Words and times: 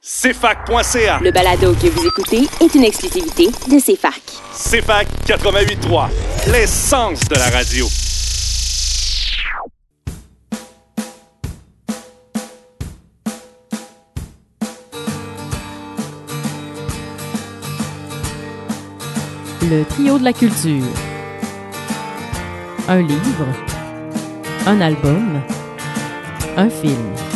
CFAC.ca. 0.00 1.18
Le 1.20 1.32
balado 1.32 1.74
que 1.74 1.88
vous 1.88 2.06
écoutez 2.06 2.48
est 2.60 2.72
une 2.76 2.84
exclusivité 2.84 3.46
de 3.46 3.80
CFAC. 3.80 4.22
CFAC 4.52 5.08
88.3, 5.26 6.08
l'essence 6.52 7.20
de 7.28 7.34
la 7.34 7.50
radio. 7.50 7.86
Le 19.68 19.84
trio 19.84 20.18
de 20.18 20.24
la 20.24 20.32
culture. 20.32 20.84
Un 22.88 23.02
livre, 23.02 23.46
un 24.64 24.80
album, 24.80 25.42
un 26.56 26.70
film. 26.70 27.27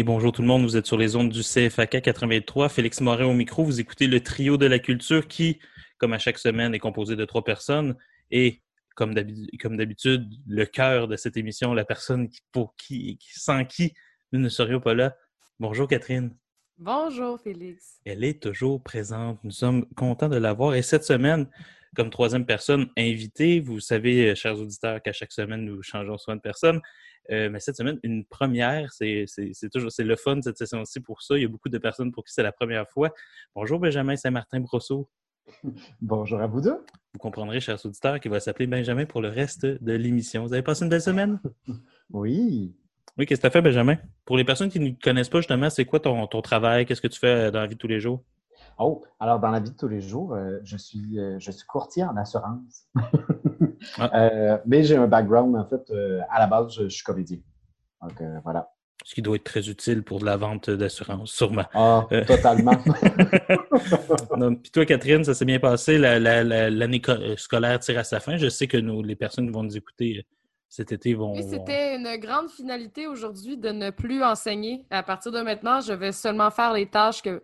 Et 0.00 0.02
bonjour 0.02 0.32
tout 0.32 0.40
le 0.40 0.48
monde, 0.48 0.62
vous 0.62 0.78
êtes 0.78 0.86
sur 0.86 0.96
les 0.96 1.14
ondes 1.14 1.28
du 1.28 1.42
CFAK 1.42 2.00
83. 2.00 2.70
Félix 2.70 3.02
Morin 3.02 3.26
au 3.26 3.34
micro, 3.34 3.64
vous 3.64 3.80
écoutez 3.80 4.06
le 4.06 4.22
trio 4.22 4.56
de 4.56 4.64
la 4.64 4.78
culture 4.78 5.28
qui, 5.28 5.58
comme 5.98 6.14
à 6.14 6.18
chaque 6.18 6.38
semaine, 6.38 6.74
est 6.74 6.78
composé 6.78 7.16
de 7.16 7.24
trois 7.26 7.44
personnes. 7.44 7.94
Et 8.30 8.62
comme 8.96 9.12
d'habitude, 9.12 10.26
le 10.46 10.64
cœur 10.64 11.06
de 11.06 11.16
cette 11.16 11.36
émission, 11.36 11.74
la 11.74 11.84
personne 11.84 12.30
pour 12.50 12.74
qui, 12.76 13.18
sans 13.36 13.66
qui 13.66 13.92
nous 14.32 14.40
ne 14.40 14.48
serions 14.48 14.80
pas 14.80 14.94
là. 14.94 15.14
Bonjour 15.58 15.86
Catherine. 15.86 16.34
Bonjour 16.78 17.38
Félix. 17.38 18.00
Elle 18.06 18.24
est 18.24 18.42
toujours 18.42 18.82
présente. 18.82 19.38
Nous 19.44 19.50
sommes 19.50 19.84
contents 19.96 20.30
de 20.30 20.38
l'avoir. 20.38 20.76
Et 20.76 20.80
cette 20.80 21.04
semaine, 21.04 21.46
comme 21.94 22.08
troisième 22.08 22.46
personne 22.46 22.88
invitée, 22.96 23.60
vous 23.60 23.80
savez, 23.80 24.34
chers 24.34 24.58
auditeurs, 24.58 25.02
qu'à 25.02 25.12
chaque 25.12 25.32
semaine, 25.32 25.66
nous 25.66 25.82
changeons 25.82 26.16
souvent 26.16 26.36
de 26.36 26.40
personne. 26.40 26.80
Euh, 27.30 27.48
mais 27.50 27.60
cette 27.60 27.76
semaine, 27.76 27.98
une 28.02 28.24
première, 28.24 28.92
c'est 28.92 29.26
toujours 29.72 29.92
c'est 29.92 30.04
le 30.04 30.16
fun 30.16 30.40
cette 30.42 30.58
session-ci 30.58 31.00
pour 31.00 31.22
ça. 31.22 31.36
Il 31.36 31.42
y 31.42 31.44
a 31.44 31.48
beaucoup 31.48 31.68
de 31.68 31.78
personnes 31.78 32.12
pour 32.12 32.24
qui 32.24 32.32
c'est 32.32 32.42
la 32.42 32.52
première 32.52 32.88
fois. 32.88 33.12
Bonjour 33.54 33.78
Benjamin 33.78 34.16
Saint-Martin 34.16 34.60
Brosseau. 34.60 35.08
Bonjour 36.00 36.40
à 36.40 36.46
vous 36.46 36.60
deux. 36.60 36.84
Vous 37.12 37.18
comprendrez, 37.18 37.60
chers 37.60 37.84
auditeurs, 37.84 38.20
qu'il 38.20 38.30
va 38.30 38.40
s'appeler 38.40 38.66
Benjamin 38.66 39.04
pour 39.04 39.20
le 39.20 39.28
reste 39.28 39.64
de 39.64 39.92
l'émission. 39.92 40.44
Vous 40.44 40.52
avez 40.52 40.62
passé 40.62 40.84
une 40.84 40.90
belle 40.90 41.02
semaine? 41.02 41.40
Oui. 42.12 42.74
Oui, 43.16 43.24
qu'est-ce 43.24 43.40
que 43.40 43.42
tu 43.42 43.46
as 43.46 43.50
fait, 43.52 43.62
Benjamin? 43.62 43.96
Pour 44.24 44.36
les 44.36 44.44
personnes 44.44 44.68
qui 44.68 44.80
ne 44.80 44.90
connaissent 45.00 45.28
pas, 45.28 45.38
justement, 45.38 45.70
c'est 45.70 45.84
quoi 45.84 46.00
ton, 46.00 46.26
ton 46.26 46.42
travail? 46.42 46.86
Qu'est-ce 46.86 47.00
que 47.00 47.06
tu 47.06 47.20
fais 47.20 47.52
dans 47.52 47.60
la 47.60 47.68
vie 47.68 47.76
de 47.76 47.78
tous 47.78 47.86
les 47.86 48.00
jours? 48.00 48.24
Oh, 48.82 49.04
alors 49.20 49.38
dans 49.38 49.50
la 49.50 49.60
vie 49.60 49.70
de 49.70 49.76
tous 49.76 49.88
les 49.88 50.00
jours, 50.00 50.32
euh, 50.32 50.58
je, 50.64 50.78
suis, 50.78 51.18
euh, 51.18 51.38
je 51.38 51.50
suis 51.50 51.66
courtier 51.66 52.02
en 52.04 52.16
assurance. 52.16 52.86
Ah. 53.96 54.10
Euh, 54.14 54.58
mais 54.66 54.82
j'ai 54.82 54.98
un 54.98 55.06
background, 55.06 55.56
en 55.56 55.64
fait, 55.64 55.90
à 56.28 56.38
la 56.38 56.46
base, 56.46 56.74
je, 56.74 56.86
suis 56.88 57.02
comédien. 57.02 57.38
Donc 58.02 58.22
voilà. 58.44 58.70
Ce 59.06 59.14
qui 59.14 59.22
doit 59.22 59.36
être 59.36 59.44
très 59.44 59.70
utile 59.70 60.02
pour 60.02 60.20
de 60.20 60.26
la 60.26 60.36
vente 60.36 60.68
d'assurance, 60.68 61.32
sûrement. 61.32 61.64
Ah, 61.72 62.06
totalement. 62.26 62.76
puis 64.62 64.70
toi, 64.70 64.84
Catherine, 64.84 65.24
ça 65.24 65.32
s'est 65.32 65.46
bien 65.46 65.60
passé. 65.60 65.96
L'année 65.96 67.00
scolaire 67.38 67.80
tire 67.80 68.00
à 68.00 68.04
sa 68.04 68.20
fin. 68.20 68.36
Je 68.36 68.50
sais 68.50 68.66
que 68.66 68.76
nous, 68.76 69.02
les 69.02 69.16
personnes 69.16 69.46
qui 69.46 69.52
vont 69.52 69.62
nous 69.62 69.78
écouter 69.78 70.26
cet 70.68 70.92
été 70.92 71.14
vont. 71.14 71.32
Oui, 71.32 71.42
c'était 71.48 71.96
une 71.96 72.18
grande 72.18 72.50
finalité 72.50 73.06
aujourd'hui 73.06 73.56
de 73.56 73.70
ne 73.70 73.88
plus 73.88 74.22
enseigner. 74.22 74.84
À 74.90 75.02
partir 75.02 75.32
de 75.32 75.40
maintenant, 75.40 75.80
je 75.80 75.94
vais 75.94 76.12
seulement 76.12 76.50
faire 76.50 76.74
les 76.74 76.86
tâches 76.86 77.22
que 77.22 77.42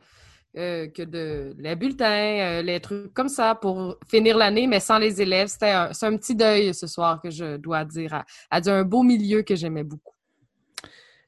euh, 0.57 0.89
que 0.89 1.03
de 1.03 1.55
les 1.59 1.77
bulletins, 1.77 2.39
euh, 2.61 2.63
les 2.63 2.81
trucs 2.81 3.13
comme 3.13 3.29
ça 3.29 3.55
pour 3.55 3.99
finir 4.09 4.39
l'année, 4.39 4.67
mais 4.67 4.81
sans 4.81 4.99
les 4.99 5.21
élèves. 5.21 5.49
C'était 5.49 5.71
un, 5.71 5.91
un, 5.91 6.17
petit 6.17 6.35
deuil 6.35 6.73
ce 6.73 6.87
soir 6.87 7.21
que 7.21 7.31
je 7.31 7.59
dois 7.59 7.85
dire 7.85 8.25
à, 8.51 8.61
un 8.71 8.83
beau 8.83 9.03
milieu 9.03 9.43
que 9.43 9.55
j'aimais 9.55 9.85
beaucoup. 9.85 10.15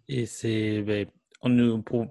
Et 0.09 0.25
c'est 0.25 0.81
ben, 0.81 1.07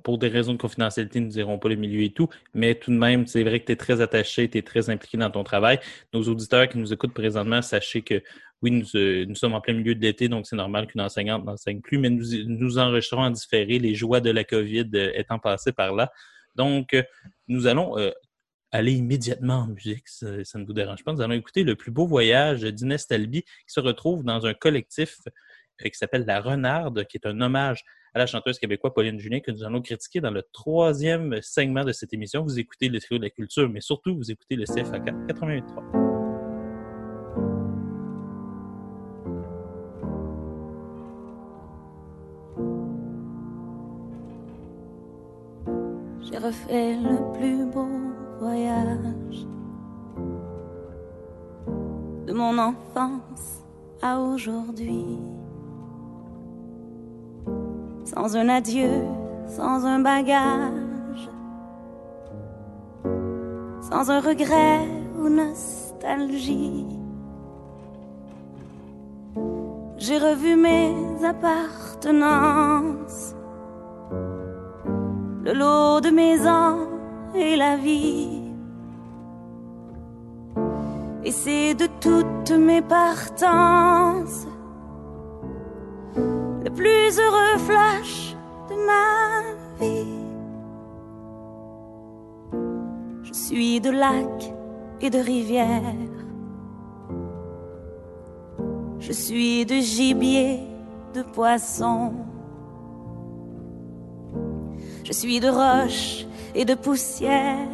pour, 0.03 0.17
des 0.17 0.27
raisons 0.27 0.53
de 0.53 0.57
confidentialité, 0.57 1.19
nous 1.19 1.29
dirons 1.29 1.59
pas 1.59 1.69
le 1.69 1.75
milieu 1.75 2.01
et 2.01 2.11
tout, 2.11 2.29
mais 2.53 2.75
tout 2.75 2.91
de 2.91 2.97
même, 2.97 3.25
c'est 3.25 3.43
vrai 3.43 3.59
que 3.59 3.65
tu 3.65 3.71
es 3.71 3.75
très 3.75 3.99
attaché, 3.99 4.49
tu 4.49 4.57
es 4.59 4.61
très 4.61 4.89
impliqué 4.89 5.17
dans 5.17 5.31
ton 5.31 5.43
travail. 5.43 5.79
Nos 6.13 6.23
auditeurs 6.23 6.69
qui 6.69 6.77
nous 6.77 6.93
écoutent 6.93 7.13
présentement, 7.13 7.61
sachez 7.61 8.03
que 8.03 8.21
oui, 8.61 8.71
nous, 8.71 8.95
euh, 8.95 9.25
nous 9.25 9.35
sommes 9.35 9.53
en 9.53 9.61
plein 9.61 9.73
milieu 9.73 9.95
de 9.95 10.01
l'été, 10.01 10.29
donc 10.29 10.47
c'est 10.47 10.55
normal 10.55 10.87
qu'une 10.87 11.01
enseignante 11.01 11.45
n'enseigne 11.45 11.81
plus, 11.81 11.97
mais 11.97 12.09
nous, 12.09 12.25
nous 12.45 12.77
enregistrons 12.77 13.21
en 13.21 13.31
différé 13.31 13.79
les 13.79 13.95
joies 13.95 14.21
de 14.21 14.31
la 14.31 14.43
COVID 14.43 14.89
étant 15.15 15.39
passées 15.39 15.73
par 15.73 15.93
là. 15.93 16.11
Donc, 16.57 16.93
euh, 16.93 17.03
nous 17.47 17.67
allons 17.67 17.97
euh, 17.97 18.11
aller 18.71 18.93
immédiatement 18.93 19.59
en 19.59 19.67
musique, 19.67 20.07
ça, 20.07 20.27
ne 20.27 20.65
vous 20.65 20.73
dérange 20.73 21.03
pas. 21.03 21.13
Nous 21.13 21.21
allons 21.21 21.35
écouter 21.35 21.63
le 21.63 21.75
plus 21.75 21.91
beau 21.91 22.05
voyage 22.05 22.61
d'Inès 22.61 23.07
Talby, 23.07 23.43
qui 23.43 23.49
se 23.67 23.79
retrouve 23.79 24.23
dans 24.23 24.45
un 24.45 24.53
collectif 24.53 25.17
euh, 25.27 25.89
qui 25.89 25.97
s'appelle 25.97 26.25
La 26.25 26.41
Renarde, 26.41 27.05
qui 27.05 27.17
est 27.17 27.27
un 27.27 27.39
hommage 27.39 27.83
à 28.13 28.19
la 28.19 28.25
chanteuse 28.25 28.57
québécoise 28.57 28.93
Pauline 28.95 29.19
Julien, 29.19 29.39
que 29.39 29.51
nous 29.51 29.63
allons 29.63 29.81
critiquer 29.81 30.19
dans 30.19 30.31
le 30.31 30.43
troisième 30.51 31.39
segment 31.41 31.85
de 31.85 31.91
cette 31.91 32.13
émission. 32.13 32.43
Vous 32.43 32.59
écoutez 32.59 32.89
le 32.89 32.99
trio 32.99 33.19
de 33.19 33.23
la 33.23 33.29
culture, 33.29 33.69
mais 33.69 33.81
surtout, 33.81 34.15
vous 34.15 34.31
écoutez 34.31 34.55
le 34.55 34.65
CFAK 34.65 35.05
88.3. 35.27 35.96
j'ai 46.37 46.45
refait 46.45 46.95
le 46.95 47.33
plus 47.33 47.65
beau 47.65 47.87
voyage 48.39 49.45
de 52.25 52.33
mon 52.33 52.57
enfance 52.57 53.63
à 54.01 54.19
aujourd'hui. 54.19 55.19
Sans 58.03 58.35
un 58.35 58.49
adieu, 58.49 59.05
sans 59.47 59.85
un 59.85 59.99
bagage, 59.99 61.29
sans 63.89 64.11
un 64.11 64.19
regret 64.19 64.85
ou 65.17 65.29
nostalgie. 65.29 66.85
J'ai 69.97 70.19
revu 70.19 70.55
mes 70.55 70.93
appartenances 71.25 73.33
le 75.47 75.53
lot 75.53 76.01
de 76.01 76.09
mes 76.09 76.45
ans 76.45 76.79
et 77.33 77.55
la 77.55 77.77
vie. 77.77 78.41
Et 81.23 81.31
c'est 81.31 81.73
de 81.73 81.87
toutes 82.01 82.51
mes 82.51 82.81
partances 82.81 84.45
le 86.65 86.69
plus 86.69 87.17
heureux 87.17 87.57
flash 87.59 88.35
de 88.69 88.75
ma 88.91 89.05
vie. 89.79 90.17
Je 93.23 93.33
suis 93.33 93.79
de 93.79 93.91
lacs 93.91 94.53
et 94.99 95.09
de 95.09 95.19
rivières. 95.19 96.03
Je 98.99 99.13
suis 99.13 99.65
de 99.65 99.75
gibier, 99.75 100.59
de 101.13 101.21
poissons. 101.21 102.11
Je 105.07 105.13
suis 105.13 105.39
de 105.39 105.47
roche 105.47 106.25
et 106.53 106.65
de 106.65 106.73
poussière. 106.73 107.69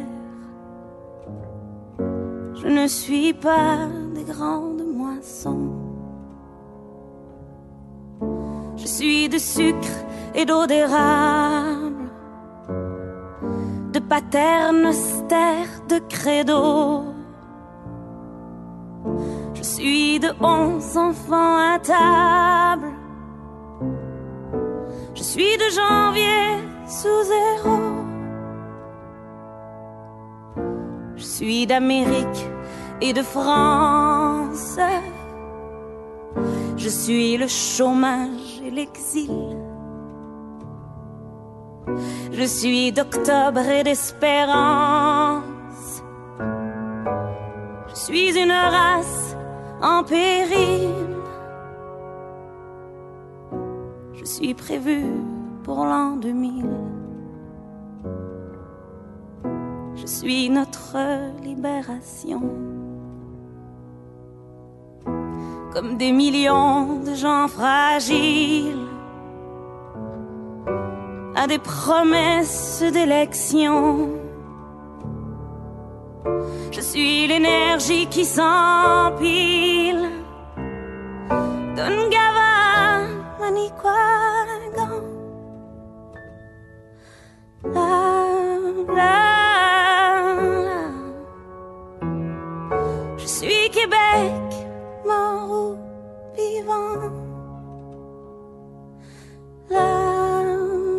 Je 1.98 2.68
ne 2.68 2.86
suis 2.86 3.32
pas 3.34 3.88
des 4.14 4.22
grandes 4.22 4.84
moissons. 4.86 5.72
Je 8.76 8.86
suis 8.86 9.28
de 9.28 9.38
sucre 9.38 9.96
et 10.32 10.44
d'eau 10.44 10.64
d'érable, 10.68 12.08
de 13.92 13.98
paternoster, 13.98 15.66
de 15.88 15.98
credo. 16.08 17.02
Je 19.54 19.62
suis 19.64 20.20
de 20.20 20.30
onze 20.40 20.96
enfants 20.96 21.56
à 21.74 21.80
table. 21.80 22.92
Je 25.16 25.22
suis 25.24 25.56
de 25.56 25.68
janvier 25.74 26.73
sous 27.00 27.22
zéro. 27.34 27.76
Je 31.16 31.24
suis 31.24 31.66
d'Amérique 31.66 32.42
et 33.00 33.12
de 33.12 33.22
France. 33.22 34.78
Je 36.76 36.88
suis 36.88 37.36
le 37.36 37.48
chômage 37.48 38.60
et 38.64 38.70
l'exil. 38.70 39.56
Je 42.32 42.44
suis 42.44 42.92
d'octobre 42.92 43.66
et 43.76 43.82
d'espérance. 43.82 45.22
Je 47.88 47.94
suis 48.06 48.30
une 48.44 48.52
race 48.52 49.36
en 49.82 50.04
péril. 50.04 50.90
Je 54.12 54.24
suis 54.24 54.54
prévu 54.54 55.33
pour 55.64 55.84
l'an 55.86 56.16
2000. 56.16 56.66
Je 59.96 60.06
suis 60.06 60.50
notre 60.50 60.96
libération. 61.42 62.42
Comme 65.72 65.96
des 65.96 66.12
millions 66.12 67.00
de 67.00 67.14
gens 67.14 67.48
fragiles 67.48 68.86
à 71.34 71.46
des 71.46 71.58
promesses 71.58 72.84
d'élection. 72.92 74.10
Je 76.70 76.80
suis 76.80 77.26
l'énergie 77.26 78.06
qui 78.06 78.24
s'empile 78.24 80.04
d'un 81.76 82.08
gava 82.14 82.52
manicouagan. 83.40 84.33
Je 93.16 93.26
suis 93.26 93.70
Québec, 93.70 94.52
mort 95.06 95.50
ou 95.50 95.76
vivant. 96.36 97.10
La, 99.70 100.44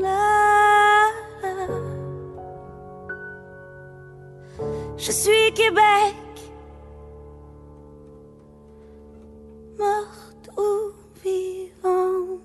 la. 0.02 1.12
Je 4.98 5.12
suis 5.12 5.54
Québec, 5.54 6.16
morte 9.78 10.50
ou 10.58 10.94
vivante. 11.24 12.45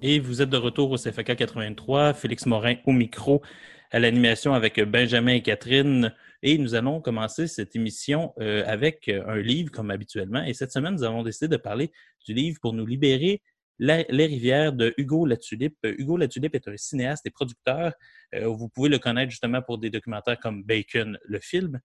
Et 0.00 0.20
vous 0.20 0.42
êtes 0.42 0.50
de 0.50 0.56
retour 0.56 0.92
au 0.92 0.96
CFK 0.96 1.34
83, 1.34 2.14
Félix 2.14 2.46
Morin 2.46 2.76
au 2.86 2.92
micro, 2.92 3.42
à 3.90 3.98
l'animation 3.98 4.54
avec 4.54 4.80
Benjamin 4.80 5.32
et 5.32 5.42
Catherine. 5.42 6.14
Et 6.44 6.56
nous 6.56 6.76
allons 6.76 7.00
commencer 7.00 7.48
cette 7.48 7.74
émission 7.74 8.32
euh, 8.38 8.62
avec 8.64 9.08
un 9.08 9.38
livre, 9.38 9.72
comme 9.72 9.90
habituellement. 9.90 10.44
Et 10.44 10.54
cette 10.54 10.70
semaine, 10.70 10.94
nous 10.94 11.02
avons 11.02 11.24
décidé 11.24 11.48
de 11.48 11.56
parler 11.56 11.90
du 12.24 12.32
livre 12.32 12.60
pour 12.62 12.74
nous 12.74 12.86
libérer 12.86 13.42
les 13.80 14.26
rivières 14.26 14.72
de 14.72 14.94
Hugo 14.98 15.26
Latulippe. 15.26 15.78
Hugo 15.82 16.16
Latulippe 16.16 16.54
est 16.54 16.68
un 16.68 16.76
cinéaste 16.76 17.26
et 17.26 17.30
producteur. 17.30 17.92
Euh, 18.36 18.46
vous 18.46 18.68
pouvez 18.68 18.90
le 18.90 19.00
connaître 19.00 19.30
justement 19.30 19.62
pour 19.62 19.78
des 19.78 19.90
documentaires 19.90 20.38
comme 20.38 20.62
Bacon, 20.62 21.18
le 21.24 21.40
film, 21.40 21.80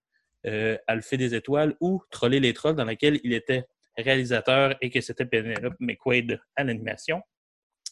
euh, 0.46 0.78
Alphée 0.86 1.18
des 1.18 1.34
étoiles 1.34 1.76
ou 1.80 2.04
Troller 2.12 2.40
les 2.40 2.54
trolls, 2.54 2.76
dans 2.76 2.86
lequel 2.86 3.20
il 3.24 3.34
était 3.34 3.66
réalisateur 3.98 4.76
et 4.82 4.92
que 4.92 5.02
c'était 5.02 5.26
Penelope 5.26 5.76
McQuaid 5.80 6.40
à 6.56 6.64
l'animation. 6.64 7.24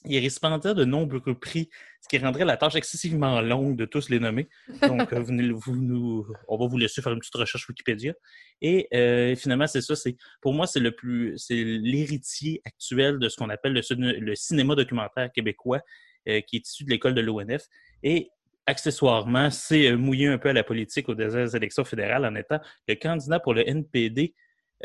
Il 0.05 0.15
est 0.15 0.19
récipiendaire 0.19 0.73
de 0.73 0.83
nombreux 0.83 1.35
prix, 1.35 1.69
ce 2.01 2.07
qui 2.07 2.17
rendrait 2.17 2.45
la 2.45 2.57
tâche 2.57 2.75
excessivement 2.75 3.39
longue 3.41 3.75
de 3.75 3.85
tous 3.85 4.09
les 4.09 4.19
nommer. 4.19 4.49
Donc, 4.81 5.13
euh, 5.13 6.33
on 6.47 6.57
va 6.57 6.67
vous 6.67 6.77
laisser 6.77 7.01
faire 7.01 7.13
une 7.13 7.19
petite 7.19 7.35
recherche 7.35 7.69
Wikipédia. 7.69 8.13
Et 8.61 8.87
euh, 8.93 9.35
finalement, 9.35 9.67
c'est 9.67 9.81
ça. 9.81 9.95
C'est 9.95 10.17
pour 10.41 10.53
moi, 10.53 10.65
c'est 10.65 10.79
le 10.79 10.91
plus, 10.91 11.37
c'est 11.37 11.63
l'héritier 11.63 12.61
actuel 12.65 13.19
de 13.19 13.29
ce 13.29 13.37
qu'on 13.37 13.49
appelle 13.49 13.73
le, 13.73 14.19
le 14.19 14.35
cinéma 14.35 14.75
documentaire 14.75 15.31
québécois, 15.31 15.81
euh, 16.27 16.41
qui 16.41 16.57
est 16.57 16.67
issu 16.67 16.83
de 16.83 16.89
l'école 16.89 17.15
de 17.15 17.21
l'ONF. 17.21 17.67
Et 18.03 18.29
accessoirement, 18.67 19.49
c'est 19.49 19.87
euh, 19.87 19.97
mouillé 19.97 20.27
un 20.27 20.37
peu 20.37 20.49
à 20.49 20.53
la 20.53 20.63
politique 20.63 21.09
aux 21.09 21.15
dernières 21.15 21.55
élections 21.55 21.83
fédérales 21.83 22.25
en 22.25 22.35
étant 22.35 22.59
le 22.87 22.95
candidat 22.95 23.39
pour 23.39 23.53
le 23.53 23.67
NPD 23.67 24.35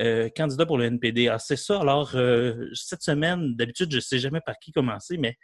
euh, 0.01 0.29
candidat 0.35 0.67
pour 0.67 0.79
le 0.79 0.85
NPD. 0.85 1.29
Ah, 1.29 1.39
c'est 1.39 1.57
ça. 1.57 1.81
Alors, 1.81 2.13
euh, 2.15 2.69
cette 2.75 3.03
semaine, 3.03 3.55
d'habitude, 3.57 3.91
je 3.91 3.97
ne 3.97 4.01
sais 4.01 4.19
jamais 4.19 4.41
par 4.45 4.59
qui 4.59 4.73
commencer, 4.73 5.17
mais 5.17 5.37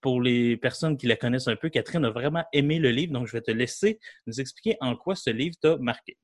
pour 0.00 0.20
les 0.20 0.56
personnes 0.56 0.96
qui 0.96 1.06
la 1.06 1.16
connaissent 1.16 1.48
un 1.48 1.56
peu, 1.56 1.68
Catherine 1.68 2.04
a 2.04 2.10
vraiment 2.10 2.44
aimé 2.52 2.78
le 2.78 2.90
livre, 2.90 3.12
donc 3.12 3.26
je 3.26 3.32
vais 3.32 3.40
te 3.40 3.50
laisser 3.50 3.98
nous 4.26 4.40
expliquer 4.40 4.76
en 4.80 4.94
quoi 4.96 5.16
ce 5.16 5.30
livre 5.30 5.56
t'a 5.60 5.76
marqué. 5.78 6.16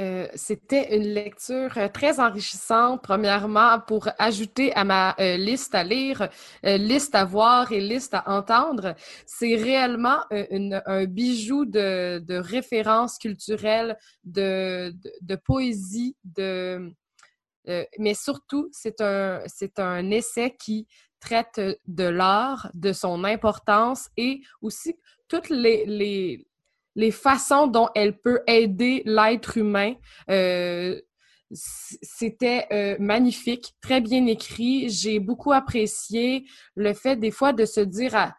Euh, 0.00 0.26
C'était 0.34 0.96
une 0.96 1.04
lecture 1.14 1.78
euh, 1.78 1.88
très 1.88 2.18
enrichissante, 2.18 3.00
premièrement, 3.02 3.78
pour 3.78 4.08
ajouter 4.18 4.72
à 4.74 4.82
ma 4.82 5.14
euh, 5.20 5.36
liste 5.36 5.74
à 5.74 5.84
lire, 5.84 6.28
liste 6.64 7.14
à 7.14 7.24
voir 7.24 7.70
et 7.70 7.80
liste 7.80 8.14
à 8.14 8.28
entendre. 8.28 8.96
C'est 9.24 9.54
réellement 9.54 10.18
un 10.30 11.04
bijou 11.04 11.64
de, 11.64 12.18
de 12.18 12.34
références 12.34 13.18
culturelles, 13.18 13.96
de, 14.24 14.92
poésie, 15.44 16.16
de, 16.24 16.92
mais 17.98 18.14
surtout, 18.14 18.68
c'est 18.72 19.00
un, 19.00 19.42
c'est 19.46 19.78
un 19.78 20.10
essai 20.10 20.56
qui 20.58 20.86
traite 21.20 21.60
de 21.86 22.04
l'art, 22.04 22.70
de 22.74 22.92
son 22.92 23.24
importance 23.24 24.08
et 24.16 24.40
aussi 24.60 24.96
toutes 25.28 25.50
les, 25.50 26.46
les 26.94 27.10
façons 27.10 27.66
dont 27.66 27.88
elle 27.94 28.18
peut 28.18 28.40
aider 28.46 29.02
l'être 29.04 29.58
humain. 29.58 29.94
Euh, 30.30 31.00
C'était 31.50 32.66
euh, 32.72 32.96
magnifique, 32.98 33.74
très 33.80 34.00
bien 34.00 34.26
écrit. 34.26 34.88
J'ai 34.88 35.20
beaucoup 35.20 35.52
apprécié 35.52 36.44
le 36.74 36.94
fait 36.94 37.16
des 37.16 37.30
fois 37.30 37.52
de 37.52 37.64
se 37.64 37.80
dire 37.80 38.34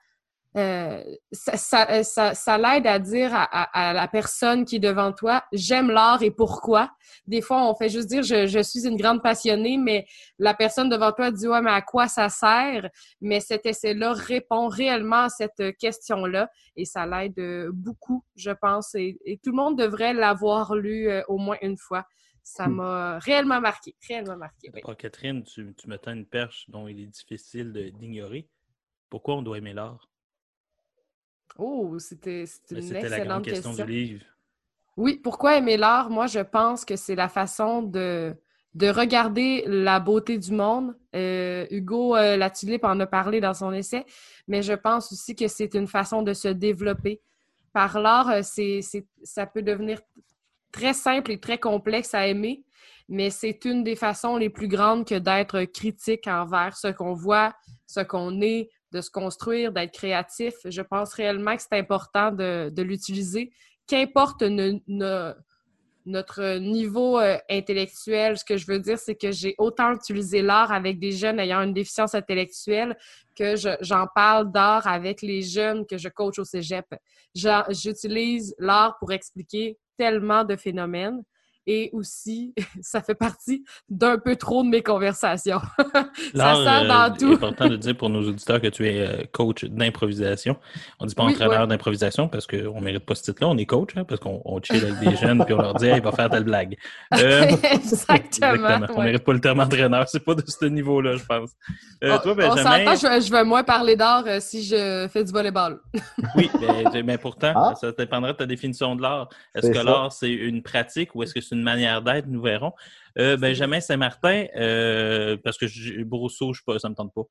euh, 0.58 1.04
ça, 1.32 1.58
ça, 1.58 2.04
ça, 2.04 2.34
ça 2.34 2.58
l'aide 2.58 2.88
à 2.88 2.98
dire 3.00 3.34
à, 3.34 3.44
à- 3.44 3.90
à 3.90 3.94
la 3.94 4.08
personne 4.08 4.64
qui 4.66 4.78
est 4.78 4.80
devant 4.80 5.12
toi, 5.12 5.44
j'aime 5.52 5.90
l'art 5.92 6.24
et 6.24 6.32
pourquoi? 6.32 6.92
Des 7.28 7.42
fois, 7.42 7.70
on 7.70 7.76
fait 7.76 7.90
juste 7.90 8.08
dire, 8.08 8.24
je, 8.24 8.48
je 8.48 8.60
suis 8.60 8.88
une 8.88 8.96
grande 8.96 9.22
passionnée, 9.22 9.78
mais 9.78 10.06
la 10.40 10.54
personne 10.54 10.90
devant 10.90 11.12
toi 11.12 11.32
dit, 11.32 11.48
ouais, 11.48 11.62
mais 11.62 11.72
à 11.72 11.82
quoi 11.82 12.08
ça 12.08 12.30
sert? 12.30 12.90
Mais 13.22 13.40
cet 13.42 13.66
essai-là 13.66 14.14
répond 14.14 14.68
réellement 14.68 15.24
à 15.24 15.30
cette 15.30 15.78
question-là 15.78 16.50
et 16.76 16.86
ça 16.86 17.06
l'aide 17.06 17.38
euh, 17.40 17.72
beaucoup, 17.74 18.24
je 18.36 18.52
pense. 18.52 18.96
Et, 18.96 19.18
et 19.26 19.38
tout 19.38 19.52
le 19.52 19.58
monde 19.58 19.78
devrait 19.78 20.14
l'avoir 20.14 20.76
lu 20.76 21.10
euh, 21.10 21.22
au 21.28 21.38
moins 21.38 21.58
une 21.62 21.78
fois. 21.78 22.06
Ça 22.44 22.68
Hmm. 22.68 22.76
m'a 22.76 23.20
réellement 23.20 23.60
marqué, 23.60 23.96
réellement 24.08 24.38
marqué. 24.38 24.70
oui. 24.74 24.82
Ah, 24.88 24.96
Catherine, 24.96 25.44
tu, 25.44 25.74
tu 25.76 25.90
me 25.90 25.98
tends 25.98 26.14
une 26.14 26.28
perche 26.28 26.70
dont 26.70 26.88
il 26.88 27.00
est 27.00 27.08
difficile 27.08 27.74
d'ignorer. 28.00 28.48
Pourquoi 29.10 29.36
on 29.36 29.42
doit 29.42 29.58
aimer 29.58 29.74
l'art? 29.74 30.08
Oh, 31.58 31.98
c'était 32.00 32.46
une 32.72 32.82
C'était 32.82 33.10
la 33.10 33.20
grande 33.20 33.44
excellente 33.44 33.44
question, 33.46 33.70
question. 33.72 33.86
du 33.86 33.92
livre. 33.92 34.26
Oui, 34.98 35.20
pourquoi 35.24 35.58
aimer 35.58 35.78
l'art? 35.78 36.10
Moi, 36.10 36.28
je 36.28 36.40
pense 36.40 36.86
que 36.86 36.96
c'est 36.96 37.16
la 37.16 37.28
façon 37.30 37.82
de, 37.82 38.36
de 38.74 38.88
regarder 38.90 39.64
la 39.68 40.00
beauté 40.00 40.38
du 40.38 40.52
monde. 40.52 40.96
Euh, 41.16 41.66
Hugo 41.70 42.16
euh, 42.16 42.38
en 42.84 43.00
a 43.00 43.08
parlé 43.08 43.42
dans 43.42 43.54
son 43.54 43.74
essai, 43.74 44.06
mais 44.48 44.62
je 44.62 44.74
pense 44.74 45.12
aussi 45.12 45.36
que 45.36 45.48
c'est 45.48 45.74
une 45.74 45.88
façon 45.88 46.22
de 46.22 46.34
se 46.34 46.48
développer. 46.48 47.22
Par 47.74 48.00
l'art, 48.00 48.30
euh, 48.30 48.42
c'est- 48.44 48.82
ça 49.24 49.46
peut 49.46 49.62
devenir 49.62 50.00
très 50.72 50.94
simple 50.94 51.32
et 51.32 51.40
très 51.40 51.58
complexe 51.58 52.14
à 52.14 52.28
aimer, 52.28 52.64
mais 53.08 53.30
c'est 53.30 53.64
une 53.66 53.84
des 53.84 53.96
façons 53.96 54.38
les 54.38 54.50
plus 54.50 54.68
grandes 54.68 55.06
que 55.06 55.16
d'être 55.16 55.64
critique 55.66 56.28
envers 56.28 56.76
ce 56.78 56.88
qu'on 56.88 57.14
voit, 57.14 57.54
ce 57.86 58.02
qu'on 58.02 58.42
est, 58.42 58.70
de 58.96 59.02
se 59.02 59.12
construire, 59.12 59.74
d'être 59.74 59.94
créatif. 59.94 60.54
Je 60.64 60.82
pense 60.82 61.14
réellement 61.14 61.56
que 61.56 61.62
c'est 61.62 61.78
important 61.78 62.32
de, 62.32 62.82
l'utiliser 62.82 63.52
qu'importe 63.88 64.42
notre 66.06 66.58
niveau 66.60 67.20
euh, 67.20 67.38
intellectuel, 67.50 68.38
ce 68.38 68.46
que 68.46 68.58
je 68.58 68.66
veux 68.68 68.80
dire, 68.80 68.98
c'est 68.98 69.16
que 69.16 69.32
j'ai 69.32 69.54
autant 69.58 69.92
utilisé 69.92 70.42
l'art 70.42 70.72
avec 70.72 70.98
des 71.00 71.12
jeunes 71.12 71.40
ayant 71.40 71.62
une 71.62 71.74
déficience 71.74 72.16
intellectuelle 72.16 72.96
que 73.36 73.56
je- 73.56 73.76
j'en 73.82 74.08
parle 74.16 74.52
d'art 74.52 74.88
avec 74.88 75.22
les 75.22 75.42
jeunes 75.42 75.86
que 75.86 75.98
je 75.98 76.08
coach 76.10 76.40
au 76.40 76.46
cégep. 76.46 76.86
J'utilise 77.34 78.56
l'art 78.60 78.98
pour 79.00 79.12
expliquer 79.12 79.78
tellement 79.98 80.44
de 80.46 80.56
phénomènes 80.56 81.22
et 81.68 81.90
aussi, 81.94 82.54
ça 82.82 83.02
fait 83.02 83.16
partie 83.16 83.64
d'un 83.90 84.18
peu 84.18 84.36
trop 84.36 84.64
de 84.64 84.70
mes 84.70 84.82
conversations. 84.84 85.60
ça 85.94 86.10
L'art, 86.34 86.58
sert 86.64 86.84
euh, 86.84 86.88
dans 87.10 87.16
tout. 87.18 87.34
important 87.34 87.68
de 87.68 87.76
dire 87.78 87.96
pour 87.98 88.10
nos 88.10 88.28
auditeurs 88.28 88.62
que 88.62 88.68
tu 88.68 88.88
es 88.88 89.00
euh, 89.00 89.24
coach 89.32 89.66
d'improvisation. 89.66 90.58
On 91.00 91.06
dit 91.06 91.16
pas 91.16 91.26
Oui, 91.26 91.32
entraîneur 91.34 91.62
ouais. 91.62 91.68
d'improvisation 91.68 92.28
parce 92.28 92.48
qu'on 92.48 92.82
mérite 92.82 93.06
pas 93.06 93.16
ce 93.16 93.24
titre-là. 93.24 93.48
On 93.50 93.58
est 93.58 93.66
coach, 93.66 93.90
hein, 93.96 94.04
parce 94.04 94.20
qu'on 94.20 94.42
on 94.46 94.62
chill 94.62 94.84
avec 94.84 95.00
des 95.00 95.16
jeunes 95.22 95.44
puis 95.46 95.54
on 95.54 95.58
leur 95.62 95.74
dit, 95.76 95.86
hey, 95.88 96.00
va 96.02 96.12
faire 96.12 96.30
telle 96.30 96.44
blague. 96.44 96.78
Euh, 97.14 97.46
Exactement. 97.72 98.86
On 98.90 98.98
ouais. 99.00 99.06
mérite 99.06 99.24
pas 99.24 99.34
le 99.34 99.42
terme 99.42 99.60
entraîneur. 99.60 100.08
C'est 100.08 100.24
pas 100.24 100.36
de 100.36 100.44
ce 100.48 100.66
niveau-là, 100.66 101.18
je 101.18 101.26
pense. 101.26 101.52
Euh, 102.04 102.16
On- 102.16 102.20
toi, 102.20 102.32
on 102.34 102.36
Benjamin? 102.36 102.64
s'entend, 102.64 102.96
je, 102.96 103.08
vais- 103.08 103.22
je 103.22 103.32
vais 103.32 103.44
moins 103.44 103.64
parler 103.64 103.96
d'art 103.96 104.24
euh, 104.28 104.40
si 104.40 104.64
je 104.64 105.08
fais 105.12 105.24
du 105.24 105.32
volleyball. 105.32 105.80
Oui, 106.36 106.50
mais, 106.94 107.04
mais 107.04 107.18
pourtant, 107.18 107.54
Ah. 107.56 107.74
ça 107.80 107.92
dépendra 107.92 108.34
de 108.34 108.38
ta 108.38 108.46
définition 108.46 108.96
de 108.96 109.02
l'art. 109.02 109.30
Est-ce 109.56 109.68
C'est 109.68 109.74
que 109.74 109.80
l'art, 109.80 110.12
c'est 110.12 110.32
une 110.32 110.62
pratique 110.62 111.16
ou 111.16 111.24
est-ce 111.24 111.34
que 111.34 111.42
c'est 111.42 111.55
une 111.56 111.64
manière 111.64 112.02
d'être? 112.02 112.28
Nous 112.28 112.42
verrons. 112.42 112.74
Euh, 113.18 113.38
Benjamin 113.38 113.80
Saint-Martin, 113.80 114.46
euh, 114.56 115.38
parce 115.44 115.58
que 115.58 116.04
Brosseau, 116.04 116.54
je 116.54 116.60
sais 116.60 116.64
pas, 116.66 116.80
ça 116.80 116.90
me 116.90 116.96
tente 116.96 117.14
pas. 117.14 117.24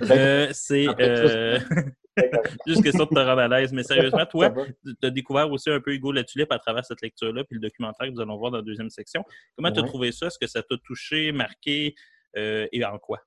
Ben, 0.00 0.52
c'est- 0.52 0.88
Euh, 1.00 1.58
juste 2.66 2.82
question 2.82 3.04
de 3.04 3.10
te 3.10 3.18
rendre 3.18 3.40
à 3.40 3.48
l'aise. 3.48 3.72
Mais 3.72 3.82
sérieusement, 3.82 4.24
toi, 4.30 4.52
tu 4.84 5.06
as 5.06 5.10
découvert 5.10 5.50
aussi 5.50 5.70
un 5.70 5.80
peu 5.80 5.92
Hugo 5.92 6.12
La 6.12 6.24
Tulipe 6.24 6.50
à 6.52 6.58
travers 6.58 6.84
cette 6.84 7.02
lecture-là, 7.02 7.44
puis 7.44 7.56
le 7.56 7.60
documentaire 7.60 8.06
que 8.06 8.12
nous 8.12 8.20
allons 8.20 8.38
voir 8.38 8.50
dans 8.50 8.58
la 8.58 8.64
deuxième 8.64 8.90
section. 8.90 9.24
Comment 9.56 9.70
tu 9.70 9.80
as 9.80 9.84
trouvé 9.84 10.12
ça? 10.12 10.26
Est-ce 10.28 10.38
que 10.38 10.46
ça 10.46 10.62
t'a 10.62 10.76
touché, 10.84 11.32
marqué 11.32 11.94
et 12.36 12.84
en 12.84 12.98
quoi? 12.98 13.20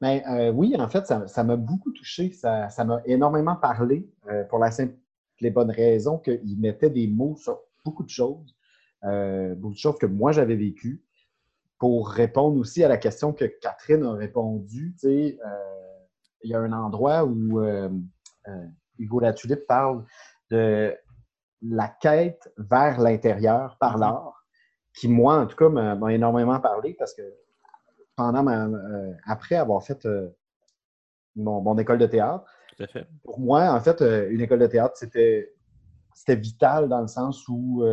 Ben, 0.00 0.50
oui, 0.54 0.76
en 0.78 0.88
fait, 0.88 1.06
ça 1.06 1.44
m'a 1.44 1.56
beaucoup 1.56 1.92
touché. 1.92 2.32
Ça 2.32 2.68
m'a 2.84 3.00
énormément 3.06 3.56
parlé 3.56 4.06
pour 4.50 4.58
la 4.58 4.70
simple 4.70 4.94
les 5.40 5.50
bonnes 5.50 5.70
raisons 5.70 6.18
qu'il 6.18 6.58
mettait 6.58 6.90
des 6.90 7.06
mots 7.06 7.36
sur 7.36 7.60
beaucoup 7.84 8.02
de 8.02 8.08
choses, 8.08 8.56
euh, 9.04 9.54
beaucoup 9.54 9.74
de 9.74 9.78
choses 9.78 9.98
que 9.98 10.06
moi 10.06 10.32
j'avais 10.32 10.56
vécues, 10.56 11.04
pour 11.78 12.08
répondre 12.10 12.58
aussi 12.58 12.82
à 12.82 12.88
la 12.88 12.96
question 12.96 13.32
que 13.32 13.44
Catherine 13.44 14.04
a 14.04 14.12
répondu. 14.12 14.94
Tu 14.94 15.08
sais, 15.08 15.38
euh, 15.44 15.98
il 16.42 16.50
y 16.50 16.54
a 16.54 16.60
un 16.60 16.72
endroit 16.72 17.24
où 17.24 17.60
euh, 17.60 17.88
Hugo 18.98 19.20
Latulippe 19.20 19.66
parle 19.66 20.04
de 20.50 20.96
la 21.62 21.88
quête 21.88 22.52
vers 22.56 23.00
l'intérieur 23.00 23.76
par 23.78 23.96
mm-hmm. 23.96 24.00
l'art, 24.00 24.44
qui, 24.94 25.08
moi, 25.08 25.38
en 25.38 25.46
tout 25.46 25.56
cas, 25.56 25.68
m'a 25.68 26.12
énormément 26.12 26.58
parlé 26.58 26.94
parce 26.94 27.14
que 27.14 27.22
pendant 28.16 28.42
ma, 28.42 28.68
après 29.26 29.54
avoir 29.54 29.84
fait 29.84 30.08
mon, 31.36 31.78
école 31.78 31.98
de 31.98 32.06
théâtre, 32.06 32.44
pour 33.22 33.38
moi, 33.38 33.70
en 33.72 33.80
fait, 33.80 34.00
une 34.00 34.40
école 34.40 34.58
de 34.58 34.66
théâtre, 34.66 34.96
c'était 34.96 35.54
vital 36.26 36.88
dans 36.88 37.00
le 37.00 37.06
sens 37.06 37.46
où 37.46 37.84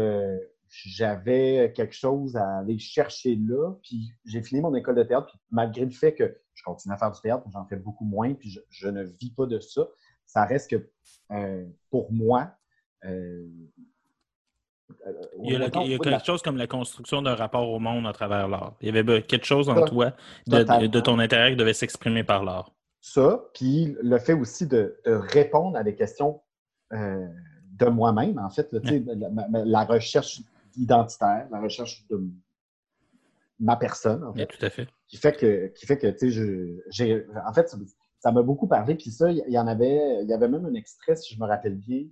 j'avais 0.70 1.72
quelque 1.76 1.96
chose 1.96 2.36
à 2.36 2.60
aller 2.60 2.80
chercher 2.80 3.36
là. 3.36 3.74
Puis 3.84 4.12
j'ai 4.26 4.42
fini 4.42 4.62
mon 4.62 4.74
école 4.76 4.96
de 4.96 5.04
théâtre, 5.04 5.28
puis 5.28 5.40
malgré 5.52 5.86
le 5.86 5.92
fait 5.92 6.14
que 6.14 6.38
je 6.54 6.64
continue 6.64 6.94
à 6.94 6.98
faire 6.98 7.12
du 7.12 7.22
théâtre, 7.22 7.44
j'en 7.52 7.66
fais 7.66 7.76
beaucoup 7.76 8.06
moins, 8.06 8.34
puis 8.34 8.58
je, 8.70 8.88
ne 8.88 9.04
vis 9.04 9.32
pas 9.32 9.46
de 9.46 9.60
ça, 9.60 9.88
ça 10.26 10.46
reste 10.46 10.72
que 10.72 10.90
euh, 11.32 11.66
pour 11.90 12.12
moi, 12.12 12.52
euh, 13.04 13.48
euh, 15.08 15.12
il 15.44 15.54
y 15.54 15.56
a, 15.56 15.70
quelque 15.70 16.26
chose 16.26 16.42
comme 16.42 16.58
la 16.58 16.68
construction 16.68 17.22
d'un 17.22 17.36
rapport 17.36 17.70
au 17.70 17.80
monde 17.80 18.08
à 18.08 18.14
travers 18.14 18.48
l'art. 18.48 18.76
Il 18.82 18.94
y 18.94 18.98
avait 18.98 19.22
quelque 19.24 19.46
chose 19.46 19.70
en 19.70 19.86
toi, 19.86 20.14
de, 20.48 21.00
ton 21.00 21.20
intérieur 21.20 21.50
qui 21.50 21.56
devait 21.56 21.74
s'exprimer 21.74 22.24
par 22.24 22.44
l'art. 22.44 22.72
Ça, 23.02 23.46
puis 23.54 23.96
le 24.02 24.18
fait 24.18 24.34
aussi 24.34 24.68
de, 24.68 25.00
répondre 25.06 25.78
à 25.78 25.84
des 25.84 25.96
questions 25.96 26.42
de 26.92 27.86
moi-même, 27.88 28.40
en 28.40 28.50
fait, 28.50 28.70
la, 28.72 29.84
recherche 29.86 30.42
identitaire, 30.78 31.48
la 31.52 31.60
recherche 31.60 32.06
de 32.08 32.22
ma 33.60 33.76
personne, 33.76 34.24
en 34.24 34.34
fait. 34.34 34.48
tout 34.48 34.66
à 34.66 34.70
fait. 34.70 34.88
Qui 35.08 35.18
fait 35.18 35.34
que, 35.34 35.68
qui 35.68 35.86
fait 35.86 35.98
que 35.98 36.08
tu 36.08 36.32
sais, 36.32 36.84
j'ai. 36.90 37.26
En 37.48 37.54
fait, 37.54 37.74
ça 38.20 38.32
m'a 38.32 38.42
beaucoup 38.42 38.68
parlé. 38.68 38.96
Puis 38.96 39.12
ça, 39.12 39.32
il 39.32 39.44
y 39.48 39.60
en 39.60 39.68
avait, 39.68 40.24
il 40.24 40.30
y 40.30 40.34
avait 40.34 40.48
même 40.48 40.66
un 40.66 40.74
extrait, 40.74 41.16
si 41.16 41.36
je 41.36 41.40
me 41.40 41.46
rappelle 41.46 41.76
bien, 41.76 42.06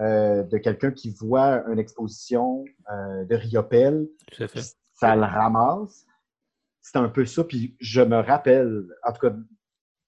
euh, 0.00 0.42
de 0.42 0.58
quelqu'un 0.58 0.90
qui 0.90 1.10
voit 1.10 1.64
une 1.68 1.78
exposition 1.78 2.64
euh, 2.92 3.24
de 3.24 3.34
Riopel. 3.34 4.08
Tout 4.32 4.42
à 4.42 4.48
fait. 4.48 4.62
Ça 4.94 5.16
le 5.16 5.22
ramasse. 5.22 6.04
C'est 6.82 6.98
un 6.98 7.08
peu 7.08 7.24
ça. 7.24 7.44
Puis 7.44 7.76
je 7.80 8.02
me 8.02 8.16
rappelle, 8.16 8.86
en 9.04 9.12
tout 9.12 9.28
cas, 9.28 9.34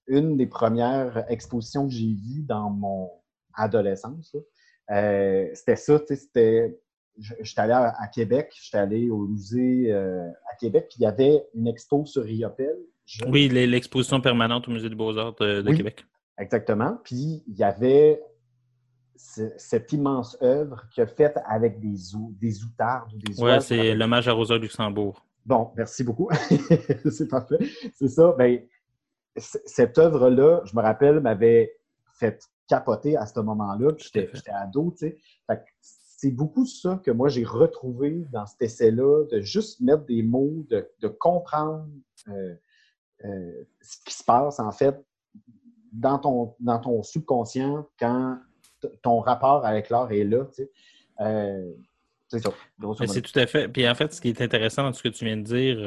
une 0.07 0.37
des 0.37 0.47
premières 0.47 1.25
expositions 1.29 1.87
que 1.87 1.93
j'ai 1.93 2.13
vues 2.13 2.43
dans 2.43 2.69
mon 2.69 3.11
adolescence, 3.53 4.35
euh, 4.91 5.49
c'était 5.53 5.75
ça, 5.75 5.99
tu 5.99 6.07
sais, 6.07 6.15
c'était 6.15 6.79
j'étais 7.19 7.61
allé 7.61 7.73
à, 7.73 8.07
Québec, 8.13 8.53
j'étais 8.61 8.77
allé 8.77 9.09
au 9.09 9.27
musée 9.27 9.91
euh, 9.91 10.29
à 10.51 10.55
Québec, 10.59 10.87
puis 10.89 10.97
il 10.99 11.03
y 11.03 11.05
avait 11.05 11.45
une 11.53 11.67
expo 11.67 12.05
sur 12.05 12.23
Riopel. 12.23 12.75
Oui, 13.27 13.47
l'exposition 13.47 14.19
permanente 14.19 14.67
au 14.67 14.71
Musée 14.71 14.89
des 14.89 14.95
Beaux-Arts 14.95 15.35
de, 15.35 15.73
Québec. 15.73 16.05
Exactement. 16.37 16.97
Puis 17.03 17.43
il 17.47 17.55
y 17.55 17.63
avait 17.63 18.21
cette 19.15 19.91
immense 19.93 20.37
œuvre 20.43 20.83
qu'il 20.91 21.03
a 21.03 21.07
faite 21.07 21.39
avec 21.45 21.79
des, 21.79 21.95
des 22.39 22.63
outardes 22.63 23.11
ou 23.13 23.17
des 23.17 23.41
Oui, 23.41 23.51
c'est 23.61 23.95
l'hommage 23.95 24.27
à 24.27 24.33
Rosa 24.33 24.57
Luxembourg. 24.57 25.25
Bon, 25.45 25.71
merci 25.75 26.03
beaucoup. 26.03 26.29
c'est 27.09 27.29
parfait. 27.29 27.57
C'est 27.93 28.09
ça. 28.09 28.35
Ben, 28.37 28.61
cette 29.37 29.97
œuvre-là, 29.97 30.61
je 30.65 30.75
me 30.75 30.81
rappelle, 30.81 31.21
m'avait 31.21 31.73
fait 32.19 32.43
capoter 32.67 33.15
à 33.15 33.25
ce 33.25 33.39
moment-là. 33.39 33.91
J'étais 33.97 34.29
ado, 34.51 34.93
tu 34.99 35.07
sais 35.07 35.17
c'est 36.17 36.31
beaucoup 36.31 36.65
ça 36.65 36.99
que 37.05 37.11
moi 37.11 37.29
j'ai 37.29 37.43
retrouvé 37.43 38.25
dans 38.31 38.45
cet 38.47 38.63
essai-là, 38.63 39.25
de 39.31 39.39
juste 39.39 39.79
mettre 39.81 40.03
des 40.05 40.23
mots, 40.23 40.65
de, 40.69 41.07
comprendre 41.07 41.87
euh, 42.27 42.55
euh, 43.23 43.63
ce 43.81 43.97
qui 44.03 44.15
se 44.15 44.23
passe 44.23 44.59
en 44.59 44.71
fait 44.71 44.99
dans 45.93 46.17
ton, 46.17 46.55
dans 46.59 46.79
ton 46.79 47.03
subconscient 47.03 47.87
quand 47.99 48.39
ton 49.03 49.19
rapport 49.19 49.63
avec 49.63 49.89
l'art 49.89 50.11
est 50.11 50.23
là. 50.23 50.47
Euh, 51.21 51.71
c'est 52.27 52.39
ça. 52.39 52.51
C'est 53.05 53.21
tout 53.21 53.39
à 53.39 53.45
fait. 53.45 53.67
Puis 53.69 53.87
en 53.87 53.95
fait, 53.95 54.11
ce 54.11 54.19
qui 54.19 54.29
est 54.29 54.41
intéressant 54.41 54.83
dans 54.83 54.93
ce 54.93 55.03
que 55.03 55.09
tu 55.09 55.23
viens 55.23 55.37
de 55.37 55.43
dire 55.43 55.77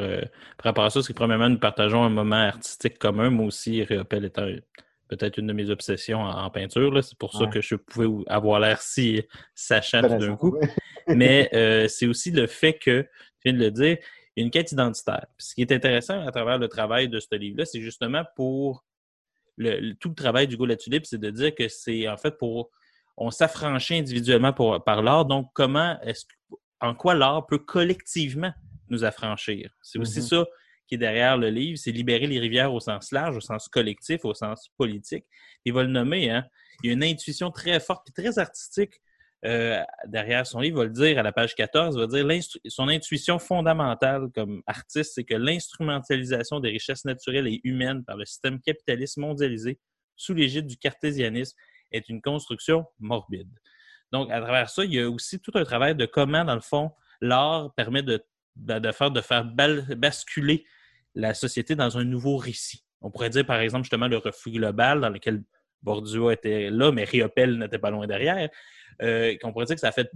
par 0.57 0.65
rapport 0.65 0.85
à 0.85 0.91
ça, 0.91 1.03
c'est 1.03 1.13
que 1.13 1.19
premièrement, 1.19 1.51
nous 1.51 1.59
partageons 1.59 2.03
un 2.03 2.09
moment 2.09 2.37
artistique 2.37 2.99
commun. 2.99 3.31
Moi 3.31 3.47
aussi, 3.47 3.83
Réopel 3.83 4.25
est 4.25 4.39
un 4.39 4.57
peut-être 5.11 5.39
une 5.39 5.49
de 5.49 5.53
mes 5.53 5.71
obsessions 5.71 6.21
en, 6.21 6.51
peinture. 6.51 7.03
C'est 7.03 7.19
pour 7.19 7.35
ça 7.35 7.47
que 7.47 7.61
je 7.61 7.75
pouvais 7.75 8.07
avoir 8.29 8.61
l'air 8.61 8.81
si 8.81 9.23
sachant 9.55 10.03
tout 10.03 10.17
d'un 10.19 10.37
coup. 10.37 10.57
Mais 11.09 11.51
euh, 11.53 11.89
c'est 11.89 12.07
aussi 12.07 12.31
le 12.31 12.47
fait 12.47 12.75
que, 12.75 13.03
tu 13.03 13.09
viens 13.45 13.55
de 13.55 13.59
le 13.59 13.71
dire, 13.71 13.99
il 14.37 14.41
y 14.41 14.43
a 14.43 14.45
une 14.45 14.51
quête 14.51 14.71
identitaire. 14.71 15.27
ce 15.39 15.55
qui 15.55 15.63
est 15.63 15.73
intéressant 15.73 16.25
à 16.25 16.31
travers 16.31 16.59
le 16.59 16.69
travail 16.69 17.09
de 17.09 17.19
ce 17.19 17.35
livre-là, 17.35 17.65
c'est 17.65 17.81
justement 17.81 18.23
pour 18.37 18.85
le, 19.57 19.95
tout 19.95 20.11
le 20.11 20.15
travail 20.15 20.47
du 20.47 20.57
La 20.65 20.77
Tulipe, 20.77 21.05
c'est 21.05 21.19
de 21.19 21.31
dire 21.31 21.55
que 21.55 21.69
c'est 21.69 22.09
en 22.09 22.17
fait 22.17 22.39
pour. 22.39 22.71
On 23.17 23.31
s'affranchit 23.31 23.97
individuellement 23.97 24.53
par 24.81 25.03
l'art. 25.03 25.27
Donc, 25.27 25.51
comment 25.53 26.01
est-ce 26.01 26.25
en 26.81 26.95
quoi 26.95 27.15
l'art 27.15 27.47
peut 27.47 27.59
collectivement 27.59 28.53
nous 28.89 29.05
affranchir? 29.05 29.71
C'est 29.83 29.99
aussi 29.99 30.21
mm-hmm. 30.21 30.45
ça 30.45 30.47
qui 30.91 30.97
est 30.97 30.99
derrière 30.99 31.39
le 31.39 31.51
livre, 31.51 31.79
c'est 31.79 31.93
Libérer 31.93 32.27
les 32.27 32.41
rivières 32.41 32.75
au 32.75 32.81
sens 32.81 33.13
large, 33.13 33.37
au 33.37 33.41
sens 33.41 33.69
collectif, 33.69 34.25
au 34.25 34.35
sens 34.35 34.71
politique. 34.77 35.25
Il 35.65 35.73
va 35.73 35.85
le 35.85 35.89
nommer, 35.89 36.31
hein? 36.31 36.45
Il 36.83 36.89
y 36.89 36.91
a 36.91 36.95
une 36.95 37.05
intuition 37.05 37.53
très 37.53 37.79
forte 37.79 38.09
et 38.09 38.13
très 38.13 38.41
artistique 38.41 39.01
euh, 39.47 39.81
derrière 40.07 40.47
son 40.47 40.59
livre, 40.59 40.79
il 40.79 40.81
va 40.81 40.85
le 40.85 40.91
dire 40.91 41.19
à 41.19 41.23
la 41.23 41.31
page 41.31 41.55
14, 41.55 41.95
il 41.95 42.01
va 42.01 42.07
dire 42.09 42.43
son 42.67 42.89
intuition 42.89 43.39
fondamentale 43.39 44.31
comme 44.35 44.63
artiste, 44.67 45.13
c'est 45.15 45.25
que 45.25 45.37
l'instrumentalisation 45.37 46.59
des 46.59 46.71
richesses 46.71 47.05
naturelles 47.05 47.47
et 47.47 47.61
humaines 47.63 48.05
par 48.05 48.17
le 48.17 48.25
système 48.25 48.61
capitaliste 48.61 49.17
mondialisé 49.17 49.79
sous 50.17 50.35
l'égide 50.35 50.67
du 50.67 50.77
cartésianisme 50.77 51.57
est 51.93 52.09
une 52.09 52.21
construction 52.21 52.85
morbide. 52.99 53.49
Donc, 54.13 54.31
à 54.33 54.41
travers 54.41 54.69
ça, 54.69 54.85
il 54.85 54.93
y 54.93 55.01
a 55.01 55.09
aussi 55.09 55.39
tout 55.39 55.53
un 55.55 55.65
travail 55.65 55.95
de 55.95 56.05
comment, 56.05 56.45
dans 56.45 56.57
le 56.57 56.61
fond, 56.61 56.91
l'art 57.21 57.73
permet 57.77 58.03
de, 58.03 58.21
de 58.57 59.21
faire 59.21 59.45
basculer 59.45 60.67
la 61.15 61.35
société 61.35 61.75
dans 61.75 61.99
un 61.99 62.05
nouveau 62.05 62.37
récit. 62.37 62.85
On 63.01 63.11
pourrait 63.11 63.31
dire, 63.31 63.47
par 63.47 63.61
exemple, 63.61 63.85
justement, 63.85 64.09
le 64.09 64.19
refus 64.19 64.51
global 64.51 65.01
dans 65.01 65.09
lequel 65.09 65.43
Bourdieu 65.83 66.31
était 66.33 66.71
là, 66.71 66.93
mais 66.93 67.05
Riopel 67.05 67.59
n'était 67.59 67.79
pas 67.79 67.91
loin 67.91 68.07
derrière. 68.07 68.49
Euh, 69.03 69.35
on 69.45 69.53
pourrait 69.53 69.65
dire 69.65 69.77
que 69.77 69.81
ça 69.81 69.89
a 69.89 69.93
fait, 69.93 70.11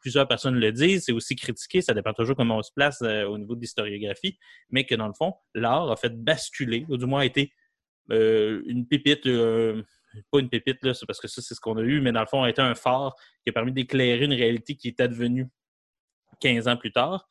plusieurs 0.00 0.26
personnes 0.26 0.54
le 0.54 0.72
disent, 0.72 1.04
c'est 1.04 1.12
aussi 1.12 1.36
critiqué, 1.36 1.82
ça 1.82 1.92
dépend 1.92 2.14
toujours 2.14 2.34
comment 2.34 2.58
on 2.58 2.62
se 2.62 2.72
place 2.74 3.02
euh, 3.02 3.24
au 3.24 3.36
niveau 3.36 3.54
de 3.54 3.60
l'historiographie, 3.60 4.38
mais 4.70 4.86
que 4.86 4.94
dans 4.94 5.06
le 5.06 5.12
fond, 5.12 5.34
l'art 5.54 5.90
a 5.90 5.96
fait 5.96 6.16
basculer, 6.16 6.86
ou 6.88 6.96
du 6.96 7.04
moins 7.04 7.20
a 7.20 7.24
été 7.26 7.52
euh, 8.10 8.62
une 8.66 8.86
pépite, 8.86 9.24
pas 10.30 10.38
une 10.38 10.48
pépite, 10.48 10.82
là, 10.82 10.92
parce 11.06 11.20
que 11.20 11.28
ça, 11.28 11.42
c'est 11.42 11.54
ce 11.54 11.60
qu'on 11.60 11.76
a 11.76 11.82
eu, 11.82 12.00
mais 12.00 12.12
dans 12.12 12.20
le 12.20 12.26
fond, 12.26 12.42
a 12.42 12.48
été 12.48 12.62
un 12.62 12.74
phare 12.74 13.14
qui 13.44 13.50
a 13.50 13.52
permis 13.52 13.72
d'éclairer 13.72 14.24
une 14.24 14.32
réalité 14.32 14.76
qui 14.76 14.88
est 14.88 15.00
advenue 15.00 15.48
15 16.42 16.68
ans 16.68 16.76
plus 16.76 16.92
tard. 16.92 17.28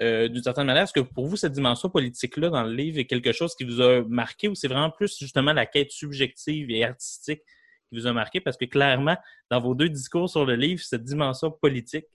Euh, 0.00 0.28
d'une 0.28 0.42
certaine 0.42 0.66
manière, 0.66 0.84
est-ce 0.84 0.92
que 0.92 1.00
pour 1.00 1.26
vous, 1.26 1.36
cette 1.36 1.52
dimension 1.52 1.88
politique-là 1.88 2.50
dans 2.50 2.62
le 2.62 2.72
livre 2.72 2.98
est 2.98 3.06
quelque 3.06 3.32
chose 3.32 3.54
qui 3.54 3.64
vous 3.64 3.80
a 3.80 4.02
marqué 4.02 4.48
ou 4.48 4.54
c'est 4.54 4.68
vraiment 4.68 4.90
plus 4.90 5.16
justement 5.18 5.52
la 5.52 5.66
quête 5.66 5.90
subjective 5.90 6.70
et 6.70 6.84
artistique 6.84 7.42
qui 7.88 7.98
vous 7.98 8.06
a 8.06 8.12
marqué? 8.12 8.40
Parce 8.40 8.56
que 8.56 8.64
clairement, 8.64 9.16
dans 9.50 9.60
vos 9.60 9.74
deux 9.74 9.88
discours 9.88 10.28
sur 10.28 10.44
le 10.44 10.54
livre, 10.54 10.82
cette 10.82 11.04
dimension 11.04 11.50
politique 11.50 12.06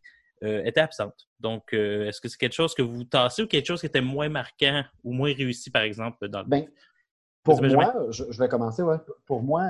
euh, 0.43 0.63
était 0.63 0.81
absente. 0.81 1.27
Donc, 1.39 1.73
euh, 1.73 2.07
est-ce 2.07 2.21
que 2.21 2.29
c'est 2.29 2.37
quelque 2.37 2.53
chose 2.53 2.73
que 2.73 2.81
vous 2.81 3.03
tassez 3.03 3.43
ou 3.43 3.47
quelque 3.47 3.67
chose 3.67 3.81
qui 3.81 3.87
était 3.87 4.01
moins 4.01 4.29
marquant 4.29 4.83
ou 5.03 5.11
moins 5.13 5.33
réussi, 5.33 5.69
par 5.69 5.81
exemple, 5.81 6.27
dans 6.29 6.39
le 6.39 6.47
ben, 6.47 6.65
Pour 7.43 7.61
moi, 7.61 7.93
je, 8.11 8.23
vais 8.39 8.47
commencer, 8.47 8.81
ouais. 8.81 8.97
Pour 9.25 9.41
moi, 9.43 9.63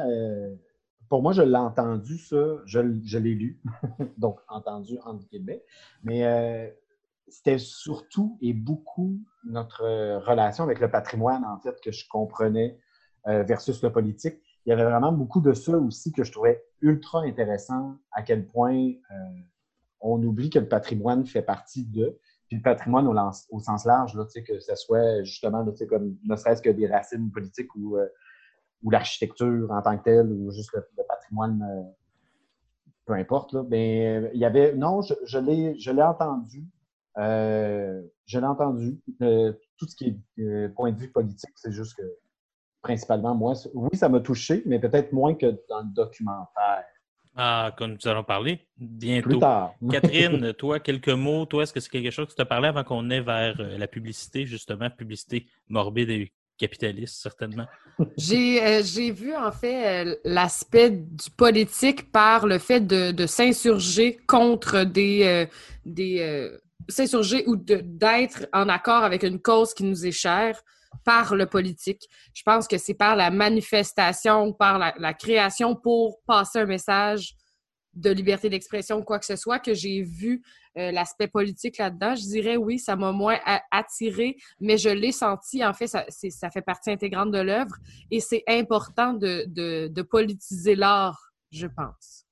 pour 1.10 1.22
moi, 1.22 1.34
je 1.34 1.42
l'ai 1.42 1.56
entendu, 1.56 2.18
ça, 2.18 2.58
je, 2.66 2.80
l'ai 2.80 3.36
lu, 3.36 3.62
donc 4.18 4.40
entendu 4.48 4.98
entre 5.06 5.28
guillemets, 5.30 5.64
mais 6.04 6.24
c'était 7.34 7.58
surtout 7.58 8.38
et 8.42 8.54
beaucoup 8.54 9.20
notre 9.44 9.84
euh, 9.84 10.20
relation 10.20 10.64
avec 10.64 10.80
le 10.80 10.90
patrimoine, 10.90 11.44
en 11.46 11.60
fait, 11.60 11.80
que 11.82 11.92
je 11.92 12.08
comprenais 12.08 12.78
euh, 13.28 13.44
versus 13.44 13.82
le 13.82 13.92
politique. 13.92 14.40
Il 14.66 14.70
y 14.70 14.72
avait 14.72 14.84
vraiment 14.84 15.12
beaucoup 15.12 15.42
de 15.42 15.54
ça 15.54 15.78
aussi 15.78 16.12
que 16.12 16.24
je 16.24 16.32
trouvais 16.32 16.64
ultra 16.82 17.22
intéressant, 17.22 17.98
à 18.12 18.22
quel 18.22 18.46
point 18.46 18.78
euh, 18.78 19.16
on 20.00 20.22
oublie 20.24 20.50
que 20.50 20.60
le 20.60 20.68
patrimoine 20.68 21.26
fait 21.26 21.42
partie 21.42 21.86
de, 21.86 22.20
puis 22.48 22.58
le 22.58 22.64
patrimoine 22.64 23.08
au, 23.08 23.60
sens 23.60 23.86
large, 23.86 24.16
là, 24.16 24.26
que 24.46 24.60
ce 24.60 24.76
soit 24.76 25.24
justement, 25.24 25.66
comme 25.90 26.18
ne 26.24 26.36
serait-ce 26.36 26.62
que 26.62 26.70
des 26.70 26.88
racines 26.88 27.32
politiques 27.32 27.74
ou, 27.76 27.98
ou 28.84 28.90
l'architecture 28.92 29.72
en 29.72 29.82
tant 29.82 29.98
que 29.98 30.04
telle, 30.04 30.32
ou 30.32 30.52
juste 30.52 30.74
le, 30.74 30.84
patrimoine, 31.08 31.66
peu 33.06 33.14
importe. 33.14 33.54
Là. 33.54 33.64
Mais 33.70 34.30
il 34.34 34.40
y 34.40 34.46
avait, 34.46 34.76
non, 34.76 35.02
je, 35.02 35.14
je 35.26 35.40
l'ai 35.92 36.04
entendu 36.04 36.66
euh, 37.18 38.02
je 38.26 38.40
l'ai 38.40 38.46
entendu. 38.46 39.00
Euh, 39.22 39.54
tout 39.78 39.88
ce 39.88 39.96
qui 39.96 40.08
est 40.08 40.42
euh, 40.42 40.70
point 40.70 40.92
de 40.92 41.00
vue 41.00 41.12
politique, 41.12 41.54
c'est 41.56 41.72
juste 41.72 41.96
que, 41.96 42.04
principalement, 42.82 43.36
moi, 43.36 43.54
oui, 43.74 43.96
ça 43.98 44.10
m'a 44.10 44.20
touché, 44.20 44.64
mais 44.66 44.80
peut-être 44.80 45.12
moins 45.12 45.36
que 45.36 45.58
dans 45.70 45.82
le 45.82 45.94
documentaire. 45.94 46.86
Ah, 47.36 47.74
comme 47.78 47.94
nous 47.94 48.08
allons 48.08 48.24
parler 48.24 48.58
Plus 48.78 48.88
bientôt. 48.88 49.40
tard. 49.40 49.74
Catherine, 49.92 50.54
toi, 50.54 50.80
quelques 50.80 51.10
mots. 51.10 51.46
Toi, 51.46 51.64
est-ce 51.64 51.74
que 51.74 51.80
c'est 51.80 51.90
quelque 51.90 52.12
chose 52.12 52.28
qui 52.28 52.36
t'a 52.36 52.46
parlé 52.46 52.68
avant 52.68 52.84
qu'on 52.84 53.10
ait 53.10 53.22
vers 53.22 53.60
euh, 53.60 53.78
la 53.78 53.88
publicité, 53.88 54.46
justement, 54.46 54.90
publicité 54.92 55.48
morbide 55.68 56.12
et 56.12 56.32
capitaliste, 56.58 57.22
certainement? 57.22 57.68
J'ai 58.18 58.64
euh, 58.64 58.82
vu 59.12 59.36
en 59.36 59.52
fait 59.52 60.06
euh, 60.06 60.16
l'aspect 60.24 60.90
du 60.90 61.30
politique 61.38 62.12
par 62.12 62.48
le 62.48 62.58
fait 62.60 62.82
de, 62.82 63.12
de 63.12 63.26
s'insurger 63.28 64.18
contre 64.28 64.84
des, 64.84 65.24
euh, 65.24 65.46
des 65.86 66.20
euh, 66.22 66.58
s'insurger 66.90 67.44
ou 67.48 67.56
d'être 67.56 68.48
en 68.54 68.70
accord 68.70 69.04
avec 69.04 69.24
une 69.24 69.40
cause 69.40 69.74
qui 69.74 69.84
nous 69.84 70.06
est 70.06 70.12
chère 70.12 70.62
par 71.04 71.36
le 71.36 71.46
politique. 71.46 72.08
Je 72.34 72.44
pense 72.44 72.68
que 72.68 72.78
c'est 72.78 72.94
par 72.94 73.16
la 73.16 73.32
manifestation, 73.32 74.54
par 74.54 74.78
la 74.80 75.14
création 75.14 75.76
pour 75.76 76.20
passer 76.26 76.60
un 76.60 76.66
message 76.66 77.36
de 77.96 78.10
liberté 78.10 78.50
d'expression 78.50 78.98
ou 78.98 79.04
quoi 79.04 79.20
que 79.20 79.26
ce 79.26 79.36
soit 79.36 79.60
que 79.60 79.74
j'ai 79.74 80.02
vu 80.02 80.42
euh, 80.78 80.92
l'aspect 80.92 81.28
politique 81.28 81.78
là-dedans. 81.78 82.16
Je 82.16 82.24
dirais 82.24 82.58
oui, 82.58 82.80
ça 82.80 82.96
m'a 82.96 83.12
moins 83.12 83.38
attiré, 83.72 84.38
mais 84.60 84.78
je 84.78 84.90
l'ai 84.90 85.12
senti. 85.12 85.64
En 85.64 85.74
fait, 85.74 85.88
ça, 85.88 86.06
fait 86.52 86.62
partie 86.62 86.92
intégrante 86.92 87.32
de 87.32 87.40
l'œuvre 87.40 87.76
et 88.12 88.20
c'est 88.20 88.44
important 88.48 89.14
de, 89.14 89.46
de, 89.48 89.88
de 89.88 90.02
politiser 90.02 90.76
l'art, 90.76 91.34
je 91.52 91.68
pense. 91.68 92.26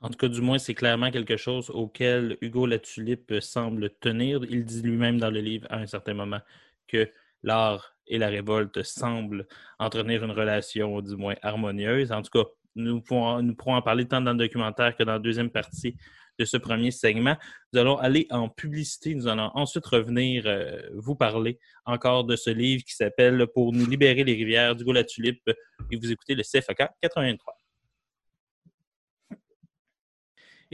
En 0.00 0.08
tout 0.08 0.16
cas, 0.16 0.28
du 0.28 0.40
moins, 0.40 0.58
c'est 0.58 0.74
clairement 0.74 1.12
quelque 1.12 1.36
chose 1.36 1.70
auquel 1.70 2.36
Hugo 2.40 2.66
Latulippe 2.66 3.34
semble 3.40 3.90
tenir. 4.00 4.40
Il 4.50 4.64
dit 4.64 4.82
lui-même 4.82 5.18
dans 5.18 5.30
le 5.30 5.40
livre 5.40 5.66
à 5.70 5.76
un 5.76 5.86
certain 5.86 6.14
moment 6.14 6.40
que 6.88 7.08
l'art 7.44 7.94
et 8.08 8.18
la 8.18 8.28
révolte 8.28 8.82
semblent 8.82 9.46
entretenir 9.78 10.24
une 10.24 10.32
relation, 10.32 11.00
du 11.00 11.16
moins, 11.16 11.36
harmonieuse. 11.42 12.10
En 12.10 12.22
tout 12.22 12.30
cas, 12.30 12.48
nous 12.74 13.00
pourrons, 13.00 13.42
nous 13.42 13.54
pourrons 13.54 13.76
en 13.76 13.82
parler 13.82 14.06
tant 14.06 14.20
dans 14.20 14.32
le 14.32 14.38
documentaire 14.38 14.96
que 14.96 15.02
dans 15.02 15.12
la 15.12 15.18
deuxième 15.18 15.50
partie 15.50 15.96
de 16.38 16.44
ce 16.44 16.56
premier 16.56 16.90
segment. 16.90 17.36
Nous 17.72 17.80
allons 17.80 17.98
aller 17.98 18.26
en 18.30 18.48
publicité. 18.48 19.14
Nous 19.14 19.28
allons 19.28 19.50
ensuite 19.54 19.86
revenir 19.86 20.44
euh, 20.46 20.80
vous 20.94 21.14
parler 21.14 21.58
encore 21.84 22.24
de 22.24 22.36
ce 22.36 22.50
livre 22.50 22.82
qui 22.84 22.94
s'appelle 22.94 23.46
Pour 23.54 23.72
nous 23.72 23.86
libérer 23.86 24.24
les 24.24 24.34
rivières 24.34 24.74
d'Hugo 24.74 24.92
Latulippe. 24.92 25.50
Et 25.90 25.96
vous 25.96 26.10
écoutez 26.10 26.34
le 26.34 26.42
CFAK 26.42 26.88
83. 27.00 27.54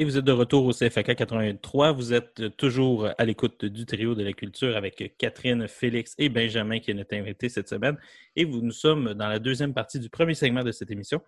Et 0.01 0.05
vous 0.05 0.17
êtes 0.17 0.25
de 0.25 0.31
retour 0.31 0.65
au 0.65 0.71
CFAK 0.71 1.17
83. 1.17 1.91
Vous 1.91 2.15
êtes 2.15 2.57
toujours 2.57 3.09
à 3.19 3.25
l'écoute 3.25 3.65
du 3.65 3.85
trio 3.85 4.15
de 4.15 4.23
la 4.23 4.33
culture 4.33 4.77
avec 4.77 5.17
Catherine, 5.19 5.67
Félix 5.67 6.15
et 6.19 6.29
Benjamin 6.29 6.79
qui 6.79 6.93
est 6.93 6.95
notre 6.95 7.17
invité 7.17 7.49
cette 7.49 7.69
semaine. 7.69 7.97
Et 8.37 8.47
nous 8.47 8.71
sommes 8.71 9.15
dans 9.15 9.27
la 9.27 9.41
deuxième 9.41 9.75
partie 9.75 9.99
du 9.99 10.09
premier 10.09 10.35
segment 10.35 10.63
de 10.63 10.71
cette 10.71 10.93
émission 10.93 11.21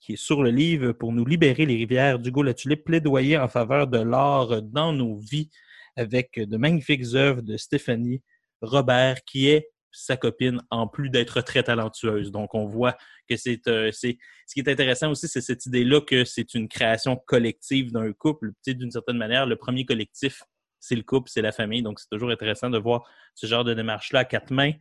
qui 0.00 0.14
est 0.14 0.16
sur 0.16 0.42
le 0.42 0.50
livre 0.50 0.92
pour 0.92 1.12
nous 1.12 1.24
libérer 1.24 1.66
les 1.66 1.76
rivières 1.76 2.18
d'Hugo 2.18 2.42
Latulippe, 2.42 2.84
plaidoyer 2.84 3.38
en 3.38 3.48
faveur 3.48 3.86
de 3.86 3.98
l'art 3.98 4.62
dans 4.62 4.92
nos 4.92 5.16
vies 5.18 5.50
avec 5.96 6.38
de 6.38 6.56
magnifiques 6.56 7.14
œuvres 7.14 7.42
de 7.42 7.56
Stéphanie 7.56 8.22
Robert 8.60 9.24
qui 9.24 9.48
est 9.48 9.70
sa 9.90 10.16
copine 10.16 10.60
en 10.70 10.86
plus 10.86 11.08
d'être 11.08 11.40
très 11.40 11.62
talentueuse. 11.62 12.30
Donc 12.30 12.54
on 12.54 12.66
voit 12.66 12.96
que 13.28 13.36
c'est 13.36 13.66
euh, 13.66 13.90
c'est 13.92 14.18
ce 14.46 14.54
qui 14.54 14.60
est 14.60 14.68
intéressant 14.68 15.10
aussi, 15.10 15.26
c'est 15.26 15.40
cette 15.40 15.64
idée-là 15.66 16.00
que 16.02 16.24
c'est 16.24 16.54
une 16.54 16.68
création 16.68 17.16
collective 17.26 17.92
d'un 17.92 18.12
couple. 18.12 18.52
D'une 18.66 18.90
certaine 18.90 19.16
manière, 19.16 19.46
le 19.46 19.56
premier 19.56 19.84
collectif, 19.86 20.42
c'est 20.78 20.94
le 20.96 21.02
couple, 21.02 21.30
c'est 21.30 21.42
la 21.42 21.50
famille. 21.50 21.82
Donc, 21.82 21.98
c'est 21.98 22.08
toujours 22.10 22.30
intéressant 22.30 22.70
de 22.70 22.78
voir 22.78 23.02
ce 23.34 23.46
genre 23.46 23.64
de 23.64 23.74
démarche-là 23.74 24.20
à 24.20 24.24
quatre 24.24 24.52
mains. 24.52 24.72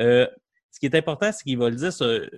Euh, 0.00 0.26
ce 0.70 0.80
qui 0.80 0.86
est 0.86 0.94
important, 0.94 1.30
c'est 1.32 1.44
qu'il 1.44 1.56
va 1.56 1.70
le 1.70 1.76
dire 1.76 1.92
ce- 1.92 2.28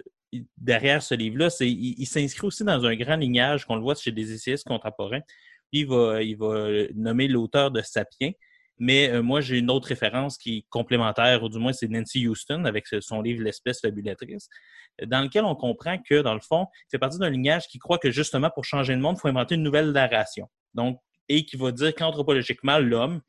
derrière 0.56 1.02
ce 1.02 1.14
livre-là, 1.14 1.50
c'est 1.50 1.68
il, 1.68 2.06
s'inscrit 2.06 2.46
aussi 2.46 2.64
dans 2.64 2.84
un 2.84 2.94
grand 2.96 3.16
lignage 3.16 3.64
qu'on 3.64 3.76
le 3.76 3.82
voit 3.82 3.94
chez 3.94 4.12
des 4.12 4.32
essayistes 4.32 4.66
contemporains. 4.66 5.22
Puis, 5.72 5.80
il 5.80 5.86
va, 5.86 6.20
va 6.38 6.86
nommer 6.94 7.28
l'auteur 7.28 7.70
de 7.70 7.82
Sapiens. 7.82 8.32
Mais 8.80 9.10
euh, 9.10 9.22
moi, 9.22 9.40
j'ai 9.40 9.58
une 9.58 9.70
autre 9.70 9.88
référence 9.88 10.38
qui 10.38 10.58
est 10.58 10.64
complémentaire, 10.70 11.42
ou 11.42 11.48
du 11.48 11.58
moins 11.58 11.72
c'est 11.72 11.88
Nancy 11.88 12.28
Houston 12.28 12.64
avec 12.64 12.86
son 13.00 13.20
livre 13.22 13.42
L'espèce 13.42 13.80
fabulatrice 13.80 14.48
dans 15.06 15.20
lequel 15.20 15.44
on 15.44 15.54
comprend 15.54 15.98
que, 15.98 16.22
dans 16.22 16.34
le 16.34 16.40
fond, 16.40 16.66
il 16.86 16.90
fait 16.92 16.98
partie 16.98 17.18
d'un 17.18 17.30
lignage 17.30 17.68
qui 17.68 17.78
croit 17.78 17.98
que 17.98 18.10
justement, 18.10 18.50
pour 18.50 18.64
changer 18.64 18.94
le 18.94 19.00
monde, 19.00 19.16
il 19.18 19.20
faut 19.20 19.28
inventer 19.28 19.54
une 19.54 19.62
nouvelle 19.62 19.92
narration. 19.92 20.48
Donc, 20.74 21.00
et 21.28 21.44
qui 21.44 21.56
va 21.56 21.72
dire 21.72 21.94
qu'anthropologiquement, 21.94 22.78
l'homme 22.78 23.20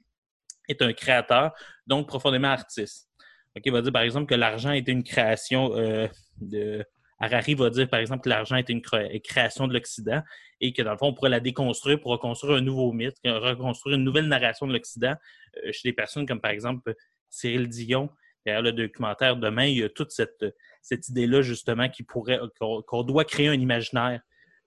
est 0.68 0.82
un 0.82 0.94
créateur, 0.94 1.54
donc 1.88 2.08
profondément 2.08 2.50
artiste. 2.50 3.09
Donc, 3.56 3.66
il 3.66 3.72
va 3.72 3.82
dire, 3.82 3.92
par 3.92 4.04
exemple, 4.04 4.28
que 4.28 4.36
l'argent 4.36 4.72
était 4.72 4.92
une 4.92 5.04
création 5.04 5.76
euh, 5.76 6.08
de. 6.40 6.86
Harari 7.22 7.54
va 7.54 7.70
dire, 7.70 7.90
par 7.90 8.00
exemple, 8.00 8.24
que 8.24 8.30
l'argent 8.30 8.56
était 8.56 8.72
une 8.72 8.82
cré- 8.82 9.20
création 9.20 9.68
de 9.68 9.74
l'Occident 9.74 10.22
et 10.62 10.72
que, 10.72 10.82
dans 10.82 10.92
le 10.92 10.98
fond, 10.98 11.08
on 11.08 11.14
pourrait 11.14 11.30
la 11.30 11.42
déconstruire 11.42 12.00
pour 12.00 12.12
reconstruire 12.12 12.56
un 12.56 12.62
nouveau 12.62 12.94
mythe, 12.94 13.18
reconstruire 13.26 13.98
une 13.98 14.06
nouvelle 14.06 14.28
narration 14.28 14.68
de 14.68 14.74
l'Occident 14.74 15.16
euh, 15.58 15.72
chez 15.74 15.90
des 15.90 15.94
personnes 15.94 16.26
comme, 16.26 16.40
par 16.40 16.52
exemple, 16.52 16.96
Cyril 17.30 17.68
Dion. 17.68 18.10
Derrière 18.46 18.62
le 18.62 18.72
documentaire 18.72 19.36
Demain, 19.36 19.66
il 19.66 19.80
y 19.80 19.84
a 19.84 19.90
toute 19.90 20.12
cette, 20.12 20.46
cette 20.82 21.10
idée-là, 21.10 21.42
justement, 21.42 21.90
qui 21.90 22.04
pourrait, 22.04 22.40
qu'on 22.58 22.82
qu'on 22.84 23.04
doit 23.04 23.26
créer 23.26 23.50
un 23.50 23.60
imaginaire 23.60 24.22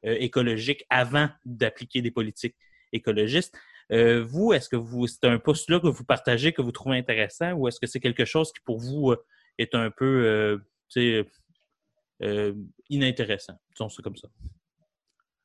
euh, 0.04 0.16
écologique 0.20 0.84
avant 0.90 1.30
d'appliquer 1.46 2.02
des 2.02 2.10
politiques 2.10 2.56
écologistes. 2.92 3.56
Euh, 3.92 4.24
vous, 4.26 4.52
est-ce 4.52 4.68
que 4.68 4.76
vous 4.76 5.06
c'est 5.06 5.24
un 5.24 5.38
postulat 5.38 5.78
que 5.78 5.88
vous 5.88 6.04
partagez, 6.04 6.52
que 6.52 6.62
vous 6.62 6.72
trouvez 6.72 6.96
intéressant, 6.96 7.52
ou 7.52 7.68
est-ce 7.68 7.78
que 7.78 7.86
c'est 7.86 8.00
quelque 8.00 8.24
chose 8.24 8.50
qui 8.52 8.60
pour 8.64 8.78
vous 8.78 9.10
euh, 9.10 9.24
est 9.58 9.74
un 9.74 9.90
peu 9.90 10.58
euh, 10.96 12.54
inintéressant? 12.88 13.54
Disons 13.74 13.90
ça 13.90 14.02
comme 14.02 14.16
ça. 14.16 14.28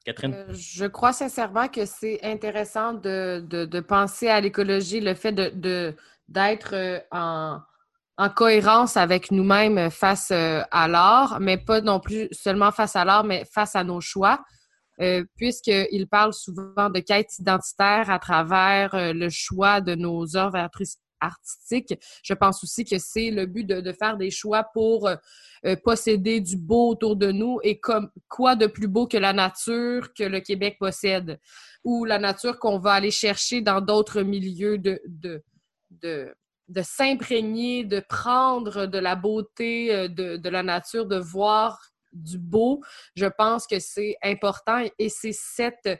Catherine? 0.06 0.46
Je 0.54 0.86
crois 0.86 1.12
sincèrement 1.12 1.68
que 1.68 1.86
c'est 1.86 2.24
intéressant 2.24 2.94
de, 2.94 3.42
de, 3.42 3.80
penser 3.82 4.30
à 4.30 4.40
l'écologie, 4.40 5.02
le 5.02 5.14
fait 5.16 5.34
de, 5.34 5.94
d'être 6.30 7.04
en, 7.12 7.60
en 8.18 8.30
cohérence 8.30 8.96
avec 8.96 9.32
nous-mêmes 9.32 9.92
face 9.92 10.32
à 10.32 10.88
l'art, 10.88 11.42
mais 11.42 11.58
pas 11.58 11.82
non 11.82 12.00
plus 12.00 12.30
seulement 12.32 12.72
face 12.72 12.96
à 12.96 13.04
l'art, 13.04 13.26
mais 13.26 13.44
face 13.52 13.76
à 13.76 13.84
nos 13.84 14.00
choix, 14.00 14.42
euh, 15.02 15.24
puisqu'il 15.36 16.08
parle 16.08 16.34
souvent 16.34 16.90
de 16.90 17.00
quête 17.00 17.38
identitaire 17.40 18.10
à 18.10 18.20
travers 18.20 18.96
euh, 18.96 19.14
le 19.14 19.30
choix 19.30 19.80
de 19.80 19.96
nos 19.96 20.36
œuvres 20.36 20.58
artis- 20.58 20.98
artistiques. 21.20 21.94
Je 22.24 22.34
pense 22.34 22.64
aussi 22.64 22.84
que 22.84 22.98
c'est 22.98 23.32
le 23.32 23.46
but 23.46 23.64
de, 23.64 23.92
faire 23.92 24.18
des 24.18 24.32
choix 24.32 24.64
pour 24.64 25.08
euh, 25.08 25.16
euh, 25.66 25.76
posséder 25.84 26.42
du 26.42 26.58
beau 26.58 26.90
autour 26.90 27.16
de 27.16 27.32
nous 27.32 27.60
et 27.64 27.80
comme 27.80 28.10
quoi 28.28 28.56
de 28.56 28.68
plus 28.68 28.88
beau 28.88 29.08
que 29.08 29.18
la 29.18 29.34
nature 29.34 30.14
que 30.14 30.24
le 30.24 30.40
Québec 30.40 30.78
possède 30.80 31.40
ou 31.84 32.06
la 32.06 32.20
nature 32.20 32.60
qu'on 32.60 32.80
va 32.80 32.94
aller 32.94 33.12
chercher 33.12 33.62
dans 33.62 33.82
d'autres 33.82 34.22
milieux 34.22 34.78
de, 34.78 35.00
de, 35.08 35.44
de, 35.90 36.82
s'imprégner, 36.82 37.84
de 37.84 38.00
prendre 38.00 38.88
de 38.88 38.98
la 38.98 39.16
beauté 39.16 40.10
de 40.10 40.50
la 40.50 40.64
nature, 40.64 41.06
de 41.06 41.18
voir 41.18 41.80
du 42.18 42.38
beau. 42.38 42.82
Je 43.16 43.26
pense 43.26 43.68
que 43.68 43.80
c'est 43.80 44.18
important 44.24 44.84
et 44.98 45.10
c'est 45.10 45.34
cette, 45.34 46.00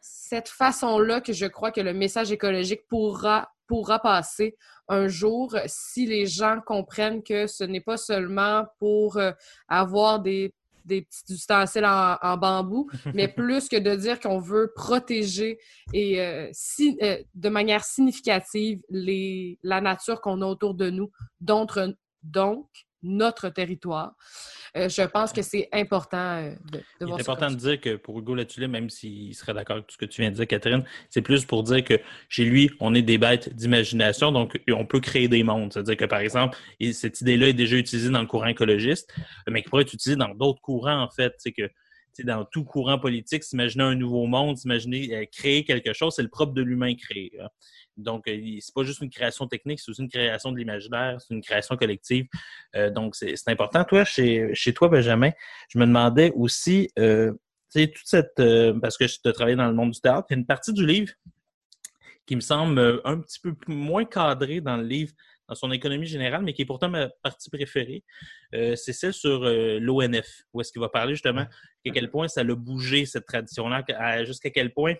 cette 0.00 0.48
façon-là 0.48 1.20
que 1.20 1.32
je 1.32 1.46
crois 1.46 1.72
que 1.72 1.80
le 1.80 1.94
message 1.94 2.32
écologique 2.32 2.86
pourra, 2.88 3.50
pourra 3.66 3.98
passer 3.98 4.56
un 4.88 5.06
jour 5.08 5.54
si 5.66 6.06
les 6.06 6.26
gens 6.26 6.60
comprennent 6.64 7.22
que 7.22 7.46
ce 7.46 7.64
n'est 7.64 7.80
pas 7.80 7.96
seulement 7.96 8.66
pour 8.78 9.18
euh, 9.18 9.32
avoir 9.68 10.20
des, 10.20 10.54
des 10.88 11.02
petits 11.02 11.34
ustensiles 11.34 11.84
en, 11.84 12.16
en 12.20 12.36
bambou, 12.36 12.90
mais 13.14 13.28
plus 13.28 13.68
que 13.68 13.76
de 13.76 13.94
dire 13.94 14.18
qu'on 14.18 14.38
veut 14.38 14.72
protéger 14.74 15.58
et 15.92 16.20
euh, 16.20 16.48
si, 16.52 16.98
euh, 17.02 17.22
de 17.34 17.48
manière 17.48 17.84
significative 17.84 18.80
les, 18.88 19.58
la 19.62 19.80
nature 19.80 20.20
qu'on 20.20 20.42
a 20.42 20.46
autour 20.46 20.74
de 20.74 20.90
nous, 20.90 21.10
donc, 21.40 21.78
donc 22.22 22.66
notre 23.02 23.48
territoire. 23.48 24.14
Euh, 24.76 24.88
je 24.88 25.02
pense 25.02 25.32
que 25.32 25.42
c'est 25.42 25.68
important 25.72 26.36
euh, 26.36 26.50
de, 26.72 26.78
de 26.78 26.82
Il 27.00 27.06
voir 27.06 27.18
est 27.18 27.22
important 27.22 27.50
de 27.50 27.56
dire 27.56 27.80
que 27.80 27.96
pour 27.96 28.18
Hugo 28.18 28.34
Latulippe, 28.34 28.70
même 28.70 28.90
s'il 28.90 29.34
serait 29.34 29.54
d'accord 29.54 29.76
avec 29.76 29.86
tout 29.86 29.94
ce 29.94 29.98
que 29.98 30.04
tu 30.04 30.20
viens 30.20 30.30
de 30.30 30.36
dire, 30.36 30.46
Catherine, 30.46 30.84
c'est 31.08 31.22
plus 31.22 31.44
pour 31.44 31.62
dire 31.62 31.84
que 31.84 31.94
chez 32.28 32.44
lui, 32.44 32.70
on 32.80 32.94
est 32.94 33.02
des 33.02 33.18
bêtes 33.18 33.54
d'imagination, 33.54 34.32
donc 34.32 34.60
on 34.70 34.84
peut 34.84 35.00
créer 35.00 35.28
des 35.28 35.42
mondes. 35.42 35.72
C'est-à-dire 35.72 35.96
que, 35.96 36.04
par 36.04 36.20
exemple, 36.20 36.56
et 36.80 36.92
cette 36.92 37.20
idée-là 37.20 37.48
est 37.48 37.54
déjà 37.54 37.76
utilisée 37.76 38.10
dans 38.10 38.20
le 38.20 38.26
courant 38.26 38.46
écologiste, 38.46 39.14
mais 39.48 39.62
qui 39.62 39.68
pourrait 39.68 39.82
être 39.82 39.94
utilisée 39.94 40.16
dans 40.16 40.34
d'autres 40.34 40.60
courants, 40.60 41.02
en 41.02 41.08
fait. 41.08 41.34
C'est 41.38 41.52
que 41.52 41.70
dans 42.24 42.44
tout 42.44 42.64
courant 42.64 42.98
politique, 42.98 43.44
s'imaginer 43.44 43.84
un 43.84 43.94
nouveau 43.94 44.26
monde, 44.26 44.56
s'imaginer 44.56 45.14
euh, 45.14 45.24
créer 45.30 45.64
quelque 45.64 45.92
chose, 45.92 46.14
c'est 46.14 46.22
le 46.22 46.28
propre 46.28 46.52
de 46.52 46.62
l'humain 46.62 46.94
créé. 46.94 47.32
hein. 47.40 47.48
Donc, 47.96 48.28
euh, 48.28 48.58
c'est 48.60 48.74
pas 48.74 48.84
juste 48.84 49.00
une 49.00 49.10
création 49.10 49.46
technique, 49.46 49.80
c'est 49.80 49.90
aussi 49.90 50.02
une 50.02 50.08
création 50.08 50.52
de 50.52 50.58
l'imaginaire, 50.58 51.20
c'est 51.20 51.34
une 51.34 51.42
création 51.42 51.76
collective. 51.76 52.26
Euh, 52.76 52.90
donc, 52.90 53.16
c'est 53.16 53.34
important. 53.48 53.84
Toi, 53.84 54.04
chez, 54.04 54.50
chez 54.54 54.72
toi, 54.72 54.88
Benjamin, 54.88 55.30
je 55.68 55.78
me 55.78 55.86
demandais 55.86 56.32
aussi, 56.36 56.88
tu 56.96 57.32
sais, 57.68 57.88
toute 57.88 58.06
cette. 58.06 58.40
parce 58.80 58.96
que 58.96 59.06
je 59.06 59.18
te 59.20 59.28
travaillé 59.30 59.56
dans 59.56 59.66
le 59.66 59.74
monde 59.74 59.90
du 59.90 60.00
théâtre, 60.00 60.26
il 60.30 60.34
y 60.34 60.36
a 60.36 60.38
une 60.38 60.46
partie 60.46 60.72
du 60.72 60.86
livre 60.86 61.12
qui 62.24 62.36
me 62.36 62.40
semble 62.40 63.00
un 63.04 63.18
petit 63.18 63.40
peu 63.40 63.54
moins 63.66 64.04
cadrée 64.04 64.60
dans 64.60 64.76
le 64.76 64.84
livre 64.84 65.12
dans 65.48 65.54
son 65.54 65.72
économie 65.72 66.06
générale, 66.06 66.42
mais 66.42 66.52
qui 66.52 66.62
est 66.62 66.66
pourtant 66.66 66.88
ma 66.88 67.08
partie 67.08 67.48
préférée. 67.50 68.04
Euh, 68.54 68.76
c'est 68.76 68.92
celle 68.92 69.14
sur 69.14 69.44
euh, 69.44 69.78
l'ONF, 69.80 70.42
où 70.52 70.60
est-ce 70.60 70.72
qu'il 70.72 70.80
va 70.80 70.88
parler 70.88 71.14
justement 71.14 71.46
à 71.86 71.90
quel 71.92 72.10
point 72.10 72.28
ça 72.28 72.42
a 72.42 72.44
bougé, 72.44 73.06
cette 73.06 73.26
tradition-là, 73.26 74.24
jusqu'à 74.24 74.50
quel 74.50 74.72
point 74.72 74.94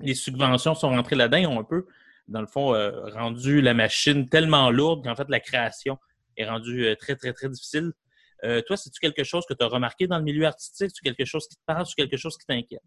les 0.00 0.14
subventions 0.14 0.74
sont 0.74 0.88
rentrées 0.88 1.16
là-dedans 1.16 1.36
et 1.36 1.46
ont 1.46 1.60
un 1.60 1.64
peu, 1.64 1.86
dans 2.28 2.40
le 2.40 2.46
fond, 2.46 2.74
euh, 2.74 3.10
rendu 3.10 3.60
la 3.60 3.74
machine 3.74 4.28
tellement 4.28 4.70
lourde 4.70 5.04
qu'en 5.04 5.14
fait, 5.14 5.28
la 5.28 5.40
création 5.40 5.98
est 6.36 6.48
rendue 6.48 6.96
très, 6.98 7.16
très, 7.16 7.32
très 7.32 7.48
difficile. 7.48 7.92
toi, 8.42 8.76
c'est-tu 8.76 9.00
quelque 9.00 9.24
chose 9.24 9.44
que 9.46 9.54
tu 9.54 9.64
as 9.64 9.68
remarqué 9.68 10.06
dans 10.06 10.18
le 10.18 10.24
milieu 10.24 10.46
artistique? 10.46 10.90
C'est 10.94 11.02
quelque 11.02 11.26
chose 11.26 11.46
qui 11.48 11.56
te 11.56 11.62
parle? 11.66 11.84
C'est 11.84 11.96
quelque 11.96 12.16
chose 12.16 12.38
qui 12.38 12.46
t'inquiète? 12.46 12.80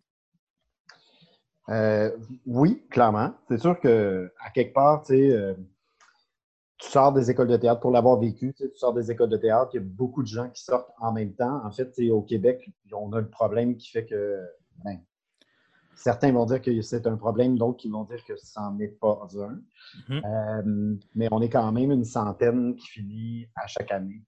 oui, 2.46 2.84
clairement. 2.90 3.34
C'est 3.50 3.60
sûr 3.60 3.80
que 3.80 4.32
à 4.40 4.50
quelque 4.50 4.74
part, 4.74 5.04
tu 5.04 5.14
sais, 5.14 5.56
tu 6.82 6.90
sors 6.90 7.14
des 7.14 7.30
écoles 7.30 7.48
de 7.48 7.58
théâtre 7.58 7.80
pour 7.80 7.92
l'avoir 7.92 8.20
vécu, 8.20 8.54
tu, 8.56 8.70
sors 8.76 8.94
des 8.94 9.12
écoles 9.12 9.30
de 9.30 9.38
théâtre, 9.38 9.70
il 9.74 9.78
y 9.78 9.80
a 9.80 9.86
beaucoup 9.86 10.24
de 10.24 10.28
gens 10.28 10.50
qui 10.50 10.64
sortent 10.64 10.90
en 11.00 11.12
même 11.12 11.34
temps. 11.34 11.64
En 11.64 11.72
fait, 11.72 11.94
au 12.10 12.24
Québec, 12.24 12.70
on 12.92 13.14
a 13.14 13.22
le 13.22 13.30
problème 13.30 13.78
qui 13.78 13.92
fait 13.92 14.06
que 14.06 14.40
ben, 14.84 15.00
certains 15.96 16.32
vont 16.32 16.46
dire 16.46 16.60
que 16.60 16.82
c'est 16.82 17.06
un 17.06 17.18
problème, 17.18 17.58
d'autres 17.58 17.78
qui 17.78 17.90
vont 17.90 18.04
dire 18.06 18.24
que 18.26 18.36
ça 18.36 18.62
n'en 18.62 18.80
est 18.80 19.00
pas 19.00 19.28
un. 19.36 19.62
Mm-hmm. 20.10 20.26
Euh, 20.26 20.98
mais 21.14 21.28
on 21.32 21.42
est 21.42 21.50
quand 21.50 21.72
même 21.72 21.92
une 21.92 22.06
centaine 22.06 22.76
qui 22.76 22.88
finit 22.88 23.48
à 23.56 23.68
chaque 23.68 23.92
année. 23.92 24.24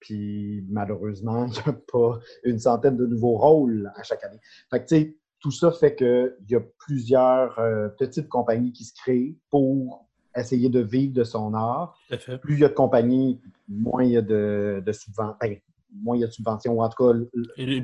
Puis 0.00 0.66
malheureusement, 0.68 1.46
il 1.46 1.52
n'y 1.52 1.58
a 1.58 1.72
pas 1.90 2.18
une 2.44 2.58
centaine 2.58 2.96
de 2.98 3.06
nouveaux 3.06 3.38
rôles 3.38 3.90
à 3.96 4.02
chaque 4.02 4.22
année. 4.22 4.40
Fait 4.70 4.84
que, 4.84 5.16
tout 5.40 5.50
ça 5.50 5.70
fait 5.70 5.94
qu'il 5.94 6.34
y 6.48 6.56
a 6.56 6.60
plusieurs 6.78 7.58
euh, 7.58 7.88
petites 7.98 8.28
compagnies 8.28 8.72
qui 8.72 8.84
se 8.84 8.94
créent 8.94 9.36
pour 9.50 10.05
essayer 10.40 10.68
de 10.68 10.80
vivre 10.80 11.14
de 11.14 11.24
son 11.24 11.54
art. 11.54 11.98
Plus 12.40 12.54
il 12.54 12.60
y 12.60 12.64
a 12.64 12.68
de 12.68 12.74
compagnies, 12.74 13.40
moins 13.68 14.04
il 14.04 14.12
y 14.12 14.16
a 14.16 14.22
de, 14.22 14.82
subventions. 14.92 15.36
Ben, 15.40 15.58
moins 16.02 16.16
il 16.16 16.20
y 16.20 16.24
a 16.24 16.26
de 16.26 16.32
subventions, 16.32 16.74
ou 16.74 16.82
en 16.82 16.88
tout 16.88 17.04
cas. 17.04 17.18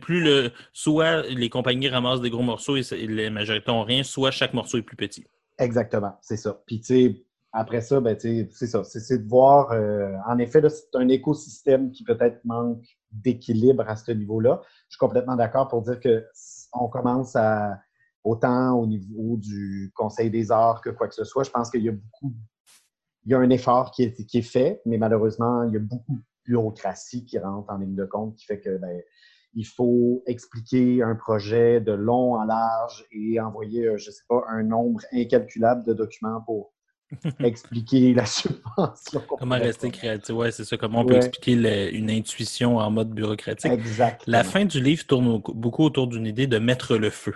plus 0.00 0.22
le, 0.22 0.50
soit 0.72 1.22
les 1.28 1.48
compagnies 1.48 1.88
ramassent 1.88 2.20
des 2.20 2.30
gros 2.30 2.42
morceaux 2.42 2.76
et, 2.76 3.06
les 3.06 3.30
majorités 3.30 3.70
n'ont 3.70 3.84
rien, 3.84 4.02
soit 4.02 4.30
chaque 4.30 4.54
morceau 4.54 4.78
est 4.78 4.82
plus 4.82 4.96
petit. 4.96 5.24
Exactement, 5.58 6.16
c'est 6.20 6.36
ça. 6.36 6.60
Puis, 6.66 6.80
tu 6.80 6.86
sais, 6.86 7.24
après 7.52 7.82
ça, 7.82 8.00
ben, 8.00 8.16
c'est 8.18 8.66
ça. 8.66 8.82
C'est 8.84 9.18
de 9.18 9.28
voir, 9.28 9.72
euh, 9.72 10.14
en 10.26 10.38
effet, 10.38 10.62
c'est 10.68 10.96
un 10.96 11.08
écosystème 11.08 11.90
qui 11.90 12.02
peut-être 12.02 12.42
manque 12.44 12.84
d'équilibre 13.12 13.84
à 13.86 13.96
ce 13.96 14.12
niveau-là. 14.12 14.62
Je 14.88 14.94
suis 14.94 14.98
complètement 14.98 15.36
d'accord 15.36 15.68
pour 15.68 15.82
dire 15.82 16.00
qu'on 16.00 16.88
commence 16.88 17.36
à 17.36 17.78
autant 18.24 18.78
au 18.78 18.86
niveau 18.86 19.36
du 19.36 19.92
Conseil 19.94 20.30
des 20.30 20.50
arts 20.50 20.80
que 20.80 20.90
quoi 20.90 21.08
que 21.08 21.14
ce 21.14 21.24
soit. 21.24 21.44
Je 21.44 21.50
pense 21.50 21.70
qu'il 21.70 21.82
y 21.82 21.88
a 21.88 21.92
beaucoup, 21.92 22.34
il 23.24 23.32
y 23.32 23.34
a 23.34 23.38
un 23.38 23.50
effort 23.50 23.90
qui 23.90 24.04
est, 24.04 24.26
qui 24.26 24.38
est, 24.38 24.42
fait, 24.42 24.80
mais 24.86 24.98
malheureusement, 24.98 25.64
il 25.64 25.74
y 25.74 25.76
a 25.76 25.80
beaucoup 25.80 26.16
de 26.16 26.22
bureaucratie 26.44 27.24
qui 27.24 27.38
rentre 27.38 27.70
en 27.70 27.78
ligne 27.78 27.94
de 27.94 28.04
compte 28.04 28.36
qui 28.36 28.44
fait 28.44 28.60
que 28.60 28.78
ben, 28.78 29.00
il 29.54 29.66
faut 29.66 30.22
expliquer 30.26 31.02
un 31.02 31.14
projet 31.14 31.80
de 31.80 31.92
long 31.92 32.34
en 32.34 32.44
large 32.44 33.04
et 33.12 33.38
envoyer, 33.40 33.86
euh, 33.86 33.98
je 33.98 34.08
ne 34.08 34.12
sais 34.12 34.22
pas, 34.28 34.42
un 34.48 34.62
nombre 34.62 35.00
incalculable 35.12 35.84
de 35.84 35.92
documents 35.92 36.40
pour 36.40 36.72
expliquer 37.40 38.14
la 38.14 38.24
subvention. 38.24 39.22
Comment 39.38 39.56
rester 39.56 39.90
créatif? 39.90 40.34
Oui, 40.34 40.50
c'est 40.50 40.64
ça. 40.64 40.78
Comment 40.78 41.00
on 41.00 41.04
peut 41.04 41.16
expliquer 41.16 41.90
une 41.92 42.10
intuition 42.10 42.78
en 42.78 42.90
mode 42.90 43.10
bureaucratique? 43.10 43.70
Exactement. 43.70 44.24
La 44.26 44.44
fin 44.44 44.64
du 44.64 44.80
livre 44.80 45.04
tourne 45.06 45.42
beaucoup 45.54 45.84
autour 45.84 46.06
d'une 46.06 46.26
idée 46.26 46.46
de 46.46 46.58
mettre 46.58 46.96
le 46.96 47.10
feu. 47.10 47.34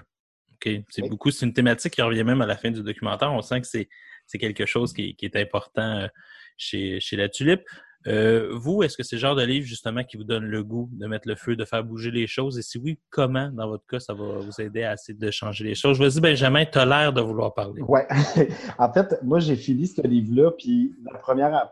C'est 0.88 1.08
beaucoup, 1.08 1.30
c'est 1.30 1.46
une 1.46 1.52
thématique 1.52 1.94
qui 1.94 2.02
revient 2.02 2.24
même 2.24 2.40
à 2.42 2.46
la 2.46 2.56
fin 2.56 2.70
du 2.70 2.82
documentaire. 2.82 3.32
On 3.32 3.42
sent 3.42 3.60
que 3.60 3.66
c'est 3.66 4.38
quelque 4.38 4.66
chose 4.66 4.92
qui, 4.92 5.16
est 5.20 5.36
important 5.36 6.00
euh, 6.00 6.08
chez, 6.56 7.00
chez 7.00 7.16
la 7.16 7.28
tulipe. 7.28 7.62
Euh, 8.06 8.50
vous, 8.54 8.82
est-ce 8.82 8.96
que 8.96 9.02
c'est 9.02 9.16
le 9.16 9.20
genre 9.20 9.34
de 9.34 9.42
livre 9.42 9.66
justement 9.66 10.04
qui 10.04 10.16
vous 10.16 10.24
donne 10.24 10.44
le 10.44 10.62
goût 10.62 10.88
de 10.92 11.06
mettre 11.06 11.26
le 11.26 11.34
feu, 11.34 11.56
de 11.56 11.64
faire 11.64 11.82
bouger 11.82 12.10
les 12.10 12.26
choses? 12.26 12.58
Et 12.58 12.62
si 12.62 12.78
oui, 12.78 13.00
comment, 13.10 13.50
dans 13.50 13.66
votre 13.68 13.84
cas, 13.86 13.98
ça 13.98 14.14
va 14.14 14.38
vous 14.38 14.60
aider 14.60 14.84
à 14.84 14.94
essayer 14.94 15.18
de 15.18 15.30
changer 15.30 15.64
les 15.64 15.74
choses? 15.74 15.98
Je 15.98 16.04
vous 16.04 16.08
dis, 16.08 16.20
Benjamin, 16.20 16.64
tu 16.66 16.78
as 16.78 16.86
l'air 16.86 17.12
de 17.12 17.20
vouloir 17.20 17.52
parler. 17.52 17.82
Oui. 17.88 18.00
en 18.78 18.92
fait, 18.92 19.18
moi, 19.22 19.40
j'ai 19.40 19.56
fini 19.56 19.88
ce 19.88 20.02
livre-là, 20.02 20.52
puis 20.52 20.94
la 21.10 21.18
première, 21.18 21.70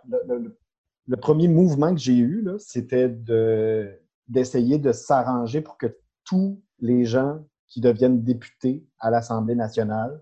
le, 1.07 1.17
premier 1.17 1.47
mouvement 1.47 1.95
que 1.95 2.01
j'ai 2.01 2.17
eu, 2.17 2.45
c'était 2.59 3.09
de, 3.09 3.93
d'essayer 4.27 4.79
de 4.79 4.91
s'arranger 4.91 5.61
pour 5.61 5.79
que 5.79 5.87
tous 6.25 6.61
les 6.81 7.05
gens 7.05 7.45
qui 7.69 7.81
deviennent 7.81 8.23
députés 8.23 8.85
à 9.01 9.11
l'Assemblée 9.11 9.55
nationale 9.55 10.21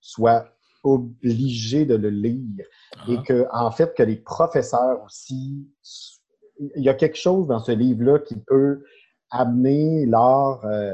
soient 0.00 0.46
obligés 0.84 1.86
de 1.86 1.94
le 1.94 2.10
lire. 2.10 2.66
Et 3.08 3.16
ah. 3.18 3.22
que, 3.26 3.46
en 3.52 3.70
fait, 3.70 3.94
que 3.94 4.02
les 4.02 4.16
professeurs 4.16 5.02
aussi, 5.04 5.68
il 6.76 6.82
y 6.82 6.88
a 6.88 6.94
quelque 6.94 7.16
chose 7.16 7.46
dans 7.46 7.60
ce 7.60 7.72
livre-là 7.72 8.18
qui 8.18 8.36
peut 8.36 8.84
amener 9.30 10.06
l'art, 10.06 10.64
euh, 10.64 10.92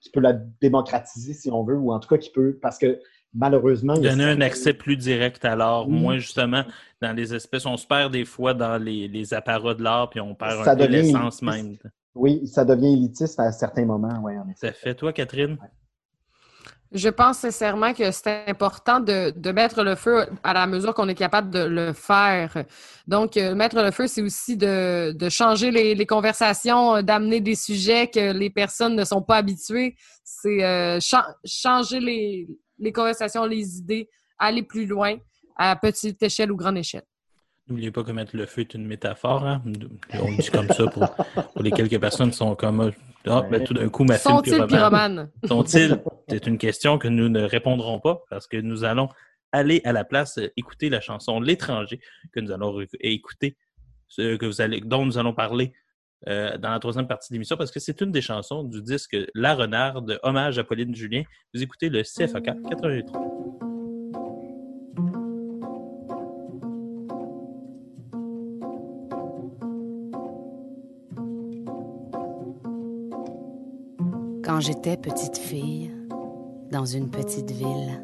qui 0.00 0.10
peut 0.10 0.20
la 0.20 0.32
démocratiser, 0.32 1.32
si 1.32 1.50
on 1.50 1.64
veut, 1.64 1.76
ou 1.76 1.92
en 1.92 1.98
tout 1.98 2.08
cas 2.08 2.18
qui 2.18 2.30
peut, 2.30 2.58
parce 2.60 2.78
que 2.78 3.00
malheureusement... 3.34 3.94
Donner 3.94 4.24
un 4.24 4.40
accès 4.40 4.74
plus 4.74 4.96
direct 4.96 5.44
à 5.44 5.56
l'art. 5.56 5.88
Moins 5.88 6.18
justement, 6.18 6.64
dans 7.00 7.12
les 7.12 7.34
espèces, 7.34 7.66
on 7.66 7.76
se 7.76 7.86
perd 7.86 8.12
des 8.12 8.24
fois 8.24 8.54
dans 8.54 8.82
les, 8.82 9.08
les 9.08 9.34
apparats 9.34 9.74
de 9.74 9.82
l'art, 9.82 10.10
puis 10.10 10.20
on 10.20 10.34
perd 10.34 10.66
un 10.66 10.76
peu 10.76 10.86
l'essence 10.86 11.42
même. 11.42 11.76
Oui, 12.14 12.46
ça 12.46 12.64
devient 12.64 12.92
élitiste 12.92 13.40
à 13.40 13.52
certains 13.52 13.86
moments, 13.86 14.20
oui, 14.22 14.38
en 14.38 14.48
effet. 14.48 14.68
Ça 14.68 14.72
fait, 14.72 14.94
toi, 14.94 15.12
Catherine? 15.12 15.58
Je 16.94 17.08
pense 17.08 17.38
sincèrement 17.38 17.94
que 17.94 18.10
c'est 18.10 18.44
important 18.48 19.00
de, 19.00 19.50
mettre 19.50 19.82
le 19.82 19.94
feu 19.94 20.26
à 20.42 20.52
la 20.52 20.66
mesure 20.66 20.92
qu'on 20.92 21.08
est 21.08 21.14
capable 21.14 21.48
de 21.48 21.60
le 21.60 21.94
faire. 21.94 22.64
Donc, 23.06 23.38
euh, 23.38 23.54
mettre 23.54 23.82
le 23.82 23.90
feu, 23.90 24.06
c'est 24.06 24.20
aussi 24.20 24.58
de, 24.58 25.16
changer 25.30 25.70
les, 25.70 26.06
conversations, 26.06 26.96
euh, 26.96 27.02
d'amener 27.02 27.40
des 27.40 27.54
sujets 27.54 28.08
que 28.08 28.32
les 28.32 28.50
personnes 28.50 28.94
ne 28.94 29.04
sont 29.04 29.22
pas 29.22 29.36
habituées. 29.36 29.96
C'est 30.22 30.62
euh, 30.62 30.98
changer 31.46 31.98
les, 31.98 32.46
les 32.78 32.92
conversations, 32.92 33.46
les 33.46 33.78
idées, 33.78 34.10
aller 34.38 34.62
plus 34.62 34.84
loin 34.84 35.16
à 35.56 35.74
petite 35.76 36.22
échelle 36.22 36.52
ou 36.52 36.56
grande 36.56 36.76
échelle. 36.76 37.04
N'oubliez 37.68 37.90
pas 37.90 38.02
que 38.02 38.10
mettre 38.10 38.36
le 38.36 38.46
feu 38.46 38.62
est 38.62 38.74
une 38.74 38.86
métaphore. 38.86 39.46
Hein? 39.46 39.62
On 40.14 40.32
dit 40.36 40.50
comme 40.50 40.68
ça 40.68 40.86
pour, 40.86 41.06
les 41.60 41.70
quelques 41.70 42.00
personnes 42.00 42.30
qui 42.30 42.36
sont 42.36 42.56
comme 42.56 42.92
ah, 43.26 43.42
ben, 43.48 43.62
tout 43.62 43.74
d'un 43.74 43.88
coup, 43.88 44.04
ma 44.04 44.18
Sont-ils 44.18 44.66
pyromanes? 44.66 45.30
Sont-ils? 45.44 46.02
C'est 46.28 46.46
une 46.46 46.58
question 46.58 46.98
que 46.98 47.08
nous 47.08 47.28
ne 47.28 47.42
répondrons 47.42 48.00
pas 48.00 48.22
parce 48.30 48.48
que 48.48 48.56
nous 48.56 48.84
allons 48.84 49.08
aller 49.52 49.80
à 49.84 49.92
la 49.92 50.04
place 50.04 50.38
euh, 50.38 50.48
écouter 50.56 50.88
la 50.88 51.00
chanson 51.00 51.40
L'étranger 51.40 52.00
que 52.32 52.40
nous 52.40 52.50
allons 52.50 52.80
écouter, 53.00 53.56
ce 54.08 54.36
que 54.36 54.46
vous 54.46 54.60
allez, 54.60 54.80
dont 54.80 55.04
nous 55.04 55.18
allons 55.18 55.34
parler 55.34 55.72
euh, 56.28 56.56
dans 56.58 56.70
la 56.70 56.78
troisième 56.78 57.06
partie 57.06 57.30
de 57.30 57.34
l'émission 57.34 57.56
parce 57.56 57.70
que 57.70 57.80
c'est 57.80 58.00
une 58.00 58.12
des 58.12 58.22
chansons 58.22 58.64
du 58.64 58.82
disque 58.82 59.16
La 59.34 59.54
Renarde, 59.54 60.18
hommage 60.22 60.58
à 60.58 60.64
Pauline 60.64 60.94
Julien. 60.94 61.22
Vous 61.54 61.62
écoutez 61.62 61.90
le 61.90 62.02
CFAK 62.02 62.44
83. 62.70 63.51
J'étais 74.62 74.96
petite 74.96 75.36
fille, 75.36 75.90
dans 76.70 76.84
une 76.84 77.10
petite 77.10 77.50
ville, 77.50 78.00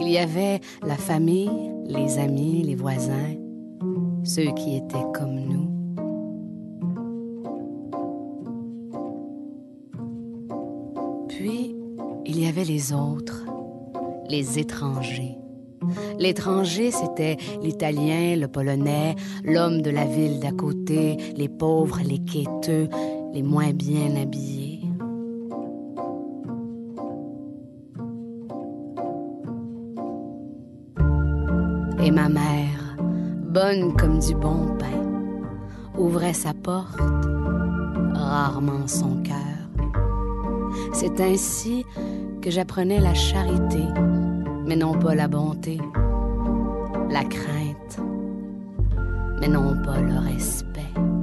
il 0.00 0.08
y 0.08 0.18
avait 0.18 0.60
la 0.82 0.96
famille, 0.96 1.72
les 1.86 2.18
amis, 2.18 2.62
les 2.64 2.74
voisins, 2.74 3.34
ceux 4.24 4.52
qui 4.54 4.76
étaient 4.76 5.06
comme 5.14 5.38
nous. 5.38 5.70
Puis, 11.28 11.76
il 12.24 12.40
y 12.40 12.48
avait 12.48 12.64
les 12.64 12.92
autres, 12.92 13.46
les 14.28 14.58
étrangers. 14.58 15.38
L'étranger, 16.18 16.90
c'était 16.90 17.36
l'italien, 17.62 18.34
le 18.34 18.48
polonais, 18.48 19.14
l'homme 19.44 19.80
de 19.80 19.90
la 19.90 20.06
ville 20.06 20.40
d'à 20.40 20.50
côté, 20.50 21.16
les 21.36 21.48
pauvres, 21.48 22.00
les 22.04 22.18
quêteux, 22.18 22.88
les 23.32 23.42
moins 23.42 23.72
bien 23.72 24.16
habillés. 24.16 24.65
Comme 33.74 34.20
du 34.20 34.34
bon 34.34 34.76
pain, 34.78 35.02
ouvrait 35.98 36.34
sa 36.34 36.54
porte, 36.54 37.00
rarement 38.14 38.86
son 38.86 39.22
cœur. 39.22 39.34
C'est 40.92 41.20
ainsi 41.20 41.84
que 42.40 42.50
j'apprenais 42.50 43.00
la 43.00 43.14
charité, 43.14 43.82
mais 44.66 44.76
non 44.76 44.92
pas 44.92 45.16
la 45.16 45.26
bonté, 45.26 45.80
la 47.10 47.24
crainte, 47.24 48.00
mais 49.40 49.48
non 49.48 49.74
pas 49.82 50.00
le 50.00 50.16
respect. 50.16 51.15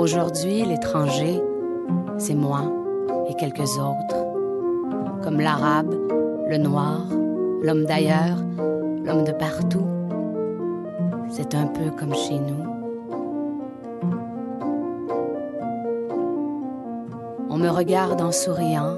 Aujourd'hui, 0.00 0.64
l'étranger, 0.64 1.42
c'est 2.16 2.34
moi 2.34 2.62
et 3.28 3.34
quelques 3.34 3.76
autres, 3.76 4.16
comme 5.22 5.38
l'arabe, 5.38 5.94
le 6.48 6.56
noir, 6.56 7.02
l'homme 7.60 7.84
d'ailleurs, 7.84 8.38
l'homme 9.04 9.24
de 9.24 9.32
partout. 9.32 9.86
C'est 11.28 11.54
un 11.54 11.66
peu 11.66 11.90
comme 11.98 12.14
chez 12.14 12.38
nous. 12.38 12.64
On 17.50 17.58
me 17.58 17.68
regarde 17.68 18.22
en 18.22 18.32
souriant 18.32 18.96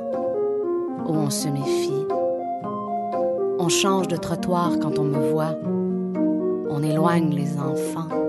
ou 1.08 1.14
on 1.14 1.30
se 1.30 1.48
méfie. 1.48 2.06
On 3.58 3.68
change 3.68 4.06
de 4.06 4.16
trottoir 4.16 4.78
quand 4.80 5.00
on 5.00 5.04
me 5.04 5.30
voit. 5.32 5.56
On 6.70 6.80
éloigne 6.80 7.34
les 7.34 7.58
enfants. 7.58 8.21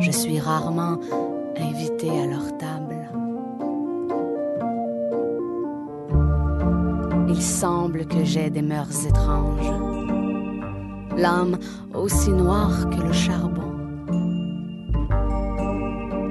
Je 0.00 0.10
suis 0.10 0.40
rarement 0.40 0.98
invité 1.58 2.08
à 2.08 2.26
leur 2.26 2.56
table. 2.56 2.96
Il 7.28 7.42
semble 7.42 8.06
que 8.06 8.24
j'ai 8.24 8.48
des 8.48 8.62
mœurs 8.62 9.06
étranges. 9.06 9.72
L'âme 11.16 11.58
aussi 11.92 12.30
noire 12.30 12.88
que 12.88 13.02
le 13.02 13.12
charbon. 13.12 13.74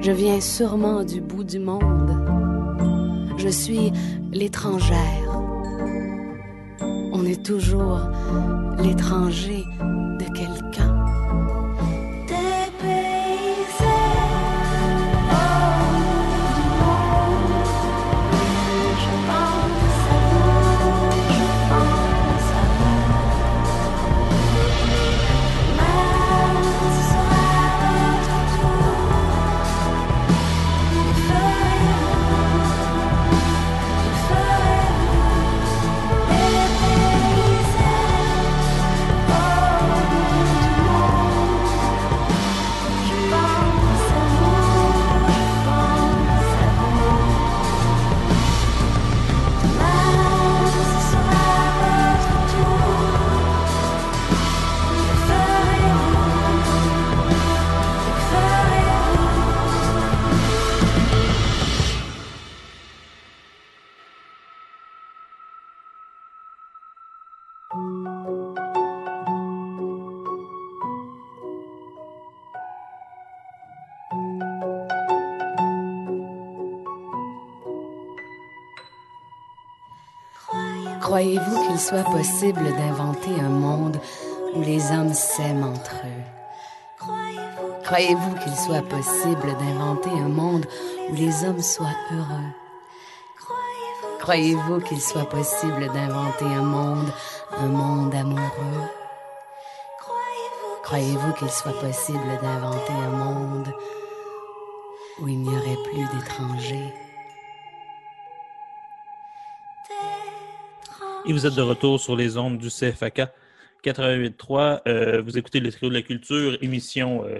Je 0.00 0.10
viens 0.10 0.40
sûrement 0.40 1.04
du 1.04 1.20
bout 1.20 1.44
du 1.44 1.60
monde. 1.60 2.12
Je 3.36 3.48
suis 3.48 3.92
l'étrangère. 4.32 5.40
On 7.12 7.24
est 7.24 7.44
toujours 7.44 8.00
l'étranger 8.78 9.64
soit 81.90 82.04
possible 82.04 82.62
d'inventer 82.76 83.34
un 83.40 83.48
monde 83.48 83.98
où 84.54 84.62
les 84.62 84.92
hommes 84.92 85.12
s'aiment 85.12 85.64
entre 85.64 85.96
eux. 86.04 87.02
Croyez-vous 87.84 88.34
qu'il 88.36 88.54
soit 88.54 88.88
possible 88.88 89.56
d'inventer 89.58 90.10
un 90.10 90.28
monde 90.28 90.66
où 91.08 91.14
les 91.14 91.44
hommes 91.44 91.60
soient 91.60 91.98
heureux? 92.12 92.52
Croyez-vous 94.20 94.80
qu'il 94.82 95.00
soit 95.00 95.28
possible 95.28 95.90
d'inventer 95.92 96.44
un 96.44 96.62
monde, 96.62 97.12
un 97.58 97.66
monde 97.66 98.14
amoureux? 98.14 98.86
Croyez-vous 100.84 101.32
qu'il 101.32 101.50
soit 101.50 101.80
possible 101.80 102.38
d'inventer 102.40 102.92
un 102.92 103.16
monde 103.16 103.74
où 105.20 105.26
il 105.26 105.40
n'y 105.40 105.48
aurait 105.48 105.82
plus 105.90 106.06
d'étrangers? 106.14 107.09
Et 111.26 111.32
vous 111.32 111.46
êtes 111.46 111.54
de 111.54 111.62
retour 111.62 112.00
sur 112.00 112.16
les 112.16 112.36
ondes 112.36 112.58
du 112.58 112.68
CFAK 112.68 113.22
88.3. 113.84 114.80
Euh, 114.88 115.22
vous 115.22 115.38
écoutez 115.38 115.60
le 115.60 115.70
trio 115.70 115.88
de 115.88 115.94
la 115.94 116.02
culture, 116.02 116.56
émission, 116.62 117.24
euh, 117.24 117.38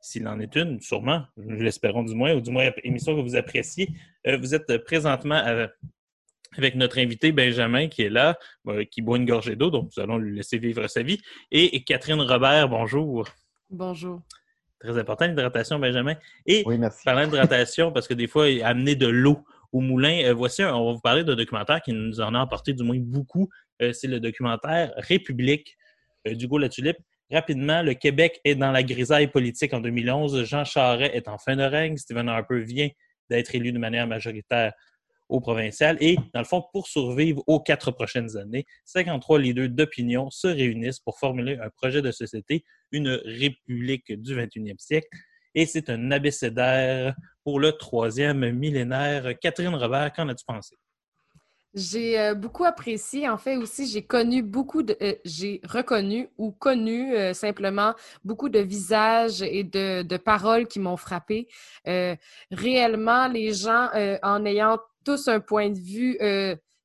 s'il 0.00 0.26
en 0.28 0.38
est 0.40 0.54
une, 0.56 0.80
sûrement, 0.80 1.22
nous 1.36 1.60
l'espérons 1.60 2.02
du 2.02 2.14
moins, 2.14 2.34
ou 2.34 2.40
du 2.40 2.50
moins 2.50 2.70
émission 2.84 3.14
que 3.16 3.20
vous 3.20 3.36
appréciez. 3.36 3.88
Euh, 4.26 4.36
vous 4.36 4.54
êtes 4.54 4.78
présentement 4.84 5.36
à- 5.44 5.68
avec 6.56 6.74
notre 6.74 6.98
invité 6.98 7.32
Benjamin 7.32 7.88
qui 7.88 8.02
est 8.02 8.10
là, 8.10 8.38
euh, 8.68 8.84
qui 8.84 9.00
boit 9.02 9.16
une 9.16 9.24
gorgée 9.26 9.56
d'eau, 9.56 9.70
donc 9.70 9.90
nous 9.96 10.02
allons 10.02 10.18
lui 10.18 10.36
laisser 10.36 10.58
vivre 10.58 10.86
sa 10.86 11.02
vie. 11.02 11.20
Et, 11.50 11.82
Catherine 11.84 12.20
Robert, 12.20 12.68
bonjour. 12.68 13.26
Bonjour. 13.70 14.20
Très 14.78 14.98
important, 14.98 15.26
l'hydratation, 15.26 15.78
Benjamin. 15.78 16.16
Et 16.46 16.62
Oui, 16.66 16.76
merci. 16.76 17.02
parlant 17.04 17.24
d'hydratation, 17.24 17.92
parce 17.92 18.06
que 18.08 18.14
des 18.14 18.26
fois, 18.26 18.46
amener 18.64 18.94
de 18.96 19.06
l'eau 19.06 19.42
au 19.72 19.80
moulin, 19.80 20.22
euh, 20.24 20.34
voici, 20.34 20.62
un- 20.62 20.74
on 20.74 20.86
va 20.86 20.92
vous 20.92 21.00
parler 21.00 21.24
d'un 21.24 21.34
documentaire 21.34 21.80
qui 21.80 21.92
nous 21.92 22.20
en 22.20 22.34
a 22.34 22.40
apporté 22.40 22.72
du 22.74 22.82
moins 22.82 22.98
beaucoup. 22.98 23.48
Euh, 23.80 23.92
c'est 23.92 24.06
le 24.08 24.20
documentaire 24.20 24.92
République 24.96 25.76
euh, 26.28 26.34
d'Hugo 26.34 26.58
Latulippe. 26.58 26.98
Rapidement, 27.30 27.82
le 27.82 27.94
Québec 27.94 28.40
est 28.44 28.54
dans 28.54 28.70
la 28.70 28.82
grisaille 28.82 29.28
politique 29.28 29.72
en 29.72 29.80
2011. 29.80 30.44
Jean 30.44 30.64
Charest 30.64 31.14
est 31.14 31.28
en 31.28 31.38
fin 31.38 31.56
de 31.56 31.62
règne. 31.62 31.96
Stephen 31.96 32.28
Harper 32.28 32.60
vient 32.60 32.90
d'être 33.30 33.54
élu 33.54 33.72
de 33.72 33.78
manière 33.78 34.06
majoritaire 34.06 34.74
au 35.30 35.40
provincial. 35.40 35.96
Et, 36.00 36.16
dans 36.34 36.40
le 36.40 36.44
fond, 36.44 36.62
pour 36.72 36.86
survivre 36.86 37.42
aux 37.46 37.58
quatre 37.58 37.90
prochaines 37.90 38.36
années, 38.36 38.66
53 38.84 39.38
leaders 39.38 39.70
d'opinion 39.70 40.28
se 40.30 40.46
réunissent 40.46 41.00
pour 41.00 41.18
formuler 41.18 41.56
un 41.56 41.70
projet 41.70 42.02
de 42.02 42.10
société, 42.10 42.64
une 42.90 43.08
république 43.24 44.12
du 44.20 44.34
21e 44.34 44.78
siècle. 44.78 45.08
Et 45.54 45.64
c'est 45.64 45.88
un 45.88 46.10
abécédaire 46.10 47.14
pour 47.44 47.60
le 47.60 47.72
troisième 47.72 48.50
millénaire. 48.52 49.38
Catherine 49.40 49.74
Robert, 49.74 50.12
qu'en 50.12 50.28
as-tu 50.28 50.44
pensé? 50.44 50.76
J'ai 51.74 52.20
euh, 52.20 52.34
beaucoup 52.34 52.64
apprécié. 52.64 53.28
En 53.28 53.38
fait, 53.38 53.56
aussi, 53.56 53.86
j'ai 53.86 54.02
connu 54.02 54.42
beaucoup 54.42 54.82
de. 54.82 54.94
euh, 55.00 55.14
j'ai 55.24 55.60
reconnu 55.64 56.28
ou 56.36 56.50
connu 56.52 57.14
euh, 57.14 57.32
simplement 57.32 57.94
beaucoup 58.24 58.50
de 58.50 58.58
visages 58.58 59.40
et 59.40 59.64
de, 59.64 60.02
de 60.02 60.16
paroles 60.18 60.66
qui 60.66 60.80
m'ont 60.80 60.98
frappé. 60.98 61.48
Réellement, 62.50 63.26
les 63.28 63.54
gens, 63.54 63.88
en 64.22 64.44
ayant 64.44 64.78
tous 65.04 65.28
un 65.28 65.40
point 65.40 65.70
de 65.70 65.78
vue 65.78 66.18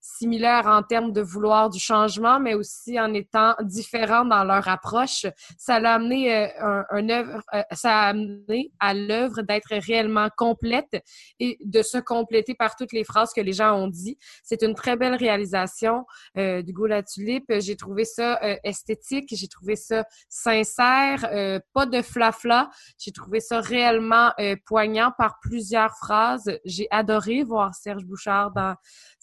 euh, 0.08 0.18
similaire 0.18 0.66
en 0.68 0.84
termes 0.84 1.12
de 1.12 1.22
vouloir 1.22 1.70
du 1.70 1.80
changement, 1.80 2.40
mais 2.40 2.54
aussi 2.54 3.00
en 3.00 3.14
étant 3.14 3.56
différents 3.62 4.26
dans 4.26 4.44
leur 4.44 4.68
approche, 4.68 5.26
ça 5.58 5.80
l'a 5.80 5.96
amené 5.96 6.36
euh, 6.36 6.48
un, 6.60 6.86
un 6.92 7.10
œuvre, 7.10 7.42
euh, 7.54 7.62
ça 7.74 8.00
a 8.00 8.08
amené 8.10 8.72
à 8.80 8.94
l'œuvre 8.94 9.42
d'être 9.42 9.70
réellement 9.72 10.30
complète 10.36 11.04
et 11.40 11.58
de 11.64 11.82
se 11.82 11.98
compléter 11.98 12.56
par 12.56 12.76
toutes 12.76 12.94
les 12.94 13.04
phrases 13.04 13.34
que 13.34 13.42
les 13.42 13.54
gens 13.54 13.76
ont 13.76 13.88
dit. 13.88 14.18
C'est 14.44 14.62
une 14.62 14.76
très 14.76 14.96
belle 14.96 15.16
réalisation 15.16 16.06
euh, 16.38 16.62
d'Hugo 16.62 16.88
Latulippe. 16.88 17.52
J'ai 17.60 17.76
trouvé 17.76 18.06
ça 18.06 18.40
euh, 18.44 18.56
esthétique, 18.64 19.30
j'ai 19.32 19.48
trouvé 19.48 19.76
ça 19.76 20.06
sincère, 20.30 21.28
euh, 21.32 21.60
pas 21.74 21.86
de 21.86 22.02
flafla. 22.02 22.70
J'ai 22.98 23.12
trouvé 23.12 23.40
ça 23.40 23.62
réellement 23.62 24.32
euh, 24.40 24.56
poignant 24.66 25.12
par 25.18 25.40
plusieurs 25.42 25.96
phrases. 25.98 26.60
J'ai 26.66 26.88
adoré 26.92 27.44
voir 27.44 27.76
Serge 27.76 28.06
Bouchard 28.06 28.52
dans 28.52 28.76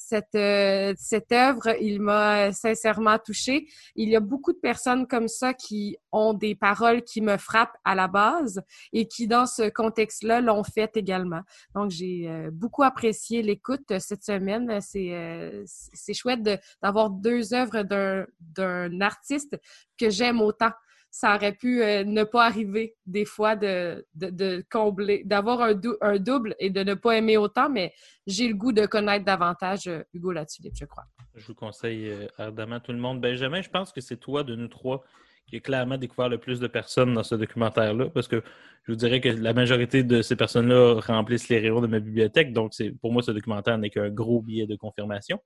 cette, 0.09 0.35
euh, 0.35 0.93
cette 0.97 1.33
œuvre. 1.33 1.69
Il 1.81 2.01
m'a 2.01 2.53
sincèrement 2.53 3.19
touchée. 3.19 3.67
Il 3.97 4.09
y 4.09 4.17
a 4.17 4.21
beaucoup 4.21 4.53
de 4.53 4.59
personnes 4.59 5.07
comme 5.07 5.29
ça 5.29 5.55
qui 5.55 5.97
ont 6.13 6.35
des 6.35 6.55
paroles 6.55 7.03
qui 7.03 7.21
me 7.21 7.37
frappent 7.37 7.77
à 7.85 7.95
la 7.95 8.09
base 8.09 8.61
et 8.93 9.07
qui, 9.09 9.27
dans 9.27 9.47
ce 9.47 9.69
contexte-là, 9.71 10.41
l'ont 10.41 10.65
fait 10.65 10.97
également. 10.97 11.41
Donc, 11.75 11.91
j'ai 11.91 12.29
euh, 12.29 12.51
beaucoup 12.53 12.83
apprécié 12.83 13.43
l'écoute 13.43 13.91
euh, 13.91 13.99
cette 13.99 14.25
semaine. 14.25 14.81
C'est 14.81 15.13
euh, 15.13 15.63
c'est 15.67 16.15
chouette 16.15 16.43
d'avoir 16.83 17.11
deux 17.11 17.55
œuvres 17.55 17.83
d'un- 17.83 18.27
d'un 18.41 19.01
artiste 19.01 19.57
que 19.99 20.11
j'aime 20.11 20.41
autant. 20.41 20.71
Ça 21.17 21.37
aurait 21.37 21.53
pu 21.53 21.81
euh, 21.81 22.03
ne 22.03 22.25
pas 22.25 22.45
arriver 22.45 22.97
des 23.07 23.25
fois 23.25 23.55
de, 23.55 24.05
de, 24.17 24.65
combler, 24.69 25.23
d'avoir 25.25 25.61
un, 25.61 25.73
dou- 25.75 25.97
un 26.01 26.19
double 26.19 26.57
et 26.59 26.71
de 26.71 26.83
ne 26.83 26.95
pas 26.95 27.13
aimer 27.13 27.37
autant, 27.37 27.71
mais 27.71 27.93
j'ai 28.27 28.49
le 28.49 28.55
goût 28.55 28.73
de 28.73 28.85
connaître 28.85 29.25
davantage 29.25 29.87
euh, 29.87 30.03
Hugo 30.13 30.33
Latulippe, 30.33 30.75
je 30.77 30.87
crois. 30.87 31.05
Je 31.37 31.47
vous 31.47 31.55
conseille 31.55 32.09
euh, 32.09 32.27
ardemment 32.37 32.81
tout 32.81 32.91
le 32.91 32.99
monde. 32.99 33.21
Benjamin, 33.21 33.63
je 33.63 33.69
pense 33.71 33.93
que 33.93 34.01
c'est 34.01 34.17
toi 34.17 34.43
de 34.43 34.57
nous 34.57 34.67
trois 34.67 35.05
qui 35.47 35.55
a 35.59 35.61
clairement 35.61 35.99
découvert 35.99 36.29
le 36.29 36.39
plus 36.39 36.59
de 36.59 36.67
personnes 36.67 37.15
dans 37.15 37.23
ce 37.23 37.37
documentaire-là, 37.37 38.11
parce 38.11 38.27
que 38.27 38.43
je 38.83 38.91
vous 38.91 38.97
dirais 38.97 39.21
que 39.21 39.29
la 39.29 39.53
majorité 39.53 40.03
de 40.03 40.21
ces 40.21 40.35
personnes-là 40.35 41.01
remplissent 41.01 41.49
les 41.49 41.61
rayons 41.61 41.81
de 41.81 41.87
ma 41.87 42.01
bibliothèque, 42.01 42.53
donc 42.53 42.73
pour 43.01 43.13
moi, 43.13 43.23
ce 43.23 43.31
documentaire 43.31 43.79
n'est 43.79 43.91
qu'un 43.91 44.11
gros 44.11 44.43
billet 44.43 44.67
de 44.67 44.75
confirmation. 44.75 45.39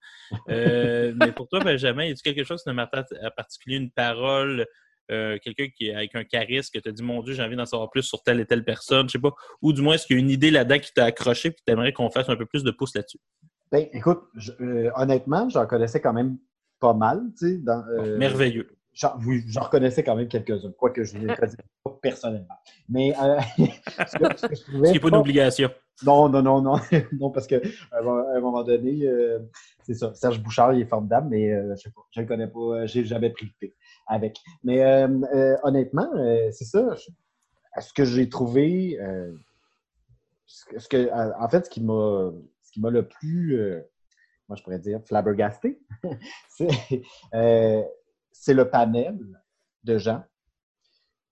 Euh, 0.48 1.12
mais 1.20 1.30
pour 1.32 1.46
toi, 1.46 1.60
Benjamin, 1.60 2.06
y 2.06 2.12
a 2.12 2.14
quelque 2.14 2.44
chose 2.44 2.62
qui 2.62 2.70
en 2.70 2.86
particulier, 3.36 3.76
une 3.76 3.90
parole, 3.90 4.66
euh, 5.10 5.38
quelqu'un 5.42 5.66
qui 5.68 5.90
avec 5.90 6.14
un 6.14 6.24
charisme, 6.24 6.70
que 6.72 6.78
tu 6.80 6.88
as 6.88 6.92
dit, 6.92 7.02
mon 7.02 7.22
Dieu, 7.22 7.32
j'ai 7.34 7.42
envie 7.42 7.56
d'en 7.56 7.66
savoir 7.66 7.90
plus 7.90 8.02
sur 8.02 8.22
telle 8.22 8.40
et 8.40 8.46
telle 8.46 8.64
personne, 8.64 9.08
je 9.08 9.12
sais 9.12 9.18
pas, 9.18 9.32
ou 9.62 9.72
du 9.72 9.80
moins, 9.82 9.94
est-ce 9.94 10.06
qu'il 10.06 10.16
y 10.16 10.18
a 10.18 10.22
une 10.22 10.30
idée 10.30 10.50
là-dedans 10.50 10.78
qui 10.78 10.92
t'a 10.92 11.04
accroché 11.06 11.48
et 11.48 11.52
tu 11.54 11.72
aimerais 11.72 11.92
qu'on 11.92 12.10
fasse 12.10 12.28
un 12.28 12.36
peu 12.36 12.46
plus 12.46 12.62
de 12.64 12.70
pouces 12.70 12.94
là-dessus? 12.94 13.18
Ben, 13.72 13.86
écoute, 13.92 14.22
je- 14.34 14.52
euh, 14.60 14.90
honnêtement, 14.96 15.48
j'en 15.48 15.66
connaissais 15.66 16.00
quand 16.00 16.12
même 16.12 16.38
pas 16.80 16.94
mal, 16.94 17.20
tu 17.38 17.46
sais. 17.48 17.58
dans, 17.58 17.84
euh, 17.88 18.16
Merveilleux. 18.18 18.68
J'en 18.94 19.16
oui, 19.26 19.44
j'en 19.46 19.60
reconnaissais 19.62 20.02
quand 20.02 20.16
même 20.16 20.26
quelques-uns, 20.26 20.72
quoique 20.76 21.04
je 21.04 21.16
ne 21.18 21.28
les 21.28 21.34
connaissais 21.36 21.56
pas 21.84 21.98
personnellement. 22.02 22.56
Mais 22.88 23.12
ce, 24.08 24.16
que, 24.16 24.36
ce 24.36 24.46
que 24.48 24.54
je 24.56 24.62
trouvais 24.62 24.86
Ce 24.88 24.92
qui 24.92 24.96
n'est 24.96 25.00
pas 25.00 25.08
une 25.08 25.12
pas- 25.12 25.18
obligation. 25.20 25.70
Non, 26.04 26.28
non, 26.28 26.42
non, 26.42 26.60
non, 26.62 26.76
non, 27.20 27.30
parce 27.30 27.46
qu'à 27.46 27.58
un 27.92 28.40
moment 28.40 28.62
donné, 28.64 29.04
c'est 29.82 29.94
ça. 29.94 30.14
Serge 30.14 30.40
Bouchard, 30.40 30.72
il 30.74 30.80
est 30.82 30.86
formidable, 30.88 31.28
mais 31.30 31.48
je 31.70 31.76
sais 31.76 31.90
pas, 31.90 32.00
je 32.10 32.20
le 32.20 32.26
connais 32.26 32.46
pas, 32.48 32.86
j'ai 32.86 33.04
jamais 33.04 33.30
pris 33.30 33.46
le 33.46 33.52
thé 33.68 33.76
Mais 34.64 34.82
euh, 34.82 35.08
euh, 35.34 35.56
honnêtement, 35.62 36.08
euh, 36.14 36.50
c'est 36.52 36.64
ça. 36.64 36.96
ce 37.80 37.92
que 37.92 38.04
j'ai 38.04 38.28
trouvé, 38.28 38.98
ce 40.46 40.88
que, 40.88 41.10
en 41.12 41.48
fait, 41.48 41.66
ce 41.66 41.70
qui 41.70 41.82
m'a, 41.82 42.32
ce 42.62 42.72
qui 42.72 42.80
m'a 42.80 42.90
le 42.90 43.06
plus, 43.06 43.56
moi 44.48 44.56
je 44.56 44.62
pourrais 44.62 44.78
dire, 44.78 45.00
flabbergasté, 45.04 45.80
c'est 46.50 47.02
le 48.54 48.70
panel 48.70 49.18
de 49.84 49.98
gens 49.98 50.24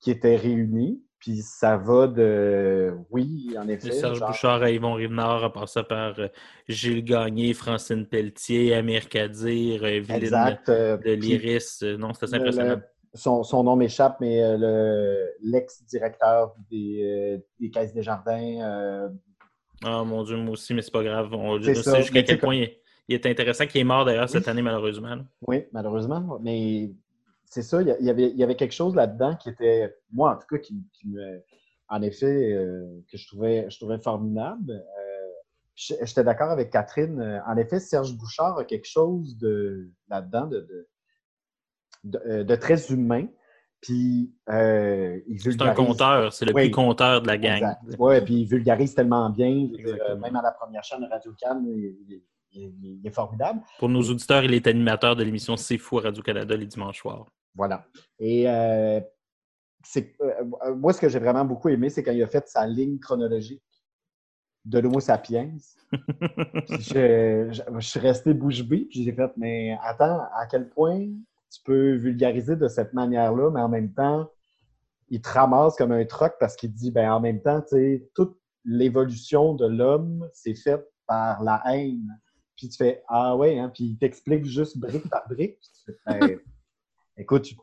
qui 0.01 0.11
étaient 0.11 0.37
réunis. 0.37 1.03
Puis 1.19 1.37
ça 1.39 1.77
va 1.77 2.07
de, 2.07 2.93
oui, 3.11 3.57
en 3.59 3.67
effet. 3.69 3.91
Serge 3.91 4.19
genre- 4.19 4.29
Bouchard 4.29 4.63
à 4.63 4.71
Yvon 4.71 4.95
Rivenard, 4.95 5.45
en 5.45 5.51
passant 5.51 5.83
par 5.83 6.19
euh, 6.21 6.29
Gilles 6.69 7.03
Gagné, 7.05 7.55
Francine 7.55 8.07
Pelletier, 8.07 8.75
Amir 8.75 9.09
Kadir, 9.09 9.83
euh, 9.83 10.03
Exact. 10.09 10.69
euh, 10.69 10.97
de 10.99 11.13
l'Iris. 11.13 11.83
Non, 11.83 12.09
le- 12.09 12.35
impressionnant. 12.35 12.75
le- 12.77 12.83
son, 13.15 13.43
son 13.43 13.63
nom 13.65 13.77
m'échappe, 13.77 14.19
mais 14.21 14.57
le- 14.59 15.31
l'ex-directeur 15.43 16.55
des, 16.71 17.41
des 17.59 17.71
Caisses 17.71 17.95
des 17.95 18.03
Jardins. 18.03 18.61
euh, 18.63 19.09
Ah 19.85 20.05
mon 20.05 20.23
Dieu, 20.23 20.37
moi 20.37 20.53
aussi, 20.53 20.75
mais 20.75 20.83
c'est 20.83 20.93
pas 20.93 21.03
grave. 21.03 21.33
On 21.33 21.61
C'est 21.63 21.75
ça, 21.77 21.93
sais 21.93 22.03
jusqu'à 22.03 22.23
quel 22.23 22.39
point 22.39 22.55
il, 22.57 22.71
il 23.09 23.15
est 23.15 23.27
intéressant, 23.27 23.67
qu'il 23.67 23.81
est 23.81 23.85
mort 23.85 24.05
d'ailleurs 24.05 24.29
cette 24.29 24.45
Oui. 24.45 24.51
année, 24.51 24.63
malheureusement. 24.63 25.15
là. 25.15 25.25
oui, 25.47 25.65
malheureusement. 25.73 26.39
Mais 26.43 26.91
c'est 27.47 27.63
ça, 27.63 27.81
il 27.83 27.89
y 27.89 27.97
il 28.01 28.11
avait, 28.11 28.31
il 28.31 28.37
y 28.37 28.43
avait 28.45 28.57
quelque 28.57 28.75
chose 28.75 28.95
là-dedans 28.95 29.37
qui 29.37 29.49
était, 29.49 29.95
moi 30.13 30.35
en 30.35 30.37
tout 30.39 30.47
cas, 30.49 30.59
qui, 30.59 30.85
qui 30.93 31.09
me. 31.09 31.43
En 31.89 32.03
effet, 32.03 32.53
euh, 32.53 32.85
que 33.11 33.17
je 33.17 33.27
trouvais, 33.29 33.71
je 33.71 33.79
trouvais 33.79 33.99
formidable. 33.99 34.73
Euh, 34.73 34.83
J'étais 35.79 36.25
d'accord 36.25 36.51
avec 36.51 36.71
Catherine. 36.71 37.21
Euh, 37.21 37.39
En 37.47 37.57
effet, 37.59 37.79
Serge 37.81 38.17
Bouchard 38.17 38.59
a 38.59 38.65
quelque 38.65 38.89
chose 38.89 39.37
de 39.37 39.91
là-dedans 40.09 40.47
de, 40.47 40.61
de, 40.61 40.89
de- 42.05 42.43
de 42.45 42.55
très 42.57 42.91
humain. 42.91 43.27
Puis, 43.83 44.35
euh, 44.49 45.21
il 45.29 45.39
C'est 45.41 45.49
un 45.49 45.51
vulgarise- 45.51 45.77
conteur, 45.77 46.33
c'est 46.33 46.47
le 46.47 46.55
Oui. 46.55 46.63
plus 46.63 46.71
conteur 46.71 47.21
de 47.23 47.27
la 47.29 47.37
gang. 47.37 47.75
Ouais, 47.99 48.23
puis 48.23 48.41
il 48.41 48.47
vulgarise 48.47 48.95
tellement 48.95 49.29
bien. 49.31 49.51
Dire, 49.67 50.17
même 50.19 50.35
à 50.35 50.43
la 50.43 50.51
première 50.53 50.83
chaîne 50.83 51.03
de 51.03 51.07
Radio 51.09 51.33
Cannes, 51.39 51.65
il, 51.69 51.97
il- 52.09 52.23
il- 52.53 52.99
il 53.01 53.07
est 53.07 53.11
formidable. 53.11 53.61
Pour 53.79 53.89
nos 53.89 54.03
auditeurs, 54.03 54.45
il 54.45 54.55
est 54.55 54.67
animateur 54.67 55.17
de 55.17 55.23
l'émission 55.25 55.57
C'est 55.57 55.79
fou 55.79 55.99
à 55.99 56.03
Radio-Canada 56.03 56.57
les 56.57 56.67
dimanches 56.67 57.01
soirs. 57.01 57.27
Voilà. 57.55 57.87
Et 58.19 58.49
euh, 58.49 59.01
c'est, 59.85 60.15
euh, 60.21 60.45
euh, 60.65 60.75
moi, 60.75 60.93
ce 60.93 61.01
que 61.01 61.09
j'ai 61.09 61.19
vraiment 61.19 61.45
beaucoup 61.45 61.69
aimé, 61.69 61.89
c'est 61.91 62.03
quand 62.03 62.13
il 62.13 62.23
a 62.23 62.27
fait 62.27 62.47
sa 62.49 62.67
ligne 62.67 62.99
chronologique 62.99 63.63
de 64.65 64.79
l'Homo 64.81 65.01
sapiens. 65.01 65.51
Puis 66.67 66.83
je, 66.83 67.49
je- 67.53 67.63
je 67.79 67.87
suis 67.87 68.01
resté 68.01 68.35
bouche 68.35 68.63
bée, 68.63 68.87
puis 68.91 69.05
j'ai 69.05 69.13
fait, 69.13 69.31
mais 69.37 69.77
attends, 69.83 70.21
à 70.35 70.47
quel 70.51 70.69
point 70.69 71.07
tu 71.53 71.61
peux 71.65 71.93
vulgariser 71.95 72.57
de 72.57 72.67
cette 72.67 72.93
manière-là, 72.93 73.51
mais 73.53 73.61
en 73.61 73.69
même 73.69 73.93
temps, 73.95 74.29
il 75.09 75.21
te 75.21 75.29
ramasse 75.29 75.77
comme 75.77 75.93
un 75.93 76.05
troc 76.05 76.35
parce 76.41 76.57
qu'il 76.57 76.73
dit, 76.73 76.91
ben 76.91 77.13
en 77.13 77.21
même 77.21 77.41
temps, 77.41 77.61
tu 77.63 77.69
sais, 77.77 78.11
toute 78.15 78.37
l'évolution 78.65 79.55
de 79.55 79.67
l'homme, 79.67 80.29
c'est 80.35 80.57
faite 80.57 80.85
par 81.07 81.45
la 81.45 81.63
haine. 81.67 82.21
Puis 82.57 82.69
tu 82.69 82.77
fais, 82.77 83.03
ah 83.09 83.37
ouais, 83.37 83.59
hein? 83.59 83.71
puis 83.73 83.85
il 83.85 83.99
t'explique 83.99 84.45
juste 84.47 84.79
brique 84.79 85.09
par 85.11 85.29
brique. 85.29 85.59
Puis 85.61 85.71
tu 85.75 85.93
fais, 85.93 85.97
Ben, 86.07 86.41
écoute, 87.19 87.43
tu- 87.43 87.57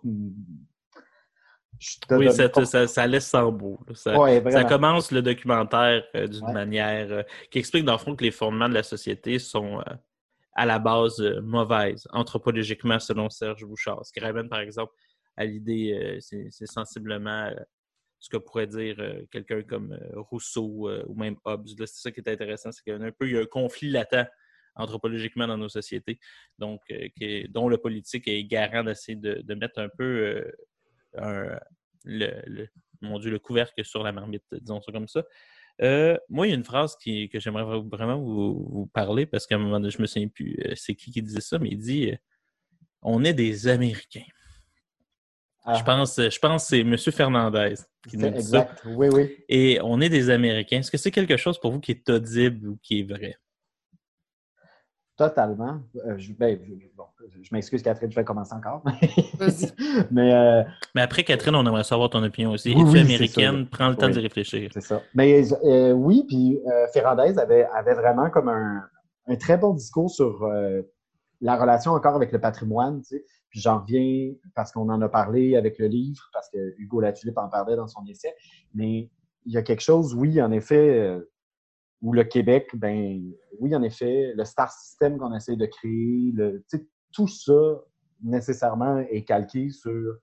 Oui, 2.12 2.32
ça, 2.32 2.50
ça- 2.66 2.88
ça 2.88 3.08
laisse 3.08 3.28
sans 3.28 3.52
beau. 3.52 3.80
Ça, 3.94 4.18
Ouais, 4.18 4.36
ça 4.36 4.42
vraiment. 4.42 4.70
commence 4.70 5.12
le 5.12 5.22
documentaire 5.22 6.04
euh, 6.16 6.28
d'une 6.28 6.46
Ouais. 6.46 6.54
manière 6.54 7.12
euh, 7.12 7.24
qui 7.52 7.60
explique 7.60 7.84
dans 7.84 7.94
le 7.94 7.98
fond 7.98 8.16
que 8.16 8.24
les 8.24 8.32
fondements 8.32 8.70
de 8.70 8.74
la 8.74 8.84
société 8.84 9.38
sont 9.40 9.80
euh, 9.82 9.84
à 10.54 10.66
la 10.66 10.80
base 10.80 11.20
euh, 11.20 11.42
mauvaises, 11.42 12.08
anthropologiquement, 12.12 13.00
selon 13.00 13.30
Serge 13.30 13.66
Bouchard. 13.66 14.06
Ce 14.06 14.14
qui 14.14 14.20
ramène, 14.22 14.48
par 14.48 14.60
exemple, 14.60 14.94
à 15.36 15.44
l'idée, 15.46 15.92
euh, 15.94 16.20
c'est 16.52 16.68
sensiblement 16.68 17.48
euh, 17.48 17.56
ce 18.20 18.30
que 18.30 18.38
pourrait 18.38 18.68
dire 18.68 18.96
euh, 19.00 19.26
quelqu'un 19.32 19.64
comme 19.64 19.92
euh, 19.92 20.22
Rousseau 20.22 20.88
euh, 20.88 21.04
ou 21.08 21.16
même 21.16 21.36
Hobbes. 21.44 21.68
Là, 21.80 21.86
C'est 21.88 22.02
ça 22.02 22.12
qui 22.12 22.22
est 22.22 22.30
intéressant, 22.30 22.72
c'est 22.72 22.84
qu'il 22.84 22.94
y 22.94 22.96
a 22.96 23.04
un 23.04 23.12
peu 23.12 23.28
il 23.28 23.34
y 23.34 23.38
a 23.38 23.42
un 23.42 23.46
conflit 23.46 23.90
latent 23.90 24.30
anthropologiquement 24.76 25.48
dans 25.48 25.58
nos 25.58 25.70
sociétés, 25.70 26.20
donc 26.60 26.82
euh, 26.92 27.08
est- 27.22 27.48
dont 27.52 27.68
le 27.70 27.78
politique 27.78 28.28
est 28.28 28.44
garant 28.44 28.84
d'essayer 28.84 29.16
de, 29.18 29.42
de 29.42 29.54
mettre 29.56 29.80
un 29.80 29.90
peu 29.90 30.04
euh, 30.04 30.52
un- 31.18 31.60
le, 32.06 32.32
le- 32.48 32.68
mon 33.02 33.20
Dieu, 33.20 33.32
le 33.32 33.40
couvercle 33.40 33.84
sur 33.86 34.04
la 34.04 34.12
marmite, 34.12 34.44
disons 34.52 34.82
ça 34.82 34.92
comme 34.92 35.08
ça. 35.08 35.24
Euh, 35.82 36.18
moi, 36.30 36.46
il 36.48 36.52
y 36.52 36.54
a 36.54 36.56
une 36.56 36.64
phrase 36.64 36.96
qui, 36.96 37.30
que 37.30 37.40
j'aimerais 37.40 37.64
vra- 37.64 37.90
vraiment 37.90 38.20
vous, 38.20 38.66
vous 38.70 38.86
parler 38.88 39.26
parce 39.26 39.48
qu'à 39.48 39.56
un 39.56 39.60
moment 39.60 39.80
donné, 39.80 39.90
je 39.92 40.02
me 40.02 40.06
souviens 40.08 40.28
plus 40.28 40.56
euh, 40.66 40.74
c'est 40.76 40.96
qui 40.96 41.12
qui 41.12 41.22
disait 41.22 41.42
ça, 41.42 41.60
mais 41.60 41.70
il 41.70 41.80
dit 41.80 42.12
euh, 42.12 42.16
On 43.02 43.24
est 43.24 43.34
des 43.34 43.68
Américains. 43.68 44.26
Ah, 45.66 45.76
Je 45.76 45.84
pense, 45.84 46.20
je 46.20 46.40
pense 46.40 46.64
que 46.64 46.70
c'est 46.70 46.80
M. 46.82 46.98
Fernandez 46.98 47.76
qui 48.08 48.18
nous 48.18 48.30
dit 48.30 48.42
ça. 48.42 48.60
exact. 48.60 48.82
Oui, 48.86 49.08
oui. 49.10 49.38
Et 49.48 49.80
on 49.82 50.02
est 50.02 50.10
des 50.10 50.30
Américains. 50.30 50.80
Est-ce 50.80 50.92
que 50.92 50.98
c'est 50.98 51.12
quelque 51.12 51.38
chose 51.38 51.60
pour 51.60 51.72
vous 51.72 51.80
qui 51.80 51.92
est 51.92 52.10
audible 52.10 52.68
ou 52.68 52.78
qui 52.84 53.00
est 53.00 53.04
vrai? 53.04 53.38
Totalement. 55.18 55.80
Euh, 56.08 56.16
je, 56.18 56.34
ben, 56.34 56.58
je- 56.64 56.88
bon, 56.98 57.04
je 57.42 57.50
m'excuse, 57.54 57.84
Catherine, 57.84 58.10
je 58.12 58.16
vais 58.16 58.24
commencer 58.24 58.54
encore. 58.56 58.82
Vas-y. 59.38 59.72
Mais 60.12 60.34
euh, 60.34 60.64
Mais 60.96 61.02
après, 61.02 61.24
Catherine, 61.24 61.54
on 61.56 61.66
aimerait 61.66 61.84
savoir 61.84 62.10
ton 62.10 62.24
opinion 62.24 62.52
aussi. 62.52 62.74
Oui, 62.76 62.82
Es-tu 62.82 62.90
oui, 62.90 62.92
c'est 63.00 63.00
américaine? 63.06 63.68
Prends 63.68 63.90
le 63.90 63.96
temps 63.96 64.08
Oui. 64.08 64.14
d'y 64.14 64.20
réfléchir. 64.20 64.72
c'est 64.74 64.82
ça. 64.82 65.02
Mais 65.14 65.44
euh, 65.64 65.92
oui, 65.94 66.26
puis 66.28 66.60
euh, 66.66 66.88
Ferrandez 66.94 67.38
avait, 67.38 67.66
avait 67.66 67.94
vraiment 67.94 68.30
comme 68.32 68.50
un, 68.50 68.82
un 69.28 69.36
très 69.36 69.58
bon 69.58 69.74
discours 69.74 70.10
sur 70.10 70.44
euh, 70.46 70.82
la 71.42 71.58
relation 71.58 71.92
encore 71.92 72.16
avec 72.16 72.32
le 72.32 72.40
patrimoine. 72.42 73.02
Tu 73.02 73.18
sais. 73.18 73.26
Puis 73.52 73.60
j'en 73.60 73.82
reviens 73.82 74.34
parce 74.56 74.72
qu'on 74.72 74.90
en 74.90 75.00
a 75.02 75.10
parlé 75.10 75.56
avec 75.56 75.78
le 75.78 75.86
livre, 75.86 76.24
parce 76.34 76.50
que 76.50 76.74
Hugo 76.80 77.02
Latulippe 77.02 77.38
en 77.38 77.50
parlait 77.50 77.76
dans 77.76 77.88
son 77.88 78.04
essai. 78.08 78.34
Mais 78.74 79.12
il 79.46 79.54
y 79.54 79.58
a 79.58 79.62
quelque 79.62 79.82
chose, 79.82 80.16
oui, 80.16 80.42
en 80.42 80.52
effet, 80.52 80.90
euh, 81.02 81.30
où 82.04 82.12
le 82.12 82.26
Québec, 82.26 82.70
ben 82.76 83.34
oui, 83.60 83.74
en 83.74 83.82
effet, 83.82 84.34
le 84.36 84.44
star 84.44 84.70
system 84.72 85.18
qu'on 85.18 85.34
essaie 85.34 85.56
de 85.56 85.66
créer, 85.66 86.34
tout 87.14 87.28
ça 87.30 87.82
nécessairement 88.22 89.00
est 89.10 89.24
calqué 89.24 89.70
sur 89.70 90.18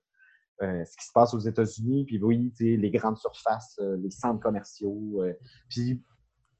euh, 0.61 0.85
ce 0.85 0.95
qui 0.95 1.07
se 1.07 1.11
passe 1.11 1.33
aux 1.33 1.39
États-Unis, 1.39 2.05
puis 2.05 2.21
oui, 2.21 2.53
les 2.59 2.91
grandes 2.91 3.17
surfaces, 3.17 3.79
euh, 3.79 3.97
les 3.97 4.11
centres 4.11 4.39
commerciaux, 4.39 5.23
euh, 5.23 5.33
puis 5.69 6.03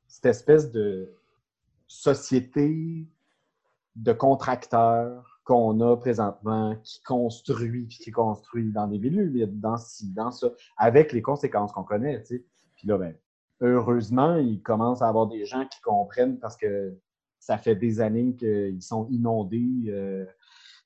cette 0.08 0.26
espèce 0.26 0.72
de 0.72 1.14
société 1.88 3.08
de 3.96 4.14
contracteurs 4.14 5.40
qu'on 5.44 5.82
a 5.82 5.98
présentement, 5.98 6.76
qui 6.84 7.04
construit, 7.04 7.86
puis 7.86 7.98
qui 8.00 8.10
construit 8.10 8.72
dans 8.72 8.88
des 8.88 8.98
milieux, 8.98 9.46
dans 9.46 9.76
dans 10.16 10.32
ça, 10.32 10.48
avec 10.78 11.12
les 11.12 11.22
conséquences 11.22 11.72
qu'on 11.72 11.84
connaît. 11.84 12.24
Puis 12.24 12.88
là, 12.88 12.98
ben, 12.98 13.16
heureusement, 13.62 14.36
il 14.38 14.62
commence 14.62 15.02
à 15.02 15.08
avoir 15.08 15.28
des 15.28 15.46
gens 15.46 15.66
qui 15.66 15.80
comprennent 15.82 16.40
parce 16.40 16.58
que 16.58 16.98
ça 17.40 17.58
fait 17.58 17.76
des 17.76 18.02
années 18.02 18.36
qu'ils 18.36 18.82
sont 18.82 19.08
inondés, 19.10 19.86
euh, 19.88 20.26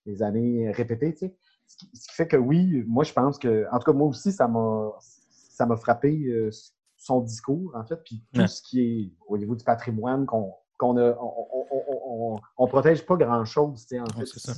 des 0.05 0.21
années 0.21 0.71
répétées, 0.71 1.13
tu 1.13 1.19
sais. 1.27 1.35
Ce 1.67 1.77
qui, 1.77 1.89
ce 1.93 2.07
qui 2.07 2.13
fait 2.15 2.27
que 2.27 2.37
oui, 2.37 2.83
moi, 2.87 3.03
je 3.03 3.11
pense 3.11 3.39
que, 3.39 3.65
en 3.71 3.79
tout 3.79 3.91
cas, 3.91 3.97
moi 3.97 4.07
aussi, 4.07 4.31
ça 4.31 4.47
m'a 4.47 4.91
ça 4.99 5.65
m'a 5.65 5.75
frappé 5.77 6.25
euh, 6.27 6.49
son 6.97 7.21
discours, 7.21 7.71
en 7.75 7.83
fait, 7.85 7.97
puis 8.03 8.21
tout 8.33 8.41
Ouais. 8.41 8.47
ce 8.47 8.61
qui 8.61 8.81
est 8.81 9.11
au 9.27 9.37
niveau 9.37 9.55
du 9.55 9.63
patrimoine 9.63 10.25
qu'on 10.25 10.53
qu'on 10.77 10.97
a, 10.97 11.11
on, 11.19 11.47
on, 11.53 11.65
on, 11.71 12.35
on- 12.35 12.39
on 12.57 12.67
protège 12.67 13.05
pas 13.05 13.15
grand-chose, 13.15 13.81
tu 13.87 13.95
sais, 13.95 13.99
en 14.01 14.05
fait. 14.05 14.25
C'est 14.25 14.39
ça. 14.39 14.53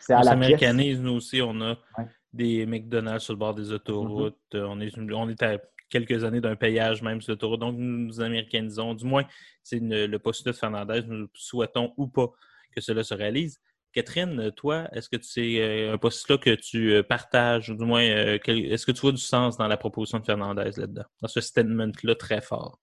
C'est 0.00 0.12
à 0.14 0.20
On 0.20 0.22
s'américanise, 0.22 1.00
nous 1.00 1.12
aussi, 1.14 1.42
on 1.42 1.60
a 1.60 1.70
Ouais. 1.70 1.76
Mm-hmm. 1.98 2.08
des 2.32 2.66
McDonald's 2.66 3.24
sur 3.24 3.34
le 3.34 3.38
bord 3.38 3.54
des 3.54 3.72
autoroutes. 3.72 4.36
Euh, 4.54 4.66
on, 4.68 4.80
est, 4.80 4.96
on 5.12 5.28
est 5.28 5.42
à 5.42 5.58
quelques 5.88 6.24
années 6.24 6.40
d'un 6.40 6.56
payage 6.56 7.02
même 7.02 7.20
sur 7.20 7.32
l'autoroute. 7.32 7.60
Donc, 7.60 7.76
nous 7.76 8.06
nous 8.06 8.20
américanisons. 8.20 8.94
Du 8.94 9.04
moins, 9.04 9.24
c'est 9.62 9.80
le 9.80 10.18
postulat 10.18 10.52
de 10.52 10.56
Fernandez. 10.58 11.02
Nous 11.06 11.28
souhaitons 11.34 11.92
ou 11.96 12.08
pas 12.08 12.28
que 12.74 12.80
cela 12.80 13.02
se 13.04 13.14
réalise. 13.14 13.60
Catherine, 13.92 14.52
toi, 14.52 14.86
est-ce 14.92 15.08
que 15.08 15.16
c'est 15.22 15.60
euh, 15.60 15.94
un 15.94 15.98
postulat 15.98 16.38
que 16.38 16.54
tu 16.54 16.92
euh, 16.92 17.02
partages, 17.02 17.70
ou 17.70 17.74
du 17.74 17.84
moins, 17.86 18.02
euh, 18.02 18.38
est-ce 18.46 18.84
que 18.84 18.92
tu 18.92 19.00
vois 19.00 19.12
du 19.12 19.18
sens 19.18 19.56
dans 19.56 19.66
la 19.66 19.78
proposition 19.78 20.18
de 20.18 20.26
Fernandez 20.26 20.70
là-dedans, 20.76 21.04
dans 21.22 21.28
ce 21.28 21.40
statement-là 21.40 22.14
très 22.14 22.42
fort? 22.42 22.78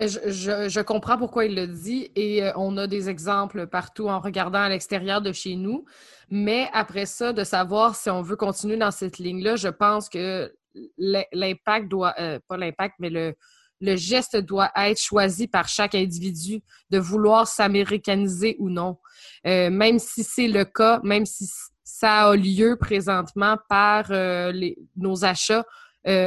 Je, 0.00 0.06
je- 0.26 0.68
je 0.68 0.80
comprends 0.80 1.18
pourquoi 1.18 1.44
il 1.44 1.54
le 1.54 1.66
dit 1.66 2.10
et 2.16 2.50
on 2.56 2.76
a 2.78 2.86
des 2.86 3.10
exemples 3.10 3.66
partout 3.66 4.08
en 4.08 4.20
regardant 4.20 4.60
à 4.60 4.68
l'extérieur 4.68 5.20
de 5.20 5.32
chez 5.32 5.56
nous. 5.56 5.84
Mais 6.30 6.68
après 6.72 7.04
ça, 7.04 7.32
de 7.32 7.44
savoir 7.44 7.94
si 7.94 8.08
on 8.08 8.22
veut 8.22 8.36
continuer 8.36 8.76
dans 8.76 8.90
cette 8.92 9.18
ligne-là, 9.18 9.56
je 9.56 9.68
pense 9.68 10.08
que 10.08 10.54
l'impact 10.98 11.88
doit, 11.88 12.14
euh, 12.18 12.38
pas 12.48 12.56
l'impact, 12.56 12.94
mais 12.98 13.10
le, 13.10 13.34
le 13.80 13.96
geste 13.96 14.36
doit 14.36 14.70
être 14.76 15.00
choisi 15.00 15.46
par 15.46 15.68
chaque 15.68 15.94
individu 15.94 16.60
de 16.90 16.98
vouloir 16.98 17.46
s'américaniser 17.46 18.56
ou 18.58 18.70
non. 18.70 18.98
Euh, 19.46 19.70
même 19.70 19.98
si 19.98 20.24
c'est 20.24 20.48
le 20.48 20.64
cas, 20.64 21.00
même 21.04 21.26
si 21.26 21.48
ça 21.84 22.28
a 22.28 22.36
lieu 22.36 22.76
présentement 22.76 23.56
par 23.68 24.10
euh, 24.10 24.52
les- 24.52 24.76
nos 24.96 25.24
achats, 25.24 25.64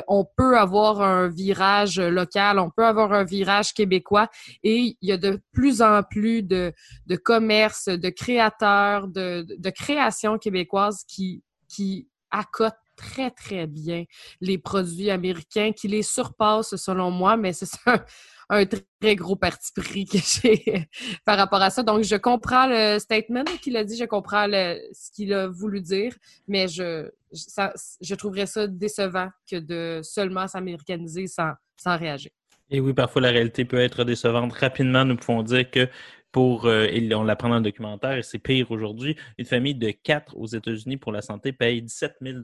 on 0.08 0.26
peut 0.38 0.60
avoir 0.60 1.02
un 1.02 1.28
virage 1.28 1.99
local, 1.99 2.60
on 2.60 2.70
peut 2.70 2.86
avoir 2.86 3.14
un 3.14 3.24
virage 3.24 3.74
québécois 3.74 4.28
et 4.64 4.95
il 5.02 5.10
y 5.10 5.12
a 5.12 5.18
de 5.18 5.41
plus 5.54 5.82
en 5.82 6.04
plus 6.04 6.43
de, 6.43 6.72
de 7.08 7.16
commerces, 7.16 7.86
de 7.88 8.10
créateurs, 8.10 9.08
de, 9.08 9.41
de, 9.41 9.56
de 9.58 9.70
créations 9.72 10.38
québécoises 10.38 11.04
qui, 11.08 11.41
qui 11.68 12.08
accotent 12.30 12.76
très, 13.02 13.32
très 13.32 13.68
bien 13.68 14.04
les 14.39 14.58
produits 14.58 15.10
américains, 15.10 15.72
qui 15.72 15.88
les 15.88 16.04
surpassent 16.04 16.76
selon 16.76 17.12
moi, 17.12 17.38
mais 17.38 17.54
c'est 17.54 17.68
un, 17.86 18.04
un 18.49 18.66
très 18.66 19.16
gros 19.16 19.36
parti 19.36 19.72
pris 19.76 20.06
que 20.06 20.18
j'ai 20.18 20.88
par 21.26 21.38
rapport 21.38 21.62
à 21.62 21.70
ça. 21.70 21.84
Donc, 21.84 22.04
je 22.04 22.16
comprends 22.16 22.68
le 22.68 22.99
statement 22.99 23.45
qu'il 23.62 23.78
a 23.78 23.84
dit, 23.84 23.97
je 23.97 24.06
comprends 24.06 24.45
ce 24.45 25.12
qu'il 25.14 25.34
a 25.34 25.47
voulu 25.47 25.82
dire, 25.82 26.14
mais 26.47 26.68
je, 26.68 27.10
je 27.32 28.16
trouverais 28.16 28.45
ça 28.45 28.68
décevant 28.68 29.30
que 29.49 29.58
de 29.58 30.02
seulement 30.04 30.47
s'américaniser 30.47 31.28
sans, 31.28 31.52
sans 31.78 31.97
réagir. 31.97 32.32
Et 32.70 32.80
oui, 32.80 32.93
parfois 32.93 33.22
la 33.22 33.32
réalité 33.32 33.66
peut 33.66 33.80
être 33.80 34.06
décevante. 34.06 34.54
Rapidement, 34.54 35.04
nous 35.04 35.18
pouvons 35.18 35.43
dire 35.43 35.70
que 35.70 35.89
pour, 36.32 36.66
euh, 36.66 36.88
on 37.14 37.24
l'apprend 37.24 37.50
dans 37.50 37.58
le 37.58 37.62
documentaire, 37.62 38.18
et 38.18 38.24
c'est 38.24 38.40
pire 38.40 38.72
aujourd'hui, 38.72 39.18
une 39.38 39.46
famille 39.46 39.76
de 39.76 39.92
quatre 39.92 40.38
aux 40.38 40.48
États-Unis 40.48 40.98
pour 40.98 41.12
la 41.12 41.22
santé 41.22 41.52
paye 41.52 41.82
17 41.82 42.18
000 42.22 42.40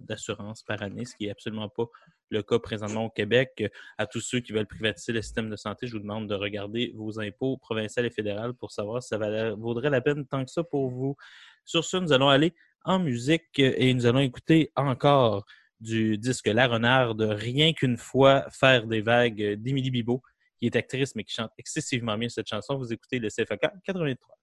d'assurance 0.00 0.62
par 0.62 0.82
année, 0.82 1.04
ce 1.04 1.16
qui 1.16 1.26
est 1.26 1.30
absolument 1.30 1.68
pas 1.68 1.86
le 2.28 2.42
cas 2.42 2.58
présentement 2.58 3.06
au 3.06 3.10
Québec. 3.10 3.70
À 3.98 4.06
tous 4.06 4.20
ceux 4.20 4.40
qui 4.40 4.52
veulent 4.52 4.66
privatiser 4.66 5.12
le 5.12 5.22
système 5.22 5.50
de 5.50 5.56
santé, 5.56 5.86
je 5.86 5.92
vous 5.92 6.00
demande 6.00 6.28
de 6.28 6.34
regarder 6.34 6.92
vos 6.94 7.20
impôts 7.20 7.56
provinciaux 7.58 8.04
et 8.04 8.10
fédéraux 8.10 8.54
pour 8.54 8.72
savoir 8.72 9.02
si 9.02 9.08
ça 9.08 9.54
vaudrait 9.54 9.90
la 9.90 10.00
peine 10.00 10.26
tant 10.26 10.44
que 10.44 10.50
ça 10.50 10.64
pour 10.64 10.90
vous. 10.90 11.16
Sur 11.64 11.84
ce, 11.84 11.98
nous 11.98 12.12
allons 12.12 12.28
aller 12.28 12.54
en 12.84 12.98
musique 12.98 13.58
et 13.58 13.92
nous 13.94 14.06
allons 14.06 14.20
écouter 14.20 14.72
encore 14.76 15.44
du 15.80 16.16
disque 16.16 16.46
La 16.46 16.68
Renarde, 16.68 17.22
Rien 17.22 17.72
qu'une 17.72 17.96
fois 17.96 18.46
faire 18.50 18.86
des 18.86 19.00
vagues 19.00 19.54
d'Émilie 19.58 19.90
Bibo, 19.90 20.22
qui 20.62 20.66
est 20.66 20.76
actrice 20.76 21.16
mais 21.16 21.24
qui 21.24 21.34
chante 21.34 21.50
excessivement 21.58 22.16
bien 22.16 22.28
cette 22.28 22.46
chanson. 22.46 22.76
Vous 22.78 22.92
écoutez 22.92 23.18
le 23.18 23.28
CFK 23.28 23.58
83. 23.84 24.38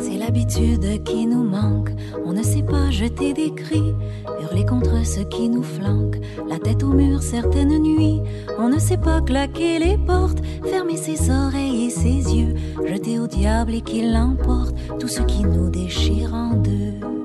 C'est 0.00 0.16
l'habitude 0.16 1.04
qui 1.04 1.26
nous 1.26 1.44
manque. 1.44 1.90
On 2.24 2.32
ne 2.32 2.42
sait 2.42 2.62
pas 2.62 2.90
jeter 2.90 3.34
des 3.34 3.54
cris, 3.54 3.92
hurler 4.40 4.64
contre 4.64 5.04
ceux 5.04 5.24
qui 5.24 5.50
nous 5.50 5.62
flanquent. 5.62 6.20
La 6.48 6.58
tête 6.58 6.82
au 6.82 6.94
mur 6.94 7.22
certaines 7.22 7.78
nuits. 7.82 8.22
On 8.58 8.70
ne 8.70 8.78
sait 8.78 8.96
pas 8.96 9.20
claquer 9.20 9.78
les 9.78 9.98
portes, 9.98 10.42
fermer 10.64 10.96
ses 10.96 11.30
oreilles 11.30 11.88
et 11.88 11.90
ses 11.90 12.34
yeux, 12.34 12.54
jeter 12.86 13.18
au 13.18 13.26
diable 13.26 13.74
et 13.74 13.82
qu'il 13.82 14.16
emporte 14.16 14.74
tout 14.98 15.08
ce 15.08 15.20
qui 15.20 15.42
nous 15.42 15.68
déchire 15.68 16.32
en 16.32 16.54
deux. 16.54 17.17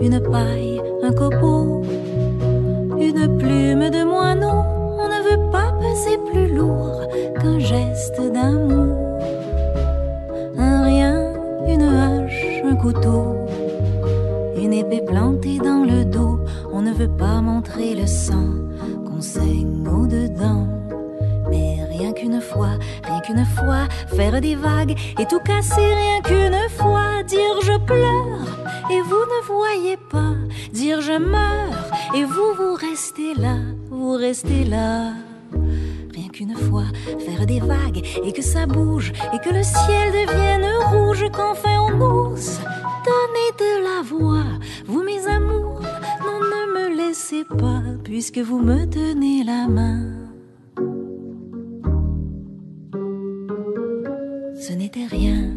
Une 0.00 0.20
paille, 0.20 0.80
un 1.02 1.12
copeau, 1.12 1.82
une 2.98 3.38
plume 3.38 3.90
de 3.90 4.04
moineau. 4.04 4.62
On 4.98 5.08
ne 5.08 5.20
veut 5.28 5.50
pas 5.50 5.72
peser 5.80 6.18
plus 6.30 6.54
lourd 6.54 7.00
qu'un 7.40 7.58
geste 7.58 8.20
d'amour. 8.20 8.96
Un 10.58 10.84
rien, 10.84 11.32
une 11.66 11.82
hache, 11.82 12.62
un 12.64 12.76
couteau, 12.76 13.36
une 14.56 14.72
épée 14.72 15.02
plantée 15.06 15.58
dans 15.58 15.84
le 15.84 16.04
dos. 16.04 16.40
On 16.72 16.82
ne 16.82 16.92
veut 16.92 17.16
pas 17.16 17.40
montrer 17.40 17.94
le 17.94 18.06
sang 18.06 18.50
qu'on 19.06 19.20
saigne 19.20 19.86
au-dedans. 19.88 20.66
Mais 21.50 21.78
rien 21.90 22.12
qu'une 22.12 22.40
fois, 22.40 22.76
rien 23.04 23.20
qu'une 23.20 23.44
fois, 23.44 23.86
faire 24.08 24.40
des 24.40 24.54
vagues 24.54 24.96
et 25.18 25.26
tout 25.26 25.40
casser, 25.40 25.80
rien 25.80 26.20
qu'une 26.22 26.68
fois, 26.70 27.22
dire 27.26 27.60
je 27.62 27.78
pleure 27.78 28.63
et 28.90 29.00
vous 29.00 29.24
ne 29.34 29.46
voyez 29.46 29.96
pas, 29.96 30.34
dire 30.72 31.00
je 31.00 31.18
meurs 31.18 31.90
et 32.14 32.24
vous, 32.24 32.54
vous 32.56 32.74
restez 32.74 33.34
là, 33.34 33.56
vous 33.90 34.12
restez 34.12 34.64
là. 34.64 35.12
Rien 36.14 36.28
qu'une 36.32 36.56
fois, 36.56 36.86
faire 37.26 37.46
des 37.46 37.60
vagues 37.60 38.04
et 38.24 38.32
que 38.32 38.42
ça 38.42 38.66
bouge 38.66 39.12
et 39.32 39.38
que 39.38 39.50
le 39.50 39.62
ciel 39.62 40.12
devienne 40.12 40.66
rouge, 40.92 41.24
qu'enfin 41.32 41.80
on 41.80 42.00
ose 42.00 42.60
donner 43.04 43.50
de 43.58 43.72
la 43.88 44.02
voix. 44.02 44.50
Vous, 44.86 45.02
mes 45.02 45.26
amours, 45.26 45.82
non, 46.24 46.38
ne 46.40 46.62
me 46.74 46.96
laissez 46.96 47.44
pas, 47.44 47.82
puisque 48.02 48.38
vous 48.38 48.60
me 48.60 48.86
tenez 48.86 49.44
la 49.44 49.66
main. 49.68 50.00
Ce 54.56 54.72
n'était 54.72 55.06
rien. 55.06 55.53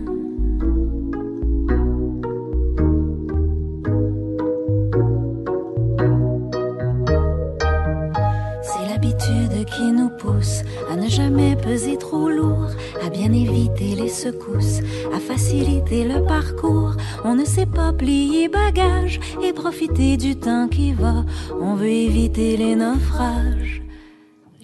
À 10.91 10.95
ne 10.95 11.07
jamais 11.07 11.55
peser 11.55 11.97
trop 11.97 12.29
lourd, 12.29 12.69
à 13.03 13.09
bien 13.09 13.31
éviter 13.33 13.95
les 13.95 14.09
secousses, 14.09 14.81
à 15.13 15.19
faciliter 15.19 16.03
le 16.03 16.23
parcours. 16.25 16.95
On 17.23 17.35
ne 17.35 17.45
sait 17.45 17.65
pas 17.65 17.91
plier 17.93 18.47
bagage 18.47 19.19
et 19.43 19.53
profiter 19.53 20.17
du 20.17 20.35
temps 20.35 20.67
qui 20.67 20.93
va. 20.93 21.25
On 21.59 21.75
veut 21.75 21.88
éviter 21.88 22.57
les 22.57 22.75
naufrages. 22.75 23.81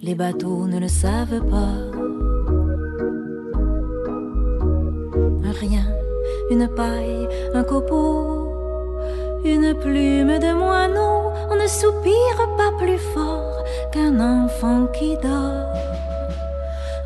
Les 0.02 0.14
bateaux 0.14 0.66
ne 0.66 0.78
le 0.78 0.88
savent 0.88 1.44
pas. 1.48 1.76
Rien, 5.60 5.86
une 6.50 6.68
paille, 6.68 7.28
un 7.54 7.62
copeau, 7.62 8.48
une 9.44 9.72
plume 9.74 10.38
de 10.38 10.52
moineau. 10.52 11.32
On 11.50 11.56
ne 11.56 11.66
soupire 11.66 12.48
pas 12.56 12.72
plus 12.78 12.98
fort 12.98 13.64
qu'un 13.92 14.18
enfant 14.20 14.86
qui 14.86 15.16
dort. 15.16 15.72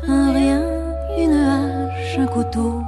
Un 0.07 0.33
rien, 0.33 0.63
une 1.17 1.33
hache, 1.33 2.17
un 2.17 2.25
couteau, 2.25 2.81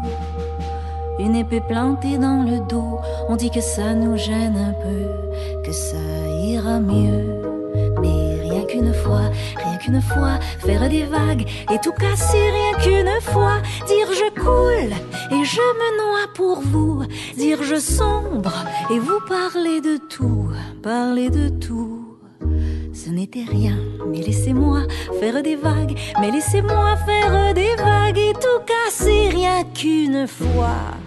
une 1.20 1.36
épée 1.36 1.62
plantée 1.62 2.18
dans 2.18 2.44
le 2.44 2.60
dos. 2.68 3.00
On 3.30 3.36
dit 3.36 3.52
que 3.52 3.62
ça 3.62 3.94
nous 3.94 4.18
gêne 4.18 4.58
un 4.58 4.74
peu, 4.74 5.62
que 5.64 5.72
ça 5.72 5.98
ira 6.44 6.80
mieux. 6.80 7.42
Mais 8.02 8.42
rien 8.42 8.64
qu'une 8.64 8.94
fois, 8.94 9.30
rien 9.58 9.71
qu'une 9.82 10.02
fois, 10.02 10.40
faire 10.60 10.88
des 10.90 11.04
vagues 11.04 11.48
et 11.72 11.80
tout 11.80 11.94
casser, 11.94 12.38
rien 12.38 12.74
qu'une 12.84 13.22
fois, 13.22 13.62
dire 13.88 14.08
je 14.12 14.30
coule 14.40 14.94
et 15.32 15.44
je 15.44 15.62
me 15.80 15.90
noie 15.98 16.28
pour 16.36 16.62
vous, 16.62 17.04
dire 17.36 17.64
je 17.64 17.78
sombre 17.78 18.54
et 18.92 19.00
vous 19.00 19.20
parlez 19.28 19.82
de 19.82 19.98
tout, 19.98 20.50
parlez 20.84 21.30
de 21.30 21.50
tout. 21.50 22.20
Ce 22.94 23.10
n'était 23.10 23.46
rien, 23.46 23.78
mais 24.08 24.22
laissez-moi 24.22 24.84
faire 25.20 25.42
des 25.42 25.56
vagues, 25.56 25.98
mais 26.20 26.32
laissez-moi 26.32 26.98
faire 26.98 27.54
des 27.54 27.76
vagues 27.76 28.18
et 28.18 28.34
tout 28.34 28.62
casser, 28.66 29.30
rien 29.30 29.64
qu'une 29.74 30.28
fois. 30.28 30.98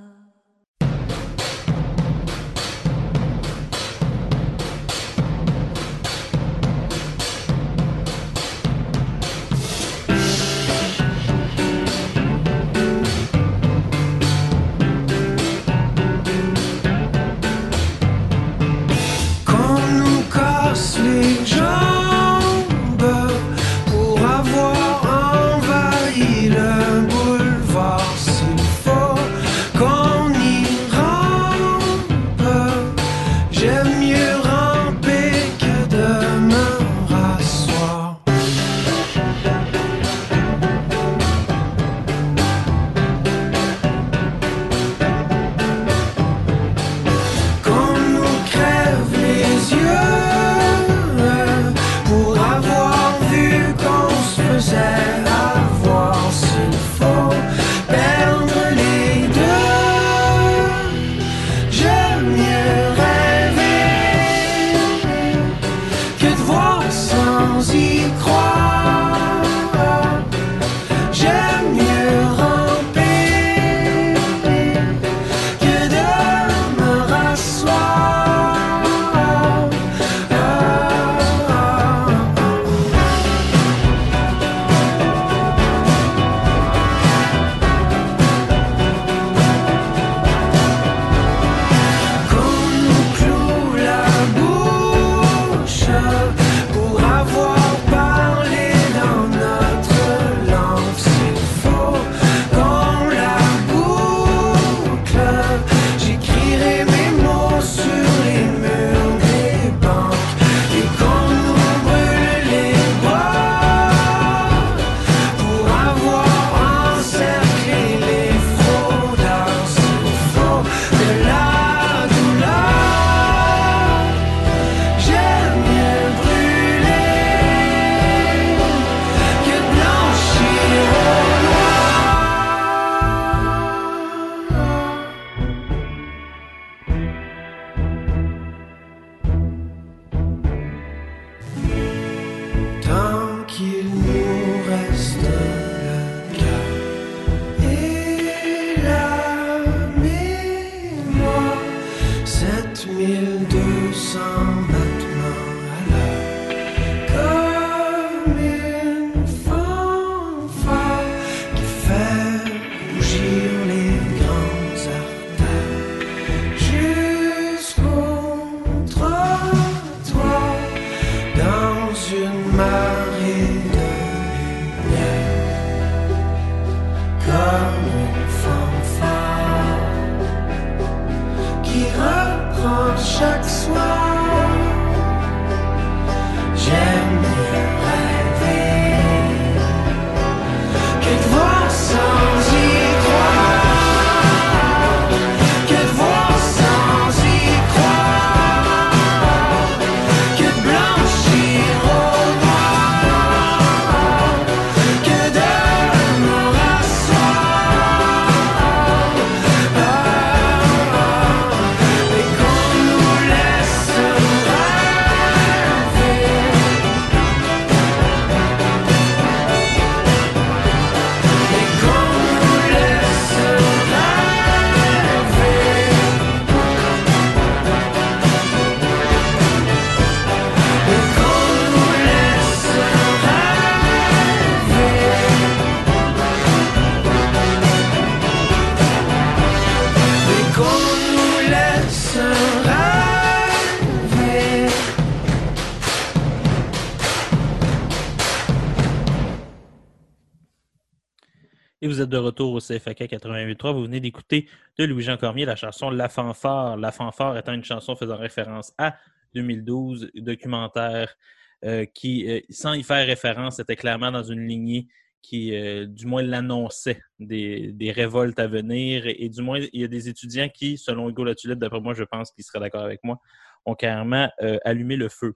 De 252.07 252.17
retour 252.17 252.53
au 252.53 252.59
CFAK 252.59 253.01
88.3. 253.01 253.73
Vous 253.73 253.83
venez 253.83 253.99
d'écouter 253.99 254.47
de 254.77 254.85
Louis-Jean 254.85 255.17
Cormier 255.17 255.45
la 255.45 255.55
chanson 255.55 255.89
La 255.89 256.09
Fanfare. 256.09 256.77
La 256.77 256.91
Fanfare 256.91 257.37
étant 257.37 257.53
une 257.53 257.63
chanson 257.63 257.95
faisant 257.95 258.17
référence 258.17 258.73
à 258.77 258.97
2012, 259.33 260.11
documentaire 260.15 261.15
euh, 261.63 261.85
qui, 261.85 262.29
euh, 262.29 262.41
sans 262.49 262.73
y 262.73 262.83
faire 262.83 263.05
référence, 263.05 263.59
était 263.59 263.75
clairement 263.75 264.11
dans 264.11 264.23
une 264.23 264.47
lignée 264.47 264.87
qui, 265.21 265.55
euh, 265.55 265.85
du 265.85 266.05
moins, 266.05 266.21
l'annonçait 266.21 267.01
des, 267.19 267.93
révoltes 267.95 268.39
à 268.39 268.47
venir. 268.47 269.03
Et, 269.05 269.29
du 269.29 269.41
moins, 269.41 269.59
il 269.59 269.81
y 269.81 269.83
a 269.83 269.87
des 269.87 270.09
étudiants 270.09 270.49
qui, 270.49 270.77
selon 270.77 271.09
Hugo 271.09 271.23
Latulippe, 271.23 271.59
d'après 271.59 271.81
moi, 271.81 271.93
je 271.93 272.03
pense 272.03 272.31
qu'il 272.31 272.43
serait 272.43 272.59
d'accord 272.59 272.83
avec 272.83 272.99
moi, 273.03 273.19
ont 273.65 273.75
carrément 273.75 274.29
allumé 274.63 274.95
le 274.95 275.09
feu. 275.09 275.35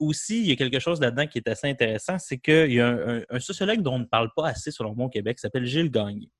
Aussi, 0.00 0.40
il 0.40 0.48
y 0.48 0.52
a 0.52 0.56
quelque 0.56 0.78
chose 0.78 1.00
là-dedans 1.00 1.26
qui 1.26 1.38
est 1.38 1.48
assez 1.48 1.68
intéressant, 1.68 2.18
c'est 2.18 2.38
qu'il 2.38 2.72
y 2.72 2.80
a 2.80 3.22
un, 3.28 3.40
sociologue 3.40 3.82
dont 3.82 3.94
on 3.94 3.98
ne 4.00 4.04
parle 4.04 4.30
pas 4.34 4.48
assez, 4.48 4.70
selon 4.70 4.94
moi, 4.94 5.06
au 5.06 5.10
Québec, 5.10 5.36
qui 5.36 5.42
s'appelle 5.42 5.66
Gilles 5.66 5.90
Gagné, 5.90 6.30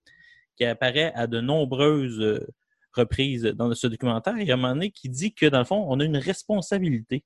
qui 0.56 0.64
apparaît 0.64 1.12
à 1.14 1.26
de 1.26 1.40
nombreuses 1.40 2.20
euh, 2.20 2.46
reprises 2.94 3.44
dans 3.44 3.72
ce 3.74 3.86
documentaire. 3.86 4.36
Et 4.38 4.50
à 4.50 4.54
un 4.54 4.56
moment 4.56 4.74
donné, 4.74 4.90
qui 4.90 5.08
dit 5.08 5.34
que, 5.34 5.46
dans 5.46 5.58
le 5.58 5.64
fond, 5.64 5.86
on 5.88 6.00
a 6.00 6.04
une 6.04 6.16
responsabilité 6.16 7.24